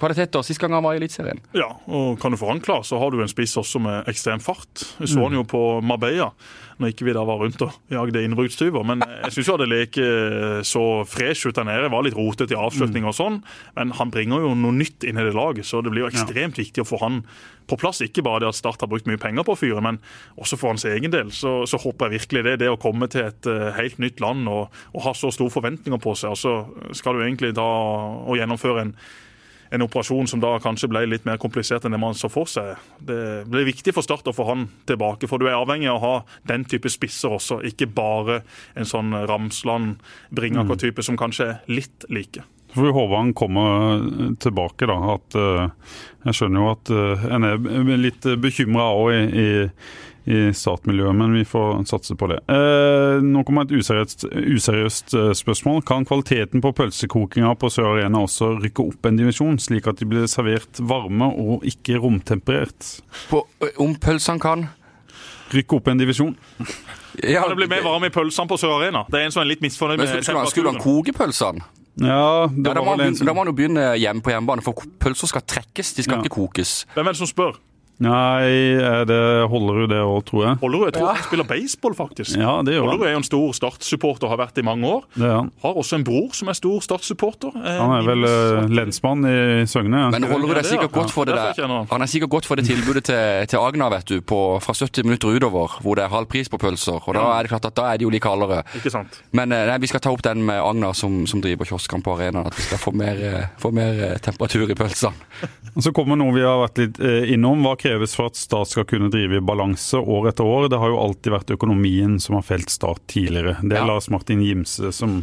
kvaliteter 0.00 0.44
sist 0.44 0.60
gang 0.60 0.74
han 0.76 0.84
var 0.84 0.96
i 0.96 1.00
Eliteserien. 1.00 1.40
Ja, 1.56 1.70
og 1.88 2.20
kan 2.20 2.34
du 2.34 2.40
forankle, 2.40 2.82
så 2.84 3.00
har 3.00 3.12
du 3.12 3.22
en 3.22 3.32
spiss 3.32 3.56
også 3.56 3.80
med 3.82 4.08
ekstrem 4.10 4.42
fart. 4.44 4.84
Vi 5.00 5.08
så 5.08 5.24
han 5.24 5.36
jo 5.38 5.44
på 5.48 5.62
Marbella, 5.84 6.30
når 6.76 6.92
ikke 6.92 7.06
vi 7.08 7.14
da 7.16 7.22
var 7.24 7.40
rundt 7.40 7.62
og 7.64 7.72
jagde 7.92 8.22
innbruddstyver. 8.26 8.84
Men 8.84 9.04
jeg 9.06 9.32
syns 9.38 9.52
Adeleke 9.54 10.06
så 10.68 10.84
fresh 11.08 11.48
ut 11.48 11.56
der 11.56 11.68
nede. 11.68 11.90
Var 11.92 12.04
litt 12.04 12.16
rotete 12.18 12.52
i 12.52 12.60
avslutning 12.60 13.08
og 13.08 13.16
sånn. 13.16 13.40
Men 13.78 13.94
han 13.96 14.12
bringer 14.12 14.44
jo 14.44 14.52
noe 14.58 14.76
nytt 14.76 15.06
inn 15.08 15.16
i 15.16 15.24
det 15.24 15.36
laget, 15.36 15.68
så 15.68 15.80
det 15.80 15.94
blir 15.94 16.04
jo 16.04 16.10
ekstremt 16.12 16.60
viktig 16.60 16.84
å 16.84 16.88
få 16.88 17.00
han 17.00 17.22
på 17.66 17.80
plass. 17.80 18.02
Ikke 18.04 18.24
bare 18.26 18.44
det 18.44 18.52
at 18.52 18.60
Start 18.60 18.84
har 18.84 18.90
brukt 18.92 19.08
mye 19.08 19.20
penger 19.20 19.46
på 19.46 19.56
fyret, 19.58 19.82
men 19.84 20.00
også 20.36 20.60
for 20.60 20.74
hans 20.74 20.84
egen 20.88 21.14
del. 21.14 21.32
Så, 21.34 21.62
så 21.64 21.80
håper 21.80 22.10
jeg 22.10 22.20
virkelig 22.20 22.44
det. 22.46 22.58
Det 22.62 22.72
å 22.72 22.80
komme 22.80 23.08
til 23.12 23.26
et 23.30 23.48
eh, 23.50 23.72
helt 23.80 24.00
nytt 24.02 24.20
land 24.22 24.48
og, 24.52 24.74
og 24.92 25.06
ha 25.08 25.16
så 25.16 25.32
store 25.34 25.54
forventninger 25.56 26.02
på 26.02 26.14
seg, 26.18 26.36
og 26.36 26.40
så 26.40 26.96
skal 26.96 27.16
du 27.16 27.24
egentlig 27.24 27.56
da 27.56 27.66
og 27.66 28.36
gjennomføre 28.38 28.84
en 28.84 28.98
en 29.70 29.84
operasjon 29.86 30.28
som 30.30 30.42
da 30.42 30.56
kanskje 30.62 30.90
ble 30.92 31.04
litt 31.08 31.26
mer 31.28 31.40
komplisert 31.42 31.86
enn 31.86 31.96
det 31.96 32.02
man 32.02 32.16
så 32.18 32.30
for 32.32 32.50
seg. 32.50 32.76
Det 32.98 33.46
blir 33.50 33.68
viktig 33.68 33.94
for 33.96 34.06
Start 34.06 34.28
å 34.30 34.34
få 34.36 34.48
han 34.50 34.66
tilbake, 34.86 35.28
for 35.30 35.42
du 35.42 35.48
er 35.48 35.58
avhengig 35.58 35.90
av 35.90 35.98
å 35.98 36.04
ha 36.04 36.16
den 36.48 36.66
type 36.68 36.90
spisser 36.92 37.36
også, 37.38 37.62
ikke 37.66 37.88
bare 37.90 38.42
en 38.78 38.88
sånn 38.88 39.14
Ramsland, 39.26 39.96
Bringaker-type 40.36 41.02
som 41.02 41.18
kanskje 41.18 41.50
er 41.50 41.72
litt 41.72 42.06
like. 42.12 42.44
Så 42.76 42.80
får 42.80 42.86
vi 42.86 42.92
håpe 42.92 43.16
han 43.16 43.34
kommer 43.34 44.34
tilbake, 44.42 44.86
da. 44.86 44.96
At, 45.14 45.34
eh, 45.34 45.68
jeg 46.26 46.36
skjønner 46.36 46.60
jo 46.60 46.72
at 46.74 46.90
eh, 46.92 47.22
en 47.32 47.46
er 47.48 48.02
litt 48.02 48.26
bekymra 48.42 48.90
òg 48.92 49.14
i, 49.14 49.22
i, 49.40 49.46
i 50.26 50.50
startmiljøet, 50.58 51.14
men 51.14 51.34
vi 51.38 51.44
får 51.46 51.84
satse 51.86 52.16
på 52.18 52.26
det. 52.32 52.40
Eh, 52.50 53.20
nå 53.22 53.44
kommer 53.46 53.62
et 53.68 53.74
useriøst, 53.78 54.24
useriøst 54.34 55.14
eh, 55.14 55.28
spørsmål. 55.38 55.84
Kan 55.86 56.06
kvaliteten 56.08 56.62
på 56.64 56.72
pølsekokinga 56.74 57.52
på 57.60 57.70
Sør 57.70 57.92
Arena 57.92 58.24
også 58.26 58.48
rykke 58.58 58.88
opp 58.88 59.06
en 59.06 59.20
divisjon, 59.20 59.58
slik 59.62 59.86
at 59.86 60.00
de 60.02 60.08
blir 60.10 60.26
servert 60.30 60.80
varme 60.82 61.28
og 61.30 61.62
ikke 61.70 62.00
romtemperert? 62.02 62.88
På, 63.30 63.44
om 63.78 63.94
pølsene 64.02 64.42
kan 64.42 64.66
Rykke 65.54 65.76
opp 65.78 65.86
en 65.92 66.00
divisjon. 66.00 66.32
ja, 67.22 67.44
det 67.46 67.54
bli 67.54 67.68
mer 67.70 67.84
varme 67.86 68.08
i 68.10 68.10
pølsene 68.10 68.50
på 68.50 68.56
Sør 68.58 68.80
Arena? 68.80 69.04
Det 69.06 69.20
er 69.20 69.28
en 69.28 69.34
som 69.36 69.44
er 69.44 69.46
litt 69.52 69.62
misfornøyd 69.62 70.00
med 70.02 70.08
skulle, 70.10 70.40
han- 70.42 70.50
skulle 70.50 70.72
han 70.74 70.82
koke 70.82 71.14
pølsene? 71.14 71.62
Ja, 72.02 72.48
det 72.50 72.66
Ja, 72.66 72.74
da, 72.74 72.80
må 72.82 72.90
var 72.90 72.96
vel 72.98 73.04
han, 73.06 73.12
en 73.14 73.14
som... 73.16 73.26
da 73.30 73.32
må 73.32 73.44
han 73.44 73.52
jo 73.52 73.54
begynne 73.56 73.84
hjemme 73.96 74.20
på 74.26 74.34
hjemmebane, 74.34 74.60
for 74.66 74.82
pølser 75.00 75.30
skal 75.30 75.46
trekkes, 75.46 75.94
de 75.96 76.02
skal 76.02 76.18
Ja. 76.18 76.24
ikke 76.26 76.34
kokes. 76.34 76.74
Hvem 76.98 77.06
er 77.06 77.14
det 77.14 77.20
som 77.22 77.30
spør? 77.30 77.54
Nei, 78.02 78.76
det 78.76 79.06
det 79.08 79.48
Hollerud 79.48 79.88
det 79.88 80.00
òg, 80.04 80.18
tror 80.28 80.42
jeg. 80.44 80.58
Hollerud 80.60 80.88
jeg 80.90 80.94
tror 80.98 81.08
han 81.14 81.22
spiller 81.24 81.46
baseball, 81.48 81.94
faktisk. 81.96 82.36
Ja, 82.36 82.58
det 82.66 82.74
gjør. 82.76 82.84
Hollerud 82.90 83.06
er 83.08 83.14
jo 83.14 83.20
en 83.22 83.26
stor 83.26 83.54
Start-supporter, 83.56 84.28
har 84.28 84.40
vært 84.40 84.58
i 84.60 84.64
mange 84.66 84.84
år. 84.90 85.06
Det 85.14 85.24
er 85.24 85.32
han. 85.38 85.50
Har 85.62 85.78
også 85.80 85.96
en 86.00 86.04
bror 86.04 86.34
som 86.36 86.50
er 86.52 86.58
stor 86.58 86.82
Start-supporter. 86.84 87.54
Eh, 87.56 87.78
Han 87.80 87.94
er 87.96 88.04
vel 88.06 88.26
eh, 88.28 88.66
lensmann 88.80 89.24
i 89.30 89.36
Søgne. 89.70 90.02
ja. 90.06 90.10
Men 90.12 90.26
Rollerud 90.28 90.56
Ja, 90.56 90.60
er 90.60 90.68
sikkert 90.68 90.90
ja. 90.92 90.96
godt 91.00 91.14
for 91.14 91.24
det 91.28 91.36
der. 91.38 91.62
han. 91.90 92.02
Er 92.06 92.10
sikkert 92.12 92.30
godt 92.36 92.46
for 92.50 92.56
det 92.60 92.66
tilbudet 92.68 93.04
til, 93.08 93.46
til 93.48 93.58
Agna, 93.62 93.88
vet 93.94 94.06
du, 94.12 94.20
på, 94.20 94.40
fra 94.60 94.74
70 94.76 95.04
minutter 95.08 95.32
utover, 95.32 95.78
hvor 95.80 95.96
det 95.96 96.04
er 96.04 96.12
halv 96.12 96.26
pris 96.28 96.48
på 96.52 96.58
pølser. 96.60 97.00
Og 97.00 97.14
da 97.16 97.24
er 97.38 97.46
det 97.48 97.54
klart 97.54 97.70
at 97.70 97.76
da 97.80 97.88
er 97.94 97.98
de 98.02 98.04
jo 98.08 98.12
like 98.12 98.26
kaldere. 98.26 98.60
Ikke 98.76 98.92
sant? 98.92 99.20
Men 99.32 99.52
eh, 99.56 99.64
nei, 99.70 99.78
vi 99.80 99.88
skal 99.90 100.02
ta 100.04 100.12
opp 100.12 100.22
den 100.26 100.44
med 100.44 100.60
Agna 100.60 100.92
som, 100.96 101.22
som 101.30 101.40
driver 101.44 101.64
kioskene 101.68 102.02
på 102.04 102.16
arenaen, 102.18 102.46
at 102.50 102.56
vi 102.58 102.66
skal 102.68 102.80
få 102.82 102.92
mer, 102.96 103.20
eh, 103.22 103.48
få 103.62 103.72
mer 103.76 104.04
eh, 104.10 104.16
temperatur 104.24 104.68
i 104.68 104.76
pølsene. 104.78 105.14
Så 105.84 105.92
kommer 105.96 106.16
noe 106.16 106.32
vi 106.32 106.40
har 106.44 106.56
vært 106.62 106.78
litt 106.80 107.00
eh, 107.04 107.32
innom. 107.34 107.60
Hva 107.66 107.74
kreves 107.86 108.16
for 108.18 108.30
at 108.30 108.38
stat 108.38 108.72
skal 108.72 108.86
kunne 108.88 109.10
drive 109.12 109.38
i 109.38 109.44
balanse 109.44 109.98
år 109.98 110.30
etter 110.32 110.46
år? 110.46 110.68
Det 110.72 110.78
har 110.82 110.92
jo 110.92 111.00
alltid 111.00 111.32
vært 111.34 111.52
økonomien 111.56 112.18
som 112.22 112.36
har 112.38 112.44
felt 112.46 112.70
Start 112.72 113.02
tidligere. 113.10 113.56
Det 113.62 113.76
er 113.76 113.84
Ja. 113.84 113.86
Lars 113.88 114.10
Martin 114.10 114.42
Gimse 114.42 114.92
som, 114.92 115.20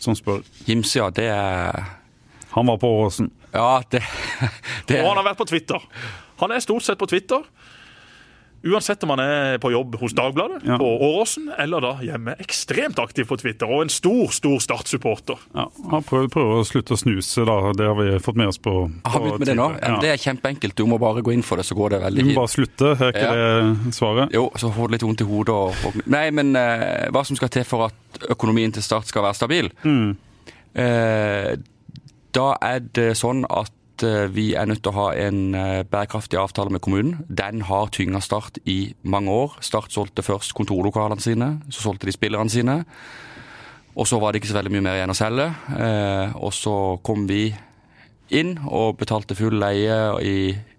som 0.00 0.16
spør. 0.16 0.42
Gimse, 0.66 0.98
ja, 0.98 1.10
det 1.10 1.28
er 1.30 1.84
Han 2.56 2.66
var 2.66 2.78
på 2.80 2.88
Åråsen. 2.88 3.30
Ja, 3.52 3.82
det, 3.90 4.02
det 4.88 5.00
Og 5.00 5.08
han 5.10 5.18
er 5.18 5.22
har 5.22 5.28
vært 5.30 5.42
på 5.42 5.48
Twitter. 5.48 5.84
Han 6.40 6.52
er 6.54 6.60
stort 6.64 6.82
sett 6.86 6.98
på 6.98 7.06
Twitter. 7.10 7.42
Uansett 8.66 9.02
om 9.06 9.12
han 9.14 9.20
er 9.22 9.58
på 9.62 9.70
jobb 9.70 9.94
hos 10.00 10.12
Dagbladet, 10.18 10.64
Ja. 10.66 10.76
på 10.78 10.84
Åråsen, 10.98 11.46
eller 11.58 11.80
da 11.80 11.92
hjemme. 12.02 12.34
Ekstremt 12.42 12.98
aktiv 12.98 13.24
på 13.28 13.36
Twitter, 13.38 13.70
og 13.70 13.82
en 13.84 13.88
stor, 13.88 14.32
stor 14.34 14.58
Start-supporter. 14.58 15.38
Ja, 15.54 15.68
han 15.92 16.02
prøver, 16.02 16.26
prøver 16.28 16.58
å 16.58 16.64
slutte 16.66 16.96
å 16.96 16.98
snuse, 16.98 17.44
da. 17.46 17.72
Det 17.72 17.86
har 17.86 17.94
vi 17.94 18.18
fått 18.18 18.34
med 18.36 18.48
oss 18.50 18.58
på, 18.58 18.72
på 19.04 19.10
har 19.14 19.20
begynt 19.20 19.38
med 19.38 19.46
det 19.52 19.54
nå. 19.56 19.68
Twitter. 19.76 19.88
Ja. 19.94 20.00
Det 20.02 20.10
er 20.10 20.22
kjempeenkelt. 20.24 20.74
Du 20.74 20.84
må 20.90 20.98
bare 20.98 21.22
gå 21.22 21.32
inn 21.32 21.42
for 21.46 21.56
det, 21.56 21.66
så 21.70 21.76
går 21.78 21.90
det 22.00 22.14
Du 22.18 22.24
må 22.24 22.34
bare 22.34 22.48
slutte, 22.50 22.92
er 22.98 23.12
ikke 23.12 23.22
Ja. 23.22 23.74
det 23.86 23.94
svaret? 23.94 24.32
Jo, 24.34 24.50
så 24.58 24.72
får 24.74 24.88
du 24.88 24.92
litt 24.98 25.02
vondt 25.06 25.20
i 25.22 25.24
hodet 25.30 25.54
og, 25.54 25.74
og 25.86 26.02
Nei, 26.06 26.30
men 26.30 26.54
eh, 26.56 27.08
hva 27.14 27.24
som 27.24 27.36
skal 27.36 27.48
til 27.48 27.64
for 27.64 27.86
at 27.86 28.26
økonomien 28.28 28.72
til 28.74 28.82
Start 28.82 29.06
skal 29.06 29.22
være 29.22 29.34
stabil? 29.38 29.70
Eh, 30.74 31.56
da 32.34 32.48
er 32.60 32.80
det 32.92 33.12
sånn 33.18 33.44
at 33.48 33.70
eh, 34.06 34.26
vi 34.32 34.52
er 34.54 34.68
nødt 34.68 34.82
til 34.84 34.92
å 34.92 34.98
ha 34.98 35.06
en 35.18 35.54
eh, 35.56 35.84
bærekraftig 35.88 36.38
avtale 36.40 36.72
med 36.74 36.82
kommunen. 36.84 37.24
Den 37.28 37.62
har 37.68 37.90
tynga 37.94 38.20
Start 38.24 38.60
i 38.68 38.94
mange 39.02 39.32
år. 39.32 39.58
Start 39.64 39.94
solgte 39.94 40.24
først 40.26 40.54
kontorlokalene 40.58 41.22
sine, 41.22 41.48
så 41.70 41.88
solgte 41.88 42.08
de 42.08 42.14
spillerne 42.16 42.52
sine. 42.52 42.80
Og 43.98 44.06
så 44.06 44.20
var 44.22 44.32
det 44.32 44.42
ikke 44.42 44.52
så 44.52 44.58
veldig 44.58 44.74
mye 44.76 44.86
mer 44.86 44.98
igjen 44.98 45.14
å 45.14 45.18
selge. 45.18 45.48
Eh, 45.78 46.36
og 46.38 46.54
så 46.56 46.74
kom 47.06 47.26
vi 47.30 47.48
inn 48.34 48.56
og 48.66 48.98
betalte 49.00 49.36
full 49.38 49.56
leie 49.58 49.98
i 50.22 50.38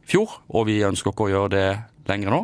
fjor, 0.10 0.40
og 0.54 0.70
vi 0.70 0.82
ønsker 0.86 1.14
ikke 1.14 1.28
å 1.28 1.34
gjøre 1.34 1.54
det 1.56 1.70
lenger 2.10 2.34
nå. 2.34 2.44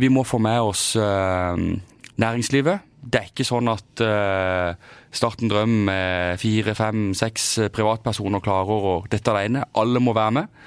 Vi 0.00 0.08
må 0.08 0.22
få 0.24 0.38
med 0.40 0.64
oss 0.64 0.94
næringslivet. 0.96 2.91
Det 3.02 3.18
er 3.18 3.30
ikke 3.32 3.46
sånn 3.46 3.70
at 3.72 4.02
uh, 4.06 4.74
Starten 5.12 5.50
drøm 5.50 5.72
med 5.88 6.38
fire, 6.40 6.72
fem, 6.78 7.10
seks 7.18 7.46
eh, 7.60 7.70
privatpersoner 7.74 8.40
klarer 8.40 8.86
å 8.88 8.92
dette 9.10 9.28
alene. 9.28 9.66
Alle 9.76 10.00
må 10.00 10.14
være 10.16 10.36
med. 10.38 10.60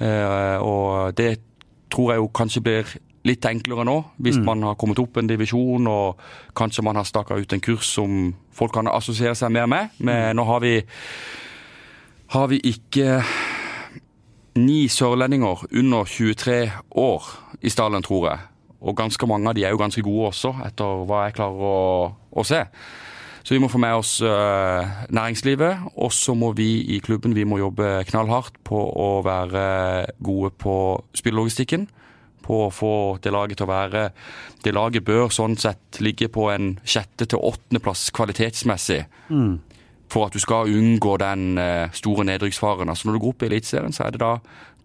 Uh, 0.00 0.58
og 0.62 1.16
det 1.18 1.32
tror 1.90 2.12
jeg 2.12 2.22
jo 2.22 2.28
kanskje 2.36 2.62
blir 2.62 2.92
litt 3.26 3.44
enklere 3.44 3.84
nå, 3.84 3.96
hvis 4.22 4.38
man 4.40 4.62
har 4.64 4.78
kommet 4.80 5.00
opp 5.02 5.18
en 5.20 5.28
divisjon 5.28 5.88
og 5.90 6.22
kanskje 6.56 6.84
man 6.86 6.96
har 6.96 7.08
staka 7.08 7.36
ut 7.36 7.52
en 7.52 7.60
kurs 7.60 7.90
som 7.98 8.30
folk 8.56 8.72
kan 8.78 8.88
assosiere 8.88 9.34
seg 9.36 9.52
mer 9.52 9.66
med. 9.68 9.96
Men 9.98 10.38
nå 10.38 10.46
har 10.48 10.62
vi, 10.64 10.76
har 12.32 12.48
vi 12.48 12.62
ikke 12.70 13.18
ni 14.60 14.86
sørlendinger 14.88 15.66
under 15.68 16.08
23 16.08 16.70
år 17.02 17.28
i 17.60 17.74
stallen, 17.74 18.06
tror 18.06 18.30
jeg. 18.30 18.49
Og 18.80 18.96
ganske 18.96 19.26
mange 19.28 19.50
av 19.50 19.54
de 19.56 19.64
er 19.66 19.74
jo 19.74 19.80
ganske 19.80 20.02
gode 20.02 20.30
også, 20.30 20.54
etter 20.66 21.04
hva 21.08 21.26
jeg 21.26 21.36
klarer 21.36 21.64
å, 21.68 21.78
å 22.32 22.44
se. 22.46 22.64
Så 23.42 23.54
vi 23.54 23.60
må 23.60 23.70
få 23.72 23.80
med 23.80 23.96
oss 23.96 24.18
uh, 24.20 24.84
næringslivet, 25.08 25.86
og 25.96 26.12
så 26.12 26.34
må 26.36 26.52
vi 26.56 26.82
i 26.94 26.98
klubben 27.04 27.34
vi 27.36 27.46
må 27.48 27.58
jobbe 27.60 28.02
knallhardt 28.10 28.60
på 28.68 28.76
å 28.76 29.08
være 29.24 29.64
gode 30.20 30.52
på 30.60 30.74
spillelogistikken. 31.16 31.88
På 32.44 32.66
å 32.66 32.70
få 32.72 32.92
det 33.22 33.30
laget 33.32 33.60
til 33.60 33.66
å 33.66 33.70
være 33.70 34.00
Det 34.64 34.72
laget 34.72 35.04
bør 35.04 35.28
sånn 35.30 35.58
sett 35.60 36.00
ligge 36.00 36.26
på 36.32 36.48
en 36.50 36.78
sjette- 36.88 37.28
til 37.28 37.38
åttendeplass 37.38 38.08
kvalitetsmessig 38.16 39.04
for 40.10 40.26
at 40.26 40.34
du 40.34 40.40
skal 40.42 40.66
unngå 40.72 41.16
den 41.20 41.58
eh, 41.58 41.92
store 41.92 42.24
nedrykksfaren. 42.26 42.88
Altså 42.88 43.06
Når 43.06 43.14
du 43.14 43.20
går 43.20 43.28
opp 43.28 43.42
i 43.42 43.46
Eliteserien, 43.46 43.92
så 43.92 44.04
er 44.08 44.10
det 44.10 44.20
da 44.24 44.32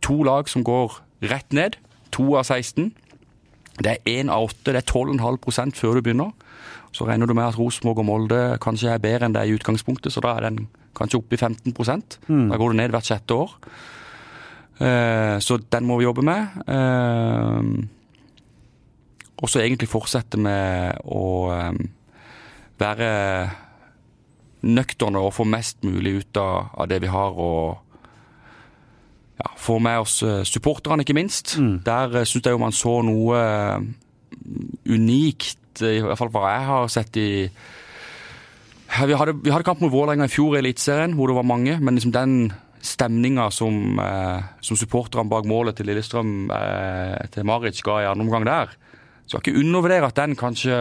to 0.05 0.19
lag 0.23 0.49
som 0.51 0.63
går 0.63 0.99
rett 1.31 1.53
ned. 1.53 1.79
To 2.11 2.35
av 2.37 2.43
16. 2.45 2.91
Det 3.75 3.91
er 3.91 4.21
én 4.21 4.31
av 4.31 4.47
åtte, 4.47 4.71
det 4.71 4.81
er 4.81 4.91
12,5 4.91 5.75
før 5.75 5.97
du 5.97 6.05
begynner. 6.05 6.31
Så 6.95 7.07
regner 7.07 7.27
du 7.27 7.33
med 7.35 7.49
at 7.49 7.57
Rosenborg 7.59 7.99
og 7.99 8.07
Molde 8.07 8.39
kanskje 8.63 8.93
er 8.93 9.03
bedre 9.03 9.27
enn 9.27 9.35
det 9.35 9.41
er 9.41 9.51
i 9.51 9.57
utgangspunktet, 9.57 10.13
så 10.13 10.23
da 10.23 10.37
er 10.37 10.47
den 10.47 10.67
kanskje 10.95 11.19
oppe 11.19 11.35
i 11.35 11.41
15 11.41 11.73
mm. 11.75 12.49
Da 12.51 12.57
går 12.57 12.71
du 12.71 12.77
ned 12.79 12.93
hvert 12.95 13.09
sjette 13.09 13.35
år. 13.35 13.51
Eh, 14.79 15.35
så 15.43 15.59
den 15.59 15.85
må 15.87 15.99
vi 15.99 16.07
jobbe 16.07 16.23
med. 16.23 16.55
Eh, 16.71 17.61
og 19.35 19.51
så 19.51 19.59
egentlig 19.59 19.91
fortsette 19.91 20.39
med 20.39 21.03
å 21.11 21.51
eh, 21.51 21.73
være 22.79 23.09
nøkterne 24.65 25.19
og 25.21 25.35
få 25.35 25.43
mest 25.45 25.83
mulig 25.85 26.21
ut 26.21 26.39
av, 26.41 26.71
av 26.79 26.87
det 26.89 27.01
vi 27.03 27.11
har. 27.11 27.35
og 27.35 27.84
ja, 29.35 29.51
Få 29.59 29.79
med 29.83 29.99
oss 29.99 30.21
eh, 30.23 30.43
supporterne, 30.47 31.03
ikke 31.03 31.17
minst. 31.17 31.57
Der 31.85 32.13
uh, 32.13 32.23
syns 32.23 32.45
jeg 32.45 32.55
jo 32.55 32.61
man 32.61 32.75
så 32.75 32.99
noe 33.03 33.39
eh, 33.39 33.87
unikt, 34.95 35.81
eh, 35.81 35.97
i 35.97 36.03
hvert 36.03 36.19
fall 36.19 36.31
hva 36.31 36.51
jeg 36.53 36.67
har 36.69 36.93
sett 36.93 37.19
i 37.19 37.29
vi, 38.95 39.15
hadde, 39.17 39.33
vi 39.43 39.51
hadde 39.51 39.65
kamp 39.67 39.81
mot 39.83 39.91
Vålerenga 39.91 40.29
i 40.29 40.31
fjor 40.31 40.55
i 40.55 40.61
Eliteserien, 40.61 41.17
hvor 41.17 41.27
det 41.27 41.35
var 41.35 41.47
mange. 41.47 41.73
Men 41.83 41.97
liksom 41.97 42.13
den 42.15 42.53
stemninga 42.85 43.49
som, 43.51 43.99
eh, 43.99 44.43
som 44.61 44.77
supporterne 44.77 45.29
bak 45.29 45.47
målet 45.49 45.75
til 45.75 45.89
Lillestrøm 45.89 46.51
eh, 46.53 47.27
til 47.33 47.47
Maric 47.47 47.81
ga 47.83 48.01
i 48.03 48.09
andre 48.09 48.25
omgang 48.27 48.45
der, 48.47 48.75
skal 49.27 49.41
ikke 49.41 49.59
undervurdere 49.59 50.05
at 50.05 50.15
den 50.19 50.35
kanskje 50.37 50.75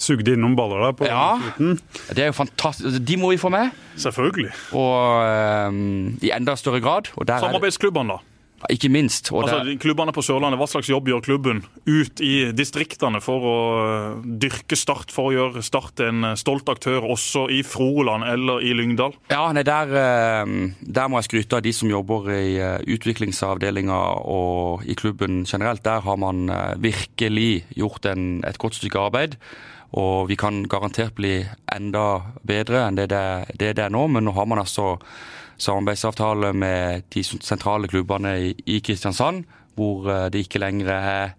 Sugde 0.00 0.34
innom 0.36 0.56
baller 0.58 0.82
der 0.84 0.92
på 0.98 1.04
Ja. 1.08 1.38
slutten. 1.40 1.78
Det 2.10 2.18
er 2.18 2.26
jo 2.26 2.32
fantastisk. 2.36 3.00
De 3.08 3.16
må 3.16 3.30
vi 3.32 3.38
få 3.40 3.48
med. 3.48 3.70
Selvfølgelig. 3.96 4.50
Og 4.72 5.68
um, 5.68 6.18
i 6.22 6.30
enda 6.36 6.54
større 6.60 6.80
grad. 6.84 7.08
Samarbeidsklubbene, 7.16 8.12
da. 8.18 8.29
Ikke 8.68 8.90
minst. 8.92 9.30
Altså, 9.32 9.62
det... 9.64 9.78
Klubbene 9.80 10.12
på 10.12 10.24
Sørlandet, 10.24 10.58
Hva 10.60 10.68
slags 10.68 10.90
jobb 10.90 11.08
gjør 11.08 11.22
klubben 11.24 11.62
ut 11.88 12.20
i 12.24 12.50
distriktene 12.56 13.22
for 13.24 13.46
å 13.46 13.56
øh, 13.80 14.26
dyrke 14.42 14.76
Start, 14.76 15.14
for 15.14 15.30
å 15.30 15.34
gjøre 15.34 15.64
Start 15.64 16.02
en 16.04 16.32
øh, 16.32 16.36
stolt 16.40 16.68
aktør 16.72 17.06
også 17.14 17.46
i 17.52 17.62
Froland 17.66 18.26
eller 18.28 18.64
i 18.66 18.74
Lyngdal? 18.76 19.16
ja, 19.32 19.42
nei, 19.56 19.64
der, 19.66 19.94
eh, 19.96 20.54
der 20.80 21.08
må 21.08 21.20
jeg 21.20 21.30
skryte 21.30 21.60
av 21.60 21.64
de 21.64 21.72
som 21.76 21.90
jobber 21.90 22.30
i 22.34 22.54
eh, 22.60 22.78
utviklingsavdelinga 22.96 24.00
og 24.28 24.84
i 24.84 24.96
klubben 24.98 25.44
generelt. 25.48 25.84
Der 25.86 26.04
har 26.04 26.20
man 26.20 26.48
eh, 26.50 26.76
virkelig 26.80 27.64
gjort 27.76 28.10
en, 28.10 28.42
et 28.46 28.60
godt 28.60 28.80
stykke 28.80 29.08
arbeid. 29.08 29.36
Og 29.98 30.28
vi 30.30 30.36
kan 30.38 30.62
garantert 30.70 31.16
bli 31.18 31.40
enda 31.74 32.22
bedre 32.46 32.84
enn 32.86 32.98
det 32.98 33.08
det, 33.10 33.24
det 33.58 33.74
det 33.78 33.88
er 33.88 33.94
nå, 33.94 34.06
men 34.06 34.28
nå 34.28 34.34
har 34.36 34.46
man 34.46 34.62
altså 34.62 35.00
samarbeidsavtale 35.60 36.52
med 36.56 37.06
de 37.14 37.22
sentrale 37.24 37.88
klubbene 37.90 38.34
i, 38.64 38.80
Kristiansand, 38.84 39.44
hvor 39.78 40.08
eh, 40.10 40.26
det 40.32 40.46
ikke 40.46 40.62
lenger 40.62 40.90
er 40.94 41.36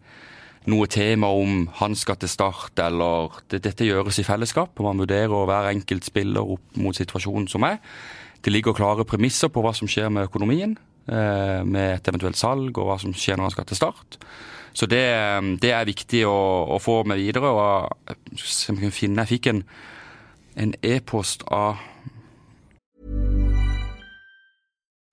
noe 0.69 0.86
tema 0.91 1.32
om 1.34 1.65
han 1.80 1.97
skal 1.97 2.19
til 2.22 2.30
start, 2.30 2.78
eller 2.80 3.41
det, 3.49 3.63
Dette 3.65 3.88
gjøres 3.88 4.22
i 4.22 4.26
fellesskap, 4.28 4.78
og 4.78 4.88
man 4.91 5.01
vurderer 5.01 5.47
hver 5.49 5.72
enkelt 5.72 6.05
spiller 6.05 6.53
opp 6.55 6.78
mot 6.78 6.97
situasjonen 6.97 7.49
som 7.49 7.65
er. 7.65 7.82
Det 8.41 8.53
ligger 8.53 8.78
klare 8.78 9.05
premisser 9.05 9.49
på 9.53 9.63
hva 9.65 9.74
som 9.78 9.89
skjer 9.89 10.09
med 10.13 10.30
økonomien, 10.30 10.78
eh, 11.09 11.61
med 11.65 11.97
et 11.97 12.11
eventuelt 12.13 12.38
salg, 12.38 12.78
og 12.78 12.91
hva 12.91 12.99
som 13.01 13.13
skjer 13.13 13.39
når 13.39 13.49
han 13.49 13.55
skal 13.57 13.69
til 13.72 13.82
start. 13.82 14.19
Så 14.74 14.88
det, 14.88 15.01
eh, 15.17 15.41
det 15.61 15.74
er 15.74 15.89
viktig 15.89 16.28
å, 16.30 16.38
å 16.78 16.82
få 16.82 17.01
med 17.09 17.17
videre. 17.17 17.49
og 17.49 17.89
om 18.69 18.86
jeg 18.86 18.93
jeg 19.01 19.28
fikk 19.34 19.47
en 19.47 19.65
en 20.55 20.74
e-post 20.84 21.43
av 21.47 21.80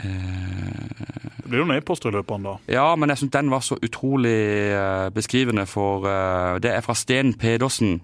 Det 0.00 1.48
blir 1.48 1.62
jo 1.62 1.66
noen 1.66 1.80
e-poster 1.80 2.12
i 2.12 2.14
løpet 2.14 2.34
av 2.34 2.38
en 2.38 2.48
dag. 2.48 2.66
Ja, 2.70 2.86
men 2.96 3.10
jeg 3.10 3.20
syns 3.20 3.34
den 3.34 3.52
var 3.52 3.64
så 3.66 3.78
utrolig 3.82 4.38
eh, 4.70 5.08
beskrivende, 5.14 5.66
for 5.66 6.06
eh, 6.08 6.58
det 6.62 6.72
er 6.72 6.84
fra 6.86 6.94
Sten 6.98 7.34
Pedersen 7.38 8.00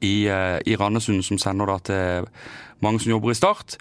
i, 0.00 0.28
eh, 0.30 0.58
i 0.66 0.76
Randesund, 0.78 1.24
som 1.26 1.40
sender 1.40 1.72
da 1.72 1.78
til 1.88 2.28
mange 2.84 3.02
som 3.02 3.10
jobber 3.16 3.34
i 3.34 3.38
Start. 3.38 3.78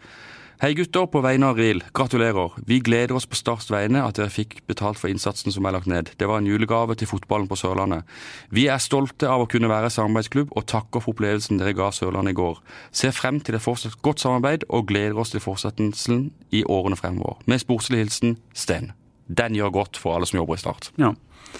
Hei 0.57 0.71
gutter, 0.73 1.05
på 1.05 1.19
vegne 1.21 1.51
av 1.51 1.59
RIL, 1.61 1.83
gratulerer. 1.93 2.55
Vi 2.65 2.79
gleder 2.81 3.13
oss 3.13 3.27
på 3.29 3.37
Starts 3.37 3.67
vegne 3.69 4.01
at 4.01 4.17
dere 4.17 4.33
fikk 4.33 4.55
betalt 4.65 4.97
for 4.97 5.11
innsatsen 5.13 5.53
som 5.53 5.67
er 5.69 5.75
lagt 5.75 5.85
ned. 5.85 6.09
Det 6.17 6.25
var 6.25 6.41
en 6.41 6.47
julegave 6.49 6.95
til 6.97 7.05
fotballen 7.11 7.45
på 7.45 7.59
Sørlandet. 7.61 8.09
Vi 8.49 8.63
er 8.65 8.81
stolte 8.81 9.29
av 9.29 9.43
å 9.43 9.45
kunne 9.51 9.69
være 9.69 9.91
samarbeidsklubb, 9.93 10.55
og 10.57 10.65
takker 10.65 11.03
for 11.05 11.13
opplevelsen 11.13 11.61
dere 11.61 11.75
ga 11.77 11.91
Sørlandet 11.93 12.33
i 12.33 12.39
går. 12.41 12.57
Ser 12.89 13.13
frem 13.13 13.37
til 13.37 13.59
et 13.59 13.61
fortsatt 13.61 13.99
godt 14.01 14.25
samarbeid, 14.25 14.65
og 14.73 14.89
gleder 14.89 15.21
oss 15.21 15.35
til 15.35 15.45
fortsettelsen 15.45 16.31
i 16.49 16.63
årene 16.65 16.97
fremover. 16.97 17.37
Med 17.45 17.61
sportslig 17.61 18.01
hilsen 18.01 18.39
Sten. 18.57 18.95
Den 19.29 19.53
gjør 19.59 19.75
godt 19.83 20.01
for 20.01 20.17
alle 20.17 20.25
som 20.25 20.41
jobber 20.41 20.57
i 20.57 20.63
Start. 20.65 20.89
Ja. 20.97 21.13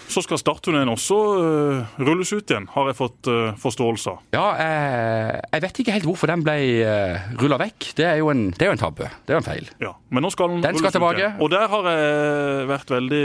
Så 0.08 0.24
skal 0.24 0.40
startturneen 0.40 0.90
også 0.90 1.18
uh, 1.38 1.98
rulles 2.00 2.32
ut 2.34 2.48
igjen, 2.50 2.68
har 2.74 2.88
jeg 2.90 2.98
fått 2.98 3.28
uh, 3.30 3.52
forståelse 3.60 4.14
av. 4.14 4.22
Ja, 4.36 4.46
jeg, 4.62 5.42
jeg 5.52 5.64
vet 5.66 5.82
ikke 5.84 5.96
helt 5.98 6.08
hvorfor 6.08 6.32
den 6.32 6.46
ble 6.46 6.56
uh, 6.88 7.28
rulla 7.42 7.60
vekk. 7.62 7.90
Det 7.98 8.06
er 8.08 8.22
jo 8.22 8.30
en, 8.32 8.48
det 8.56 8.66
er 8.66 8.72
jo 8.72 8.76
en 8.78 8.82
tabbe. 8.82 9.10
Det 9.28 9.34
er 9.34 9.38
jo 9.38 9.42
en 9.44 9.48
feil. 9.48 9.68
Ja, 9.84 9.92
Men 10.14 10.24
nå 10.24 10.32
skal 10.34 10.54
den, 10.54 10.64
Den 10.64 10.80
skal 10.80 10.96
tilbake. 10.96 11.18
ut 11.18 11.24
igjen. 11.24 11.36
Og 11.44 11.52
der 11.52 11.68
har 11.74 11.90
jeg 11.92 12.70
vært 12.72 12.94
veldig 12.96 13.24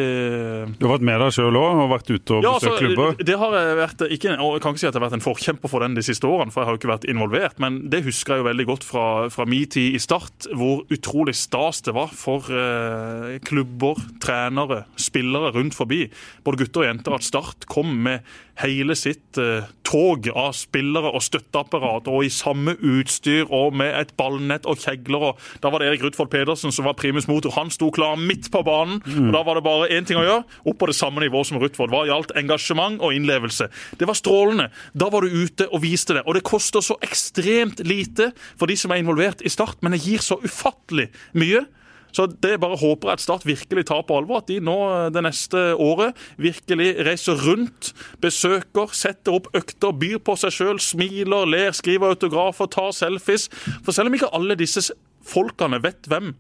Du 0.81 0.87
har 0.89 0.95
vært 0.97 1.07
med 1.07 1.23
deg 1.23 1.37
sjøl 1.39 1.59
òg, 1.61 1.83
og 1.85 1.93
vært 1.93 2.11
ute 2.11 2.37
og 2.39 2.47
Ja, 2.47 2.55
besøkt 2.59 2.73
altså, 2.73 2.83
klubber. 2.83 3.25
det 3.31 3.39
har 3.43 3.57
jeg 3.59 3.79
vært 3.79 4.05
ikke, 4.19 4.35
og 4.39 4.53
Jeg 4.57 4.65
kan 4.65 4.75
ikke 4.75 4.83
si 4.83 4.89
at 4.89 4.93
jeg 4.93 5.01
har 5.01 5.07
vært 5.07 5.19
en 5.19 5.25
forkjemper 5.27 5.73
for 5.73 5.87
den 5.87 5.97
de 5.99 6.05
siste 6.07 6.29
årene, 6.29 6.53
for 6.55 6.63
jeg 6.63 6.69
har 6.69 6.77
jo 6.77 6.81
ikke 6.83 6.93
vært 6.93 7.09
involvert, 7.13 7.63
men 7.63 7.79
det 7.93 8.03
husker 8.07 8.35
jeg 8.37 8.43
jo 8.43 8.49
veldig 8.51 8.67
godt 8.73 8.87
fra, 8.87 9.07
fra 9.33 9.47
min 9.49 9.71
tid 9.71 9.97
i 9.97 10.03
Start, 10.03 10.49
hvor 10.59 10.83
utrolig 10.93 11.35
stas 11.39 11.83
det 11.87 11.95
var 11.95 12.11
for 12.17 12.49
uh, 12.51 13.39
klubber, 13.47 14.01
trenere, 14.23 14.83
spillere 14.99 15.53
rundt 15.55 15.77
forbi, 15.79 16.03
både 16.45 16.52
gutter 16.61 16.85
og 16.85 16.89
jenter, 16.89 17.15
at 17.17 17.27
Start 17.27 17.67
kom 17.71 17.93
med 18.05 18.27
hele 18.61 18.95
sitt 18.99 19.39
eh, 19.41 19.65
tog 19.87 20.27
av 20.29 20.53
spillere 20.57 21.11
og 21.13 21.23
støtteapparat, 21.25 22.09
og 22.09 22.25
i 22.27 22.31
samme 22.33 22.75
utstyr 22.79 23.51
og 23.53 23.75
med 23.77 23.93
et 23.99 24.13
ballnett 24.19 24.69
og 24.69 24.81
kjegler. 24.81 25.29
og 25.31 25.61
Da 25.65 25.73
var 25.73 25.83
det 25.83 25.91
Erik 25.91 26.05
Rutfold 26.07 26.31
Pedersen 26.33 26.73
som 26.75 26.87
var 26.89 26.97
primus 26.99 27.29
motor. 27.29 27.55
Han 27.57 27.73
sto 27.73 27.91
klar 27.95 28.17
midt 28.21 28.51
på 28.53 28.63
banen. 28.67 29.03
og 29.29 29.33
Da 29.35 29.43
var 29.43 29.59
det 29.59 29.65
bare 29.67 29.91
én 29.91 30.07
ting 30.09 30.21
å 30.21 30.25
gjøre, 30.25 30.45
opp 30.65 30.79
på 30.79 30.89
det 30.91 30.97
samme 30.97 31.21
nivået 31.25 31.49
som 31.51 31.61
Rutfold. 31.61 31.93
Hva 31.93 32.07
gjaldt 32.09 32.37
engasjement 32.37 33.01
og 33.01 33.15
innlevelse. 33.17 33.69
Det 33.99 34.09
var 34.09 34.19
strålende. 34.19 34.71
Da 34.95 35.11
var 35.13 35.23
du 35.23 35.29
ute 35.45 35.69
og 35.69 35.83
viste 35.85 36.17
det. 36.17 36.25
Og 36.27 36.35
det 36.35 36.47
koster 36.47 36.81
så 36.85 36.97
ekstremt 37.05 37.85
lite 37.85 38.33
for 38.57 38.67
de 38.67 38.77
som 38.77 38.93
er 38.93 39.03
involvert 39.03 39.45
i 39.45 39.53
Start, 39.53 39.83
men 39.83 39.93
det 39.93 40.05
gir 40.05 40.25
så 40.25 40.41
ufattelig 40.43 41.11
mye. 41.37 41.67
Så 42.13 42.27
det 42.45 42.61
bare 42.61 42.79
håper 42.81 43.15
at 43.15 43.23
Start 43.25 43.47
virkelig 43.47 43.87
tar 43.89 44.05
på 44.09 44.19
alvor. 44.21 44.43
At 44.43 44.51
de 44.51 44.61
nå 44.65 44.77
eh, 44.91 45.09
det 45.15 45.25
neste 45.25 45.65
året 45.81 46.19
virkelig 46.41 46.93
reiser 47.07 47.41
rundt, 47.47 47.93
besøker, 48.23 48.93
setter 48.97 49.39
opp 49.39 49.51
økter, 49.57 49.97
byr 49.97 50.21
på 50.25 50.37
seg 50.41 50.55
sjøl, 50.55 50.81
smiler, 50.83 51.49
ler, 51.49 51.73
skriver 51.77 52.13
autografer, 52.13 52.71
tar 52.73 52.93
selfies. 52.97 53.49
For 53.85 53.93
selv 53.97 54.13
om 54.13 54.19
ikke 54.19 54.33
alle 54.37 54.59
disse 54.61 54.91
folkene 55.27 55.83
vet 55.83 56.09
hvem 56.11 56.35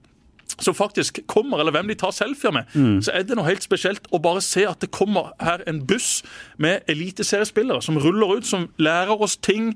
som 0.60 0.74
faktisk 0.76 1.22
kommer, 1.26 1.58
eller 1.62 1.72
hvem 1.72 1.88
de 1.88 1.94
tar 1.96 2.12
selfier 2.12 2.52
med, 2.52 2.68
så 3.02 3.14
er 3.14 3.24
det 3.24 3.36
noe 3.38 3.48
helt 3.48 3.64
spesielt 3.64 4.04
å 4.12 4.20
bare 4.22 4.42
se 4.44 4.66
at 4.68 4.82
det 4.84 4.90
kommer 4.92 5.32
her 5.40 5.62
en 5.66 5.80
buss 5.88 6.20
med 6.60 6.84
eliteseriespillere 6.92 7.80
som 7.82 7.96
ruller 7.98 8.36
ut, 8.36 8.46
som 8.46 8.68
lærer 8.76 9.16
oss 9.16 9.38
ting 9.40 9.72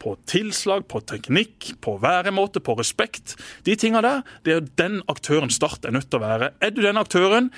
på 0.00 0.14
tilslag, 0.30 0.86
på 0.88 1.02
teknikk, 1.04 1.74
på 1.84 1.96
væremåte, 2.00 2.62
på 2.64 2.76
respekt. 2.78 3.36
De 3.66 3.76
tinga 3.78 4.02
der, 4.04 4.24
det 4.46 4.56
er 4.56 4.72
den 4.80 5.00
aktøren 5.12 5.52
Start 5.52 5.84
er 5.84 5.94
nødt 5.94 6.08
til 6.10 6.20
å 6.20 6.24
være. 6.24 6.52
Er 6.64 6.72
du 6.74 6.82
den 6.84 7.00
aktøren 7.00 7.50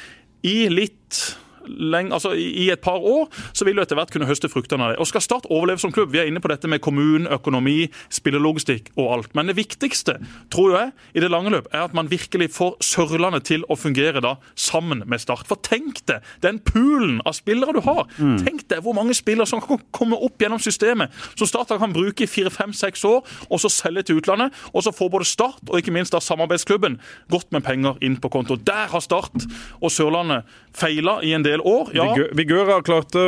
i 0.47 0.67
litt 0.73 1.23
lenge, 1.67 2.13
altså 2.13 2.33
i 2.37 2.69
et 2.73 2.83
par 2.83 3.01
år, 3.01 3.29
så 3.53 3.67
vil 3.67 3.77
du 3.77 3.83
etter 3.83 3.99
hvert 3.99 4.13
kunne 4.13 4.29
høste 4.29 4.51
fruktene 4.53 4.87
av 4.87 4.95
det. 4.95 5.01
Og 5.03 5.09
skal 5.11 5.23
Start 5.23 5.47
overleve 5.51 5.79
som 5.83 5.93
klubb, 5.95 6.11
vi 6.13 6.19
er 6.23 6.29
inne 6.31 6.43
på 6.43 6.51
dette 6.51 6.69
med 6.71 6.83
kommunen, 6.83 7.29
økonomi, 7.31 7.87
spillelogistikk 8.13 8.91
og 8.97 9.13
alt. 9.17 9.35
Men 9.39 9.51
det 9.51 9.57
viktigste, 9.59 10.19
tror 10.53 10.75
jeg, 10.77 10.93
i 11.15 11.23
det 11.23 11.31
lange 11.33 11.53
løp, 11.55 11.69
er 11.73 11.87
at 11.87 11.95
man 11.95 12.11
virkelig 12.11 12.51
får 12.57 12.77
Sørlandet 12.83 13.47
til 13.49 13.67
å 13.71 13.77
fungere 13.79 14.23
da 14.25 14.37
sammen 14.59 15.05
med 15.07 15.23
Start. 15.23 15.47
For 15.49 15.61
tenk 15.63 16.03
deg 16.11 16.25
den 16.43 16.59
poolen 16.67 17.21
av 17.27 17.37
spillere 17.39 17.77
du 17.77 17.83
har. 17.87 18.07
Tenk 18.43 18.67
deg 18.73 18.83
hvor 18.85 18.97
mange 18.97 19.15
spillere 19.15 19.47
som 19.49 19.63
kan 19.63 19.81
komme 19.95 20.19
opp 20.19 20.43
gjennom 20.43 20.63
systemet, 20.63 21.13
som 21.37 21.49
Start 21.49 21.73
kan 21.79 21.95
bruke 21.95 22.25
i 22.27 22.31
fire, 22.31 22.51
fem, 22.53 22.73
seks 22.77 23.05
år, 23.09 23.23
og 23.49 23.61
så 23.63 23.71
selge 23.73 24.03
til 24.09 24.21
utlandet. 24.21 24.53
Og 24.73 24.85
så 24.87 24.93
får 24.95 25.13
både 25.13 25.29
Start 25.29 25.69
og 25.69 25.79
ikke 25.79 25.95
minst 25.95 26.15
da 26.15 26.21
samarbeidsklubben 26.23 26.99
godt 27.31 27.53
med 27.55 27.65
penger 27.67 28.01
inn 28.03 28.19
på 28.21 28.31
konto. 28.33 28.57
Der 28.57 28.91
har 28.93 29.05
Start 29.05 29.47
og 29.81 29.93
Sørlandet 29.93 30.49
feila 30.77 31.19
i 31.23 31.35
en 31.37 31.45
del 31.45 31.52
år. 31.61 31.91
Ja, 31.95 32.07
Vigør, 32.33 32.67
har 32.71 32.83
klart 32.87 33.11
det. 33.13 33.27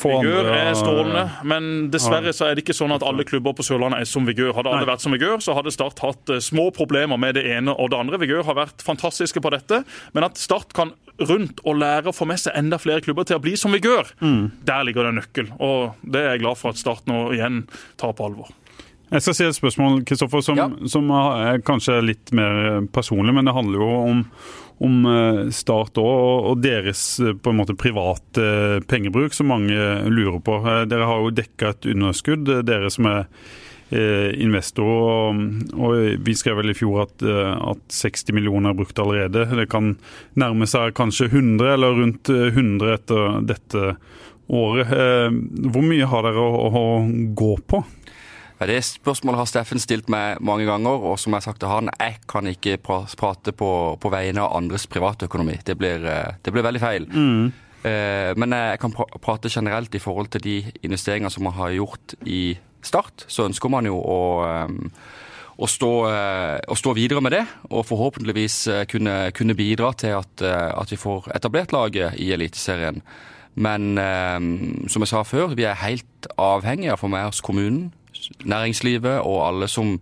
Få 0.00 0.14
Vigør 0.22 0.48
er 0.54 0.72
strålende, 0.78 1.24
men 1.44 1.90
dessverre 1.92 2.32
så 2.32 2.46
er 2.48 2.54
det 2.56 2.64
ikke 2.64 2.76
sånn 2.78 2.94
at 2.96 3.02
alle 3.04 3.24
klubber 3.28 3.52
på 3.58 3.62
Sørlandet 3.66 4.00
er 4.00 4.08
som 4.08 4.24
Vigør. 4.26 4.54
Hadde 4.56 4.72
alle 4.72 4.88
vært 4.88 5.04
som 5.04 5.12
Vigør, 5.12 5.38
så 5.44 5.54
hadde 5.58 5.74
Start 5.74 5.98
hatt 6.00 6.30
eh, 6.32 6.38
små 6.40 6.70
problemer 6.72 7.18
med 7.20 7.34
det 7.36 7.44
ene 7.52 7.74
og 7.76 7.90
det 7.92 7.98
andre. 8.00 8.18
Vigør 8.22 8.44
har 8.48 8.54
vært 8.62 8.80
fantastiske 8.86 9.42
på 9.44 9.50
dette, 9.52 9.82
men 10.16 10.24
at 10.24 10.38
Start 10.40 10.72
kan 10.72 10.94
rundt 11.20 11.60
og 11.64 11.78
lære 11.80 12.10
å 12.10 12.16
få 12.16 12.26
med 12.28 12.38
seg 12.40 12.52
enda 12.58 12.76
flere 12.80 13.00
klubber 13.00 13.24
til 13.24 13.38
å 13.38 13.42
bli 13.44 13.54
som 13.56 13.72
Vigør, 13.72 14.10
der 14.20 14.84
ligger 14.84 15.04
det 15.06 15.12
en 15.14 15.20
nøkkel. 15.22 15.50
Og 15.64 15.94
det 16.04 16.20
er 16.22 16.30
jeg 16.34 16.44
glad 16.44 16.60
for 16.60 16.72
at 16.72 16.80
Start 16.80 17.06
nå 17.08 17.26
igjen 17.36 17.64
tar 17.96 18.12
på 18.16 18.26
alvor. 18.28 18.52
Jeg 19.06 19.22
skal 19.22 19.34
si 19.38 19.44
et 19.46 19.54
spørsmål, 19.54 20.00
Kristoffer, 20.04 20.40
som, 20.42 20.56
Ja. 20.58 20.66
som 20.90 21.08
er 21.14 21.60
kanskje 21.62 22.00
litt 22.02 22.32
mer 22.34 22.82
personlig, 22.90 23.32
men 23.36 23.46
det 23.46 23.54
handler 23.54 23.78
jo 23.78 23.90
om, 24.10 24.24
om 24.78 25.06
eh, 25.06 25.42
Start 25.54 25.98
òg, 26.00 26.50
og, 26.50 26.58
deres 26.64 27.04
eh, 27.22 27.34
på 27.36 27.52
en 27.52 27.60
måte 27.60 27.76
private 27.78 28.42
eh, 28.42 28.80
pengebruk, 28.88 29.34
som 29.36 29.48
mange 29.52 29.76
lurer 30.10 30.40
på. 30.44 30.58
Dere 30.90 31.08
har 31.08 31.22
jo 31.22 31.34
dekka 31.34 31.72
et 31.72 31.88
underskudd, 31.94 32.52
dere 32.66 32.92
som 32.92 33.08
er 33.12 33.30
investor. 33.86 34.88
Og, 35.78 35.92
vi 36.26 36.32
skrev 36.34 36.56
vel 36.58 36.72
i 36.72 36.74
fjor 36.74 37.04
at, 37.04 37.22
at 37.22 37.84
60 37.94 38.34
millioner 38.34 38.72
er 38.72 38.78
brukt 38.80 38.98
allerede. 38.98 39.44
Det 39.60 39.68
kan 39.70 39.92
nærme 40.34 40.66
seg 40.66 40.96
kanskje 40.98 41.28
100, 41.30 41.68
eller 41.76 41.94
rundt 41.94 42.32
eh, 42.34 42.48
100 42.50 42.96
etter 42.96 43.38
dette 43.46 43.92
året. 44.46 44.90
Hvor 45.70 45.86
mye 45.86 46.10
har 46.10 46.26
dere 46.26 46.42
å, 46.42 46.66
å 46.66 46.82
gå 47.38 47.52
på? 47.70 47.80
Det 48.58 48.78
spørsmålet 48.84 49.36
har 49.42 49.46
Steffen 49.50 49.78
stilt 49.82 50.08
meg 50.08 50.38
mange 50.40 50.64
ganger, 50.64 51.02
og 51.04 51.18
som 51.20 51.32
jeg 51.34 51.42
har 51.42 51.44
sagt 51.50 51.60
til 51.60 51.68
han, 51.68 51.90
jeg 52.00 52.14
kan 52.26 52.46
ikke 52.48 52.78
pra- 52.80 53.04
prate 53.20 53.52
på, 53.52 53.98
på 54.00 54.10
vegne 54.10 54.40
av 54.40 54.54
andres 54.56 54.86
privatøkonomi. 54.88 55.58
Det 55.64 55.76
blir, 55.76 56.06
eh, 56.08 56.32
det 56.42 56.52
blir 56.54 56.64
veldig 56.64 56.80
feil. 56.80 57.04
Eh, 57.84 58.32
Men 58.36 58.50
jeg 58.56 58.78
kan 58.80 58.92
pra- 58.92 59.10
prate 59.20 59.48
generelt 59.52 59.94
i 59.94 59.98
forhold 60.00 60.30
til 60.30 60.40
de 60.40 60.72
investeringer 60.82 61.28
som 61.30 61.44
man 61.44 61.52
har 61.52 61.70
gjort 61.76 62.14
i 62.24 62.56
Start. 62.82 63.24
Så 63.28 63.44
ønsker 63.48 63.68
man 63.68 63.84
jo 63.84 63.98
å, 64.00 64.18
eh, 64.46 64.68
å, 65.58 65.66
stå, 65.68 65.92
eh, 66.08 66.60
å 66.68 66.74
stå 66.76 66.94
videre 66.94 67.20
med 67.20 67.32
det, 67.32 67.44
og 67.70 67.84
forhåpentligvis 67.86 68.68
eh, 68.68 68.84
kunne, 68.86 69.32
kunne 69.32 69.54
bidra 69.54 69.92
til 69.96 70.14
at, 70.16 70.40
eh, 70.42 70.72
at 70.80 70.88
vi 70.90 70.96
får 70.96 71.28
etablert 71.34 71.72
laget 71.72 72.14
i 72.18 72.32
Eliteserien. 72.32 73.02
Men 73.56 73.98
eh, 73.98 74.88
som 74.88 75.02
jeg 75.02 75.08
sa 75.08 75.22
før, 75.24 75.54
vi 75.56 75.64
er 75.64 75.74
helt 75.74 76.26
avhengige 76.38 76.92
av 76.92 76.98
å 76.98 77.04
få 77.04 77.10
med 77.10 77.26
oss 77.26 77.40
kommunen, 77.40 77.92
næringslivet 78.44 79.20
og 79.20 79.42
alle 79.48 79.68
som 79.70 79.96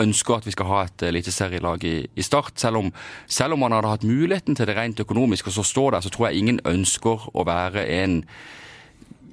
ønsker 0.00 0.38
at 0.40 0.46
vi 0.48 0.54
skal 0.54 0.68
ha 0.70 0.84
et 0.86 1.02
eliteserielag 1.10 1.84
i, 1.84 1.96
i 2.16 2.24
Start. 2.24 2.54
Selv 2.60 2.80
om, 2.80 2.88
selv 3.28 3.56
om 3.56 3.64
man 3.64 3.74
hadde 3.76 3.92
hatt 3.92 4.06
muligheten 4.08 4.56
til 4.56 4.68
det 4.68 4.76
rent 4.78 5.02
økonomisk, 5.02 5.50
og 5.50 5.58
så 5.58 5.66
står 5.66 5.96
der, 5.96 6.06
så 6.06 6.12
tror 6.12 6.30
jeg 6.30 6.40
ingen 6.40 6.62
ønsker 6.68 7.28
å 7.34 7.44
være 7.48 7.86
en 8.00 8.22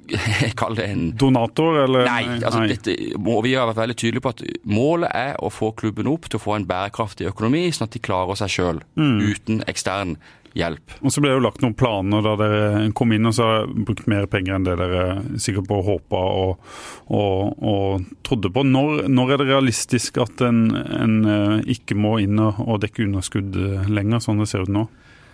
kaller 0.60 0.80
det 0.80 0.84
en 0.88 1.08
Donator, 1.20 1.82
eller? 1.82 2.06
Nei, 2.08 2.38
altså 2.40 2.62
Dette, 2.68 2.94
må, 3.20 3.38
vi 3.44 3.52
har 3.58 3.68
vært 3.68 3.82
veldig 3.82 3.96
tydelige 4.00 4.24
på 4.24 4.32
at 4.32 4.42
målet 4.64 5.12
er 5.12 5.34
å 5.44 5.50
få 5.52 5.74
klubben 5.76 6.08
opp 6.08 6.30
til 6.30 6.40
å 6.40 6.44
få 6.46 6.56
en 6.56 6.64
bærekraftig 6.68 7.28
økonomi, 7.28 7.66
sånn 7.72 7.90
at 7.90 7.96
de 7.96 8.00
klarer 8.04 8.38
seg 8.40 8.54
sjøl, 8.54 8.80
uten 8.96 9.60
ekstern 9.68 10.16
hjelp. 10.58 10.94
Og 11.02 11.12
så 11.12 11.22
ble 11.22 11.30
det 11.30 11.38
jo 11.38 11.44
lagt 11.44 11.62
noen 11.62 11.76
planer 11.78 12.24
da 12.24 12.34
dere 12.40 12.84
kom 12.98 13.12
inn 13.14 13.28
og 13.28 13.34
så 13.36 13.48
brukt 13.66 14.08
mer 14.10 14.26
penger 14.30 14.56
enn 14.56 14.66
det 14.66 14.76
dere 14.80 15.04
sikkert 15.40 15.68
på 15.70 15.80
håpa 15.86 16.22
og, 16.42 16.70
og, 17.14 17.62
og 17.62 18.08
trodde 18.26 18.52
på. 18.54 18.64
Når, 18.66 19.06
når 19.12 19.34
er 19.34 19.42
det 19.42 19.50
realistisk 19.52 20.20
at 20.22 20.42
en, 20.44 20.64
en 20.74 21.18
eh, 21.28 21.74
ikke 21.76 21.98
må 21.98 22.18
inn 22.22 22.40
og, 22.42 22.78
dekke 22.82 23.06
underskudd 23.06 23.58
eh, 23.58 23.90
lenger, 23.90 24.22
sånn 24.24 24.42
det 24.42 24.50
ser 24.50 24.66
ut 24.66 24.74
nå? 24.74 24.86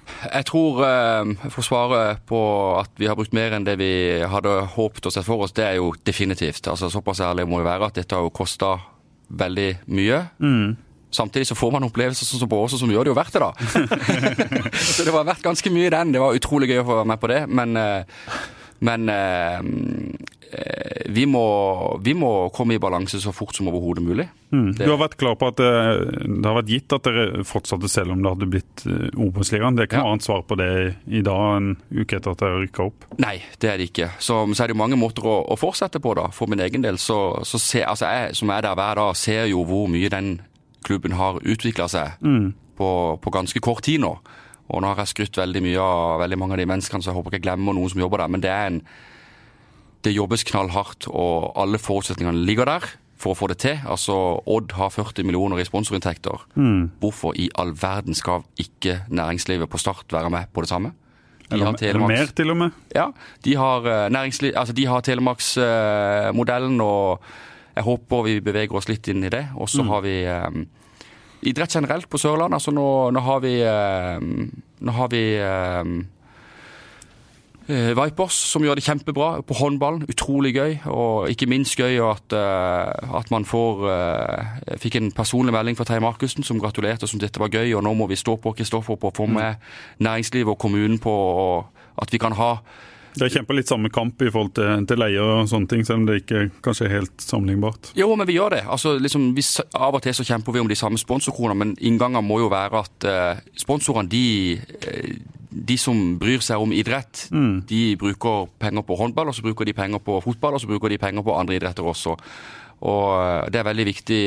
Jeg 0.04 0.44
tror, 0.50 0.82
eh, 0.84 1.48
for 1.48 1.62
å 1.62 1.66
svare 1.66 2.00
på 2.28 2.40
at 2.80 2.92
vi 3.00 3.08
har 3.08 3.16
brukt 3.18 3.36
mer 3.36 3.56
enn 3.56 3.66
det 3.66 3.78
vi 3.80 3.92
hadde 4.28 4.56
håpet 4.76 5.08
og 5.08 5.14
sett 5.14 5.26
for 5.26 5.44
oss, 5.44 5.54
det 5.56 5.66
er 5.66 5.78
jo 5.80 5.92
definitivt. 6.04 6.68
Altså 6.70 6.92
Såpass 6.92 7.24
ærlig 7.24 7.48
må 7.48 7.62
vi 7.62 7.68
være 7.68 7.88
at 7.88 8.00
dette 8.00 8.16
har 8.16 8.26
jo 8.26 8.34
kosta 8.34 8.76
veldig 9.34 9.70
mye. 9.88 10.26
Samtidig 11.14 11.46
så 11.50 11.56
får 11.58 11.72
man 11.76 11.86
opplevelser 11.86 12.26
sånn 12.26 12.42
som 12.42 12.50
på 12.50 12.58
Åse 12.64 12.80
som 12.80 12.90
gjør 12.90 13.06
det 13.06 13.14
jo 13.14 13.18
verdt 13.20 13.36
det, 13.38 13.44
da. 13.44 13.52
så 14.94 15.06
det 15.06 15.14
var 15.14 15.28
verdt 15.30 15.44
ganske 15.46 15.70
mye 15.74 15.92
den. 15.94 16.12
Det 16.14 16.22
var 16.22 16.36
utrolig 16.36 16.72
gøy 16.72 16.82
å 16.82 16.88
få 16.90 17.00
være 17.02 17.10
med 17.14 17.22
på 17.22 17.30
det. 17.32 17.40
Men, 17.54 17.76
eh, 17.78 18.38
men 18.84 19.08
eh, 19.08 19.60
eh, 20.52 21.04
vi, 21.14 21.24
må, 21.30 21.44
vi 22.04 22.14
må 22.18 22.30
komme 22.54 22.74
i 22.76 22.80
balanse 22.82 23.20
så 23.22 23.32
fort 23.34 23.54
som 23.56 23.68
overhodet 23.70 24.02
mulig. 24.04 24.26
Mm. 24.54 24.68
Du 24.78 24.84
har 24.86 24.98
vært 25.00 25.16
klar 25.18 25.34
på 25.40 25.48
at 25.50 25.58
det, 25.58 25.70
det 26.26 26.46
har 26.46 26.58
vært 26.60 26.70
gitt 26.70 26.94
at 26.94 27.06
dere 27.08 27.44
fortsatte 27.48 27.88
selv 27.90 28.14
om 28.14 28.20
det 28.22 28.30
hadde 28.34 28.48
blitt 28.52 28.84
Obos-ligaen. 29.18 29.74
Det 29.78 29.84
er 29.84 29.88
ikke 29.90 29.98
Ja. 29.98 30.04
noe 30.04 30.14
annet 30.14 30.26
svar 30.26 30.42
på 30.46 30.58
det 30.60 30.68
i 31.10 31.22
dag 31.26 31.44
en 31.56 31.70
uke 31.90 32.18
etter 32.20 32.34
at 32.34 32.42
dere 32.44 32.60
rykka 32.62 32.86
opp. 32.90 33.06
Nei, 33.22 33.36
det 33.62 33.70
er 33.72 33.80
det 33.80 33.88
ikke. 33.90 34.10
Så, 34.22 34.40
så 34.54 34.62
er 34.64 34.70
det 34.70 34.76
jo 34.76 34.82
mange 34.82 34.98
måter 35.00 35.26
å, 35.26 35.36
å 35.54 35.58
fortsette 35.58 36.02
på, 36.02 36.14
da. 36.18 36.28
For 36.34 36.50
min 36.50 36.62
egen 36.66 36.84
del 36.86 37.00
så, 37.02 37.20
så 37.46 37.58
ser 37.62 37.88
altså 37.90 38.10
jeg 38.10 38.36
som 38.38 38.52
er 38.54 38.66
der 38.68 38.78
hver 38.78 39.00
dag, 39.00 39.14
ser 39.18 39.48
jo 39.50 39.64
hvor 39.66 39.88
mye 39.90 40.12
den 40.12 40.36
klubben 40.84 41.16
har 41.18 41.40
utvikla 41.42 41.88
seg 41.88 42.18
på, 42.78 42.88
på 43.22 43.30
ganske 43.34 43.60
kort 43.64 43.82
tid 43.86 44.00
nå. 44.04 44.14
Og 44.72 44.80
nå 44.80 44.88
har 44.88 45.02
jeg 45.02 45.12
skrytt 45.12 45.36
veldig 45.36 45.60
mye 45.64 45.80
av 45.80 46.20
veldig 46.22 46.38
mange 46.40 46.56
av 46.56 46.60
de 46.62 46.66
menneskene, 46.70 47.02
så 47.04 47.10
jeg 47.10 47.18
håper 47.18 47.30
ikke 47.34 47.40
jeg 47.42 47.46
glemmer 47.50 47.76
noen 47.76 47.90
som 47.92 48.00
jobber 48.00 48.22
der. 48.22 48.32
Men 48.32 48.40
det 48.44 48.50
er 48.52 48.66
en 48.70 48.82
Det 50.04 50.12
jobbes 50.12 50.42
knallhardt, 50.44 51.06
og 51.08 51.52
alle 51.56 51.78
forutsetningene 51.80 52.44
ligger 52.44 52.68
der 52.68 52.84
for 53.16 53.32
å 53.32 53.38
få 53.38 53.46
det 53.48 53.56
til. 53.62 53.78
Altså, 53.88 54.12
Odd 54.46 54.74
har 54.76 54.90
40 54.92 55.24
millioner 55.24 55.56
i 55.56 55.64
sponsorinntekter. 55.64 56.42
Hvorfor 57.00 57.32
i 57.40 57.48
all 57.56 57.72
verden 57.72 58.14
skal 58.14 58.44
ikke 58.60 58.98
næringslivet 59.08 59.70
på 59.72 59.80
Start 59.80 60.12
være 60.12 60.28
med 60.30 60.52
på 60.52 60.60
det 60.60 60.68
samme? 60.68 60.92
De 61.48 61.56
Eller, 61.56 61.76
eller 61.80 62.06
mer, 62.08 62.26
til 62.36 62.50
og 62.50 62.56
med. 62.56 62.70
ja, 62.94 63.10
de 63.44 63.54
har, 63.54 63.86
eh, 63.86 64.52
altså 64.56 64.72
de 64.72 64.84
har 64.86 65.00
Telemarksmodellen, 65.00 66.80
og 66.80 67.20
jeg 67.74 67.84
håper 67.84 68.26
vi 68.28 68.40
beveger 68.44 68.78
oss 68.78 68.88
litt 68.88 69.08
inn 69.10 69.24
i 69.26 69.32
det. 69.32 69.48
Og 69.58 69.68
så 69.70 69.82
har 69.88 70.02
vi 70.04 70.20
eh, 70.30 70.58
idrett 71.50 71.74
generelt 71.74 72.08
på 72.10 72.20
Sørlandet. 72.22 72.60
Altså 72.60 72.74
nå, 72.74 72.88
nå 73.14 73.22
har 73.26 73.40
vi, 73.42 73.54
eh, 73.66 74.20
nå 74.86 74.94
har 74.94 75.10
vi 75.10 75.22
eh, 75.42 75.90
eh, 77.66 77.90
Vipers, 77.98 78.38
som 78.52 78.62
gjør 78.62 78.78
det 78.78 78.86
kjempebra 78.86 79.42
på 79.42 79.58
håndballen. 79.58 80.06
Utrolig 80.06 80.54
gøy. 80.54 80.78
Og 80.86 81.34
ikke 81.34 81.50
minst 81.50 81.74
gøy 81.80 81.98
at, 82.06 82.38
eh, 82.38 83.18
at 83.18 83.34
man 83.34 83.44
får 83.44 83.84
Jeg 84.70 84.80
fikk 84.86 85.00
en 85.00 85.12
personlig 85.12 85.52
melding 85.52 85.76
fra 85.76 85.84
Terje 85.84 86.04
Markussen 86.04 86.46
som 86.46 86.62
gratulerte 86.62 87.08
og 87.08 87.10
som 87.10 87.20
dette 87.20 87.42
var 87.42 87.50
gøy. 87.50 87.74
Og 87.74 87.82
nå 87.82 87.94
må 87.94 88.06
vi 88.06 88.20
stå 88.20 88.38
på 88.38 88.54
Kristoffer 88.54 88.96
på 88.96 89.10
å 89.10 89.16
få 89.16 89.26
med 89.26 89.58
næringslivet 89.98 90.54
og 90.54 90.58
kommunen 90.58 90.98
på 91.02 91.14
at 91.98 92.10
vi 92.10 92.18
kan 92.18 92.32
ha 92.38 92.58
Dere 93.14 93.30
kjemper 93.30 93.58
litt 93.58 93.70
samme 93.70 93.90
kamp 93.94 94.22
i 94.22 94.30
forhold 94.32 94.54
til, 94.58 94.86
til 94.90 94.98
leie 94.98 95.22
og 95.22 95.46
sånne 95.50 95.70
ting, 95.70 95.84
selv 95.86 96.02
om 96.02 96.08
det 96.08 96.22
ikke 96.24 96.48
kanskje 96.64 96.88
er 96.88 96.96
helt 96.96 97.22
sammenlignbart. 97.22 97.92
Jo, 97.98 98.08
men 98.18 98.26
vi 98.26 98.38
gjør 98.38 98.56
det. 98.56 98.64
Altså, 98.66 98.96
liksom, 98.98 99.28
vi, 99.36 99.44
av 99.78 99.94
og 99.94 100.02
til 100.04 100.16
så 100.18 100.26
kjemper 100.26 100.56
vi 100.56 100.64
om 100.64 100.70
de 100.70 100.78
samme 100.78 100.98
sponsorkronene, 101.00 101.60
men 101.60 101.76
inngangen 101.78 102.26
må 102.26 102.40
jo 102.42 102.50
være 102.52 102.82
at 102.82 103.08
eh, 103.10 103.44
sponsorene, 103.62 104.10
de, 104.10 104.58
eh, 104.58 105.14
de 105.54 105.78
som 105.78 106.00
bryr 106.18 106.42
seg 106.42 106.62
om 106.62 106.74
idrett, 106.74 107.28
de 107.70 107.82
bruker 108.00 108.50
penger 108.58 108.82
på 108.86 108.98
håndball, 108.98 109.30
og 109.30 109.38
så 109.38 109.46
bruker 109.46 109.70
de 109.70 109.76
penger 109.76 110.02
på 110.02 110.18
fotball, 110.24 110.58
og 110.58 110.64
så 110.64 110.70
bruker 110.70 110.90
de 110.90 110.98
penger 110.98 111.22
på 111.22 111.38
andre 111.38 111.60
idretter 111.60 111.86
også. 111.86 112.18
Og 112.82 113.06
eh, 113.20 113.46
det 113.52 113.60
er 113.60 113.68
veldig 113.68 113.86
viktig, 113.88 114.20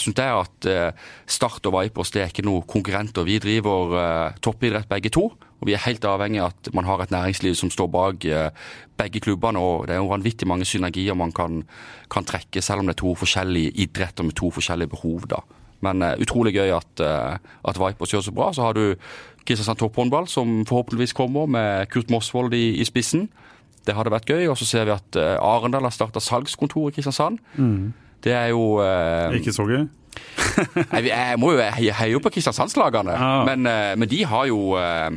syns 0.00 0.02
synes 0.04 0.22
jeg, 0.24 0.40
at 0.46 0.70
eh, 0.70 1.06
Start 1.26 1.66
og 1.68 1.76
Vipers 1.76 2.10
det 2.14 2.24
er 2.24 2.32
ikke 2.32 2.46
noe 2.46 2.64
konkurrenter. 2.68 3.26
Vi 3.28 3.38
driver 3.42 3.96
eh, 4.00 4.40
toppidrett 4.42 4.88
begge 4.90 5.12
to, 5.14 5.28
og 5.60 5.68
vi 5.68 5.76
er 5.76 5.84
helt 5.84 6.04
avhengig 6.08 6.40
av 6.40 6.54
at 6.54 6.72
man 6.74 6.88
har 6.88 7.02
et 7.02 7.12
næringsliv 7.12 7.54
som 7.58 7.70
står 7.70 7.90
bak 7.92 8.24
eh, 8.24 8.50
begge 8.98 9.20
klubbene. 9.20 9.60
og 9.60 9.86
Det 9.86 9.94
er 9.94 10.00
jo 10.00 10.12
vanvittig 10.12 10.48
mange 10.48 10.64
synergier 10.64 11.14
man 11.14 11.32
kan, 11.32 11.62
kan 12.10 12.24
trekke, 12.24 12.62
selv 12.62 12.80
om 12.80 12.88
det 12.88 12.96
er 12.96 13.02
to 13.04 13.14
forskjellige 13.14 13.74
idretter 13.84 14.24
med 14.24 14.36
to 14.40 14.50
forskjellige 14.50 14.94
behov. 14.96 15.28
da. 15.28 15.42
Men 15.84 16.02
eh, 16.02 16.16
utrolig 16.20 16.54
gøy 16.56 16.72
at, 16.76 17.04
eh, 17.04 17.36
at 17.68 17.80
Vipers 17.80 18.14
gjør 18.14 18.24
så 18.24 18.34
bra. 18.36 18.52
Så 18.52 18.64
har 18.64 18.76
du 18.76 18.96
Kristiansand 19.44 19.80
Topphåndball, 19.80 20.28
som 20.28 20.64
forhåpentligvis 20.68 21.16
kommer 21.16 21.46
med 21.46 21.88
Kurt 21.92 22.10
Mosvold 22.10 22.54
i, 22.54 22.80
i 22.80 22.84
spissen. 22.84 23.28
Det 23.86 23.94
hadde 23.96 24.12
vært 24.12 24.28
gøy. 24.28 24.46
Og 24.52 24.58
så 24.60 24.66
ser 24.68 24.84
vi 24.88 24.92
at 24.94 25.16
eh, 25.16 25.36
Arendal 25.40 25.86
har 25.88 25.94
starta 25.94 26.20
salgskontor 26.20 26.90
i 26.90 26.94
Kristiansand. 26.96 27.38
Det 28.24 28.32
er 28.36 28.50
jo 28.52 28.80
eh, 28.84 29.38
Ikke 29.40 29.52
så 29.56 29.64
gøy? 29.68 29.86
jeg, 30.92 31.06
jeg 31.08 31.38
må 31.40 31.52
jo 31.54 31.62
heie, 31.62 31.92
heie 31.94 32.18
på 32.20 32.32
Kristiansandslagene, 32.34 33.14
Ja. 33.14 33.44
men, 33.46 33.64
eh, 33.70 33.94
men 33.96 34.08
de 34.10 34.24
har 34.26 34.48
jo 34.50 34.74
eh, 34.76 35.08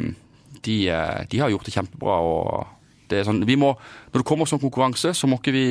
de, 0.64 0.78
de 1.32 1.40
har 1.42 1.50
gjort 1.52 1.66
det 1.68 1.74
kjempebra. 1.76 2.20
og 2.24 2.68
det 3.12 3.20
er 3.20 3.26
sånn, 3.28 3.42
vi 3.46 3.58
må, 3.60 3.74
Når 4.14 4.22
det 4.22 4.26
kommer 4.26 4.48
sånn 4.50 4.62
konkurranse, 4.64 5.12
så 5.14 5.28
må 5.28 5.36
ikke 5.42 5.52
vi 5.54 5.66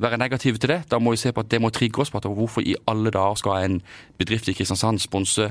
være 0.00 0.16
negative 0.18 0.58
til 0.58 0.72
det. 0.72 0.78
Da 0.90 0.98
må 0.98 1.12
vi 1.12 1.20
se 1.20 1.30
på 1.34 1.42
at 1.44 1.50
det 1.52 1.60
må 1.62 1.68
trigge 1.70 2.00
oss 2.02 2.10
på 2.10 2.18
at 2.18 2.24
hvorfor 2.26 2.64
i 2.64 2.72
alle 2.88 3.12
dager 3.14 3.36
skal 3.38 3.66
en 3.66 3.76
bedrift 4.18 4.48
i 4.48 4.54
Kristiansand 4.56 4.98
sponse 5.02 5.50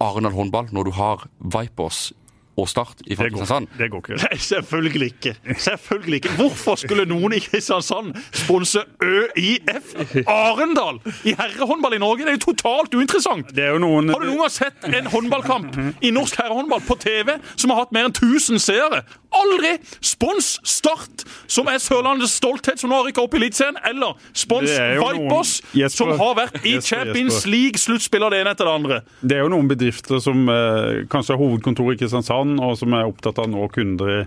Arendal 0.00 0.32
håndball 0.32 0.70
når 0.72 0.88
du 0.88 0.90
har 0.96 1.26
Vipers 1.52 2.12
og 2.58 2.68
Start 2.68 3.00
i 3.06 3.14
Kristiansand? 3.16 3.68
det 3.78 3.90
går 3.92 4.02
ikke. 4.04 4.16
Nei, 4.24 4.38
selvfølgelig 4.38 5.06
ikke. 5.14 5.34
Selvfølgelig 5.58 6.16
ikke. 6.20 6.32
Hvorfor 6.40 6.76
skulle 6.82 7.04
noen 7.08 7.32
i 7.32 7.40
Kristiansand 7.44 8.10
sponse 8.32 8.82
ØIF 9.00 9.94
Arendal 10.28 10.98
i 11.24 11.34
herrehåndball 11.38 11.94
i 11.96 12.00
Norge? 12.02 12.26
Det 12.26 12.34
er 12.34 12.38
jo 12.38 12.42
totalt 12.50 12.94
uinteressant. 12.94 13.54
Det 13.56 13.64
er 13.64 13.72
jo 13.76 13.80
noen 13.84 14.10
Har 14.12 14.20
du 14.20 14.28
noen 14.30 14.42
gang 14.44 14.52
sett 14.54 14.84
en 14.90 15.08
håndballkamp 15.12 15.78
i 16.04 16.10
norsk 16.14 16.36
herrehåndball 16.42 16.82
på 16.86 16.98
TV 17.00 17.36
som 17.54 17.72
har 17.72 17.84
hatt 17.84 17.94
mer 17.96 18.10
enn 18.10 18.14
1000 18.16 18.60
seere? 18.60 19.02
Aldri! 19.30 19.76
Spons 20.02 20.56
Start, 20.66 21.22
som 21.46 21.68
er 21.70 21.78
Sørlandets 21.78 22.34
stolthet, 22.40 22.80
som 22.82 22.90
nå 22.90 22.96
har 22.98 23.06
rykka 23.06 23.22
opp 23.22 23.34
i 23.36 23.38
Eliteserien, 23.38 23.76
eller 23.86 24.16
spons 24.36 24.70
er 24.74 24.98
noen- 24.98 25.88
som 25.94 26.10
har 26.18 26.34
vært 26.34 26.56
i 26.66 26.72
Jesper, 26.74 26.96
Champions 26.96 27.36
Jesper. 27.36 27.50
League-sluttspiller 27.54 28.30
det 28.34 28.40
ene 28.42 28.50
etter 28.56 28.66
det 28.66 28.74
andre. 28.74 28.98
Det 29.22 29.36
er 29.38 29.44
jo 29.44 29.52
noen 29.52 29.68
bedrifter 29.70 30.18
som 30.22 30.42
eh, 30.50 31.04
kanskje 31.12 31.36
har 31.36 31.40
hovedkontor 31.44 31.92
i 31.94 31.96
Kristiansand, 32.00 32.39
og 32.60 32.76
som 32.80 32.92
er 32.96 33.06
opptatt 33.10 33.38
av 33.38 33.46
å 33.48 33.50
nå 33.52 33.66
kunder 33.74 34.10
i, 34.14 34.20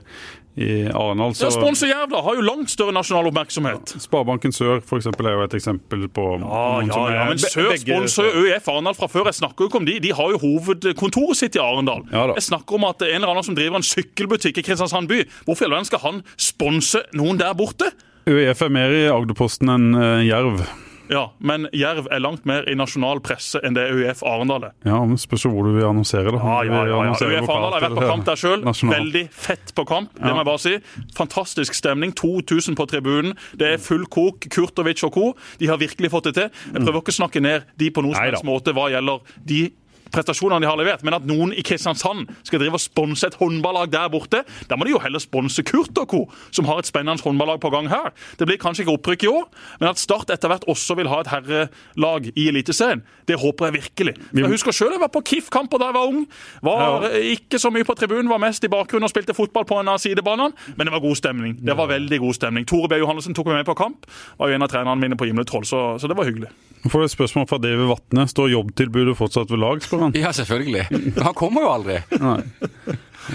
i 0.54 0.68
Arendal. 0.94 1.34
Ja, 1.40 1.50
Sponse 1.50 1.88
Jævla 1.90 2.20
har 2.22 2.36
jo 2.38 2.44
langt 2.46 2.70
større 2.70 2.94
nasjonal 2.94 3.26
oppmerksomhet. 3.32 3.96
Sparebanken 4.04 4.54
Sør 4.54 4.84
for 4.86 5.00
eksempel, 5.02 5.26
er 5.32 5.34
jo 5.40 5.46
et 5.48 5.56
eksempel 5.58 6.06
på 6.14 6.26
Ja, 6.38 6.44
noen 6.44 6.92
ja, 6.92 6.94
som 6.94 7.08
er 7.10 7.16
ja, 7.18 7.24
men 7.32 7.42
Sør 7.42 7.72
begge- 7.72 7.82
sponser 7.98 8.38
ØIF 8.44 8.70
Arendal 8.70 8.94
fra 9.00 9.10
før. 9.10 9.26
Jeg 9.32 9.40
snakker 9.42 9.66
jo 9.66 9.72
ikke 9.72 9.82
om 9.82 9.88
de. 9.90 9.98
De 10.06 10.14
har 10.14 10.30
jo 10.36 10.42
hovedkontoret 10.46 11.42
sitt 11.42 11.58
i 11.58 11.64
Arendal. 11.64 12.06
Ja 12.14 12.28
jeg 12.36 12.46
snakker 12.52 12.78
om 12.78 12.86
at 12.92 13.02
en 13.02 13.18
eller 13.18 13.34
annen 13.34 13.48
som 13.50 13.58
driver 13.58 13.82
en 13.82 13.90
sykkelbutikk 13.90 14.62
i 14.62 14.66
Kristiansand 14.70 15.10
by. 15.10 15.24
Hvorfor 15.48 15.66
i 15.66 15.72
all 15.72 15.78
verden 15.80 15.90
skal 15.90 16.04
han 16.06 16.22
sponse 16.38 17.02
noen 17.18 17.42
der 17.42 17.58
borte? 17.58 17.90
ØIF 18.30 18.62
er 18.64 18.72
mer 18.72 18.94
i 18.96 19.08
Agderposten 19.12 19.68
enn 19.74 19.90
eh, 20.00 20.22
Jerv. 20.30 20.62
Ja, 21.12 21.24
men 21.44 21.68
Jerv 21.76 22.08
er 22.12 22.22
langt 22.24 22.46
mer 22.48 22.68
i 22.70 22.76
nasjonal 22.80 23.20
presse 23.24 23.60
enn 23.66 23.76
det 23.76 23.86
ØIF 23.92 24.24
Arendal 24.28 24.70
er. 24.70 24.76
Ja, 24.88 25.02
men 25.04 25.20
Spørs 25.20 25.46
hvor 25.50 25.68
du 25.68 25.74
vil 25.76 25.86
annonsere, 25.88 26.32
da. 26.32 26.40
Ja, 26.40 26.60
ja, 26.68 26.82
ja, 26.90 27.02
ja. 27.10 27.14
ØIF 27.14 27.50
Arendal 27.50 27.76
har 27.76 27.86
vært 27.88 27.98
på 28.00 28.08
kamp 28.08 28.28
der 28.30 28.40
sjøl. 28.40 28.66
Veldig 28.94 29.26
fett 29.36 29.74
på 29.76 29.86
kamp, 29.90 30.14
det 30.20 30.32
må 30.32 30.42
jeg 30.42 30.50
bare 30.52 30.64
si. 30.64 30.76
Fantastisk 31.18 31.78
stemning. 31.78 32.16
2000 32.20 32.80
på 32.80 32.88
tribunen. 32.90 33.38
Det 33.60 33.76
er 33.76 33.84
full 33.84 34.06
kok. 34.12 34.48
Kurtovic 34.54 35.04
og 35.08 35.16
co. 35.16 35.30
De 35.60 35.70
har 35.72 35.82
virkelig 35.82 36.12
fått 36.14 36.32
det 36.32 36.36
til. 36.40 36.52
Jeg 36.72 36.84
prøver 36.86 37.04
ikke 37.04 37.16
å 37.16 37.20
snakke 37.22 37.44
ned 37.44 37.70
de 37.80 37.92
på 37.94 38.04
noen 38.06 38.18
som 38.18 38.30
helst 38.30 38.48
måte 38.48 38.76
hva 38.76 38.90
gjelder 38.94 39.36
de 39.50 39.64
prestasjonene 40.14 40.64
de 40.64 40.70
har 40.70 40.80
levert, 40.80 41.04
men 41.06 41.18
at 41.18 41.26
noen 41.28 41.54
i 41.58 41.64
Kristiansand 41.66 42.30
skal 42.46 42.62
drive 42.62 42.78
og 42.78 42.84
sponse 42.84 43.28
et 43.28 43.38
håndballag 43.40 43.92
der 43.94 44.12
borte, 44.14 44.44
da 44.70 44.78
må 44.78 44.88
de 44.88 44.94
jo 44.96 45.02
heller 45.04 45.22
sponse 45.24 45.66
Kurt 45.68 45.98
og 46.02 46.10
co., 46.10 46.22
som 46.54 46.70
har 46.70 46.82
et 46.82 46.90
spennende 46.90 47.24
håndballag 47.24 47.62
på 47.64 47.72
gang 47.74 47.90
her. 47.92 48.12
Det 48.40 48.48
blir 48.50 48.62
kanskje 48.62 48.86
ikke 48.86 48.98
opprykk 48.98 49.28
i 49.28 49.32
år, 49.34 49.48
men 49.82 49.90
at 49.92 50.02
Start 50.04 50.34
etter 50.34 50.52
hvert 50.52 50.66
også 50.70 50.98
vil 51.00 51.08
ha 51.08 51.22
et 51.24 51.32
herrelag 51.32 52.28
i 52.36 52.50
Eliteserien, 52.52 53.04
det 53.30 53.38
håper 53.40 53.70
jeg 53.70 53.78
virkelig. 53.80 54.16
Jeg 54.36 54.52
husker 54.52 54.76
sjøl 54.76 54.96
jeg 54.98 55.02
var 55.02 55.12
på 55.14 55.24
KIF-kamper 55.30 55.80
da 55.80 55.90
jeg 55.90 55.96
var 55.96 56.12
ung. 56.12 56.26
Var 56.66 57.08
ikke 57.34 57.60
så 57.62 57.72
mye 57.74 57.88
på 57.88 57.96
tribunen, 57.98 58.30
var 58.32 58.42
mest 58.44 58.66
i 58.68 58.72
bakgrunnen 58.72 59.08
og 59.08 59.14
spilte 59.14 59.36
fotball 59.38 59.66
på 59.70 59.80
en 59.80 59.94
av 59.94 60.02
sidebanene, 60.04 60.52
men 60.76 60.90
det 60.90 60.96
var 60.96 61.04
god 61.06 61.20
stemning. 61.22 61.56
Det 61.64 61.78
var 61.80 61.90
veldig 61.92 62.20
god 62.26 62.38
stemning. 62.38 62.68
Tore 62.70 62.92
B. 62.92 63.00
Johannessen 63.02 63.36
tok 63.38 63.50
meg 63.50 63.62
med 63.62 63.70
på 63.70 63.78
kamp, 63.80 64.08
var 64.40 64.52
jo 64.52 64.60
en 64.60 64.68
av 64.68 64.72
trenerne 64.74 65.00
mine 65.00 65.20
på 65.20 65.30
Gimle 65.30 65.48
Troll, 65.48 65.66
så, 65.68 65.86
så 66.02 66.12
det 66.12 66.20
var 66.20 66.28
hyggelig. 66.28 66.52
Nå 66.84 66.92
får 66.92 67.00
du 67.00 67.08
et 67.08 67.14
spørsmål 67.14 67.46
fra 67.48 67.62
David 67.64 67.88
Vatne. 67.88 68.26
Står 68.28 68.50
jobbtilbudet 68.52 69.16
fortsatt 69.16 69.52
ved 69.54 69.62
lag, 69.64 69.80
spør 69.86 70.03
han. 70.08 70.14
Ja, 70.20 70.32
selvfølgelig. 70.36 70.86
Men 70.92 71.24
han 71.30 71.34
kommer 71.38 71.66
jo 71.66 71.72
aldri. 71.74 72.00
Nei. 72.20 72.40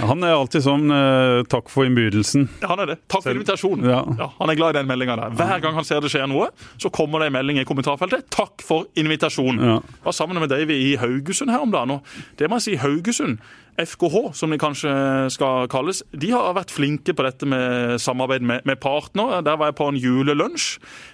Han 0.05 0.21
er 0.27 0.35
alltid 0.37 0.61
sånn 0.67 0.91
eh, 0.93 1.43
'takk 1.49 1.71
for 1.73 1.87
innbydelsen'. 1.89 2.45
Ja, 2.61 2.69
Han 2.75 2.83
er 2.85 2.91
det. 2.91 2.97
Takk 3.09 3.23
for 3.25 3.33
invitasjonen. 3.33 3.87
Ja. 3.89 4.03
Ja, 4.19 4.27
han 4.39 4.51
er 4.53 4.59
glad 4.59 4.77
i 4.77 4.79
den 4.83 4.89
meldinga 4.91 5.17
der. 5.17 5.31
Hver 5.39 5.63
gang 5.65 5.79
han 5.79 5.87
ser 5.89 6.03
det 6.05 6.11
skjer 6.13 6.29
noe, 6.29 6.51
så 6.77 6.91
kommer 6.93 7.23
det 7.25 7.31
en 7.31 7.39
melding 7.39 7.59
i 7.63 7.65
kommentarfeltet. 7.65 8.29
'Takk 8.29 8.61
for 8.61 8.85
invitasjonen'. 9.01 9.65
Ja. 9.65 9.79
Var 10.05 10.13
sammen 10.13 10.41
med 10.45 10.53
Davy 10.53 10.77
i 10.93 10.97
Haugesund 11.01 11.51
her 11.51 11.65
om 11.65 11.73
dagen. 11.73 11.91
og 11.97 12.03
Det 12.37 12.51
må 12.51 12.61
jeg 12.61 12.67
si, 12.69 12.77
Haugesund, 12.85 13.39
FKH 13.79 14.33
som 14.35 14.51
de 14.51 14.59
kanskje 14.59 14.91
skal 15.31 15.69
kalles, 15.71 16.03
de 16.11 16.33
har 16.33 16.57
vært 16.57 16.73
flinke 16.75 17.15
på 17.15 17.25
dette 17.27 17.47
med 17.49 17.97
samarbeid 18.03 18.43
med, 18.43 18.65
med 18.69 18.81
partnere. 18.83 19.41
Der 19.47 19.59
var 19.61 19.71
jeg 19.71 19.79
på 19.79 19.89
en 19.93 20.01
julelunsj. 20.01 20.67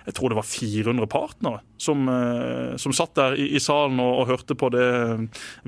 Jeg 0.08 0.16
tror 0.16 0.32
det 0.32 0.38
var 0.38 0.48
400 0.48 1.08
partnere 1.12 1.60
som, 1.80 2.08
eh, 2.08 2.76
som 2.80 2.94
satt 2.96 3.14
der 3.18 3.36
i, 3.36 3.50
i 3.58 3.62
salen 3.62 4.00
og, 4.00 4.22
og 4.22 4.32
hørte 4.32 4.56
på 4.58 4.70
det 4.72 4.88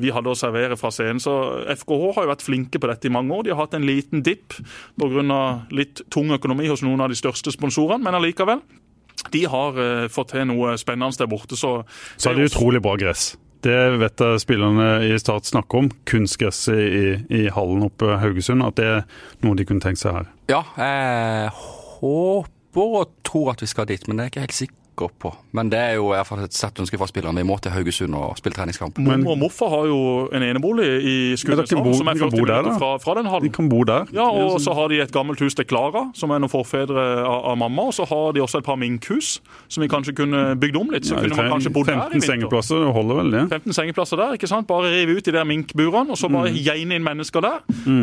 vi 0.00 0.12
hadde 0.14 0.32
å 0.32 0.38
servere 0.38 0.78
fra 0.80 0.92
scenen. 0.94 1.20
Så 1.22 1.36
FKH 1.76 2.08
har 2.16 2.26
jo 2.26 2.32
vært 2.32 2.46
flinke 2.46 2.80
på 2.80 2.90
dette 2.90 3.10
i 3.10 3.14
mange 3.14 3.34
år. 3.36 3.46
De 3.46 3.54
har 3.54 3.64
hatt 3.64 3.76
en 3.76 3.86
liten 3.86 4.24
dipp 4.26 4.56
pga. 4.96 5.40
litt 5.70 6.02
tung 6.10 6.32
økonomi 6.32 6.68
hos 6.70 6.84
noen 6.86 7.04
av 7.04 7.12
de 7.12 7.18
største 7.18 7.52
sponsorene, 7.52 8.04
men 8.04 8.16
allikevel. 8.16 8.64
De 9.32 9.44
har 9.48 9.80
eh, 9.80 10.06
fått 10.12 10.32
til 10.34 10.46
noe 10.48 10.76
spennende 10.80 11.18
der 11.18 11.30
borte. 11.30 11.56
Så, 11.56 11.82
Så 12.16 12.30
er 12.30 12.38
det 12.38 12.52
utrolig 12.52 12.82
bra 12.84 12.96
gress. 13.00 13.34
Det 13.66 13.98
vet 13.98 14.22
jeg 14.22 14.42
spillerne 14.44 14.88
i 15.08 15.16
Start 15.18 15.48
snakker 15.48 15.80
om. 15.80 15.88
Kunstgresset 16.06 16.78
i, 16.78 17.06
i 17.34 17.46
hallen 17.50 17.82
oppe 17.88 18.18
Haugesund. 18.22 18.62
At 18.62 18.78
det 18.78 18.86
er 18.86 19.00
noe 19.42 19.58
de 19.58 19.66
kunne 19.66 19.82
tenkt 19.82 19.98
seg 19.98 20.14
her. 20.20 20.28
Ja, 20.52 20.62
jeg 20.78 21.50
håper 21.98 23.00
og 23.00 23.14
tror 23.26 23.56
at 23.56 23.64
vi 23.64 23.70
skal 23.70 23.88
dit, 23.90 24.04
men 24.06 24.20
det 24.20 24.26
er 24.26 24.30
ikke 24.30 24.44
helt 24.44 24.60
sikker 24.96 25.10
på. 25.20 25.32
Men 25.52 25.68
det 25.70 25.78
er 25.78 25.94
jo 25.98 26.08
i 26.12 26.16
hvert 26.16 26.26
fall 26.26 26.40
et 26.44 26.54
sterkt 26.56 26.80
ønske 26.80 26.98
fra 26.98 27.06
spillerne. 27.08 27.36
Vi 27.42 27.44
må 27.46 27.56
til 27.60 27.72
Haugesund 27.72 28.14
og 28.16 28.36
spille 28.38 28.54
treningskamp. 28.56 28.98
Mormor 28.98 29.32
og 29.32 29.38
morfar 29.38 29.68
har 29.72 29.86
jo 29.90 29.98
en 30.32 30.42
enebolig 30.42 30.86
i 31.04 31.14
Men 31.30 31.36
Skudeneshavn, 31.36 31.94
som 31.94 32.08
er 32.08 32.14
40 32.20 32.30
bo 32.30 32.44
der, 32.44 32.62
minutter 32.62 32.70
da. 32.72 32.78
fra, 32.78 32.98
fra 32.98 33.14
den 33.20 33.28
De 33.44 33.48
kan 33.52 33.68
bo 33.68 33.84
der. 33.84 34.06
Ja, 34.14 34.26
og 34.28 34.60
så 34.60 34.72
har 34.74 34.88
de 34.88 35.00
et 35.02 35.12
gammelt 35.12 35.40
hus 35.40 35.54
til 35.54 35.64
Klara, 35.68 36.10
som 36.14 36.30
er 36.30 36.38
noen 36.40 36.50
forfedre 36.52 37.04
av, 37.24 37.44
av 37.52 37.56
mamma. 37.58 37.82
Og 37.90 37.94
så 37.94 38.06
har 38.08 38.32
de 38.32 38.40
også 38.44 38.58
et 38.58 38.64
par 38.64 38.76
minkhus, 38.80 39.40
som 39.68 39.82
vi 39.84 39.88
kanskje 39.88 40.14
kunne 40.16 40.56
bygd 40.56 40.76
om 40.80 40.90
litt. 40.90 41.04
Så 41.06 41.14
Ja, 41.16 41.20
kunne 41.22 41.36
man 41.36 41.52
kanskje 41.58 41.72
bodd 41.72 41.86
der 41.86 41.96
i 42.16 42.20
15 42.20 42.26
sengeplasser, 42.30 42.84
det 42.86 42.92
holder 42.96 43.20
vel 43.22 43.30
det? 43.36 43.44
15 43.52 43.72
sengeplasser 43.72 44.16
der, 44.16 44.32
ikke 44.38 44.48
sant? 44.48 44.66
Bare 44.66 44.90
rive 44.92 45.16
ut 45.18 45.24
de 45.24 45.32
der 45.32 45.44
minkburene, 45.44 46.10
og 46.10 46.16
så 46.18 46.28
bare 46.32 46.50
Mm. 46.50 46.56
geine 46.64 46.94
inn 46.94 47.02
mennesker 47.04 47.40
der. 47.40 47.60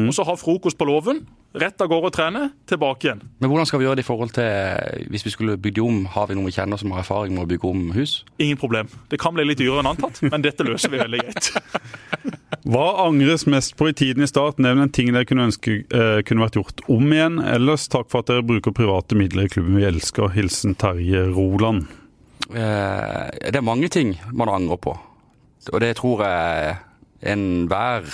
Og 0.07 0.13
så 0.13 0.23
ha 0.25 0.35
frokost 0.35 0.77
på 0.77 0.85
låven, 0.85 1.25
rett 1.55 1.79
av 1.81 1.87
gårde 1.87 2.05
og 2.09 2.13
trene, 2.13 2.51
tilbake 2.67 3.05
igjen. 3.07 3.21
Men 3.39 3.49
hvordan 3.49 3.65
skal 3.65 3.79
vi 3.79 3.85
gjøre 3.85 3.95
det 3.95 4.03
i 4.05 4.09
forhold 4.09 4.31
til 4.33 5.07
hvis 5.09 5.23
vi 5.25 5.29
skulle 5.29 5.57
bygd 5.57 5.79
om? 5.79 6.05
Har 6.05 6.27
vi 6.27 6.35
noe 6.35 6.45
vi 6.45 6.51
kjenner 6.51 6.77
som 6.83 6.93
har 6.93 7.01
erfaring 7.03 7.33
med 7.35 7.45
å 7.45 7.49
bygge 7.49 7.69
om 7.69 7.83
hus? 7.95 8.19
Ingen 8.43 8.59
problem. 8.61 8.91
Det 9.09 9.19
kan 9.21 9.35
bli 9.35 9.47
litt 9.47 9.61
dyrere 9.61 9.81
enn 9.81 9.91
antatt, 9.95 10.21
men 10.27 10.43
dette 10.45 10.65
løser 10.67 10.93
vi 10.93 11.01
veldig 11.01 11.23
greit. 11.23 11.49
Hva 12.73 12.85
angres 13.03 13.43
mest 13.49 13.75
på 13.79 13.89
i 13.91 13.95
tiden 13.97 14.23
i 14.23 14.29
start? 14.29 14.61
Nevn 14.63 14.85
en 14.85 14.93
ting 14.93 15.09
dere 15.11 15.27
kunne 15.27 15.49
ønske 15.49 15.81
eh, 15.83 16.19
kunne 16.27 16.45
vært 16.45 16.55
gjort 16.59 16.85
om 16.91 17.09
igjen. 17.11 17.41
Ellers 17.43 17.89
takk 17.91 18.07
for 18.11 18.23
at 18.23 18.31
dere 18.31 18.45
bruker 18.47 18.75
private 18.75 19.17
midler 19.19 19.49
i 19.49 19.51
klubben 19.51 19.81
vi 19.81 19.87
elsker. 19.89 20.31
Hilsen 20.35 20.77
Terje 20.79 21.25
Roland. 21.33 21.89
Eh, 22.51 23.25
det 23.51 23.59
er 23.59 23.67
mange 23.67 23.89
ting 23.91 24.15
man 24.31 24.51
angrer 24.51 24.79
på. 24.79 24.95
Og 25.71 25.83
det 25.83 25.95
tror 25.99 26.23
jeg 26.23 26.77
enhver 27.33 28.07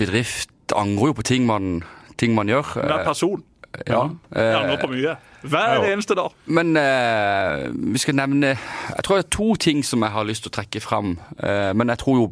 bedrift 0.00 0.74
angrer 0.76 1.10
jo 1.10 1.16
på 1.20 1.26
ting 1.28 1.46
man, 1.48 1.80
ting 2.20 2.34
man 2.36 2.48
gjør. 2.48 2.74
Hver 2.80 3.04
person. 3.04 3.44
Ja. 3.86 4.02
Jeg 4.34 4.56
angrer 4.58 4.80
på 4.82 4.90
mye. 4.90 5.14
Hver 5.46 5.84
eneste 5.88 6.16
dag. 6.18 6.34
Men 6.50 6.74
eh, 6.76 7.70
vi 7.94 8.00
skal 8.02 8.18
nevne 8.18 8.52
Jeg 8.56 9.04
tror 9.06 9.20
det 9.20 9.24
er 9.24 9.36
to 9.36 9.54
ting 9.62 9.84
som 9.86 10.02
jeg 10.04 10.12
har 10.12 10.26
lyst 10.28 10.44
til 10.44 10.52
å 10.52 10.56
trekke 10.58 10.82
fram. 10.84 11.14
Eh, 11.38 11.70
men 11.76 11.92
jeg 11.92 12.02
tror 12.02 12.18
jo, 12.18 12.26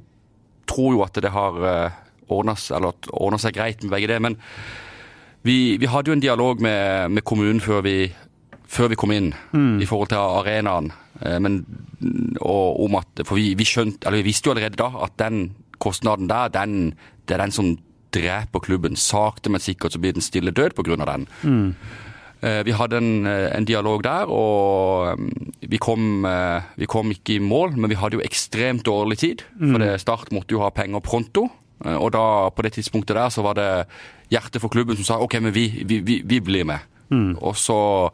tror 0.68 0.96
jo 0.96 1.04
at 1.06 1.22
det 1.22 1.32
har 1.32 1.62
eh, 1.70 1.98
ordna 2.28 2.56
seg 2.58 3.56
greit 3.56 3.82
med 3.84 3.94
begge 3.94 4.10
det. 4.10 4.20
Men 4.24 4.38
vi, 5.46 5.78
vi 5.80 5.88
hadde 5.88 6.10
jo 6.10 6.18
en 6.18 6.24
dialog 6.24 6.60
med, 6.64 7.14
med 7.14 7.24
kommunen 7.24 7.62
før 7.64 7.84
vi, 7.86 8.10
før 8.68 8.92
vi 8.92 8.98
kom 9.00 9.14
inn 9.14 9.30
i 9.80 9.86
forhold 9.88 10.10
til 10.12 10.20
arenaen. 10.20 10.92
Eh, 11.22 11.38
men, 11.42 11.62
og 12.40 12.84
om 12.84 12.98
at, 13.00 13.24
for 13.24 13.38
vi, 13.38 13.52
vi, 13.58 13.66
skjønte, 13.66 14.06
eller 14.06 14.22
vi 14.22 14.30
visste 14.30 14.50
jo 14.50 14.56
allerede 14.56 14.80
da 14.80 14.90
at 15.06 15.16
den 15.22 15.52
kostnaden 15.78 16.28
der, 16.30 16.50
den, 16.52 16.92
det 17.28 17.36
er 17.36 17.46
den 17.46 17.54
som 17.54 17.76
dreper 18.14 18.60
klubben. 18.64 18.96
Sakte, 18.96 19.50
men 19.50 19.60
sikkert 19.60 19.92
så 19.92 20.00
blir 20.02 20.12
den 20.16 20.22
stille 20.24 20.50
død 20.54 20.74
pga. 20.78 20.96
den. 21.04 21.26
Mm. 21.42 21.74
Vi 22.38 22.70
hadde 22.70 22.96
en, 23.00 23.26
eh, 23.26 23.48
en 23.56 23.64
dialog 23.66 24.02
der, 24.06 24.28
og 24.30 25.18
mm, 25.18 25.54
vi 25.72 25.76
kom, 25.82 26.24
eh, 26.24 26.62
vi 26.78 26.86
kom 26.86 27.10
ikke 27.10 27.34
i 27.34 27.38
mål, 27.42 27.72
men 27.76 27.90
vi 27.90 27.96
hadde 27.98 28.14
jo 28.14 28.22
ekstremt 28.22 28.84
dårlig 28.86 29.18
tid. 29.18 29.42
For 29.58 29.78
det 29.82 30.00
Start 30.00 30.30
måtte 30.30 30.54
jo 30.54 30.60
ha 30.62 30.70
penger 30.70 31.00
pronto. 31.02 31.48
eh, 31.84 31.96
Og 31.98 32.12
da, 32.14 32.48
på 32.54 32.62
det 32.62 32.74
tidspunktet 32.76 33.16
der 33.18 33.28
så 33.34 33.42
var 33.42 33.54
det 33.58 33.86
hjertet 34.30 34.60
for 34.62 34.68
klubben 34.70 34.94
som 34.96 35.04
sa 35.04 35.18
OK, 35.18 35.34
men 35.40 35.52
vi, 35.52 35.82
vi, 35.84 35.98
vi, 36.00 36.22
vi 36.24 36.38
blir 36.40 36.64
med. 36.64 36.78
Og 37.42 37.56
så 37.56 38.10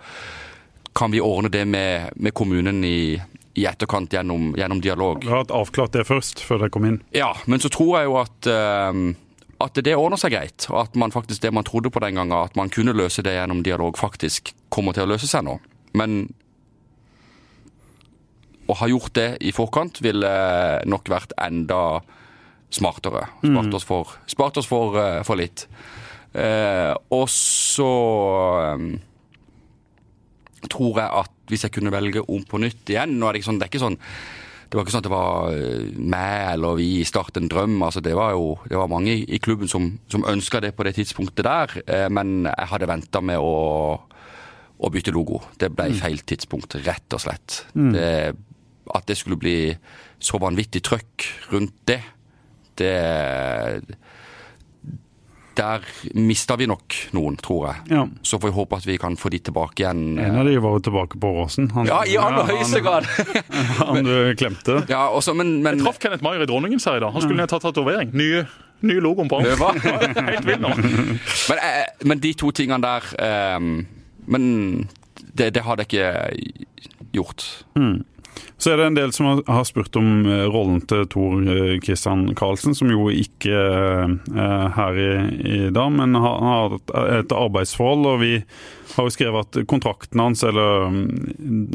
kan 0.94 1.10
vi 1.10 1.20
ordne 1.20 1.50
det 1.50 1.66
med, 1.66 2.10
med 2.16 2.32
kommunen 2.32 2.84
i, 2.84 3.18
i 3.58 3.64
etterkant 3.66 4.12
gjennom, 4.14 4.54
gjennom 4.56 4.80
dialog. 4.80 5.20
Du 5.20 5.28
har 5.28 5.42
hatt 5.42 5.50
avklart 5.52 5.92
det 5.92 6.06
først, 6.06 6.40
før 6.40 6.62
dere 6.64 6.70
kom 6.70 6.86
inn. 6.86 7.00
Ja, 7.12 7.32
men 7.46 7.60
så 7.60 7.68
tror 7.68 7.98
jeg 7.98 8.08
jo 8.08 8.16
at, 8.22 8.46
eh, 8.46 8.92
at 9.64 9.80
det 9.84 9.96
ordner 9.96 10.20
seg 10.20 10.34
greit. 10.34 10.66
Og 10.70 10.80
at 10.84 10.96
man 11.00 11.14
faktisk 11.14 11.42
det 11.42 11.52
man 11.54 11.66
trodde 11.66 11.92
på 11.92 12.02
den 12.04 12.18
gangen, 12.18 12.36
at 12.36 12.56
man 12.58 12.72
kunne 12.72 12.94
løse 12.96 13.24
det 13.24 13.36
gjennom 13.36 13.62
dialog, 13.66 13.98
faktisk 13.98 14.52
kommer 14.74 14.96
til 14.96 15.06
å 15.06 15.12
løse 15.14 15.28
seg 15.30 15.46
nå. 15.46 15.58
Men 15.98 16.26
å 18.70 18.76
ha 18.80 18.88
gjort 18.88 19.14
det 19.16 19.28
i 19.44 19.52
forkant 19.52 20.00
ville 20.04 20.30
nok 20.88 21.10
vært 21.12 21.34
enda 21.40 22.00
smartere. 22.74 23.26
Spart 23.44 23.76
oss 23.76 23.86
for, 23.86 24.14
spart 24.30 24.60
oss 24.60 24.68
for, 24.70 24.96
eh, 24.98 25.22
for 25.26 25.38
litt. 25.38 25.66
Eh, 26.34 26.92
og 27.14 27.28
så 27.30 27.90
eh, 28.64 28.86
tror 30.72 30.98
jeg 30.98 31.10
at 31.22 31.34
hvis 31.52 31.66
jeg 31.66 31.74
kunne 31.76 31.92
velge 31.94 32.24
om 32.24 32.42
på 32.48 32.58
nytt 32.58 32.88
igjen 32.90 33.12
Nå 33.20 33.28
er 33.28 33.36
det 33.36 33.42
ikke 33.42 33.50
sånn, 33.50 33.60
det 33.60 33.66
er 33.66 33.70
ikke 33.70 33.82
sånn 33.84 33.98
det 34.74 34.78
var 34.80 34.82
ikke 34.88 34.92
sånn 34.96 35.02
at 35.04 35.06
det 35.06 35.12
var 35.14 35.52
eh, 35.54 35.82
meg 36.02 36.38
eller 36.56 36.78
vi 36.80 36.86
i 36.98 37.04
Start 37.06 37.36
en 37.38 37.46
drøm. 37.46 37.76
altså 37.86 38.00
Det 38.02 38.16
var 38.18 38.32
jo 38.34 38.56
det 38.66 38.74
var 38.80 38.90
mange 38.90 39.12
i 39.22 39.38
klubben 39.38 39.70
som, 39.70 39.86
som 40.10 40.24
ønska 40.26 40.58
det 40.64 40.72
på 40.74 40.82
det 40.82 40.96
tidspunktet 40.96 41.46
der. 41.46 41.76
eh, 41.86 42.08
Men 42.10 42.48
jeg 42.50 42.70
hadde 42.72 42.88
venta 42.90 43.22
med 43.22 43.38
å, 43.38 43.52
å 43.94 44.90
bytte 44.90 45.14
logo. 45.14 45.38
Det 45.62 45.70
ble 45.70 45.92
feil 45.94 46.18
tidspunkt, 46.26 46.74
rett 46.82 47.14
og 47.14 47.22
slett. 47.22 47.60
Det, 47.94 48.34
at 48.98 49.06
det 49.06 49.16
skulle 49.16 49.38
bli 49.38 49.76
så 50.18 50.42
vanvittig 50.42 50.82
trøkk 50.82 51.28
rundt 51.54 51.76
det, 51.86 52.00
det 52.82 52.90
Der 55.54 55.84
mista 56.18 56.56
vi 56.58 56.66
nok 56.66 56.94
noen, 57.14 57.36
tror 57.38 57.68
jeg. 57.68 57.82
Ja. 57.94 58.04
Så 58.26 58.40
får 58.42 58.50
vi 58.50 58.54
håpe 58.56 58.76
at 58.80 58.86
vi 58.88 58.96
kan 58.98 59.14
få 59.20 59.30
de 59.30 59.38
tilbake 59.38 59.84
igjen. 59.84 60.18
En 60.18 60.38
av 60.40 60.48
de 60.48 60.56
var 60.58 60.74
jo 60.78 60.82
tilbake 60.88 61.20
på 61.22 61.30
Åsen. 61.44 61.68
Ja, 61.86 62.00
i 62.10 62.16
aller 62.18 62.42
han- 62.42 62.50
høyeste 62.56 62.80
grad! 62.82 63.06
Han 63.84 64.04
du 64.04 64.34
klemte. 64.38 64.80
Ja, 64.90 65.04
også, 65.14 65.34
men, 65.38 65.62
men 65.62 65.78
Traff 65.82 65.98
Kenneth 66.02 66.24
Maier 66.26 66.42
i 66.42 66.48
Dronningens 66.50 66.84
her 66.90 66.98
i 66.98 67.02
dag. 67.04 67.12
Han 67.14 67.22
skulle 67.22 67.38
ned 67.38 67.52
ta 67.52 67.60
tatovering. 67.62 68.10
Nye, 68.18 68.44
nye 68.82 69.00
logoen 69.04 69.30
på 69.30 69.40
Det 69.44 69.54
ham. 69.60 69.78
Helt 70.32 70.46
vill 70.48 70.60
nå. 70.64 70.72
Men, 71.48 71.58
eh, 71.60 71.86
men 72.04 72.18
de 72.22 72.32
to 72.40 72.50
tingene 72.56 72.80
der 72.82 73.06
um, 73.56 73.86
Men 74.26 74.88
det, 75.36 75.52
det 75.54 75.62
hadde 75.66 75.84
jeg 75.84 75.92
ikke 75.92 77.12
gjort. 77.14 77.46
Så 78.58 78.72
er 78.72 78.78
det 78.78 78.86
en 78.86 78.96
del 78.96 79.12
som 79.12 79.42
har, 79.46 79.64
spurt 79.68 79.96
om 79.98 80.24
eh, 80.30 80.44
rollen 80.48 80.80
til 80.88 81.04
Tor 81.10 81.40
Kristian 81.84 82.04
Christian 82.04 82.34
Karlsen, 82.34 82.74
som 82.74 82.90
jo 82.90 83.08
ikke 83.10 83.54
eh, 83.54 84.14
er 84.36 84.68
her 84.76 84.98
i, 84.98 85.10
i 85.44 85.70
dag, 85.70 85.92
men 85.92 86.14
han 86.14 86.48
har 86.48 86.76
et, 87.20 87.32
arbeidsforhold. 87.32 88.06
Og 88.06 88.20
vi 88.20 88.32
har 88.94 89.08
jo 89.08 89.14
skrevet 89.14 89.48
at 89.48 89.66
kontrakten 89.70 90.20
hans, 90.20 90.44
eller 90.44 90.88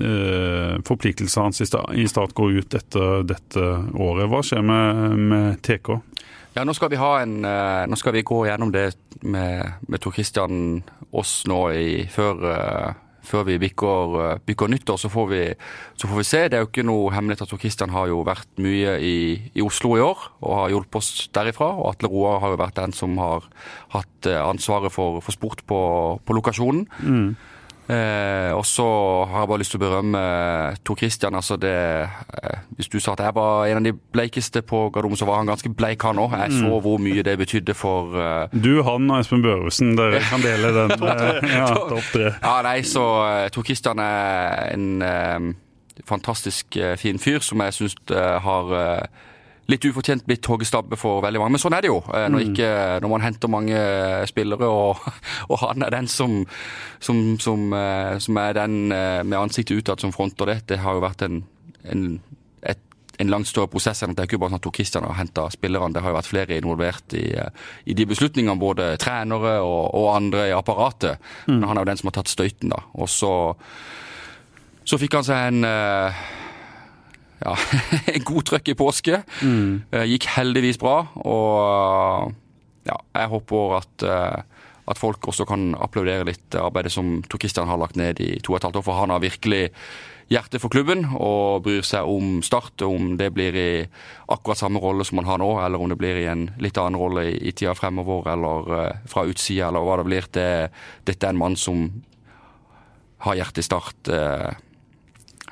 eh, 0.04 0.78
forpliktelsene 0.88 1.50
hans 1.50 1.62
i, 1.62 1.68
sta, 1.68 1.84
i 1.94 2.08
Start, 2.08 2.34
går 2.34 2.62
ut 2.62 2.80
etter 2.80 3.26
dette 3.28 3.66
året. 3.96 4.30
Hva 4.30 4.44
skjer 4.46 4.64
med, 4.66 5.18
med 5.32 5.62
TK? 5.66 5.98
Ja, 6.56 6.66
nå 6.66 6.74
skal 6.74 6.92
en 6.98 7.46
eh, 7.46 7.84
Nå 7.88 7.96
skal 8.00 8.14
vi 8.18 8.26
gå 8.26 8.46
gjennom 8.48 8.72
det 8.72 8.92
med, 9.22 9.80
med 9.88 10.02
Tor 10.02 10.16
Christian 10.16 10.82
oss 11.12 11.44
nå 11.50 11.62
i, 11.74 12.08
før, 12.12 12.44
eh, 12.54 12.90
før 13.26 13.46
vi 13.48 13.58
bikker, 13.62 14.16
eh, 14.24 14.40
bikker 14.46 14.72
nyttår. 14.72 15.00
Så 15.02 15.12
får, 15.12 15.28
vi, 15.32 15.42
så 16.00 16.10
får 16.10 16.22
vi 16.22 16.28
se. 16.28 16.42
Det 16.48 16.58
er 16.58 16.64
jo 16.64 16.70
ikke 16.72 16.88
noe 16.88 17.14
hemmelighet 17.16 17.46
at 17.46 17.52
Tor 17.52 17.94
har 17.96 18.08
jo 18.12 18.24
vært 18.28 18.50
mye 18.62 18.98
i, 19.04 19.18
i 19.54 19.66
Oslo 19.66 19.96
i 19.98 20.04
år 20.04 20.26
og 20.42 20.56
har 20.56 20.74
hjulpet 20.74 21.00
oss 21.02 21.30
derifra. 21.36 21.72
Og 21.76 21.94
Atle 21.94 22.12
Roar 22.12 22.40
har 22.44 22.56
jo 22.56 22.62
vært 22.64 22.80
den 22.80 22.96
som 22.96 23.18
har 23.22 23.48
hatt 23.96 24.30
eh, 24.30 24.40
ansvaret 24.42 24.94
for, 24.94 25.22
for 25.26 25.36
sport 25.36 25.66
på, 25.70 25.80
på 26.26 26.38
lokasjonen. 26.40 26.88
Eh, 27.90 28.52
og 28.54 28.66
så 28.70 28.86
har 29.26 29.42
jeg 29.42 29.50
bare 29.50 29.62
lyst 29.64 29.72
til 29.74 29.80
å 29.80 29.82
berømme 29.82 30.20
eh, 30.22 30.76
Tor 30.86 30.98
Christian. 31.00 31.34
altså 31.36 31.56
det, 31.58 31.72
eh, 32.44 32.58
Hvis 32.78 32.88
du 32.94 33.00
sa 33.02 33.16
at 33.16 33.24
jeg 33.26 33.34
var 33.34 33.66
en 33.66 33.80
av 33.80 33.84
de 33.88 33.94
bleikeste 34.14 34.62
på 34.62 34.84
Gardermoen, 34.94 35.18
så 35.18 35.26
var 35.26 35.40
han 35.42 35.50
ganske 35.50 35.72
bleik 35.74 36.06
han 36.06 36.22
òg. 36.22 36.36
Jeg 36.38 36.54
så 36.60 36.80
hvor 36.86 37.00
mye 37.02 37.24
det 37.26 37.34
betydde 37.42 37.74
for 37.74 38.14
eh, 38.14 38.54
Du, 38.54 38.84
han 38.86 39.10
og 39.10 39.24
Espen 39.24 39.42
Børresen, 39.42 39.96
dere 39.98 40.22
kan 40.30 40.46
dele 40.46 40.70
den. 40.76 40.94
eh, 41.02 41.50
ja, 41.56 41.66
topp 41.74 42.12
tre. 42.14 42.30
Ja, 42.44 42.54
nei, 42.68 42.78
så 42.86 43.06
uh, 43.26 43.48
Tor 43.56 43.66
Christian 43.66 44.00
er 44.06 44.70
en 44.76 45.02
eh, 45.02 45.50
fantastisk 46.06 46.78
eh, 46.78 46.94
fin 46.98 47.18
fyr 47.20 47.42
som 47.44 47.66
jeg 47.66 47.74
syns 47.76 47.98
har 48.14 48.76
eh, 48.78 49.26
litt 49.70 49.86
ufortjent 49.86 50.26
blitt 50.28 50.48
hoggestabbe 50.50 50.98
for 51.00 51.22
veldig 51.24 51.42
mange. 51.42 51.56
Men 51.56 51.64
sånn 51.64 51.78
er 51.78 51.86
det 51.86 51.92
jo 51.92 52.00
eh, 52.08 52.28
når, 52.32 52.46
ikke, 52.50 52.72
når 53.04 53.14
man 53.14 53.26
henter 53.26 53.52
mange 53.54 53.84
spillere, 54.30 54.70
og, 54.70 55.06
og 55.52 55.62
han 55.64 55.86
er 55.86 55.96
den 56.00 56.10
som, 56.12 56.42
som, 57.04 57.22
som, 57.42 57.70
eh, 57.78 58.18
som 58.24 58.42
er 58.42 58.58
den 58.58 58.82
eh, 58.96 59.22
med 59.24 59.40
ansiktet 59.40 59.78
utad 59.80 60.04
som 60.04 60.14
fronter 60.16 60.54
det. 60.54 60.60
Det 60.74 60.82
har 60.84 60.98
jo 60.98 61.06
vært 61.06 61.26
en, 61.28 61.44
en, 61.94 62.06
et, 62.66 62.82
en 63.20 63.32
langt 63.32 63.50
større 63.50 63.72
prosess 63.72 64.02
enn 64.04 64.16
at 64.16 64.20
det 64.20 64.26
er 64.26 64.32
ikke 64.32 64.42
bare 64.42 64.56
sånn 64.56 64.64
at 64.64 64.72
Christian 64.80 65.08
har 65.08 65.20
henta 65.20 65.48
spillerne. 65.54 65.94
Det 65.96 66.04
har 66.06 66.14
jo 66.14 66.20
vært 66.20 66.32
flere 66.32 66.60
involvert 66.60 67.18
i, 67.20 67.28
eh, 67.38 67.70
i 67.86 67.98
de 67.98 68.10
beslutningene, 68.10 68.58
både 68.62 68.92
trenere 69.02 69.60
og, 69.62 69.94
og 70.00 70.12
andre 70.16 70.50
i 70.50 70.58
apparatet. 70.58 71.32
Men 71.52 71.70
han 71.70 71.78
er 71.78 71.86
jo 71.86 71.92
den 71.94 72.02
som 72.02 72.12
har 72.12 72.20
tatt 72.20 72.34
støyten, 72.34 72.74
da. 72.74 72.84
Og 72.98 73.10
så, 73.12 73.34
så 74.88 74.98
fikk 75.02 75.20
han 75.20 75.30
seg 75.30 75.52
en 75.52 75.68
eh, 75.70 76.28
ja, 77.40 77.56
god 78.30 78.46
trøkk 78.50 78.74
i 78.74 78.78
påske. 78.78 79.24
Mm. 79.42 79.82
Gikk 80.12 80.30
heldigvis 80.36 80.80
bra. 80.82 81.02
Og 81.24 82.36
ja, 82.90 82.98
jeg 83.16 83.32
håper 83.34 83.78
at, 83.80 84.06
eh, 84.06 84.68
at 84.90 85.00
folk 85.00 85.28
også 85.30 85.46
kan 85.50 85.74
applaudere 85.78 86.28
litt 86.30 86.56
arbeidet 86.58 86.94
som 86.94 87.20
Tor 87.30 87.42
Christian 87.42 87.70
har 87.70 87.80
lagt 87.82 88.00
ned 88.00 88.22
i 88.24 88.38
to 88.44 88.54
og 88.54 88.60
et 88.60 88.70
halvt 88.70 88.82
år. 88.82 88.88
For 88.88 89.02
han 89.02 89.14
har 89.14 89.24
virkelig 89.24 89.70
hjerte 90.30 90.62
for 90.62 90.70
klubben 90.70 91.08
og 91.18 91.64
bryr 91.66 91.86
seg 91.86 92.10
om 92.10 92.40
Start. 92.46 92.82
Om 92.86 93.16
det 93.18 93.32
blir 93.36 93.58
i 93.58 93.72
akkurat 94.30 94.62
samme 94.62 94.82
rolle 94.82 95.06
som 95.06 95.22
han 95.22 95.30
har 95.30 95.42
nå, 95.42 95.52
eller 95.66 95.82
om 95.82 95.90
det 95.92 96.00
blir 96.00 96.22
i 96.22 96.30
en 96.30 96.50
litt 96.62 96.78
annen 96.78 97.00
rolle 97.00 97.28
i, 97.32 97.36
i 97.50 97.54
tida 97.54 97.76
fremover, 97.78 98.32
eller 98.34 98.78
eh, 98.80 99.04
fra 99.10 99.26
utsida, 99.30 99.70
eller 99.70 99.86
hva 99.86 100.00
det 100.00 100.10
blir. 100.10 100.32
Det, 100.34 100.50
dette 101.10 101.28
er 101.28 101.36
en 101.36 101.44
mann 101.44 101.60
som 101.60 101.90
har 103.26 103.36
hjertet 103.36 103.66
i 103.66 103.68
Start 103.68 104.12
eh, 104.14 104.50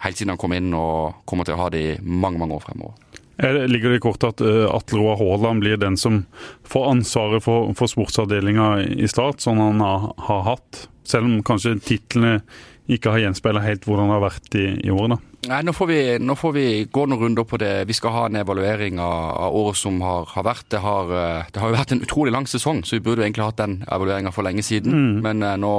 helt 0.03 0.19
siden 0.19 0.33
han 0.33 0.41
kom 0.41 0.55
inn, 0.57 0.71
og 0.77 1.23
kommer 1.29 1.47
til 1.47 1.57
å 1.57 1.63
ha 1.63 1.71
det 1.73 1.83
i 1.83 1.97
mange, 2.01 2.39
mange 2.41 2.57
år 2.57 2.65
fremover. 2.65 2.95
Ligger 3.37 3.93
det 3.93 3.99
i 3.99 4.01
kortet 4.01 4.31
at 4.31 4.41
uh, 4.41 4.63
Atle 4.73 4.97
Roar 4.97 5.19
Haaland 5.19 5.61
blir 5.61 5.77
den 5.77 5.97
som 5.99 6.23
får 6.65 6.87
ansvaret 6.89 7.45
for, 7.45 7.69
for 7.77 7.91
sportsavdelinga 7.91 8.71
i 8.97 9.09
Start, 9.09 9.43
sånn 9.43 9.61
han 9.61 9.83
har, 9.83 10.09
har 10.29 10.41
hatt? 10.47 10.87
Selv 11.07 11.29
om 11.29 11.43
kanskje 11.45 11.77
titlene 11.85 12.39
ikke 12.87 13.11
har 13.11 13.21
gjenspeila 13.21 13.61
helt 13.63 13.85
hvordan 13.85 14.07
det 14.07 14.15
har 14.15 14.23
vært 14.23 14.55
i, 14.57 14.65
i 14.87 14.91
årene? 14.91 15.19
Nei, 15.47 15.59
nå 15.63 15.73
får, 15.75 15.87
vi, 15.91 15.99
nå 16.23 16.35
får, 16.39 16.53
vi, 16.55 16.67
gå 16.91 17.03
noen 17.07 17.21
runder 17.21 17.45
på 17.47 17.59
det. 17.61 17.71
Vi 17.87 17.95
skal 17.95 18.13
ha 18.15 18.23
en 18.27 18.39
evaluering 18.39 18.99
av, 19.03 19.29
av 19.45 19.57
året 19.59 19.79
som 19.79 19.99
har, 20.03 20.27
har 20.33 20.45
vært. 20.47 20.65
Det 20.73 20.81
har, 20.83 21.11
eh, 21.13 21.49
det 21.53 21.61
har, 21.61 21.71
jo 21.71 21.77
vært 21.77 21.93
en 21.95 22.03
utrolig 22.03 22.33
lang 22.35 22.47
sesong, 22.49 22.81
så 22.87 22.97
vi 22.97 23.03
burde 23.05 23.25
egentlig 23.25 23.45
hatt 23.45 23.59
den 23.59 23.81
evalueringa 23.85 24.33
for 24.35 24.47
lenge 24.47 24.65
siden. 24.65 24.95
Mm. 24.95 25.17
Men 25.27 25.45
uh, 25.45 25.55
nå 25.59 25.73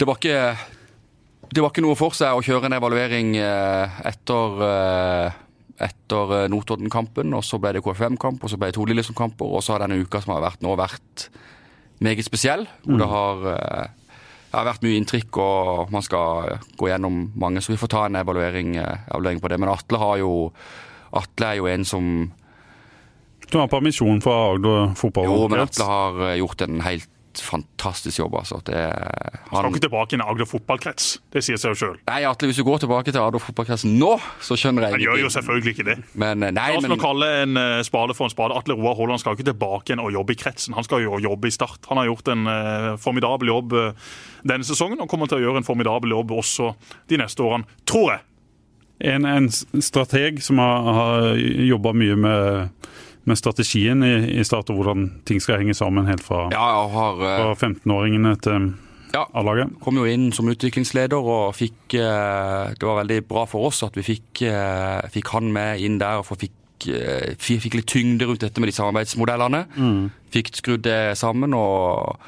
Det 0.00 0.08
var 0.08 0.16
ikke 0.16 0.38
det 1.50 1.62
var 1.62 1.72
ikke 1.72 1.82
noe 1.84 1.98
for 1.98 2.14
seg 2.14 2.36
å 2.36 2.42
kjøre 2.44 2.68
en 2.68 2.76
evaluering 2.76 3.36
etter 3.36 4.58
etter 5.80 6.34
eh, 6.36 6.48
Notodden-kampen, 6.52 7.32
og 7.36 7.44
så 7.46 7.60
ble 7.60 7.74
det 7.76 7.84
KFM-kamp, 7.84 8.42
og 8.42 8.52
så 8.52 8.58
ble 8.60 8.70
det 8.70 8.76
to 8.76 8.84
Lillesund-kamper, 8.88 9.48
og 9.48 9.64
så 9.64 9.74
har 9.74 9.84
denne 9.84 10.00
uka 10.02 10.20
som 10.22 10.34
har 10.36 10.44
vært 10.44 10.64
nå, 10.64 10.74
vært 10.78 11.28
meget 12.04 12.26
spesiell. 12.26 12.66
Hvor 12.84 12.96
mm. 12.96 13.00
det 13.00 13.08
har, 13.10 13.46
eh, 13.54 14.18
det 14.50 14.58
har, 14.58 14.68
vært 14.68 14.84
mye 14.86 14.98
inntrykk, 15.00 15.40
og 15.44 15.94
man 15.94 16.04
skal 16.04 16.58
gå 16.80 16.90
gjennom 16.90 17.22
mange. 17.40 17.64
Så 17.64 17.74
vi 17.74 17.80
får 17.80 17.94
ta 17.94 18.04
en 18.08 18.20
evaluering, 18.20 18.76
eh, 18.80 19.06
evaluering 19.08 19.40
på 19.42 19.52
det. 19.52 19.60
Men 19.62 19.72
Atle 19.72 20.02
har 20.02 20.20
jo 20.22 20.34
Atle 21.16 21.46
er 21.48 21.56
jo 21.58 21.66
en 21.66 21.82
som 21.82 22.04
Du 23.50 23.56
har 23.58 23.66
permisjon 23.66 24.20
fra 24.22 24.52
Agder 24.52 24.92
fotball? 24.94 25.26
Jo, 25.26 25.48
men 25.50 25.64
Atle 25.64 25.86
har 25.88 26.20
gjort 26.38 26.60
en 26.62 26.84
helt 26.84 27.08
fantastisk 27.38 28.18
jobb. 28.18 28.34
altså. 28.40 28.58
Det, 28.66 28.74
han 28.74 29.52
skal 29.52 29.70
ikke 29.70 29.84
tilbake 29.86 30.16
i 30.16 30.20
Agder 30.24 30.48
fotballkrets, 30.48 31.10
det 31.32 31.42
sier 31.46 31.60
seg 31.60 31.74
jo 31.74 31.78
sjøl. 31.78 31.98
Nei, 32.08 32.22
Atle, 32.26 32.50
hvis 32.50 32.58
du 32.58 32.64
går 32.66 32.82
tilbake 32.82 33.12
til 33.12 33.20
Agder 33.22 33.42
fotballkrets 33.42 33.84
nå, 33.86 34.12
så 34.42 34.58
skjønner 34.58 34.88
jeg 34.88 34.96
Han 34.96 35.04
gjør 35.04 35.22
jo 35.22 35.30
selvfølgelig 35.36 35.74
ikke 35.76 35.86
det. 35.90 35.96
Men, 36.14 36.42
eh, 36.42 36.54
nei, 36.56 36.66
La 36.72 36.78
oss 36.80 36.86
men... 36.86 36.94
nå 36.94 36.98
kalle 37.02 37.28
en 37.44 37.60
uh, 37.60 37.82
spade 37.86 38.16
for 38.18 38.26
en 38.26 38.34
spade. 38.34 38.56
Atle 38.58 38.76
Roar 38.80 38.98
Haaland 38.98 39.22
skal 39.22 39.38
ikke 39.38 39.50
tilbake 39.52 39.92
igjen 39.92 40.02
og 40.02 40.10
jobbe 40.14 40.34
i 40.34 40.40
kretsen. 40.40 40.74
Han 40.78 40.86
skal 40.86 41.04
jo 41.04 41.20
jobbe 41.22 41.50
i 41.50 41.54
Start. 41.54 41.84
Han 41.92 42.00
har 42.00 42.10
gjort 42.10 42.32
en 42.34 42.48
uh, 42.50 42.90
formidabel 43.00 43.52
jobb 43.52 43.76
uh, 43.78 44.10
denne 44.42 44.66
sesongen 44.66 45.00
og 45.02 45.10
kommer 45.10 45.30
til 45.30 45.38
å 45.38 45.44
gjøre 45.44 45.62
en 45.62 45.68
formidabel 45.68 46.16
jobb 46.16 46.34
også 46.40 46.72
de 47.12 47.20
neste 47.20 47.44
årene, 47.44 47.68
tror 47.88 48.14
jeg. 48.14 48.26
En, 49.10 49.24
en 49.24 49.48
strateg 49.48 50.42
som 50.44 50.58
har, 50.60 50.90
har 50.98 51.38
jobba 51.70 51.94
mye 51.96 52.16
med 52.20 52.90
med 53.30 53.38
strategien 53.38 54.04
i, 54.04 54.14
i 54.40 54.44
start, 54.46 54.70
og 54.70 54.80
hvordan 54.80 55.08
ting 55.28 55.40
skal 55.42 55.62
henge 55.62 55.76
sammen 55.78 56.10
helt 56.10 56.24
fra, 56.26 56.48
ja, 56.52 56.68
har, 56.92 57.20
fra 57.22 57.52
15-åringene 57.54 58.36
til 58.44 58.72
ja, 59.14 59.24
A-laget. 59.34 59.74
Kom 59.82 59.98
jo 59.98 60.06
inn 60.08 60.30
som 60.34 60.48
utviklingsleder 60.50 61.18
og 61.18 61.54
fikk 61.58 61.96
eh, 61.98 62.72
Det 62.78 62.86
var 62.86 63.00
veldig 63.02 63.20
bra 63.28 63.44
for 63.50 63.70
oss 63.70 63.82
at 63.86 63.96
vi 63.98 64.06
fikk, 64.06 64.44
eh, 64.46 65.00
fikk 65.12 65.32
han 65.34 65.50
med 65.54 65.82
inn 65.82 65.98
der. 66.02 66.22
og 66.22 66.38
fikk, 66.38 66.86
eh, 66.90 67.34
fikk 67.38 67.74
litt 67.78 67.90
tyngde 67.90 68.28
rundt 68.28 68.44
dette 68.44 68.62
med 68.62 68.70
de 68.70 68.76
samarbeidsmodellene. 68.78 69.64
Mm. 69.76 70.10
Fikk 70.30 70.54
skrudd 70.54 70.86
det 70.86 71.18
sammen 71.18 71.54
og, 71.54 72.18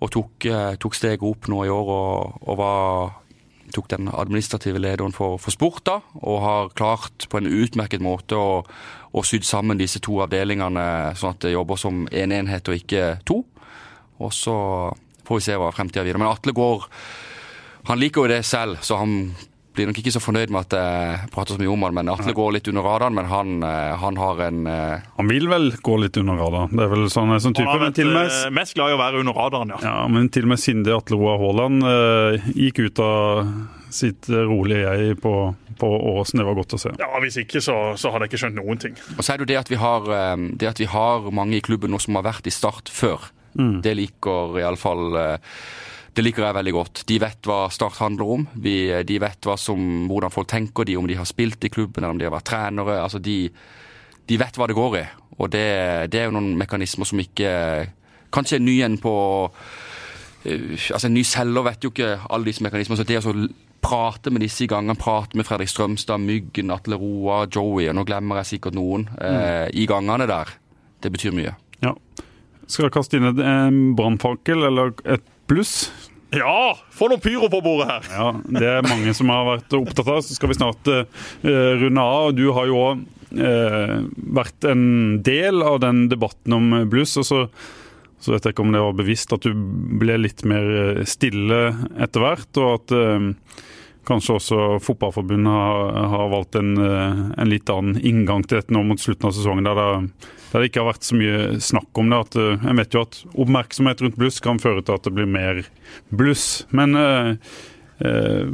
og 0.00 0.12
tok, 0.12 0.48
tok, 0.80 0.96
steget 0.96 1.26
opp 1.26 1.50
nå 1.52 1.64
i 1.66 1.72
år 1.72 1.92
og, 1.96 2.40
og 2.48 2.60
var 2.60 3.19
tok 3.74 3.88
den 3.92 4.08
administrative 4.12 4.80
lederen 4.82 5.14
for, 5.16 5.38
for 5.42 5.54
sport 5.54 5.84
da, 5.88 5.98
og 6.20 6.42
har 6.44 6.72
klart 6.78 7.26
på 7.30 7.40
en 7.40 7.50
utmerket 7.50 8.02
måte 8.04 8.38
å, 8.38 8.60
å 9.12 9.24
sydd 9.26 9.46
sammen 9.48 9.80
disse 9.80 10.02
to 10.04 10.20
avdelingene 10.24 11.14
sånn 11.18 11.34
at 11.34 11.46
det 11.46 11.54
jobber 11.54 11.80
som 11.80 12.04
én 12.10 12.30
en 12.30 12.36
enhet 12.42 12.70
og 12.70 12.78
ikke 12.78 13.04
to. 13.28 13.42
Og 14.20 14.32
så 14.36 14.56
får 15.26 15.38
vi 15.38 15.46
se 15.46 15.58
hva 15.58 15.72
fremtida 15.74 16.04
videre. 16.04 16.20
Men 16.20 16.32
Atle 16.32 16.56
går 16.56 16.86
Han 17.88 17.96
liker 17.96 18.26
jo 18.26 18.28
det 18.28 18.42
selv, 18.44 18.82
så 18.84 18.98
han 19.00 19.30
blir 19.80 19.88
nok 19.90 20.00
ikke 20.02 20.12
så 20.12 20.20
fornøyd 20.22 20.52
med 20.52 20.68
at 20.68 20.76
jeg 20.76 21.30
prater 21.32 21.56
så 21.56 21.62
mye 21.62 21.72
om 21.72 21.86
han, 21.86 21.96
men 21.96 22.12
Atle 22.12 22.34
går 22.36 22.52
litt 22.58 22.68
under 22.70 22.84
radaren. 22.84 23.16
Men 23.16 23.28
han, 23.30 23.56
eh, 23.64 23.96
han, 24.02 24.20
har 24.20 24.42
en 24.46 24.68
eh, 24.68 25.08
Han 25.16 25.30
vil 25.30 25.48
vel 25.50 25.72
gå 25.80 25.96
litt 26.02 26.20
under 26.20 26.36
radaren? 26.40 26.74
Det 26.76 26.84
er 26.84 26.92
vel 26.92 27.08
sånn, 27.12 27.32
sånn 27.40 27.56
type. 27.56 27.70
Han 27.70 27.88
er 27.88 28.12
med, 28.12 28.20
eh, 28.28 28.52
mest 28.60 28.76
glad 28.76 28.92
i 28.92 28.98
å 28.98 29.00
være 29.00 29.24
under 29.24 29.36
radaren, 29.36 29.74
ja. 29.74 29.80
ja 29.86 29.96
men 30.12 30.28
til 30.32 30.48
og 30.48 30.54
med 30.54 30.62
Sinde 30.62 30.94
Atle 30.94 31.18
Roar 31.20 31.40
Haaland 31.40 31.86
eh, 31.88 32.52
gikk 32.66 32.84
ut 32.84 33.02
av 33.04 33.50
sitt 33.90 34.28
rolige 34.30 34.86
jeg 34.86 35.16
på, 35.18 35.34
på 35.80 35.88
Åsen. 36.12 36.38
Det 36.38 36.46
var 36.46 36.58
godt 36.60 36.76
å 36.76 36.82
se. 36.84 36.94
Ja, 37.00 37.10
Hvis 37.24 37.40
ikke 37.42 37.62
så, 37.64 37.76
så 37.98 38.12
hadde 38.12 38.28
jeg 38.28 38.34
ikke 38.34 38.44
skjønt 38.44 38.60
noen 38.60 38.78
ting. 38.78 38.94
Og 39.16 39.24
så 39.24 39.32
er 39.32 39.40
det 39.40 39.48
jo 39.48 39.50
det 39.50 39.60
at 39.64 39.72
vi 39.72 39.80
har, 39.80 40.06
det 40.60 40.68
at 40.70 40.78
vi 40.78 40.86
har 40.92 41.26
mange 41.34 41.58
i 41.58 41.64
klubben 41.64 41.90
nå 41.90 41.98
som 42.02 42.20
har 42.20 42.28
vært 42.28 42.46
i 42.46 42.54
Start 42.54 42.92
før. 42.92 43.32
Mm. 43.58 43.80
Det 43.82 43.94
liker 43.98 44.60
iallfall 44.60 45.16
eh, 45.18 45.54
det 46.20 46.26
liker 46.26 46.44
jeg 46.44 46.56
veldig 46.58 46.72
godt. 46.76 47.00
De 47.08 47.16
vet 47.22 47.48
hva 47.48 47.62
Start 47.72 47.96
handler 48.02 48.32
om. 48.34 48.42
Vi, 48.60 48.74
de 49.08 49.16
vet 49.22 49.46
som, 49.56 49.84
hvordan 50.10 50.32
folk 50.34 50.50
tenker 50.52 50.84
de, 50.84 50.98
om 51.00 51.06
de 51.08 51.16
har 51.16 51.28
spilt 51.28 51.64
i 51.64 51.70
klubben 51.72 52.04
eller 52.04 52.12
om 52.12 52.20
de 52.20 52.26
har 52.28 52.34
vært 52.34 52.50
trenere. 52.50 52.98
Altså 53.00 53.22
de, 53.24 53.48
de 54.28 54.38
vet 54.40 54.60
hva 54.60 54.68
det 54.68 54.76
går 54.76 54.98
i. 55.00 55.06
Og 55.38 55.48
det, 55.48 55.64
det, 56.12 56.20
er 56.20 56.28
jo 56.28 56.34
noen 56.36 56.52
mekanismer 56.60 57.08
som 57.08 57.22
ikke 57.22 57.54
Kanskje 58.30 58.60
er 58.60 58.62
nye 58.62 58.84
en 58.86 58.98
på 59.00 59.12
uh, 59.48 60.74
altså 60.92 61.08
En 61.08 61.16
ny 61.16 61.24
selger 61.26 61.64
vet 61.66 61.82
jo 61.82 61.90
ikke 61.90 62.10
alle 62.28 62.46
disse 62.46 62.62
mekanismene. 62.62 63.00
så 63.00 63.06
det 63.08 63.22
å 63.24 63.34
prate 63.80 64.30
med 64.30 64.44
disse 64.44 64.66
i 64.66 64.68
gangene. 64.70 64.98
Prate 65.00 65.40
med 65.40 65.48
Fredrik 65.48 65.72
Strømstad, 65.72 66.20
Myggen, 66.20 66.70
Atle 66.70 67.00
Roa, 67.00 67.46
Joey, 67.48 67.88
og 67.88 67.96
nå 67.96 68.04
glemmer 68.04 68.42
jeg 68.42 68.52
sikkert 68.52 68.76
noen. 68.76 69.08
Eh, 69.16 69.32
mm. 69.40 69.72
I 69.72 69.86
gangene 69.88 70.28
der. 70.28 70.52
Det 71.00 71.10
betyr 71.16 71.32
mye. 71.32 71.56
Ja. 71.80 71.94
Skal 72.68 72.90
jeg 72.90 72.94
kaste 72.94 73.16
inn 73.16 73.40
en 73.40 73.80
brannfakkel 73.98 74.68
eller 74.68 74.92
et 75.08 75.24
bluss? 75.48 75.88
Ja! 76.36 76.76
Få 76.94 77.08
noen 77.10 77.22
pyro 77.22 77.48
på 77.52 77.62
bordet 77.64 77.88
her! 77.90 78.10
Ja, 78.14 78.28
Det 78.60 78.68
er 78.76 78.86
mange 78.86 79.14
som 79.16 79.32
har 79.32 79.48
vært 79.48 79.76
opptatt 79.80 80.06
av. 80.06 80.20
Så 80.26 80.36
skal 80.36 80.52
vi 80.52 80.58
snart 80.58 80.90
uh, 80.90 81.02
runde 81.82 82.06
av. 82.06 82.30
Du 82.38 82.46
har 82.56 82.70
jo 82.70 82.80
òg 82.84 83.04
uh, 83.40 83.96
vært 84.40 84.68
en 84.70 84.84
del 85.26 85.64
av 85.66 85.80
den 85.84 86.06
debatten 86.12 86.56
om 86.56 86.72
bluss. 86.90 87.18
og 87.20 87.28
så 87.28 87.44
så 88.20 88.34
vet 88.34 88.44
jeg 88.44 88.52
ikke 88.52 88.64
om 88.66 88.74
det 88.74 88.80
var 88.84 88.96
bevisst 88.98 89.30
at 89.32 89.46
du 89.48 89.54
ble 89.96 90.18
litt 90.20 90.42
mer 90.44 90.98
stille 91.08 91.70
etter 92.04 92.20
hvert, 92.20 92.58
og 92.60 92.74
at 92.74 92.92
uh, 92.92 93.62
Kanskje 94.08 94.36
også 94.38 94.58
Fotballforbundet 94.82 95.52
har, 95.52 95.90
har 96.14 96.30
valgt 96.32 96.56
en, 96.58 96.72
eh, 96.82 97.18
en, 97.36 97.50
litt 97.50 97.70
annen 97.70 98.00
inngang 98.00 98.42
til 98.46 98.58
dette 98.58 98.74
nå 98.74 98.82
mot 98.86 99.00
slutten 99.00 99.28
av 99.28 99.34
sesongen, 99.36 99.68
der 99.68 99.76
det, 99.76 100.30
der 100.50 100.62
det 100.62 100.70
ikke 100.70 100.82
har 100.82 100.90
vært 100.92 101.06
så 101.06 101.18
mye 101.18 101.60
snakk 101.62 102.00
om 102.02 102.10
det. 102.10 102.20
At, 102.26 102.38
eh, 102.40 102.66
jeg 102.66 102.78
vet 102.80 102.96
jo 102.96 103.04
at 103.06 103.20
oppmerksomhet 103.34 104.04
rundt 104.04 104.18
bluss 104.20 104.40
kan 104.44 104.62
føre 104.62 104.82
til 104.82 104.98
at 104.98 105.06
det 105.06 105.14
blir 105.16 105.30
mer 105.30 105.62
bluss. 106.10 106.46
Men 106.74 106.98
eh, 106.98 107.32
eh, 108.04 108.52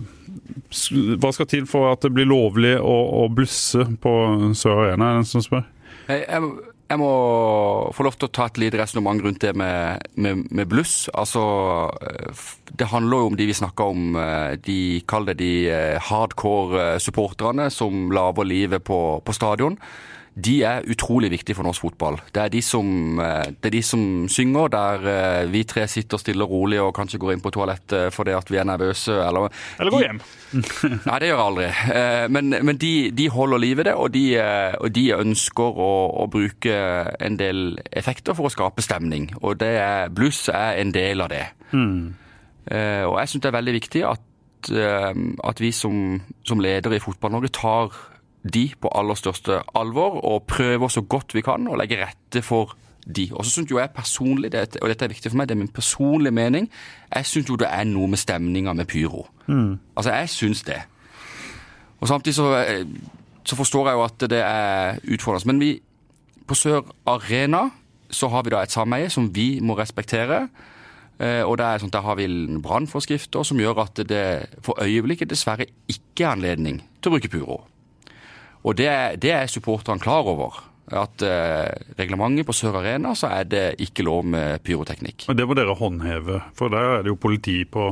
hva 1.17 1.33
skal 1.33 1.51
til 1.51 1.67
for 1.71 1.91
at 1.93 2.05
det 2.05 2.13
blir 2.17 2.29
lovlig 2.29 2.77
å, 2.79 2.97
å 3.25 3.27
blusse 3.33 3.87
på 4.03 4.15
Sør 4.59 4.87
Arena, 4.87 5.11
er 5.11 5.21
det 5.21 5.25
en 5.25 5.31
som 5.35 5.45
spør? 5.45 5.69
Jeg, 6.07 6.25
jeg 6.29 6.73
jeg 6.87 7.01
må 7.01 7.11
få 7.95 8.05
lov 8.07 8.15
til 8.15 8.29
å 8.29 8.35
ta 8.35 8.47
et 8.47 8.59
lite 8.63 8.79
resonnement 8.79 9.23
rundt 9.23 9.43
det 9.43 9.53
med, 9.59 10.05
med, 10.15 10.45
med, 10.55 10.69
bluss. 10.71 11.09
Altså, 11.19 11.43
eh, 11.99 12.45
det 12.79 12.91
handler 12.93 13.25
jo 13.25 13.31
om 13.33 13.39
de 13.39 13.49
vi 13.49 13.57
snakker 13.59 13.95
om, 13.95 14.19
eh, 14.21 14.53
de 14.63 14.79
kaller 15.11 15.35
det 15.35 15.43
de 15.43 15.99
hardcore 16.09 17.01
supporterne 17.03 17.67
som 17.75 18.13
lager 18.15 18.47
livet 18.47 18.87
på, 18.87 19.01
på 19.19 19.35
stadion 19.35 19.81
de 20.37 20.59
er 20.69 20.85
utrolig 20.93 21.31
viktige 21.33 21.57
for 21.57 21.65
norsk 21.65 21.81
fotball. 21.81 22.19
Det 22.35 22.43
er 22.43 22.51
de 22.53 22.61
som, 22.63 22.87
eh, 23.21 23.49
det 23.57 23.71
er 23.71 23.75
de 23.79 23.83
som 23.83 24.29
synger, 24.29 24.69
der 24.69 25.07
eh, 25.09 25.53
vi 25.53 25.63
tre 25.65 25.87
sitter 25.89 26.21
stille 26.21 26.45
og 26.45 26.51
rolig 26.51 26.81
og 26.81 26.93
kanskje 26.95 27.19
går 27.19 27.33
inn 27.33 27.41
på 27.41 27.51
toalettet 27.51 28.13
fordi 28.13 28.35
at 28.37 28.51
vi 28.51 28.59
er 28.61 28.69
nervøse. 28.69 29.15
Eller, 29.17 29.49
eller 29.81 29.91
går 29.91 30.03
hjem. 30.05 30.21
nei, 31.09 31.19
det 31.23 31.31
gjør 31.31 31.41
jeg 31.41 31.47
aldri. 31.47 31.69
Eh, 31.95 32.27
men, 32.29 32.57
men 32.69 32.77
de, 32.77 32.93
de, 33.17 33.29
holder 33.33 33.59
liv 33.59 33.81
i 33.81 33.87
det, 33.89 33.95
og 33.95 34.13
de, 34.13 34.25
og 34.81 34.93
de 34.93 35.07
ønsker 35.17 35.81
å, 35.87 35.91
å, 36.21 36.27
bruke 36.29 36.77
en 37.21 37.39
del 37.41 37.81
effekter 37.91 38.37
for 38.37 38.51
å 38.51 38.53
skape 38.53 38.85
stemning. 38.85 39.31
Og 39.41 39.57
det 39.61 39.73
er, 39.81 40.13
bluss 40.13 40.51
er 40.53 40.83
en 40.83 40.93
del 40.93 41.25
av 41.25 41.33
det. 41.33 41.47
Mm. 41.73 42.13
Og 43.09 43.17
jeg 43.21 43.31
syns 43.31 43.43
det 43.43 43.49
er 43.49 43.57
veldig 43.57 43.75
viktig 43.77 44.03
at, 44.05 44.69
at 44.69 45.61
vi 45.63 45.71
som, 45.73 46.21
som 46.45 46.61
ledere 46.61 46.99
i 46.99 47.03
Fotball-Norge 47.03 47.53
tar 47.55 47.95
de 48.53 48.69
på 48.81 48.91
aller 48.95 49.19
største 49.19 49.61
alvor 49.75 50.21
og 50.25 50.45
prøver 50.51 50.93
så 50.93 51.03
godt 51.03 51.35
vi 51.35 51.45
kan 51.47 51.67
å 51.69 51.79
legge 51.79 51.99
rette 52.01 52.43
for 52.45 52.77
de. 53.07 53.29
Og 53.33 53.45
så 53.47 53.51
syns 53.51 53.71
jo 53.71 53.79
jeg 53.79 53.95
personlig, 53.95 54.51
og 54.55 54.91
dette 54.91 55.07
er 55.07 55.13
viktig 55.13 55.31
for 55.31 55.39
meg, 55.39 55.49
det 55.49 55.57
er 55.57 55.63
min 55.63 55.73
personlige 55.73 56.35
mening, 56.35 56.69
jeg 57.15 57.31
syns 57.31 57.51
jo 57.51 57.59
det 57.61 57.71
er 57.71 57.87
noe 57.89 58.11
med 58.11 58.21
stemninga 58.21 58.75
med 58.77 58.89
pyro. 58.91 59.27
Mm. 59.47 59.79
Altså, 59.95 60.13
jeg 60.13 60.33
syns 60.35 60.63
det. 60.67 60.81
Og 62.01 62.09
samtidig 62.09 62.35
så, 62.35 62.51
så, 63.45 63.57
forstår 63.57 63.89
jeg 63.89 63.99
jo 63.99 64.05
at 64.05 64.31
det 64.31 64.41
er 64.43 64.99
utfordrende. 65.15 65.53
Men 65.53 65.61
vi, 65.61 65.71
på 66.47 66.55
Sør 66.55 66.83
Arena 67.07 67.69
så 68.11 68.29
har 68.31 68.45
vi 68.47 68.53
da 68.55 68.63
et 68.63 68.75
sameie 68.75 69.11
som 69.11 69.31
vi 69.35 69.59
må 69.63 69.79
respektere. 69.79 70.47
Eh, 71.19 71.43
og 71.47 71.57
det 71.59 71.67
er 71.67 71.81
sånn, 71.81 71.91
Der 71.95 72.05
har 72.05 72.19
vi 72.19 72.27
brannforskrifter 72.63 73.43
som 73.43 73.61
gjør 73.61 73.81
at 73.87 74.03
det 74.09 74.27
for 74.63 74.77
øyeblikket 74.83 75.31
dessverre 75.31 75.67
ikke 75.89 76.27
er 76.27 76.35
anledning 76.35 76.83
til 77.01 77.11
å 77.11 77.17
bruke 77.17 77.33
puro. 77.33 77.63
Og 78.67 78.75
det, 78.79 78.91
det 79.23 79.33
er 79.35 79.51
supporterne 79.51 80.03
klar 80.03 80.27
over. 80.27 80.63
At 80.87 81.23
eh, 81.27 81.67
reglementet 81.99 82.47
på 82.47 82.55
Sør 82.55 82.79
Arena 82.79 83.15
så 83.19 83.31
er 83.35 83.49
det 83.51 83.65
ikke 83.83 84.07
lov 84.07 84.27
med 84.27 84.63
pyroteknikk. 84.67 85.27
Og 85.31 85.39
Det 85.39 85.47
må 85.47 85.57
dere 85.59 85.75
håndheve, 85.75 86.41
for 86.55 86.71
der 86.71 86.99
er 86.99 87.03
det 87.03 87.11
jo 87.11 87.19
politi 87.19 87.65
på, 87.67 87.89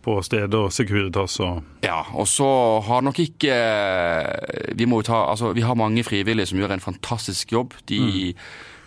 på 0.00 0.16
stedet 0.24 0.56
og 0.56 0.72
Securitas 0.72 1.36
og 1.44 1.84
Ja, 1.84 2.00
og 2.16 2.28
så 2.28 2.48
har 2.86 3.04
nok 3.04 3.20
ikke 3.20 3.52
eh, 3.52 4.72
Vi 4.76 4.88
må 4.88 5.02
ta 5.04 5.26
Altså, 5.28 5.52
vi 5.56 5.64
har 5.64 5.76
mange 5.76 6.04
frivillige 6.04 6.48
som 6.48 6.60
gjør 6.60 6.78
en 6.78 6.88
fantastisk 6.88 7.52
jobb. 7.52 7.76
De 7.88 8.32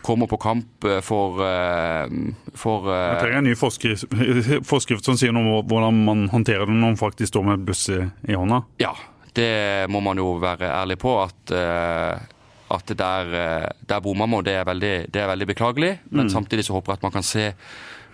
kommer 0.03 0.27
på 0.27 0.37
kamp 0.37 0.85
eh, 0.89 0.99
for, 1.05 1.39
eh, 1.45 2.11
for 2.59 2.89
Jeg 2.89 3.15
eh, 3.15 3.21
trenger 3.21 3.39
en 3.39 3.49
ny 3.51 3.55
forskrift, 3.57 4.05
forskrift 4.73 5.07
som 5.07 5.17
sier 5.19 5.33
noe 5.35 5.61
om 5.61 5.69
hvordan 5.69 6.03
man 6.09 6.27
håndterer 6.33 6.67
det 6.67 6.75
når 6.75 6.93
man 6.93 6.99
faktisk 6.99 7.33
står 7.33 7.47
med 7.53 7.65
buss 7.67 7.87
i, 7.93 8.01
i 8.27 8.37
hånda. 8.37 8.63
Ja, 8.83 8.93
det 9.35 9.89
må 9.89 9.99
man 10.03 10.17
jo 10.21 10.35
være 10.41 10.69
ærlig 10.69 10.97
på 11.01 11.15
at 11.23 11.53
eh, 11.55 12.29
at 12.73 12.89
der, 12.97 13.33
eh, 13.37 13.67
der 13.89 13.99
bommer 14.01 14.25
man, 14.25 14.39
og 14.39 14.45
det 14.45 14.53
er 14.53 14.63
veldig, 14.65 15.13
det 15.13 15.21
er 15.21 15.27
veldig 15.29 15.47
beklagelig. 15.47 15.99
Men 16.09 16.29
samtidig 16.29 16.65
så 16.65 16.73
håper 16.73 16.93
jeg 16.93 16.97
at 16.97 17.03
man 17.03 17.11
kan 17.11 17.23
se 17.23 17.51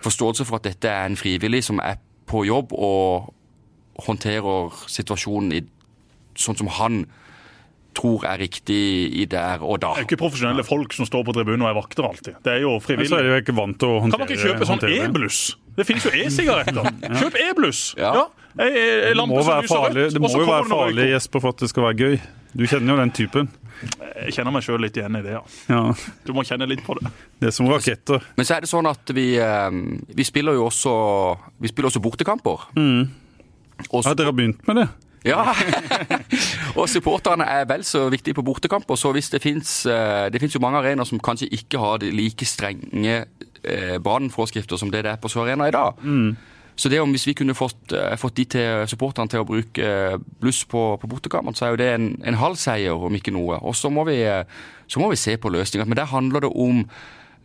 forståelse 0.04 0.44
for 0.44 0.56
at 0.60 0.64
dette 0.64 0.88
er 0.88 1.06
en 1.06 1.16
frivillig 1.16 1.64
som 1.64 1.80
er 1.82 1.96
på 2.26 2.44
jobb 2.44 2.72
og 2.72 3.32
håndterer 4.06 4.76
situasjonen 4.88 5.52
i, 5.52 5.62
sånn 6.36 6.58
som 6.60 6.68
han 6.76 7.04
tror 7.96 8.24
er 8.28 8.38
riktig 8.38 9.10
i 9.18 9.24
der 9.28 9.64
og 9.66 9.80
da. 9.82 9.94
Det 9.94 10.02
er 10.02 10.04
jo 10.04 10.08
ikke 10.12 10.20
profesjonelle 10.20 10.64
folk 10.64 10.92
som 10.94 11.08
står 11.08 11.24
på 11.26 11.34
tribunen 11.34 11.64
og 11.66 11.72
er 11.72 11.78
vakter 11.80 12.06
alltid. 12.06 12.38
Det 12.44 12.52
er 12.52 12.62
jo 12.62 12.76
Men 12.86 13.08
så 13.08 13.18
er 13.18 13.26
de 13.26 13.32
jo 13.32 13.40
ikke 13.42 13.56
vant 13.56 13.80
til 13.80 13.88
å 13.88 13.96
håndtere 14.04 14.18
Kan 14.18 14.26
man 14.26 14.36
ikke 14.36 14.46
kjøpe 14.46 14.68
sånn 14.68 14.84
e-bluss? 14.94 15.40
Det 15.76 15.86
finnes 15.88 16.06
jo 16.06 16.12
e-sigaretter. 16.14 16.92
Kjøp 17.20 17.40
e-bluss. 17.48 17.82
Ja. 17.98 18.12
Ja. 18.14 18.24
Ei- 18.58 19.10
ei 19.10 19.14
Det 19.14 19.28
må 19.28 19.42
være 19.46 19.68
farlig, 19.68 19.96
rødt, 20.04 20.12
det 20.14 20.20
må 20.20 20.28
jo 20.32 20.46
være 20.46 20.68
farlig 20.68 21.10
Jesper, 21.12 21.40
for 21.40 21.48
at 21.54 21.58
det 21.58 21.68
skal 21.70 21.82
være 21.84 21.96
gøy. 21.96 22.20
Du 22.56 22.64
kjenner 22.66 22.94
jo 22.94 23.00
den 23.00 23.10
typen. 23.14 23.48
Jeg 24.20 24.32
kjenner 24.34 24.52
meg 24.52 24.62
sjøl 24.66 24.80
litt 24.82 24.96
igjen 24.98 25.16
i 25.16 25.22
det, 25.22 25.30
ja. 25.32 25.42
Ja, 25.70 25.94
Du 26.26 26.32
må 26.36 26.42
kjenne 26.44 26.66
litt 26.68 26.82
på 26.84 26.96
det. 26.98 27.10
Det 27.40 27.46
er 27.48 27.54
som 27.54 27.68
raketter. 27.70 28.20
Men 28.36 28.44
så 28.44 28.56
er 28.56 28.60
det 28.66 28.68
sånn 28.68 28.86
at 28.90 29.12
vi, 29.16 29.36
eh, 29.38 29.70
vi 30.14 30.24
spiller 30.24 30.52
jo 30.58 30.66
også, 30.66 31.38
vi 31.60 31.68
spiller 31.68 31.88
også 31.88 32.02
bortekamper. 32.02 32.66
Og 33.92 34.04
Ja, 34.04 34.12
dere 34.14 34.26
har 34.26 34.32
begynt 34.36 34.66
med 34.66 34.76
det? 34.76 34.88
Ja, 35.24 35.52
og 36.78 36.88
supporterne 36.88 37.44
er 37.44 37.64
vel 37.68 37.82
så 37.84 38.06
viktige 38.12 38.34
på 38.34 38.44
bortekamper, 38.44 38.96
så 38.96 39.12
hvis 39.12 39.30
det 39.30 39.42
finnes, 39.42 39.84
eh, 39.86 40.30
jo 40.32 40.60
mange 40.60 40.78
arenaer 40.80 41.06
som 41.06 41.20
kanskje 41.20 41.48
ikke 41.52 41.78
har 41.78 41.98
de 41.98 42.10
like 42.10 42.44
strenge 42.48 43.26
eh, 43.64 43.98
brannforskrifter 44.00 44.76
som 44.80 44.90
det 44.90 45.04
det 45.04 45.12
er 45.12 45.20
på 45.20 45.28
Sør 45.28 45.44
Arena 45.46 45.68
i 45.68 45.74
dag. 45.76 45.94
Så 46.80 46.88
det 46.88 47.00
om 47.02 47.10
hvis 47.12 47.26
vi 47.28 47.34
kunne 47.36 47.56
fått, 47.56 47.92
eh, 47.92 48.16
fått 48.16 48.38
de 48.38 48.46
til, 48.54 48.84
supporterne 48.88 49.28
til 49.28 49.42
å 49.42 49.48
bruke 49.48 49.84
eh, 49.84 50.16
bluss 50.40 50.62
på, 50.64 50.84
på 51.00 51.10
bortekampen, 51.10 51.56
så 51.56 51.66
er 51.66 51.74
jo 51.74 51.80
det 51.82 51.88
en, 51.92 52.06
en 52.24 52.38
halv 52.40 52.56
seier, 52.60 52.96
om 52.96 53.16
ikke 53.18 53.34
noe. 53.36 53.58
Og 53.60 53.76
så 53.76 53.90
må 53.92 54.06
vi, 54.08 54.22
eh, 54.24 54.46
så 54.88 55.02
må 55.02 55.10
vi 55.12 55.20
se 55.20 55.36
på 55.36 55.52
løsninger. 55.52 55.88
Men 55.88 56.00
der 56.00 56.08
handler 56.08 56.46
det 56.46 56.52
om 56.54 56.86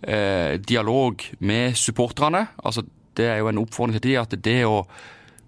eh, 0.08 0.56
dialog 0.64 1.26
med 1.44 1.76
supporterne. 1.76 2.46
Altså, 2.64 2.86
det 3.20 3.28
er 3.34 3.42
jo 3.42 3.52
en 3.52 3.60
oppfordring 3.66 4.00
til 4.00 4.14
de 4.14 4.22
at 4.24 4.38
det 4.40 4.62
å 4.70 4.86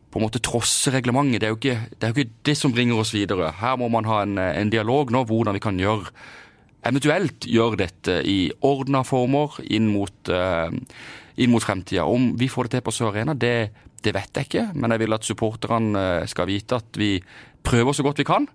på 0.08 0.20
en 0.20 0.24
måte 0.24 0.42
trosse 0.44 0.92
reglementet. 0.92 1.44
Det 1.44 1.48
er, 1.48 1.56
ikke, 1.56 1.96
det 1.96 2.08
er 2.08 2.12
jo 2.12 2.24
ikke 2.24 2.44
det 2.48 2.58
som 2.58 2.74
bringer 2.76 3.00
oss 3.00 3.14
videre. 3.16 3.52
Her 3.60 3.80
må 3.80 3.90
man 3.92 4.08
ha 4.08 4.22
en, 4.24 4.38
en 4.40 4.72
dialog 4.72 5.12
nå, 5.14 5.26
hvordan 5.28 5.56
vi 5.56 5.64
kan 5.64 5.80
gjøre 5.80 6.12
eventuelt 6.88 7.48
gjøre 7.48 7.80
dette 7.82 8.22
i 8.28 8.38
ordna 8.66 9.04
former 9.08 9.58
inn 9.66 9.90
mot, 9.92 10.32
uh, 10.32 10.72
inn 11.38 11.54
mot 11.54 11.64
fremtida. 11.64 12.06
Om 12.06 12.32
vi 12.40 12.50
får 12.52 12.68
det 12.68 12.78
til 12.78 12.86
på 12.88 12.94
Sør 12.96 13.12
Arena, 13.12 13.36
det, 13.38 13.72
det 14.04 14.14
vet 14.16 14.40
jeg 14.40 14.50
ikke. 14.50 14.70
Men 14.76 14.94
jeg 14.94 15.04
vil 15.04 15.18
at 15.18 15.28
supporterne 15.28 16.06
eh, 16.22 16.30
skal 16.30 16.50
vite 16.50 16.80
at 16.82 16.98
vi 17.00 17.18
prøver 17.68 17.94
så 17.96 18.06
godt 18.06 18.24
vi 18.24 18.28
kan. 18.28 18.48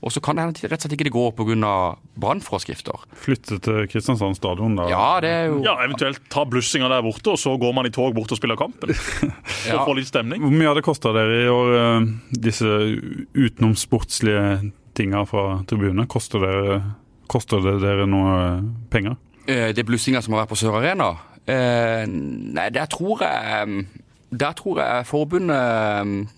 Og 0.00 0.12
så 0.14 0.22
kan 0.24 0.36
det 0.38 0.46
hende 0.46 0.56
rett 0.64 0.78
og 0.78 0.80
slett 0.86 0.94
ikke 0.96 1.04
det 1.10 1.12
går 1.12 1.32
pga. 1.36 1.72
brannforskrifter. 2.16 3.02
Flytte 3.20 3.58
til 3.60 3.88
Kristiansand 3.92 4.38
stadion, 4.38 4.78
da. 4.78 4.86
Ja, 4.88 5.20
det 5.20 5.28
er 5.28 5.44
jo 5.50 5.58
Ja, 5.66 5.74
Eventuelt 5.84 6.22
ta 6.32 6.46
blussinga 6.48 6.88
der 6.88 7.04
borte, 7.04 7.34
og 7.34 7.38
så 7.38 7.52
går 7.60 7.74
man 7.76 7.86
i 7.86 7.92
tog 7.92 8.14
bort 8.16 8.32
og 8.32 8.40
spiller 8.40 8.56
kampen. 8.56 8.94
ja. 9.68 9.76
Og 9.76 9.90
får 9.90 9.98
litt 10.00 10.08
stemning. 10.08 10.40
Hvor 10.40 10.56
mye 10.56 10.70
har 10.70 10.78
det 10.80 10.86
kosta 10.86 11.12
dere 11.12 11.42
i 11.44 11.52
år, 11.52 11.72
eh, 11.76 12.08
disse 12.48 12.72
utenomsportslige 13.36 14.72
tinga 14.96 15.26
fra 15.28 15.60
tribunene? 15.68 16.08
Koster, 16.08 16.40
dere, 16.48 16.80
koster 17.28 17.60
det 17.60 17.80
dere 17.84 18.08
noe 18.08 18.38
penger? 18.90 19.20
Det 19.44 19.82
er 19.82 19.84
blussinga 19.88 20.22
som 20.22 20.32
har 20.32 20.44
vært 20.44 20.54
på 20.54 20.62
Sør 20.62 20.80
Arena? 20.80 21.12
Eh, 21.48 22.04
nei, 22.06 22.68
der 22.70 22.86
tror 22.92 23.22
jeg 23.24 23.68
mm, 23.68 23.86
Der 24.40 24.52
tror 24.52 24.80
jeg 24.80 25.06
forbundet 25.08 26.06
mm, 26.06 26.28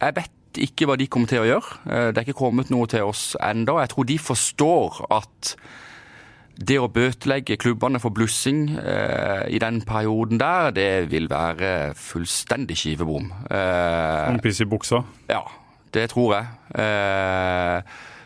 Jeg 0.00 0.16
vet 0.16 0.60
ikke 0.66 0.88
hva 0.88 0.96
de 0.96 1.06
kommer 1.06 1.28
til 1.30 1.42
å 1.44 1.46
gjøre. 1.46 1.78
Eh, 1.86 2.06
det 2.10 2.20
er 2.20 2.26
ikke 2.26 2.38
kommet 2.40 2.70
noe 2.72 2.88
til 2.88 3.04
oss 3.06 3.34
enda. 3.44 3.78
Jeg 3.84 3.92
tror 3.92 4.06
de 4.08 4.16
forstår 4.18 5.02
at 5.12 5.52
det 6.56 6.78
å 6.80 6.88
bøtelegge 6.88 7.58
klubbene 7.60 8.00
for 8.00 8.14
blussing 8.16 8.70
eh, 8.80 9.44
i 9.52 9.60
den 9.60 9.82
perioden 9.84 10.40
der, 10.40 10.70
det 10.72 10.88
vil 11.12 11.28
være 11.28 11.92
fullstendig 12.00 12.78
skivebom. 12.80 13.28
Eh, 13.52 14.30
Om 14.32 14.40
piss 14.40 14.62
i 14.64 14.68
buksa? 14.68 15.02
ja, 15.28 15.42
det 15.92 16.08
tror 16.14 16.32
jeg. 16.38 16.48
Eh, 16.80 17.82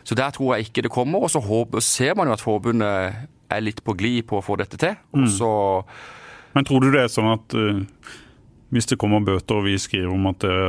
så 0.07 0.15
der 0.15 0.31
tror 0.31 0.55
jeg 0.55 0.69
ikke 0.69 0.85
det 0.87 0.91
kommer. 0.91 1.19
Og 1.27 1.29
så 1.31 1.43
ser 1.83 2.15
man 2.15 2.27
jo 2.27 2.33
at 2.33 2.41
forbundet 2.41 3.13
er 3.51 3.63
litt 3.63 3.83
på 3.85 3.95
glid 3.97 4.25
på 4.29 4.39
å 4.39 4.45
få 4.45 4.57
dette 4.61 4.79
til. 4.81 4.97
Og 5.17 5.27
så 5.31 5.51
Men 6.55 6.67
tror 6.67 6.83
du 6.83 6.91
det 6.91 7.05
er 7.05 7.11
sånn 7.11 7.31
at 7.31 7.55
uh, 7.55 7.81
hvis 8.71 8.87
det 8.87 8.97
kommer 8.99 9.23
bøter, 9.23 9.59
og 9.59 9.67
vi 9.67 9.77
skriver 9.79 10.11
om 10.13 10.29
at 10.31 10.43
det 10.43 10.59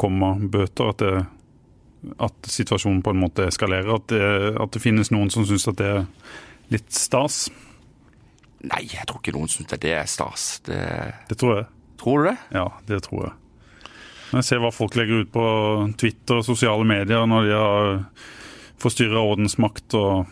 kommer 0.00 0.38
bøter, 0.40 0.92
at, 0.92 1.02
det, 1.02 2.12
at 2.22 2.50
situasjonen 2.52 3.00
på 3.02 3.14
en 3.14 3.22
måte 3.22 3.46
eskalerer? 3.48 3.94
At 3.96 4.06
det, 4.12 4.22
at 4.60 4.74
det 4.76 4.84
finnes 4.84 5.10
noen 5.14 5.32
som 5.32 5.46
syns 5.48 5.68
at 5.70 5.80
det 5.80 5.88
er 5.88 6.04
litt 6.72 6.92
stas? 6.92 7.46
Nei, 8.68 8.84
jeg 8.90 9.06
tror 9.08 9.22
ikke 9.22 9.36
noen 9.36 9.50
syns 9.50 9.70
det 9.72 9.92
er 9.94 10.08
stas. 10.10 10.60
Det, 10.66 10.78
Det 11.30 11.38
tror 11.40 11.56
jeg. 11.56 11.68
tror 12.00 12.22
du 12.22 12.30
det? 12.30 12.36
Ja, 12.54 12.66
det 12.88 13.02
tror 13.06 13.28
jeg. 13.28 13.36
Når 14.28 14.42
jeg 14.42 14.48
ser 14.50 14.60
hva 14.60 14.72
folk 14.74 14.96
legger 14.98 15.22
ut 15.24 15.30
på 15.32 15.44
Twitter 15.96 16.40
og 16.40 16.44
sosiale 16.44 16.84
medier 16.84 17.24
når 17.24 17.46
de 17.48 17.54
har 17.56 17.86
forstyrra 18.78 19.22
ordensmakt 19.24 19.96
og 19.96 20.28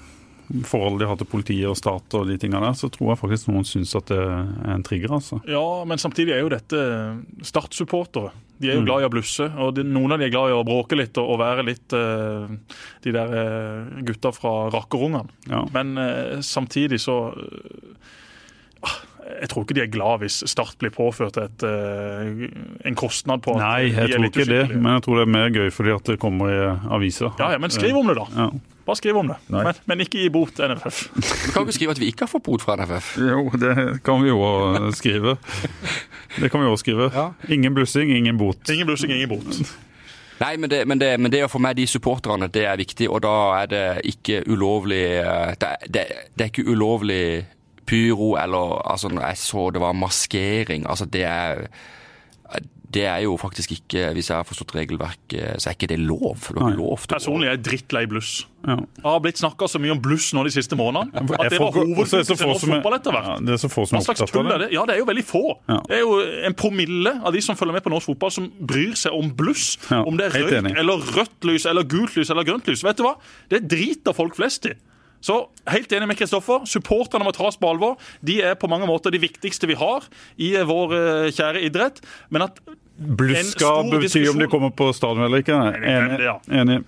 forhold 0.66 1.00
de 1.00 1.08
har 1.10 1.18
til 1.18 1.28
politiet 1.30 1.68
og 1.70 1.76
stat 1.78 2.16
og 2.18 2.26
de 2.28 2.36
tingene 2.40 2.62
der, 2.62 2.76
så 2.78 2.90
tror 2.92 3.12
jeg 3.12 3.20
faktisk 3.22 3.50
noen 3.50 3.66
syns 3.66 3.94
at 3.98 4.10
det 4.12 4.18
er 4.20 4.74
en 4.74 4.84
trigger, 4.86 5.16
altså. 5.18 5.40
Ja, 5.50 5.64
men 5.88 6.02
samtidig 6.02 6.36
er 6.36 6.44
jo 6.44 6.52
dette 6.52 6.82
Start-supportere. 7.46 8.32
De 8.56 8.70
er 8.70 8.78
jo 8.78 8.86
glad 8.86 9.04
i 9.04 9.08
å 9.08 9.12
blusse, 9.12 9.46
og 9.60 9.74
de, 9.76 9.84
noen 9.84 10.14
av 10.14 10.20
de 10.20 10.28
er 10.28 10.32
glad 10.32 10.52
i 10.52 10.56
å 10.56 10.64
bråke 10.64 10.96
litt 10.96 11.18
og, 11.20 11.34
og 11.34 11.40
være 11.42 11.64
litt 11.66 11.96
uh, 11.96 12.46
de 13.04 13.12
der 13.12 13.34
uh, 13.36 13.98
gutta 14.06 14.32
fra 14.32 14.54
rakkerungene. 14.72 15.26
Ja. 15.50 15.66
Men 15.74 15.92
uh, 16.00 16.38
samtidig 16.44 17.02
så 17.04 17.18
eh, 17.36 18.14
Jeg 19.40 19.50
tror 19.52 19.66
ikke 19.66 19.76
de 19.76 19.82
er 19.84 19.90
glad 19.92 20.22
hvis 20.22 20.38
Start 20.48 20.78
blir 20.80 20.92
påført 20.94 21.36
et, 21.40 21.66
eh, 21.66 22.46
en 22.88 22.96
kostnad 22.98 23.44
på 23.44 23.56
at 23.56 23.62
Nei, 23.62 23.82
de 23.88 23.92
jeg 23.92 24.04
er 24.06 24.14
tror 24.14 24.24
litt 24.24 24.38
ikke 24.38 24.48
det, 24.52 24.62
men 24.76 24.92
jeg 24.94 25.04
tror 25.06 25.20
det 25.20 25.26
er 25.26 25.34
mer 25.34 25.52
gøy 25.54 25.68
fordi 25.74 25.94
at 25.96 26.10
det 26.12 26.18
kommer 26.22 26.52
i 26.52 26.62
aviser. 26.96 27.32
Ja, 27.40 27.52
ja, 27.56 27.60
men 27.62 27.74
skriv 27.74 27.98
om 27.98 28.08
det, 28.10 28.16
da. 28.20 28.26
Ja. 28.36 28.48
Bare 28.86 29.00
skriv 29.00 29.16
om 29.18 29.26
det. 29.32 29.36
Men, 29.50 29.72
men 29.90 30.02
ikke 30.04 30.20
gi 30.20 30.28
bot 30.30 30.60
NFF. 30.62 31.00
Du 31.16 31.48
kan 31.50 31.58
jo 31.58 31.64
ikke 31.66 31.74
skrive 31.74 31.96
at 31.96 32.00
vi 32.00 32.10
ikke 32.12 32.22
har 32.22 32.30
fått 32.30 32.44
bot 32.46 32.62
fra 32.62 32.76
NFF. 32.78 33.16
Jo, 33.18 33.48
det 33.58 33.74
kan 34.06 34.22
vi 34.22 34.30
jo 34.30 34.38
også 34.38 34.92
skrive. 35.00 35.34
Det 36.36 36.52
kan 36.52 36.62
vi 36.62 36.68
også 36.70 36.84
skrive. 36.84 37.10
Ja. 37.14 37.32
Ingen 37.50 37.74
blussing, 37.74 38.12
ingen 38.14 38.38
bot. 38.38 38.62
Ingen 38.70 38.86
blussing, 38.86 39.10
ingen 39.10 39.32
bot. 39.32 39.58
Nei, 40.38 40.56
men 40.60 40.70
det, 40.70 40.82
men, 40.86 41.00
det, 41.00 41.10
men 41.18 41.32
det 41.32 41.42
å 41.46 41.50
få 41.50 41.58
med 41.64 41.78
de 41.78 41.86
supporterne, 41.88 42.48
det 42.52 42.66
er 42.68 42.76
viktig, 42.78 43.08
og 43.08 43.22
da 43.24 43.34
er 43.62 43.70
det 43.72 43.84
ikke 44.12 44.42
ulovlig 44.52 45.04
eh, 45.22 45.54
Det, 45.58 45.70
det, 45.88 46.02
det 46.36 46.44
er 46.44 46.52
ikke 46.52 46.66
ulovlig 46.68 47.22
pyro 47.86 48.34
eller 48.40 48.80
altså, 48.86 49.08
når 49.12 49.28
Jeg 49.30 49.36
så 49.42 49.70
det 49.74 49.80
var 49.80 49.92
maskering. 49.96 50.86
Altså, 50.90 51.06
det 51.06 51.24
er 51.24 51.68
det 52.96 53.02
er 53.04 53.22
jo 53.24 53.34
faktisk 53.40 53.72
ikke, 53.74 54.12
hvis 54.14 54.28
jeg 54.30 54.38
har 54.38 54.46
forstått 54.46 54.72
regelverket, 54.76 55.58
så 55.60 55.70
er 55.70 55.74
ikke 55.74 55.88
det 55.90 55.98
lov. 56.00 56.36
Det 56.38 56.54
er 56.54 56.68
ikke 56.70 56.78
lov 56.78 57.00
til 57.02 57.10
Personlig 57.10 57.48
er 57.48 57.56
jeg 57.56 57.62
drittlei 57.66 58.04
bluss. 58.08 58.30
Ja. 58.66 58.76
Jeg 58.78 59.04
har 59.04 59.18
blitt 59.24 59.40
snakka 59.40 59.68
så 59.70 59.80
mye 59.82 59.94
om 59.96 60.00
bluss 60.02 60.28
nå 60.36 60.44
de 60.46 60.52
siste 60.54 60.78
månedene. 60.78 61.10
At 61.18 61.50
det 61.50 61.58
var 61.60 61.74
får- 61.74 61.82
og 61.82 62.06
så 62.06 62.22
det 62.22 62.28
så 62.28 62.36
hovedfokuset 62.36 62.38
til 62.38 62.48
norsk 62.52 62.66
fotball 62.70 62.96
etter 62.98 63.16
hvert. 63.16 63.28
Ja, 63.32 63.36
det 63.48 63.54
er 63.56 63.60
så 63.62 63.70
få 63.72 63.86
som 63.90 63.96
Hva 63.98 64.00
er 64.00 64.06
slags 64.06 64.22
opptatt 64.22 64.34
tull 64.38 64.46
av 64.46 64.54
er 64.54 64.64
det. 64.64 64.70
Ja, 64.76 64.86
det 64.86 64.94
er 64.94 64.98
jo 65.02 65.08
veldig 65.10 65.26
få. 65.26 65.44
Ja. 65.68 65.78
Det 65.88 65.98
er 65.98 66.02
jo 66.04 66.16
en 66.50 66.58
promille 66.62 67.14
av 67.20 67.36
de 67.36 67.42
som 67.42 67.58
følger 67.58 67.78
med 67.78 67.86
på 67.86 67.92
norsk 67.92 68.12
fotball, 68.12 68.32
som 68.38 68.48
bryr 68.72 68.94
seg 68.96 69.18
om 69.18 69.30
bluss. 69.34 69.66
Ja, 69.90 70.02
om 70.06 70.16
det 70.16 70.30
er 70.30 70.38
røyk 70.46 70.78
eller 70.78 71.06
rødt 71.18 71.50
lys 71.50 71.66
eller 71.66 71.82
gult 71.82 72.16
lys 72.16 72.30
eller 72.30 72.46
grønt 72.46 72.70
lys. 72.70 72.86
Vet 72.86 73.02
du 73.02 73.06
hva? 73.08 73.16
Det 73.50 73.66
driter 73.66 74.14
folk 74.16 74.38
flest 74.38 74.70
i. 74.70 74.76
Så 75.26 75.40
helt 75.66 75.92
enig 75.92 76.06
med 76.12 76.18
Kristoffer. 76.20 76.66
Supporterne 76.70 77.26
må 77.26 77.32
tas 77.34 77.58
på 77.58 77.70
alvor. 77.70 77.96
De 78.26 78.38
er 78.46 78.54
på 78.58 78.70
mange 78.70 78.86
måter 78.86 79.14
de 79.14 79.18
viktigste 79.22 79.66
vi 79.66 79.78
har 79.78 80.06
i 80.38 80.52
eh, 80.54 80.66
vår 80.66 80.94
eh, 80.98 81.28
kjære 81.34 81.64
idrett. 81.66 82.02
Men 82.30 82.46
at 82.46 82.60
Bluss 82.96 83.56
betyr 83.56 84.30
om 84.30 84.38
de 84.38 84.48
kommer 84.48 84.70
på 84.70 84.92
stadion 84.96 85.26
eller 85.26 85.42
ikke. 85.42 85.58
Enig. 85.76 86.20
ja. 86.24 86.38
enig. 86.48 86.80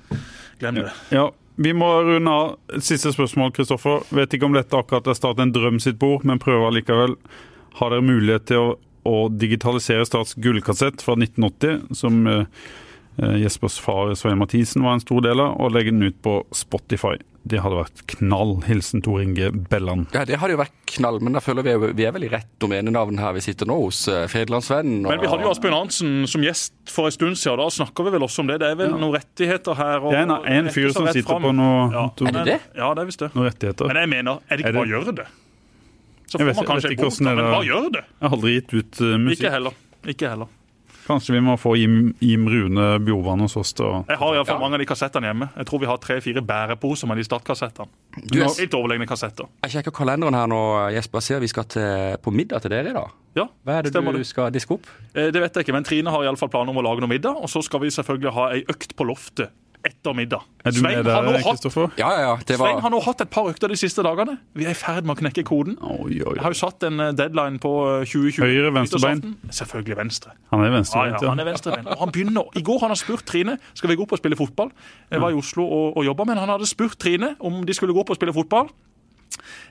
Glem 0.59 0.81
det. 0.81 0.91
Ja, 1.15 1.31
Vi 1.59 1.73
må 1.75 1.89
runde 2.07 2.31
av. 2.31 2.81
Siste 2.81 3.11
spørsmål, 3.13 3.53
Kristoffer. 3.53 4.05
Vet 4.15 4.35
ikke 4.35 4.47
om 4.47 4.55
dette 4.55 4.79
akkurat 4.79 5.09
er 5.11 5.19
Start 5.19 5.41
en 5.43 5.53
drøm 5.53 5.81
sitt 5.83 5.99
bord, 5.99 6.23
men 6.25 6.39
prøver 6.39 6.77
likevel. 6.77 7.17
Har 7.81 7.91
dere 7.91 8.07
mulighet 8.07 8.47
til 8.51 8.63
å, 8.63 8.69
å 9.03 9.17
digitalisere 9.35 10.07
Starts 10.07 10.37
gullkassett 10.39 11.03
fra 11.03 11.19
1980, 11.19 11.99
som 11.99 12.23
eh, 12.31 12.47
eh, 13.19 13.41
Jespers 13.43 13.81
far 13.83 14.15
Svein 14.19 14.39
Mathisen 14.39 14.87
var 14.87 14.97
en 14.97 15.03
stor 15.03 15.27
del 15.27 15.43
av, 15.43 15.59
og 15.59 15.75
legge 15.75 15.93
den 15.95 16.07
ut 16.07 16.23
på 16.23 16.41
Spotify? 16.55 17.19
Det 17.49 17.61
hadde 17.63 17.79
vært 17.79 18.03
knall. 18.13 18.57
Hilsen 18.67 19.03
Tor 19.05 19.23
Inge 19.23 19.51
Belland. 19.71 20.09
Ja, 20.13 20.25
Det 20.29 20.37
hadde 20.41 20.57
jo 20.57 20.61
vært 20.61 20.75
knall, 20.91 21.21
men 21.25 21.37
da 21.37 21.43
føler 21.45 21.65
vi 21.65 21.93
vi 21.97 22.07
er 22.09 22.13
vel 22.13 22.27
i 22.27 22.31
rett 22.33 22.51
domenenavn 22.61 23.21
her 23.23 23.33
vi 23.37 23.43
sitter 23.45 23.69
nå, 23.69 23.77
hos 23.87 24.03
uh, 24.11 24.25
Og... 24.27 24.51
Men 25.07 25.23
vi 25.23 25.31
hadde 25.31 25.47
jo 25.47 25.53
Asbjørn 25.53 25.77
Arntzen 25.79 26.13
som 26.29 26.45
gjest 26.45 26.75
for 26.93 27.09
en 27.09 27.15
stund 27.15 27.39
siden, 27.41 27.57
og 27.57 27.65
da 27.65 27.77
snakker 27.79 28.09
vi 28.09 28.15
vel 28.17 28.27
også 28.27 28.45
om 28.45 28.51
det. 28.51 28.59
Det 28.63 28.73
er 28.73 28.79
vel 28.81 28.95
noen 28.97 29.15
rettigheter 29.17 29.79
her. 29.79 30.03
Og, 30.03 30.13
Det 30.13 30.21
er 30.21 30.29
en, 30.29 30.67
en 30.69 30.73
fyr 30.75 30.93
som 30.93 31.09
sitter 31.09 31.41
på 31.47 31.55
noe, 31.57 31.89
ja. 31.95 32.07
Er 32.29 32.39
det 32.41 32.47
det? 32.51 32.61
Ja, 32.77 32.93
det 32.95 33.05
er 33.05 33.11
visst 33.13 33.25
det. 33.25 33.33
noen 33.37 33.49
rettigheter. 33.51 33.93
Men 33.93 34.03
jeg 34.03 34.13
mener, 34.17 34.43
er 34.49 34.57
det 34.57 34.65
ikke 34.65 34.73
det- 34.73 34.81
bare 34.83 34.91
å 34.91 34.95
gjøre 34.97 35.17
det? 35.23 35.29
Så 36.29 36.37
får 36.37 36.45
vet- 36.45 36.57
man 36.61 36.67
kanskje 36.69 36.91
en 36.93 37.01
bot, 37.01 37.21
men 37.25 37.37
bare 37.41 37.65
gjør 37.65 37.91
det. 37.93 38.05
Jeg 38.05 38.29
har 38.29 38.37
aldri 38.37 38.55
gitt 38.59 38.75
ut 38.75 39.01
uh, 39.01 39.17
musikk. 39.17 39.41
Ikke 39.41 39.53
heller. 39.57 39.83
Ikke 40.09 40.33
heller. 40.35 40.55
Kanskje 41.09 41.33
vi 41.33 41.41
må 41.41 41.55
få 41.57 41.73
Jim, 41.79 42.13
Jim 42.21 42.43
Rune 42.53 42.99
Bjorvann 43.01 43.41
hos 43.41 43.57
oss 43.57 43.73
til 43.73 43.87
å 43.87 43.93
Jeg 44.11 44.19
har 44.21 44.35
iallfall 44.37 44.59
Ja. 44.59 44.61
mange 44.61 44.75
av 44.77 44.83
de 44.83 44.87
kassettene 44.91 45.31
hjemme. 45.31 45.49
Jeg 45.57 45.67
tror 45.71 45.81
vi 45.81 45.87
har 45.89 45.97
tre-fire 45.99 46.43
bæreposer 46.45 47.09
med 47.09 47.17
de 47.17 47.25
startkassettene. 47.25 47.89
Du, 48.29 48.39
jeg, 48.39 48.49
Litt 48.61 48.75
overlegne 48.77 49.07
kassetter. 49.09 49.47
jeg 49.65 49.71
sjekker 49.73 49.91
kalenderen 49.97 50.35
her 50.37 50.47
nå, 50.47 50.61
Jesper. 50.93 51.19
Jeg 51.19 51.23
ser 51.31 51.41
vi 51.41 51.49
skal 51.49 51.65
til, 51.65 52.17
på 52.23 52.31
middag 52.35 52.61
til 52.63 52.71
dere 52.71 52.91
i 52.91 52.93
dag. 52.93 53.09
Ja, 53.39 53.47
Hva 53.65 53.79
er 53.79 53.83
det 53.89 53.93
stemmer 53.95 54.13
du 54.13 54.19
det. 54.19 54.27
skal 54.27 54.51
diske 54.53 54.75
opp? 54.77 54.87
Eh, 55.15 55.31
Det 55.31 55.41
vet 55.41 55.55
jeg 55.55 55.65
ikke, 55.65 55.73
men 55.73 55.85
Trine 55.85 56.11
har 56.11 56.23
i 56.23 56.27
alle 56.29 56.37
fall 56.37 56.49
planer 56.51 56.69
om 56.71 56.77
å 56.77 56.83
lage 56.85 57.01
noe 57.01 57.09
middag. 57.09 57.37
Og 57.41 57.49
så 57.49 57.63
skal 57.65 57.81
vi 57.81 57.89
selvfølgelig 57.89 58.33
ha 58.35 58.51
ei 58.53 58.65
økt 58.69 58.95
på 58.97 59.07
loftet 59.09 59.49
etter 59.87 60.15
middag. 60.17 60.45
Er 60.65 60.75
du 60.75 60.81
Svein 60.81 60.99
med 60.99 61.07
der, 61.07 61.27
hatt 61.29 61.45
Kristoffer? 61.47 61.93
Ja, 62.01 62.09
ja, 62.15 62.21
ja. 62.25 62.33
Det 62.47 62.57
Svein 62.59 62.81
har 62.83 62.93
nå 62.93 63.01
hatt 63.05 63.23
et 63.25 63.31
par 63.33 63.49
økter 63.51 63.71
de 63.71 63.77
siste 63.79 64.03
dagene. 64.05 64.39
Vi 64.59 64.67
er 64.67 64.75
i 64.75 64.79
ferd 64.79 65.07
med 65.07 65.17
å 65.17 65.19
knekke 65.21 65.45
koden. 65.49 65.77
Oi, 65.81 66.19
oi, 66.19 66.35
Jeg 66.35 66.45
har 66.45 66.55
jo 66.55 66.59
satt 66.59 66.87
en 66.89 67.05
eh, 67.05 67.13
deadline 67.19 67.61
på 67.63 67.73
eh, 68.01 68.09
2020. 68.09 68.43
Høyre, 68.43 68.73
venstre 68.75 69.03
bein? 69.05 69.37
Selvfølgelig 69.61 69.99
venstre. 70.01 70.35
Han 70.53 70.65
er 70.67 70.75
Ja, 70.75 71.05
ja, 71.13 71.23
han 71.29 71.45
er 71.45 71.51
venstrebein. 71.51 71.87
Og 71.95 72.03
han 72.03 72.15
begynner. 72.15 72.51
I 72.59 72.65
går 72.67 72.83
han 72.85 72.95
har 72.95 73.01
spurt 73.01 73.27
Trine 73.29 73.59
skal 73.75 73.93
vi 73.93 73.99
gå 73.99 74.07
opp 74.07 74.17
og 74.17 74.23
spille 74.23 74.39
fotball. 74.39 74.73
Jeg 75.13 75.23
var 75.23 75.35
i 75.35 75.39
Oslo 75.39 75.67
og, 75.67 75.97
og 76.01 76.09
jobba, 76.09 76.27
men 76.29 76.41
han 76.43 76.53
hadde 76.53 76.69
spurt 76.71 76.99
Trine 76.99 77.35
om 77.45 77.63
de 77.67 77.77
skulle 77.77 77.95
gå 77.97 78.03
opp 78.03 78.15
og 78.15 78.21
spille 78.21 78.35
fotball. 78.37 78.71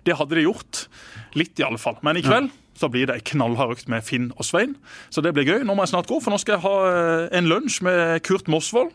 Det 0.08 0.16
hadde 0.18 0.38
de 0.38 0.46
gjort. 0.46 0.86
Litt, 1.38 1.58
i 1.60 1.66
alle 1.68 1.82
fall. 1.82 1.98
Men 2.06 2.20
i 2.20 2.24
kveld 2.26 2.52
så 2.78 2.90
blir 2.94 3.10
det 3.10 3.18
ei 3.18 3.26
knallhard 3.26 3.74
økt 3.74 3.90
med 3.90 4.06
Finn 4.06 4.30
og 4.38 4.46
Svein. 4.46 4.76
Så 5.10 5.24
det 5.26 5.34
blir 5.34 5.48
gøy. 5.48 5.66
Nå 5.66 5.74
må 5.74 5.86
jeg 5.86 5.96
snart 5.96 6.10
gå, 6.10 6.20
for 6.22 6.34
nå 6.34 6.38
skal 6.42 6.58
jeg 6.58 6.66
ha 6.68 6.76
eh, 6.92 7.24
en 7.40 7.50
lunsj 7.50 7.82
med 7.86 8.22
Kurt 8.28 8.50
Mosvold. 8.52 8.94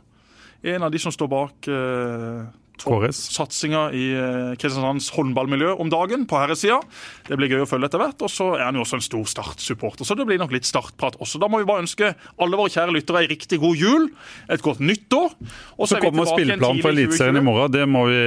En 0.63 0.83
av 0.87 0.93
de 0.95 1.01
som 1.03 1.13
står 1.15 1.31
bak 1.31 1.69
eh, 1.71 2.43
satsinga 2.83 3.83
i 3.95 4.05
eh, 4.15 4.53
Kristiansands 4.59 5.11
håndballmiljø 5.15 5.75
om 5.83 5.91
dagen 5.91 6.25
på 6.27 6.39
herresida. 6.39 6.81
Det 7.29 7.37
blir 7.39 7.51
gøy 7.53 7.65
å 7.65 7.69
følge 7.69 7.91
etter 7.91 8.03
hvert. 8.03 8.23
Og 8.23 8.31
så 8.33 8.49
er 8.57 8.65
han 8.69 8.79
jo 8.79 8.85
også 8.85 8.99
en 8.99 9.05
stor 9.07 9.27
Start-supporter, 9.33 10.07
så 10.07 10.17
det 10.19 10.27
blir 10.27 10.41
nok 10.41 10.55
litt 10.55 10.67
startprat 10.69 11.19
også. 11.23 11.41
Da 11.43 11.51
må 11.51 11.63
vi 11.63 11.69
bare 11.69 11.85
ønske 11.85 12.15
alle 12.39 12.59
våre 12.59 12.73
kjære 12.75 12.95
lyttere 12.97 13.23
ei 13.23 13.31
riktig 13.31 13.61
god 13.63 13.79
jul, 13.79 14.09
et 14.51 14.65
godt 14.65 14.83
nyttår. 14.83 15.37
Og 15.79 15.89
Så 15.91 15.99
er 15.99 16.07
kommer 16.07 16.31
spilleplanen 16.31 16.83
for 16.83 16.95
Eliteserien 16.95 17.43
i 17.43 17.47
morgen. 17.47 17.75
Det 17.75 17.87
må 17.91 18.07
vi 18.11 18.25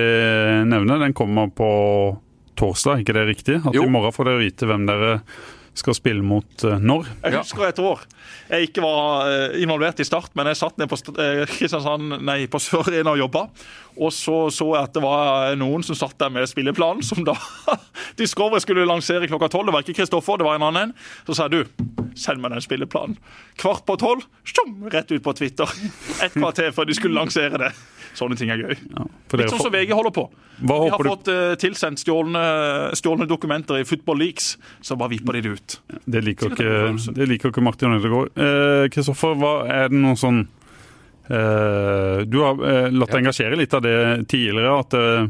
nevne. 0.71 1.01
Den 1.03 1.17
kommer 1.17 1.51
på 1.51 1.69
torsdag, 2.55 3.03
ikke 3.03 3.15
det 3.17 3.27
riktig? 3.27 3.59
At 3.65 3.75
Jo. 3.75 3.83
i 3.83 3.91
morgen 3.91 4.15
får 4.15 4.29
dere 4.29 4.43
vite 4.43 4.67
hvem 4.69 4.87
dere 4.87 5.21
skal 5.75 5.97
spille 5.97 6.23
mot 6.25 6.63
eh, 6.65 6.79
når. 6.79 7.09
Jeg 7.23 7.39
husker 7.39 7.67
et 7.67 7.81
år 7.83 8.05
jeg 8.45 8.67
ikke 8.67 8.83
var 8.83 9.29
eh, 9.29 9.55
involvert 9.63 9.99
i 9.99 10.05
Start, 10.05 10.35
men 10.37 10.49
jeg 10.51 10.59
satt 10.59 10.77
ned 10.77 10.89
på 10.91 10.97
eh, 11.21 11.41
Kristiansand, 11.49 12.19
nei, 12.25 12.43
på 12.51 12.61
Sør-Ena 12.61 13.15
og 13.15 13.21
jobba. 13.23 13.45
Og 13.95 14.11
så 14.13 14.35
så 14.53 14.67
jeg 14.75 14.89
at 14.89 14.93
det 14.93 15.01
var 15.01 15.55
noen 15.57 15.85
som 15.85 15.97
satt 15.97 16.17
der 16.21 16.29
med 16.33 16.45
spilleplanen, 16.51 17.01
som 17.05 17.23
da 17.25 17.33
Discovery 18.19 18.61
skulle 18.61 18.85
lansere 18.85 19.29
klokka 19.31 19.49
tolv. 19.49 19.71
Det 19.71 19.75
var 19.75 19.85
ikke 19.85 19.97
Kristoffer, 20.01 20.37
det 20.37 20.47
var 20.47 20.59
en 20.59 20.67
annen. 20.67 20.93
Så 21.25 21.37
sa 21.37 21.47
jeg 21.49 21.65
du, 21.65 21.87
send 22.19 22.43
meg 22.43 22.53
den 22.53 22.65
spilleplanen. 22.65 23.17
Kvart 23.61 23.85
på 23.87 23.97
tolv, 24.01 24.27
tjom, 24.45 24.77
rett 24.93 25.09
ut 25.15 25.25
på 25.25 25.33
Twitter. 25.37 25.73
Et 26.25 26.37
kvarter 26.37 26.75
før 26.75 26.89
de 26.89 26.97
skulle 26.97 27.17
lansere 27.17 27.65
det. 27.65 27.73
Sånne 28.15 28.37
ting 28.39 28.49
er 28.53 28.61
gøy. 28.63 28.75
Ja, 28.95 29.05
Litt 29.35 29.51
sånn 29.51 29.59
som 29.65 29.73
VG 29.73 29.91
holder 29.91 30.13
på. 30.15 30.23
Hva 30.63 30.77
Vi 30.85 30.89
har 30.93 31.03
du 31.03 31.09
fått 31.11 31.27
uh, 31.27 31.53
tilsendt 31.59 31.99
stjålne, 31.99 32.43
stjålne 32.95 33.27
dokumenter 33.27 33.81
i 33.81 33.85
Football 33.87 34.21
Leaks, 34.23 34.53
så 34.79 34.95
bare 34.95 35.11
vipper 35.17 35.35
de 35.35 35.41
det 35.43 35.55
ut. 35.57 35.77
Det 36.05 36.21
liker 36.23 36.53
ikke, 36.55 37.13
det 37.17 37.27
liker 37.27 37.51
ikke 37.51 37.63
Martin 37.65 37.97
Ødegaard. 37.97 38.31
Eh, 38.39 38.85
Kristoffer, 38.95 39.35
hva 39.41 39.55
er 39.67 39.89
det 39.91 39.99
noe 39.99 40.15
sånn 40.19 40.45
eh, 41.27 42.21
Du 42.29 42.39
har 42.45 42.61
eh, 42.63 42.91
latt 42.95 43.11
deg 43.11 43.25
engasjere 43.25 43.59
litt 43.59 43.73
av 43.75 43.83
det 43.83 43.97
tidligere, 44.31 44.77
at 44.79 44.95
dere 44.95 45.25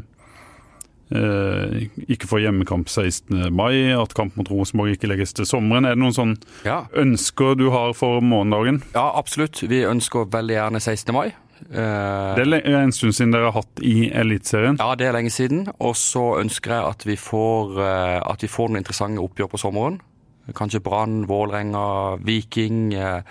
eh, 1.10 1.86
ikke 2.12 2.28
får 2.30 2.44
hjemmekamp 2.46 2.90
16. 2.90 3.48
mai, 3.54 3.92
at 3.94 4.14
kamp 4.18 4.36
mot 4.38 4.50
Rosenborg 4.50 4.96
ikke 4.96 5.10
legges 5.10 5.34
til 5.36 5.46
sommeren. 5.48 5.86
Er 5.86 5.96
det 5.98 6.02
noen 6.02 6.16
sånne 6.16 6.54
Ja, 6.66 6.84
ønsker 6.98 7.56
du 7.58 7.68
har 7.74 7.94
for 7.98 8.22
morgendagen? 8.22 8.82
ja 8.94 9.08
absolutt. 9.18 9.62
Vi 9.66 9.82
ønsker 9.86 10.28
veldig 10.30 10.56
gjerne 10.58 10.80
16. 10.82 11.14
mai. 11.14 11.28
Eh, 11.70 12.34
Det 12.36 12.64
er 12.64 12.82
en 12.82 12.92
stund 12.92 13.12
siden 13.16 13.32
dere 13.32 13.50
har 13.50 13.56
hatt 13.62 13.80
i 13.82 14.10
Eliteserien. 14.12 14.76
Ja, 14.78 14.94
det 14.94 15.06
er 15.08 15.12
lenge 15.16 15.30
siden. 15.32 15.66
Og 15.80 15.94
så 15.96 16.38
ønsker 16.40 16.74
jeg 16.76 16.84
at 16.90 17.06
vi 17.06 17.16
får, 17.16 17.78
eh, 17.80 18.20
at 18.30 18.42
vi 18.42 18.48
får 18.48 18.68
noen 18.70 18.82
interessante 18.84 19.18
oppgjør 19.22 19.48
på 19.54 19.58
sommeren. 19.58 20.00
Kanskje 20.54 20.80
Brann, 20.80 21.24
Vålerenga, 21.26 22.18
Viking. 22.24 22.92
eh, 22.94 23.22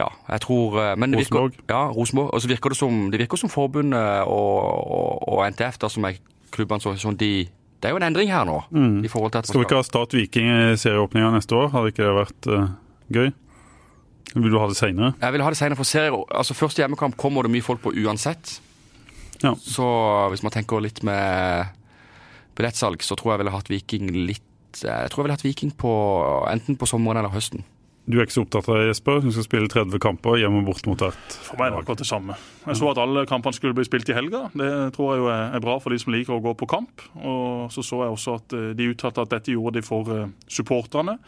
Ja, 0.00 0.06
jeg 0.30 0.40
tror 0.40 0.96
men 0.96 1.10
det 1.10 1.18
virker, 1.18 1.36
Rosenborg. 1.36 1.52
Ja, 1.68 1.88
Rosenborg. 1.92 2.30
Og 2.32 2.40
så 2.40 2.48
virker 2.48 2.70
det 2.70 2.76
som, 2.78 3.10
det 3.10 3.20
virker 3.20 3.36
som 3.36 3.50
forbundet 3.50 4.22
og, 4.24 4.90
og, 4.90 5.28
og 5.28 5.50
NTF, 5.52 5.76
da, 5.78 5.88
som 5.88 6.04
er 6.04 6.14
klubbenes 6.50 6.86
organisasjon, 6.86 7.16
de 7.20 7.48
Det 7.82 7.88
er 7.88 7.90
jo 7.90 7.96
en 7.96 8.02
endring 8.14 8.28
her 8.30 8.44
nå. 8.44 8.62
i 9.04 9.08
forhold 9.08 9.30
til 9.32 9.38
at 9.38 9.44
Mm. 9.44 9.48
Skal 9.48 9.60
vi 9.60 9.64
ikke 9.64 9.76
ha 9.76 9.82
Start 9.82 10.12
Viking 10.14 10.46
i 10.48 10.76
serieåpninga 10.76 11.30
neste 11.32 11.52
år? 11.56 11.68
Hadde 11.72 11.86
ikke 11.92 12.04
det 12.04 12.16
vært 12.16 12.46
uh, 12.48 12.68
gøy? 13.12 13.32
Vil 14.34 14.52
du 14.52 14.58
ha 14.60 14.68
det 14.70 14.78
seinere? 14.78 15.14
Jeg 15.18 15.34
vil 15.34 15.42
ha 15.42 15.50
det 15.50 15.58
senere 15.58 15.78
for 15.78 15.88
serier. 15.88 16.14
Altså 16.30 16.54
Første 16.54 16.82
hjemmekamp 16.82 17.16
kommer 17.20 17.46
det 17.46 17.52
mye 17.54 17.66
folk 17.66 17.82
på 17.82 17.94
uansett. 18.04 18.60
Ja. 19.42 19.54
Så 19.56 19.86
hvis 20.30 20.44
man 20.44 20.54
tenker 20.54 20.82
litt 20.84 21.02
med 21.06 21.72
billettsalg, 22.58 23.02
så 23.02 23.16
tror 23.16 23.32
jeg 23.32 23.38
jeg 23.38 23.44
ville 23.44 23.56
hatt 23.56 23.72
Viking 23.72 24.10
litt 24.28 24.46
Jeg 24.84 25.10
tror 25.10 25.22
jeg 25.22 25.26
ville 25.26 25.38
hatt 25.38 25.46
Viking 25.46 25.72
på 25.74 25.92
enten 26.50 26.78
på 26.78 26.86
sommeren 26.86 27.22
eller 27.22 27.34
høsten. 27.34 27.64
Du 28.10 28.16
er 28.18 28.24
ikke 28.24 28.34
så 28.34 28.42
opptatt 28.42 28.68
av 28.70 28.78
det, 28.80 28.86
Jesper? 28.88 29.20
Du 29.22 29.28
skal 29.30 29.44
spille 29.44 29.70
30 29.70 30.00
kamper 30.02 30.38
hjemme 30.40 30.62
og 30.62 30.70
bort 30.70 30.86
mot 30.88 31.02
et 31.06 31.34
For 31.44 31.58
meg 31.60 31.68
er 31.68 31.74
det 31.74 31.82
akkurat 31.84 32.00
det 32.00 32.08
samme. 32.08 32.36
Jeg 32.64 32.78
så 32.80 32.88
at 32.90 33.00
alle 33.02 33.22
kampene 33.28 33.54
skulle 33.54 33.76
bli 33.76 33.84
spilt 33.86 34.10
i 34.10 34.16
helga. 34.16 34.48
Det 34.56 34.70
tror 34.96 35.12
jeg 35.12 35.22
jo 35.22 35.28
er 35.30 35.54
er 35.58 35.62
bra 35.62 35.76
for 35.82 35.94
de 35.94 36.00
som 36.00 36.14
liker 36.14 36.34
å 36.34 36.42
gå 36.42 36.54
på 36.58 36.68
kamp. 36.70 37.04
Og 37.20 37.70
så 37.74 37.84
så 37.86 38.02
jeg 38.02 38.16
også 38.16 38.36
at 38.40 38.56
eh, 38.56 38.70
de 38.78 38.88
uttalte 38.90 39.26
at 39.26 39.34
dette 39.36 39.54
gjorde 39.54 39.78
de 39.78 39.86
for 39.86 40.10
eh, 40.16 40.32
supporterne. 40.50 41.18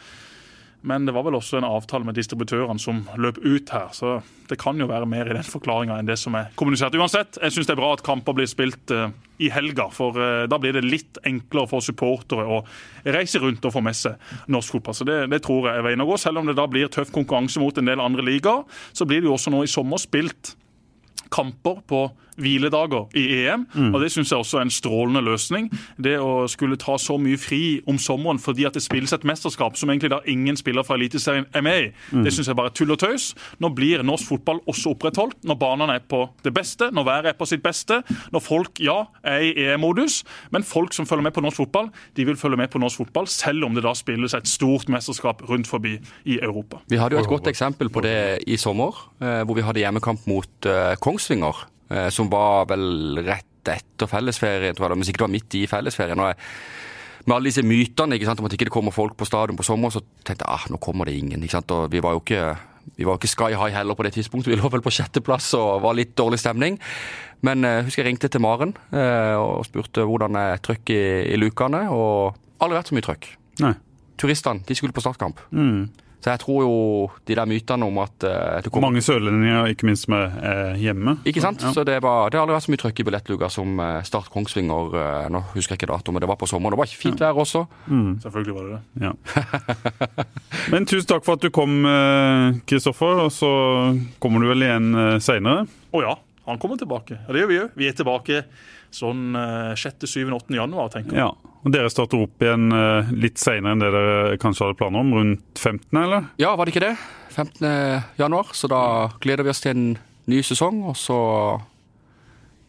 Men 0.83 1.07
det 1.07 1.15
var 1.15 1.23
vel 1.27 1.37
også 1.39 1.61
en 1.61 1.67
avtale 1.67 2.07
med 2.07 2.17
distributørene 2.19 2.83
som 2.83 3.05
løp 3.21 3.39
ut 3.45 3.71
her. 3.71 3.93
Så 3.95 4.17
det 4.51 4.59
kan 4.61 4.79
jo 4.81 4.89
være 4.91 5.07
mer 5.07 5.31
i 5.31 5.37
den 5.37 5.47
forklaringa 5.47 5.99
enn 6.01 6.09
det 6.09 6.17
som 6.19 6.35
er 6.39 6.51
kommunisert. 6.59 6.97
Uansett, 6.99 7.39
jeg 7.39 7.55
syns 7.55 7.71
det 7.71 7.77
er 7.77 7.81
bra 7.81 7.93
at 7.95 8.03
kamper 8.07 8.35
blir 8.37 8.51
spilt 8.51 8.91
eh, 8.95 9.13
i 9.43 9.51
helga, 9.55 9.87
for 9.95 10.19
eh, 10.19 10.49
da 10.51 10.59
blir 10.63 10.75
det 10.75 10.83
litt 10.87 11.21
enklere 11.29 11.71
for 11.71 11.85
supportere 11.87 12.47
å 12.47 12.61
reise 13.15 13.39
rundt 13.43 13.63
og 13.69 13.77
få 13.77 13.85
med 13.87 13.99
seg 13.99 14.35
norsk 14.51 14.79
fotball. 14.79 14.99
Så 14.99 15.07
det, 15.07 15.21
det 15.31 15.43
tror 15.47 15.71
jeg 15.71 15.79
er 15.79 15.87
veien 15.87 16.03
å 16.03 16.09
gå. 16.11 16.19
Selv 16.21 16.43
om 16.43 16.51
det 16.51 16.59
da 16.59 16.67
blir 16.71 16.91
tøff 16.91 17.15
konkurranse 17.15 17.63
mot 17.63 17.79
en 17.79 17.93
del 17.93 18.03
andre 18.03 18.27
ligaer, 18.27 18.67
så 18.91 19.07
blir 19.07 19.23
det 19.23 19.31
jo 19.31 19.37
også 19.39 19.55
nå 19.55 19.63
i 19.63 19.71
sommer 19.71 20.03
spilt 20.03 20.57
kamper 21.33 21.79
på 21.89 22.05
hviledager 22.37 23.09
i 23.19 23.25
EM. 23.43 23.67
og 23.95 24.01
Det 24.01 24.13
syns 24.13 24.33
jeg 24.33 24.39
også 24.39 24.59
er 24.59 24.67
en 24.67 24.75
strålende 24.75 25.23
løsning. 25.25 25.71
Det 26.03 26.19
å 26.21 26.47
skulle 26.51 26.79
ta 26.81 26.97
så 26.99 27.19
mye 27.21 27.39
fri 27.41 27.81
om 27.87 27.99
sommeren 27.99 28.41
fordi 28.43 28.67
at 28.69 28.77
det 28.77 28.83
spilles 28.85 29.13
et 29.13 29.27
mesterskap 29.29 29.77
som 29.77 29.91
egentlig 29.91 30.13
da 30.13 30.21
ingen 30.27 30.57
spiller 30.57 30.87
fra 30.87 30.97
Eliteserien 30.99 31.47
er 31.55 31.65
med 31.65 31.83
i, 31.83 31.91
det 32.25 32.33
syns 32.35 32.49
jeg 32.51 32.59
bare 32.59 32.73
er 32.73 32.77
tull 32.77 32.95
og 32.95 33.01
tøys. 33.03 33.33
Nå 33.63 33.73
blir 33.77 34.03
norsk 34.07 34.33
fotball 34.33 34.63
også 34.71 34.95
opprettholdt 34.95 35.45
når 35.49 35.59
banene 35.61 35.99
er 35.99 36.07
på 36.09 36.25
det 36.45 36.55
beste, 36.55 36.91
når 36.93 37.09
været 37.09 37.33
er 37.33 37.39
på 37.39 37.49
sitt 37.49 37.63
beste, 37.65 38.03
når 38.33 38.45
folk 38.45 38.81
ja, 38.83 39.03
er 39.23 39.45
i 39.47 39.53
EM-modus, 39.67 40.23
men 40.55 40.67
folk 40.67 40.95
som 40.97 41.09
følger 41.09 41.29
med 41.29 41.37
på 41.37 41.45
norsk 41.45 41.63
fotball, 41.65 41.91
de 42.17 42.27
vil 42.29 42.39
følge 42.39 42.61
med 42.61 42.73
på 42.73 42.81
norsk 42.83 43.05
fotball 43.05 43.29
selv 43.31 43.67
om 43.67 43.77
det 43.77 43.85
da 43.87 43.95
spilles 43.99 44.37
et 44.37 44.49
stort 44.49 44.89
mesterskap 44.93 45.43
rundt 45.49 45.71
forbi 45.71 45.99
i 46.25 46.39
Europa. 46.43 46.83
Vi 46.91 47.01
hadde 47.01 47.19
jo 47.19 47.23
et 47.25 47.31
godt 47.31 47.51
eksempel 47.51 47.91
på 47.93 48.05
det 48.05 48.17
i 48.47 48.59
sommer, 48.61 48.97
eh, 49.23 49.43
hvor 49.47 49.59
vi 49.59 49.67
hadde 49.67 49.83
hjemmekamp 49.85 50.27
mot 50.31 50.69
eh, 50.69 50.95
Kongsvinger. 51.03 51.67
Eh, 51.91 52.09
Som 52.15 52.31
var 52.33 52.69
vel 52.71 53.19
rett 53.27 53.49
etter 53.71 54.09
fellesferien, 54.11 54.75
tror 54.75 54.91
jeg, 54.91 54.99
men 54.99 55.07
sikkert 55.07 55.29
var 55.29 55.31
midt 55.31 55.55
i 55.55 55.67
fellesferien. 55.71 56.19
Og 56.19 56.33
jeg, 56.33 56.37
med 57.27 57.37
alle 57.37 57.51
disse 57.53 57.63
mytene 57.63 58.17
ikke 58.19 58.27
sant, 58.27 58.41
om 58.43 58.49
at 58.49 58.57
ikke 58.57 58.67
det 58.67 58.75
kommer 58.75 58.95
folk 58.95 59.15
på 59.17 59.29
stadion 59.29 59.59
på 59.59 59.67
sommer, 59.67 59.93
så 59.95 60.03
tenkte 60.27 60.43
jeg 60.43 60.51
ah, 60.51 60.65
nå 60.73 60.81
kommer 60.83 61.07
det 61.07 61.15
ingen. 61.15 61.43
ikke 61.43 61.59
sant, 61.61 61.71
og 61.71 61.93
Vi 61.93 62.03
var 62.03 62.17
jo 62.17 62.23
ikke, 62.25 62.57
vi 62.99 63.07
var 63.07 63.21
ikke 63.21 63.31
sky 63.31 63.53
high 63.55 63.71
heller 63.77 63.95
på 63.95 64.03
det 64.03 64.15
tidspunktet. 64.17 64.51
Vi 64.51 64.59
lå 64.59 64.69
vel 64.73 64.83
på 64.83 64.91
sjetteplass 64.91 65.53
og 65.55 65.83
var 65.85 65.95
litt 65.95 66.17
dårlig 66.19 66.41
stemning. 66.43 66.81
Men 67.47 67.63
jeg 67.63 67.87
husker 67.87 68.03
jeg 68.03 68.11
ringte 68.11 68.29
til 68.31 68.43
Maren 68.43 68.75
eh, 68.91 69.35
og 69.39 69.63
spurte 69.67 70.03
hvordan 70.07 70.35
er 70.39 70.59
trøkk 70.63 70.91
i, 70.91 71.01
i 71.35 71.39
lukene, 71.39 71.85
og 71.95 72.35
aldri 72.59 72.79
vært 72.81 72.91
så 72.91 72.99
mye 72.99 73.07
trøkk. 73.07 73.31
Turistene 74.19 74.63
de 74.67 74.75
skulle 74.79 74.95
på 74.95 75.03
startkamp. 75.03 75.39
Så 76.23 76.31
jeg 76.31 76.39
tror 76.39 76.61
jo 76.62 76.74
de 77.27 77.35
der 77.35 77.49
mytene 77.51 77.86
om 77.89 77.97
at 77.99 78.23
uh, 78.23 78.61
det 78.62 78.70
kommer 78.70 78.89
Mange 78.93 79.03
sørlendinger, 79.03 79.73
ikke 79.73 79.89
minst 79.89 80.07
med 80.12 80.36
eh, 80.39 80.77
hjemme. 80.78 81.16
Ikke 81.27 81.43
sant? 81.43 81.62
Ja. 81.65 81.73
Så 81.74 81.82
det, 81.89 81.97
var, 82.05 82.31
det 82.31 82.39
har 82.39 82.44
aldri 82.44 82.55
vært 82.55 82.66
så 82.69 82.73
mye 82.74 82.81
trøkk 82.82 83.01
i 83.03 83.07
billettluka 83.09 83.49
som 83.51 83.81
eh, 83.82 84.03
Start 84.07 84.31
Kongsvinger. 84.31 84.94
eh, 85.03 85.27
Nå 85.35 85.40
husker 85.57 85.74
jeg 85.74 85.81
ikke 85.82 85.90
dato, 85.90 86.15
men 86.15 86.23
det 86.23 86.28
var 86.31 86.39
på 86.39 86.47
sommeren. 86.51 86.77
Det 86.77 86.81
var 86.82 86.90
ikke 86.90 87.01
fint 87.03 87.23
vær 87.24 87.40
også. 87.43 87.65
Selvfølgelig 88.23 88.55
var 88.55 88.69
det 88.69 88.78
det. 88.78 89.07
Ja. 89.09 89.12
Men 90.73 90.86
tusen 90.86 91.09
takk 91.11 91.24
for 91.27 91.39
at 91.39 91.43
du 91.43 91.51
kom, 91.55 91.81
eh, 91.89 92.61
Kristoffer. 92.70 93.24
Og 93.27 93.32
så 93.35 93.51
kommer 94.23 94.43
du 94.44 94.51
vel 94.53 94.62
igjen 94.66 94.93
eh, 94.94 95.16
seinere. 95.23 95.66
Å 95.90 96.05
ja, 96.05 96.15
Han 96.47 96.59
kommer 96.62 96.78
tilbake. 96.78 97.19
Ja, 97.23 97.32
det 97.35 97.43
gjør 97.43 97.51
vi 97.51 97.59
òg. 97.65 97.74
Vi 97.78 97.89
er 97.90 97.99
tilbake 97.99 98.44
sånn 98.97 99.32
6., 99.78 100.06
7., 100.06 100.31
8. 100.36 100.55
januar, 100.56 100.93
tenker 100.93 101.16
jeg. 101.16 101.24
Ja. 101.24 101.52
Og 101.62 101.70
Dere 101.70 101.90
starter 101.93 102.24
opp 102.24 102.43
igjen 102.43 102.74
eh, 102.74 103.10
litt 103.23 103.39
senere 103.39 103.77
enn 103.77 103.82
det 103.82 103.90
dere 103.94 104.39
kanskje 104.43 104.66
hadde 104.66 104.78
planer 104.81 105.05
om? 105.05 105.12
Rundt 105.14 105.60
15., 105.60 106.01
eller? 106.01 106.27
Ja, 106.43 106.55
var 106.59 106.66
det 106.66 106.74
ikke 106.74 106.89
det? 106.89 106.97
15. 107.31 107.69
januar. 108.19 108.51
Så 108.56 108.70
da 108.70 108.82
gleder 109.23 109.47
vi 109.47 109.52
oss 109.52 109.62
til 109.62 109.77
en 109.77 109.85
ny 110.31 110.40
sesong. 110.47 110.82
Og 110.90 110.98
så 110.98 111.19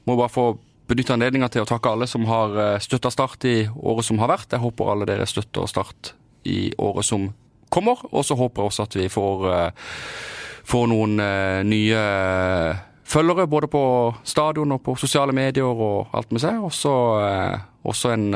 må 0.06 0.14
vi 0.14 0.22
bare 0.22 0.34
få 0.34 0.46
benytte 0.92 1.16
anledninga 1.16 1.50
til 1.50 1.64
å 1.64 1.70
takke 1.70 1.96
alle 1.96 2.06
som 2.12 2.28
har 2.30 2.78
støtta 2.84 3.10
Start 3.14 3.48
i 3.50 3.64
året 3.74 4.06
som 4.06 4.22
har 4.22 4.30
vært. 4.30 4.54
Jeg 4.54 4.62
håper 4.62 4.94
alle 4.94 5.10
dere 5.10 5.26
støtter 5.30 5.66
Start 5.72 6.14
i 6.46 6.70
året 6.78 7.08
som 7.08 7.32
kommer. 7.74 8.04
Og 8.12 8.28
så 8.28 8.38
håper 8.38 8.62
jeg 8.62 8.74
også 8.74 8.86
at 8.86 8.98
vi 9.00 9.10
får, 9.10 9.48
får 10.70 10.90
noen 10.94 11.18
nye 11.66 12.04
følgere 13.14 13.48
både 13.50 13.70
på 13.72 13.84
stadion 14.28 14.76
og 14.76 14.84
på 14.86 14.98
sosiale 15.00 15.36
medier 15.36 15.70
og 15.70 16.14
alt 16.18 16.34
med 16.34 16.44
seg. 16.44 16.60
Og 16.64 16.74
så 16.74 16.94
også 17.84 18.14
en 18.16 18.30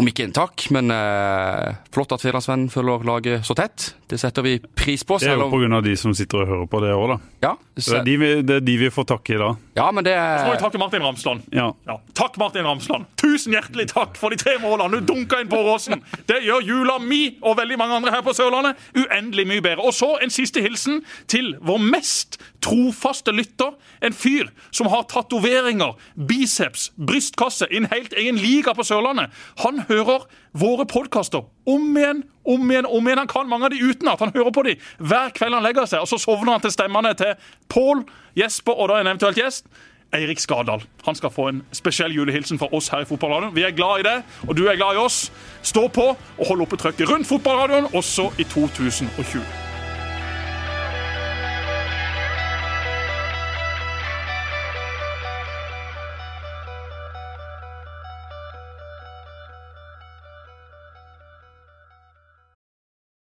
om 0.00 0.08
ikke 0.08 0.24
en 0.24 0.34
takk, 0.34 0.64
men 0.72 0.90
eh, 0.94 1.74
flott 1.92 2.14
at 2.14 2.22
Fedrelandsvennen 2.22 2.70
følger 2.72 3.04
laget 3.04 3.46
så 3.46 3.56
tett. 3.58 3.90
Det 4.08 4.18
setter 4.20 4.44
vi 4.46 4.54
pris 4.58 5.04
på. 5.06 5.18
Det 5.20 5.28
er 5.28 5.38
jo 5.38 5.48
pga. 5.52 5.80
de 5.84 5.92
som 5.98 6.14
sitter 6.16 6.42
og 6.42 6.48
hører 6.48 6.70
på 6.70 6.80
det 6.82 6.92
òg, 6.94 7.04
da. 7.12 7.16
Ja, 7.44 7.52
Så 7.76 7.98
det 7.98 8.00
er 8.00 8.06
de 8.08 8.14
vi, 8.20 8.30
det 8.46 8.56
er 8.60 8.64
de 8.64 8.76
vi 8.80 8.90
får 8.92 9.06
takke 9.12 9.34
i 9.36 9.40
dag. 9.40 9.58
ja, 9.76 9.90
men 9.92 10.06
det 10.06 10.14
Så 10.14 10.46
må 10.46 10.54
vi 10.54 10.62
takke 10.62 10.80
Martin 10.80 11.04
Ramsland. 11.04 11.42
Ja. 11.52 11.68
Ja. 11.86 11.98
Takk, 12.16 12.38
Martin 12.40 12.64
Ramsland. 12.64 13.06
Tusen 13.20 13.54
hjertelig 13.56 13.90
takk 13.92 14.16
for 14.20 14.32
de 14.32 14.40
tre 14.40 14.56
målene 14.62 15.00
du 15.00 15.12
dunka 15.12 15.40
inn 15.42 15.50
på 15.52 15.60
Åråsen. 15.60 16.00
Det 16.26 16.40
gjør 16.46 16.64
jula 16.64 16.98
mi 17.02 17.22
og 17.42 17.58
veldig 17.60 17.78
mange 17.80 18.00
andre 18.00 18.14
her 18.16 18.24
på 18.24 18.34
Sørlandet 18.36 18.80
uendelig 18.96 19.46
mye 19.52 19.64
bedre. 19.64 19.84
Og 19.84 19.96
så 19.96 20.14
en 20.24 20.32
siste 20.32 20.64
hilsen 20.64 21.02
til 21.30 21.54
vår 21.60 21.82
mest 21.92 22.40
trofaste 22.62 23.32
lytter. 23.32 23.74
En 24.04 24.14
fyr 24.16 24.50
som 24.70 24.88
har 24.92 25.06
tatoveringer, 25.10 25.96
biceps, 26.28 26.90
brystkasse 26.96 27.68
i 27.70 27.80
en 27.80 27.88
helt 27.92 28.14
egen 28.16 28.40
liga 28.40 28.74
på 28.76 28.86
Sørlandet. 28.86 29.30
Han 29.64 29.82
hører 29.88 30.26
våre 30.52 30.86
podkaster 30.86 31.46
om 31.66 31.96
igjen, 31.96 32.24
om 32.44 32.70
igjen, 32.70 32.86
om 32.86 33.06
igjen. 33.06 33.22
Han 33.22 33.30
kan 33.30 33.48
mange 33.48 33.68
av 33.68 33.74
de 33.74 33.82
utenat. 33.82 34.20
Han 34.20 34.34
hører 34.34 34.54
på 34.54 34.66
de 34.66 34.76
hver 34.98 35.30
kveld 35.36 35.56
han 35.58 35.66
legger 35.66 35.86
seg, 35.90 36.02
og 36.02 36.10
så 36.10 36.18
sovner 36.20 36.56
han 36.56 36.64
til 36.64 36.74
stemmene 36.74 37.14
til 37.18 37.36
Pål, 37.70 38.04
Jesper 38.38 38.76
og 38.76 38.90
da 38.90 39.00
en 39.00 39.12
eventuelt 39.12 39.40
gjest. 39.40 39.66
Eirik 40.12 40.40
Skadal. 40.42 40.82
Han 41.06 41.14
skal 41.14 41.30
få 41.30 41.48
en 41.48 41.62
spesiell 41.72 42.14
julehilsen 42.14 42.58
fra 42.58 42.66
oss 42.74 42.90
her 42.90 43.04
i 43.04 43.06
Fotballradioen. 43.06 43.54
Vi 43.54 43.62
er 43.62 43.70
glad 43.70 44.02
i 44.02 44.08
det, 44.08 44.16
og 44.48 44.56
du 44.58 44.66
er 44.66 44.76
glad 44.76 44.98
i 44.98 45.04
oss. 45.06 45.32
Stå 45.62 45.86
på 45.88 46.10
og 46.10 46.46
hold 46.48 46.66
oppe 46.66 46.76
trøkket 46.76 47.10
rundt 47.10 47.30
fotballradioen 47.30 47.92
også 47.94 48.32
i 48.38 48.44
2020. 48.44 49.69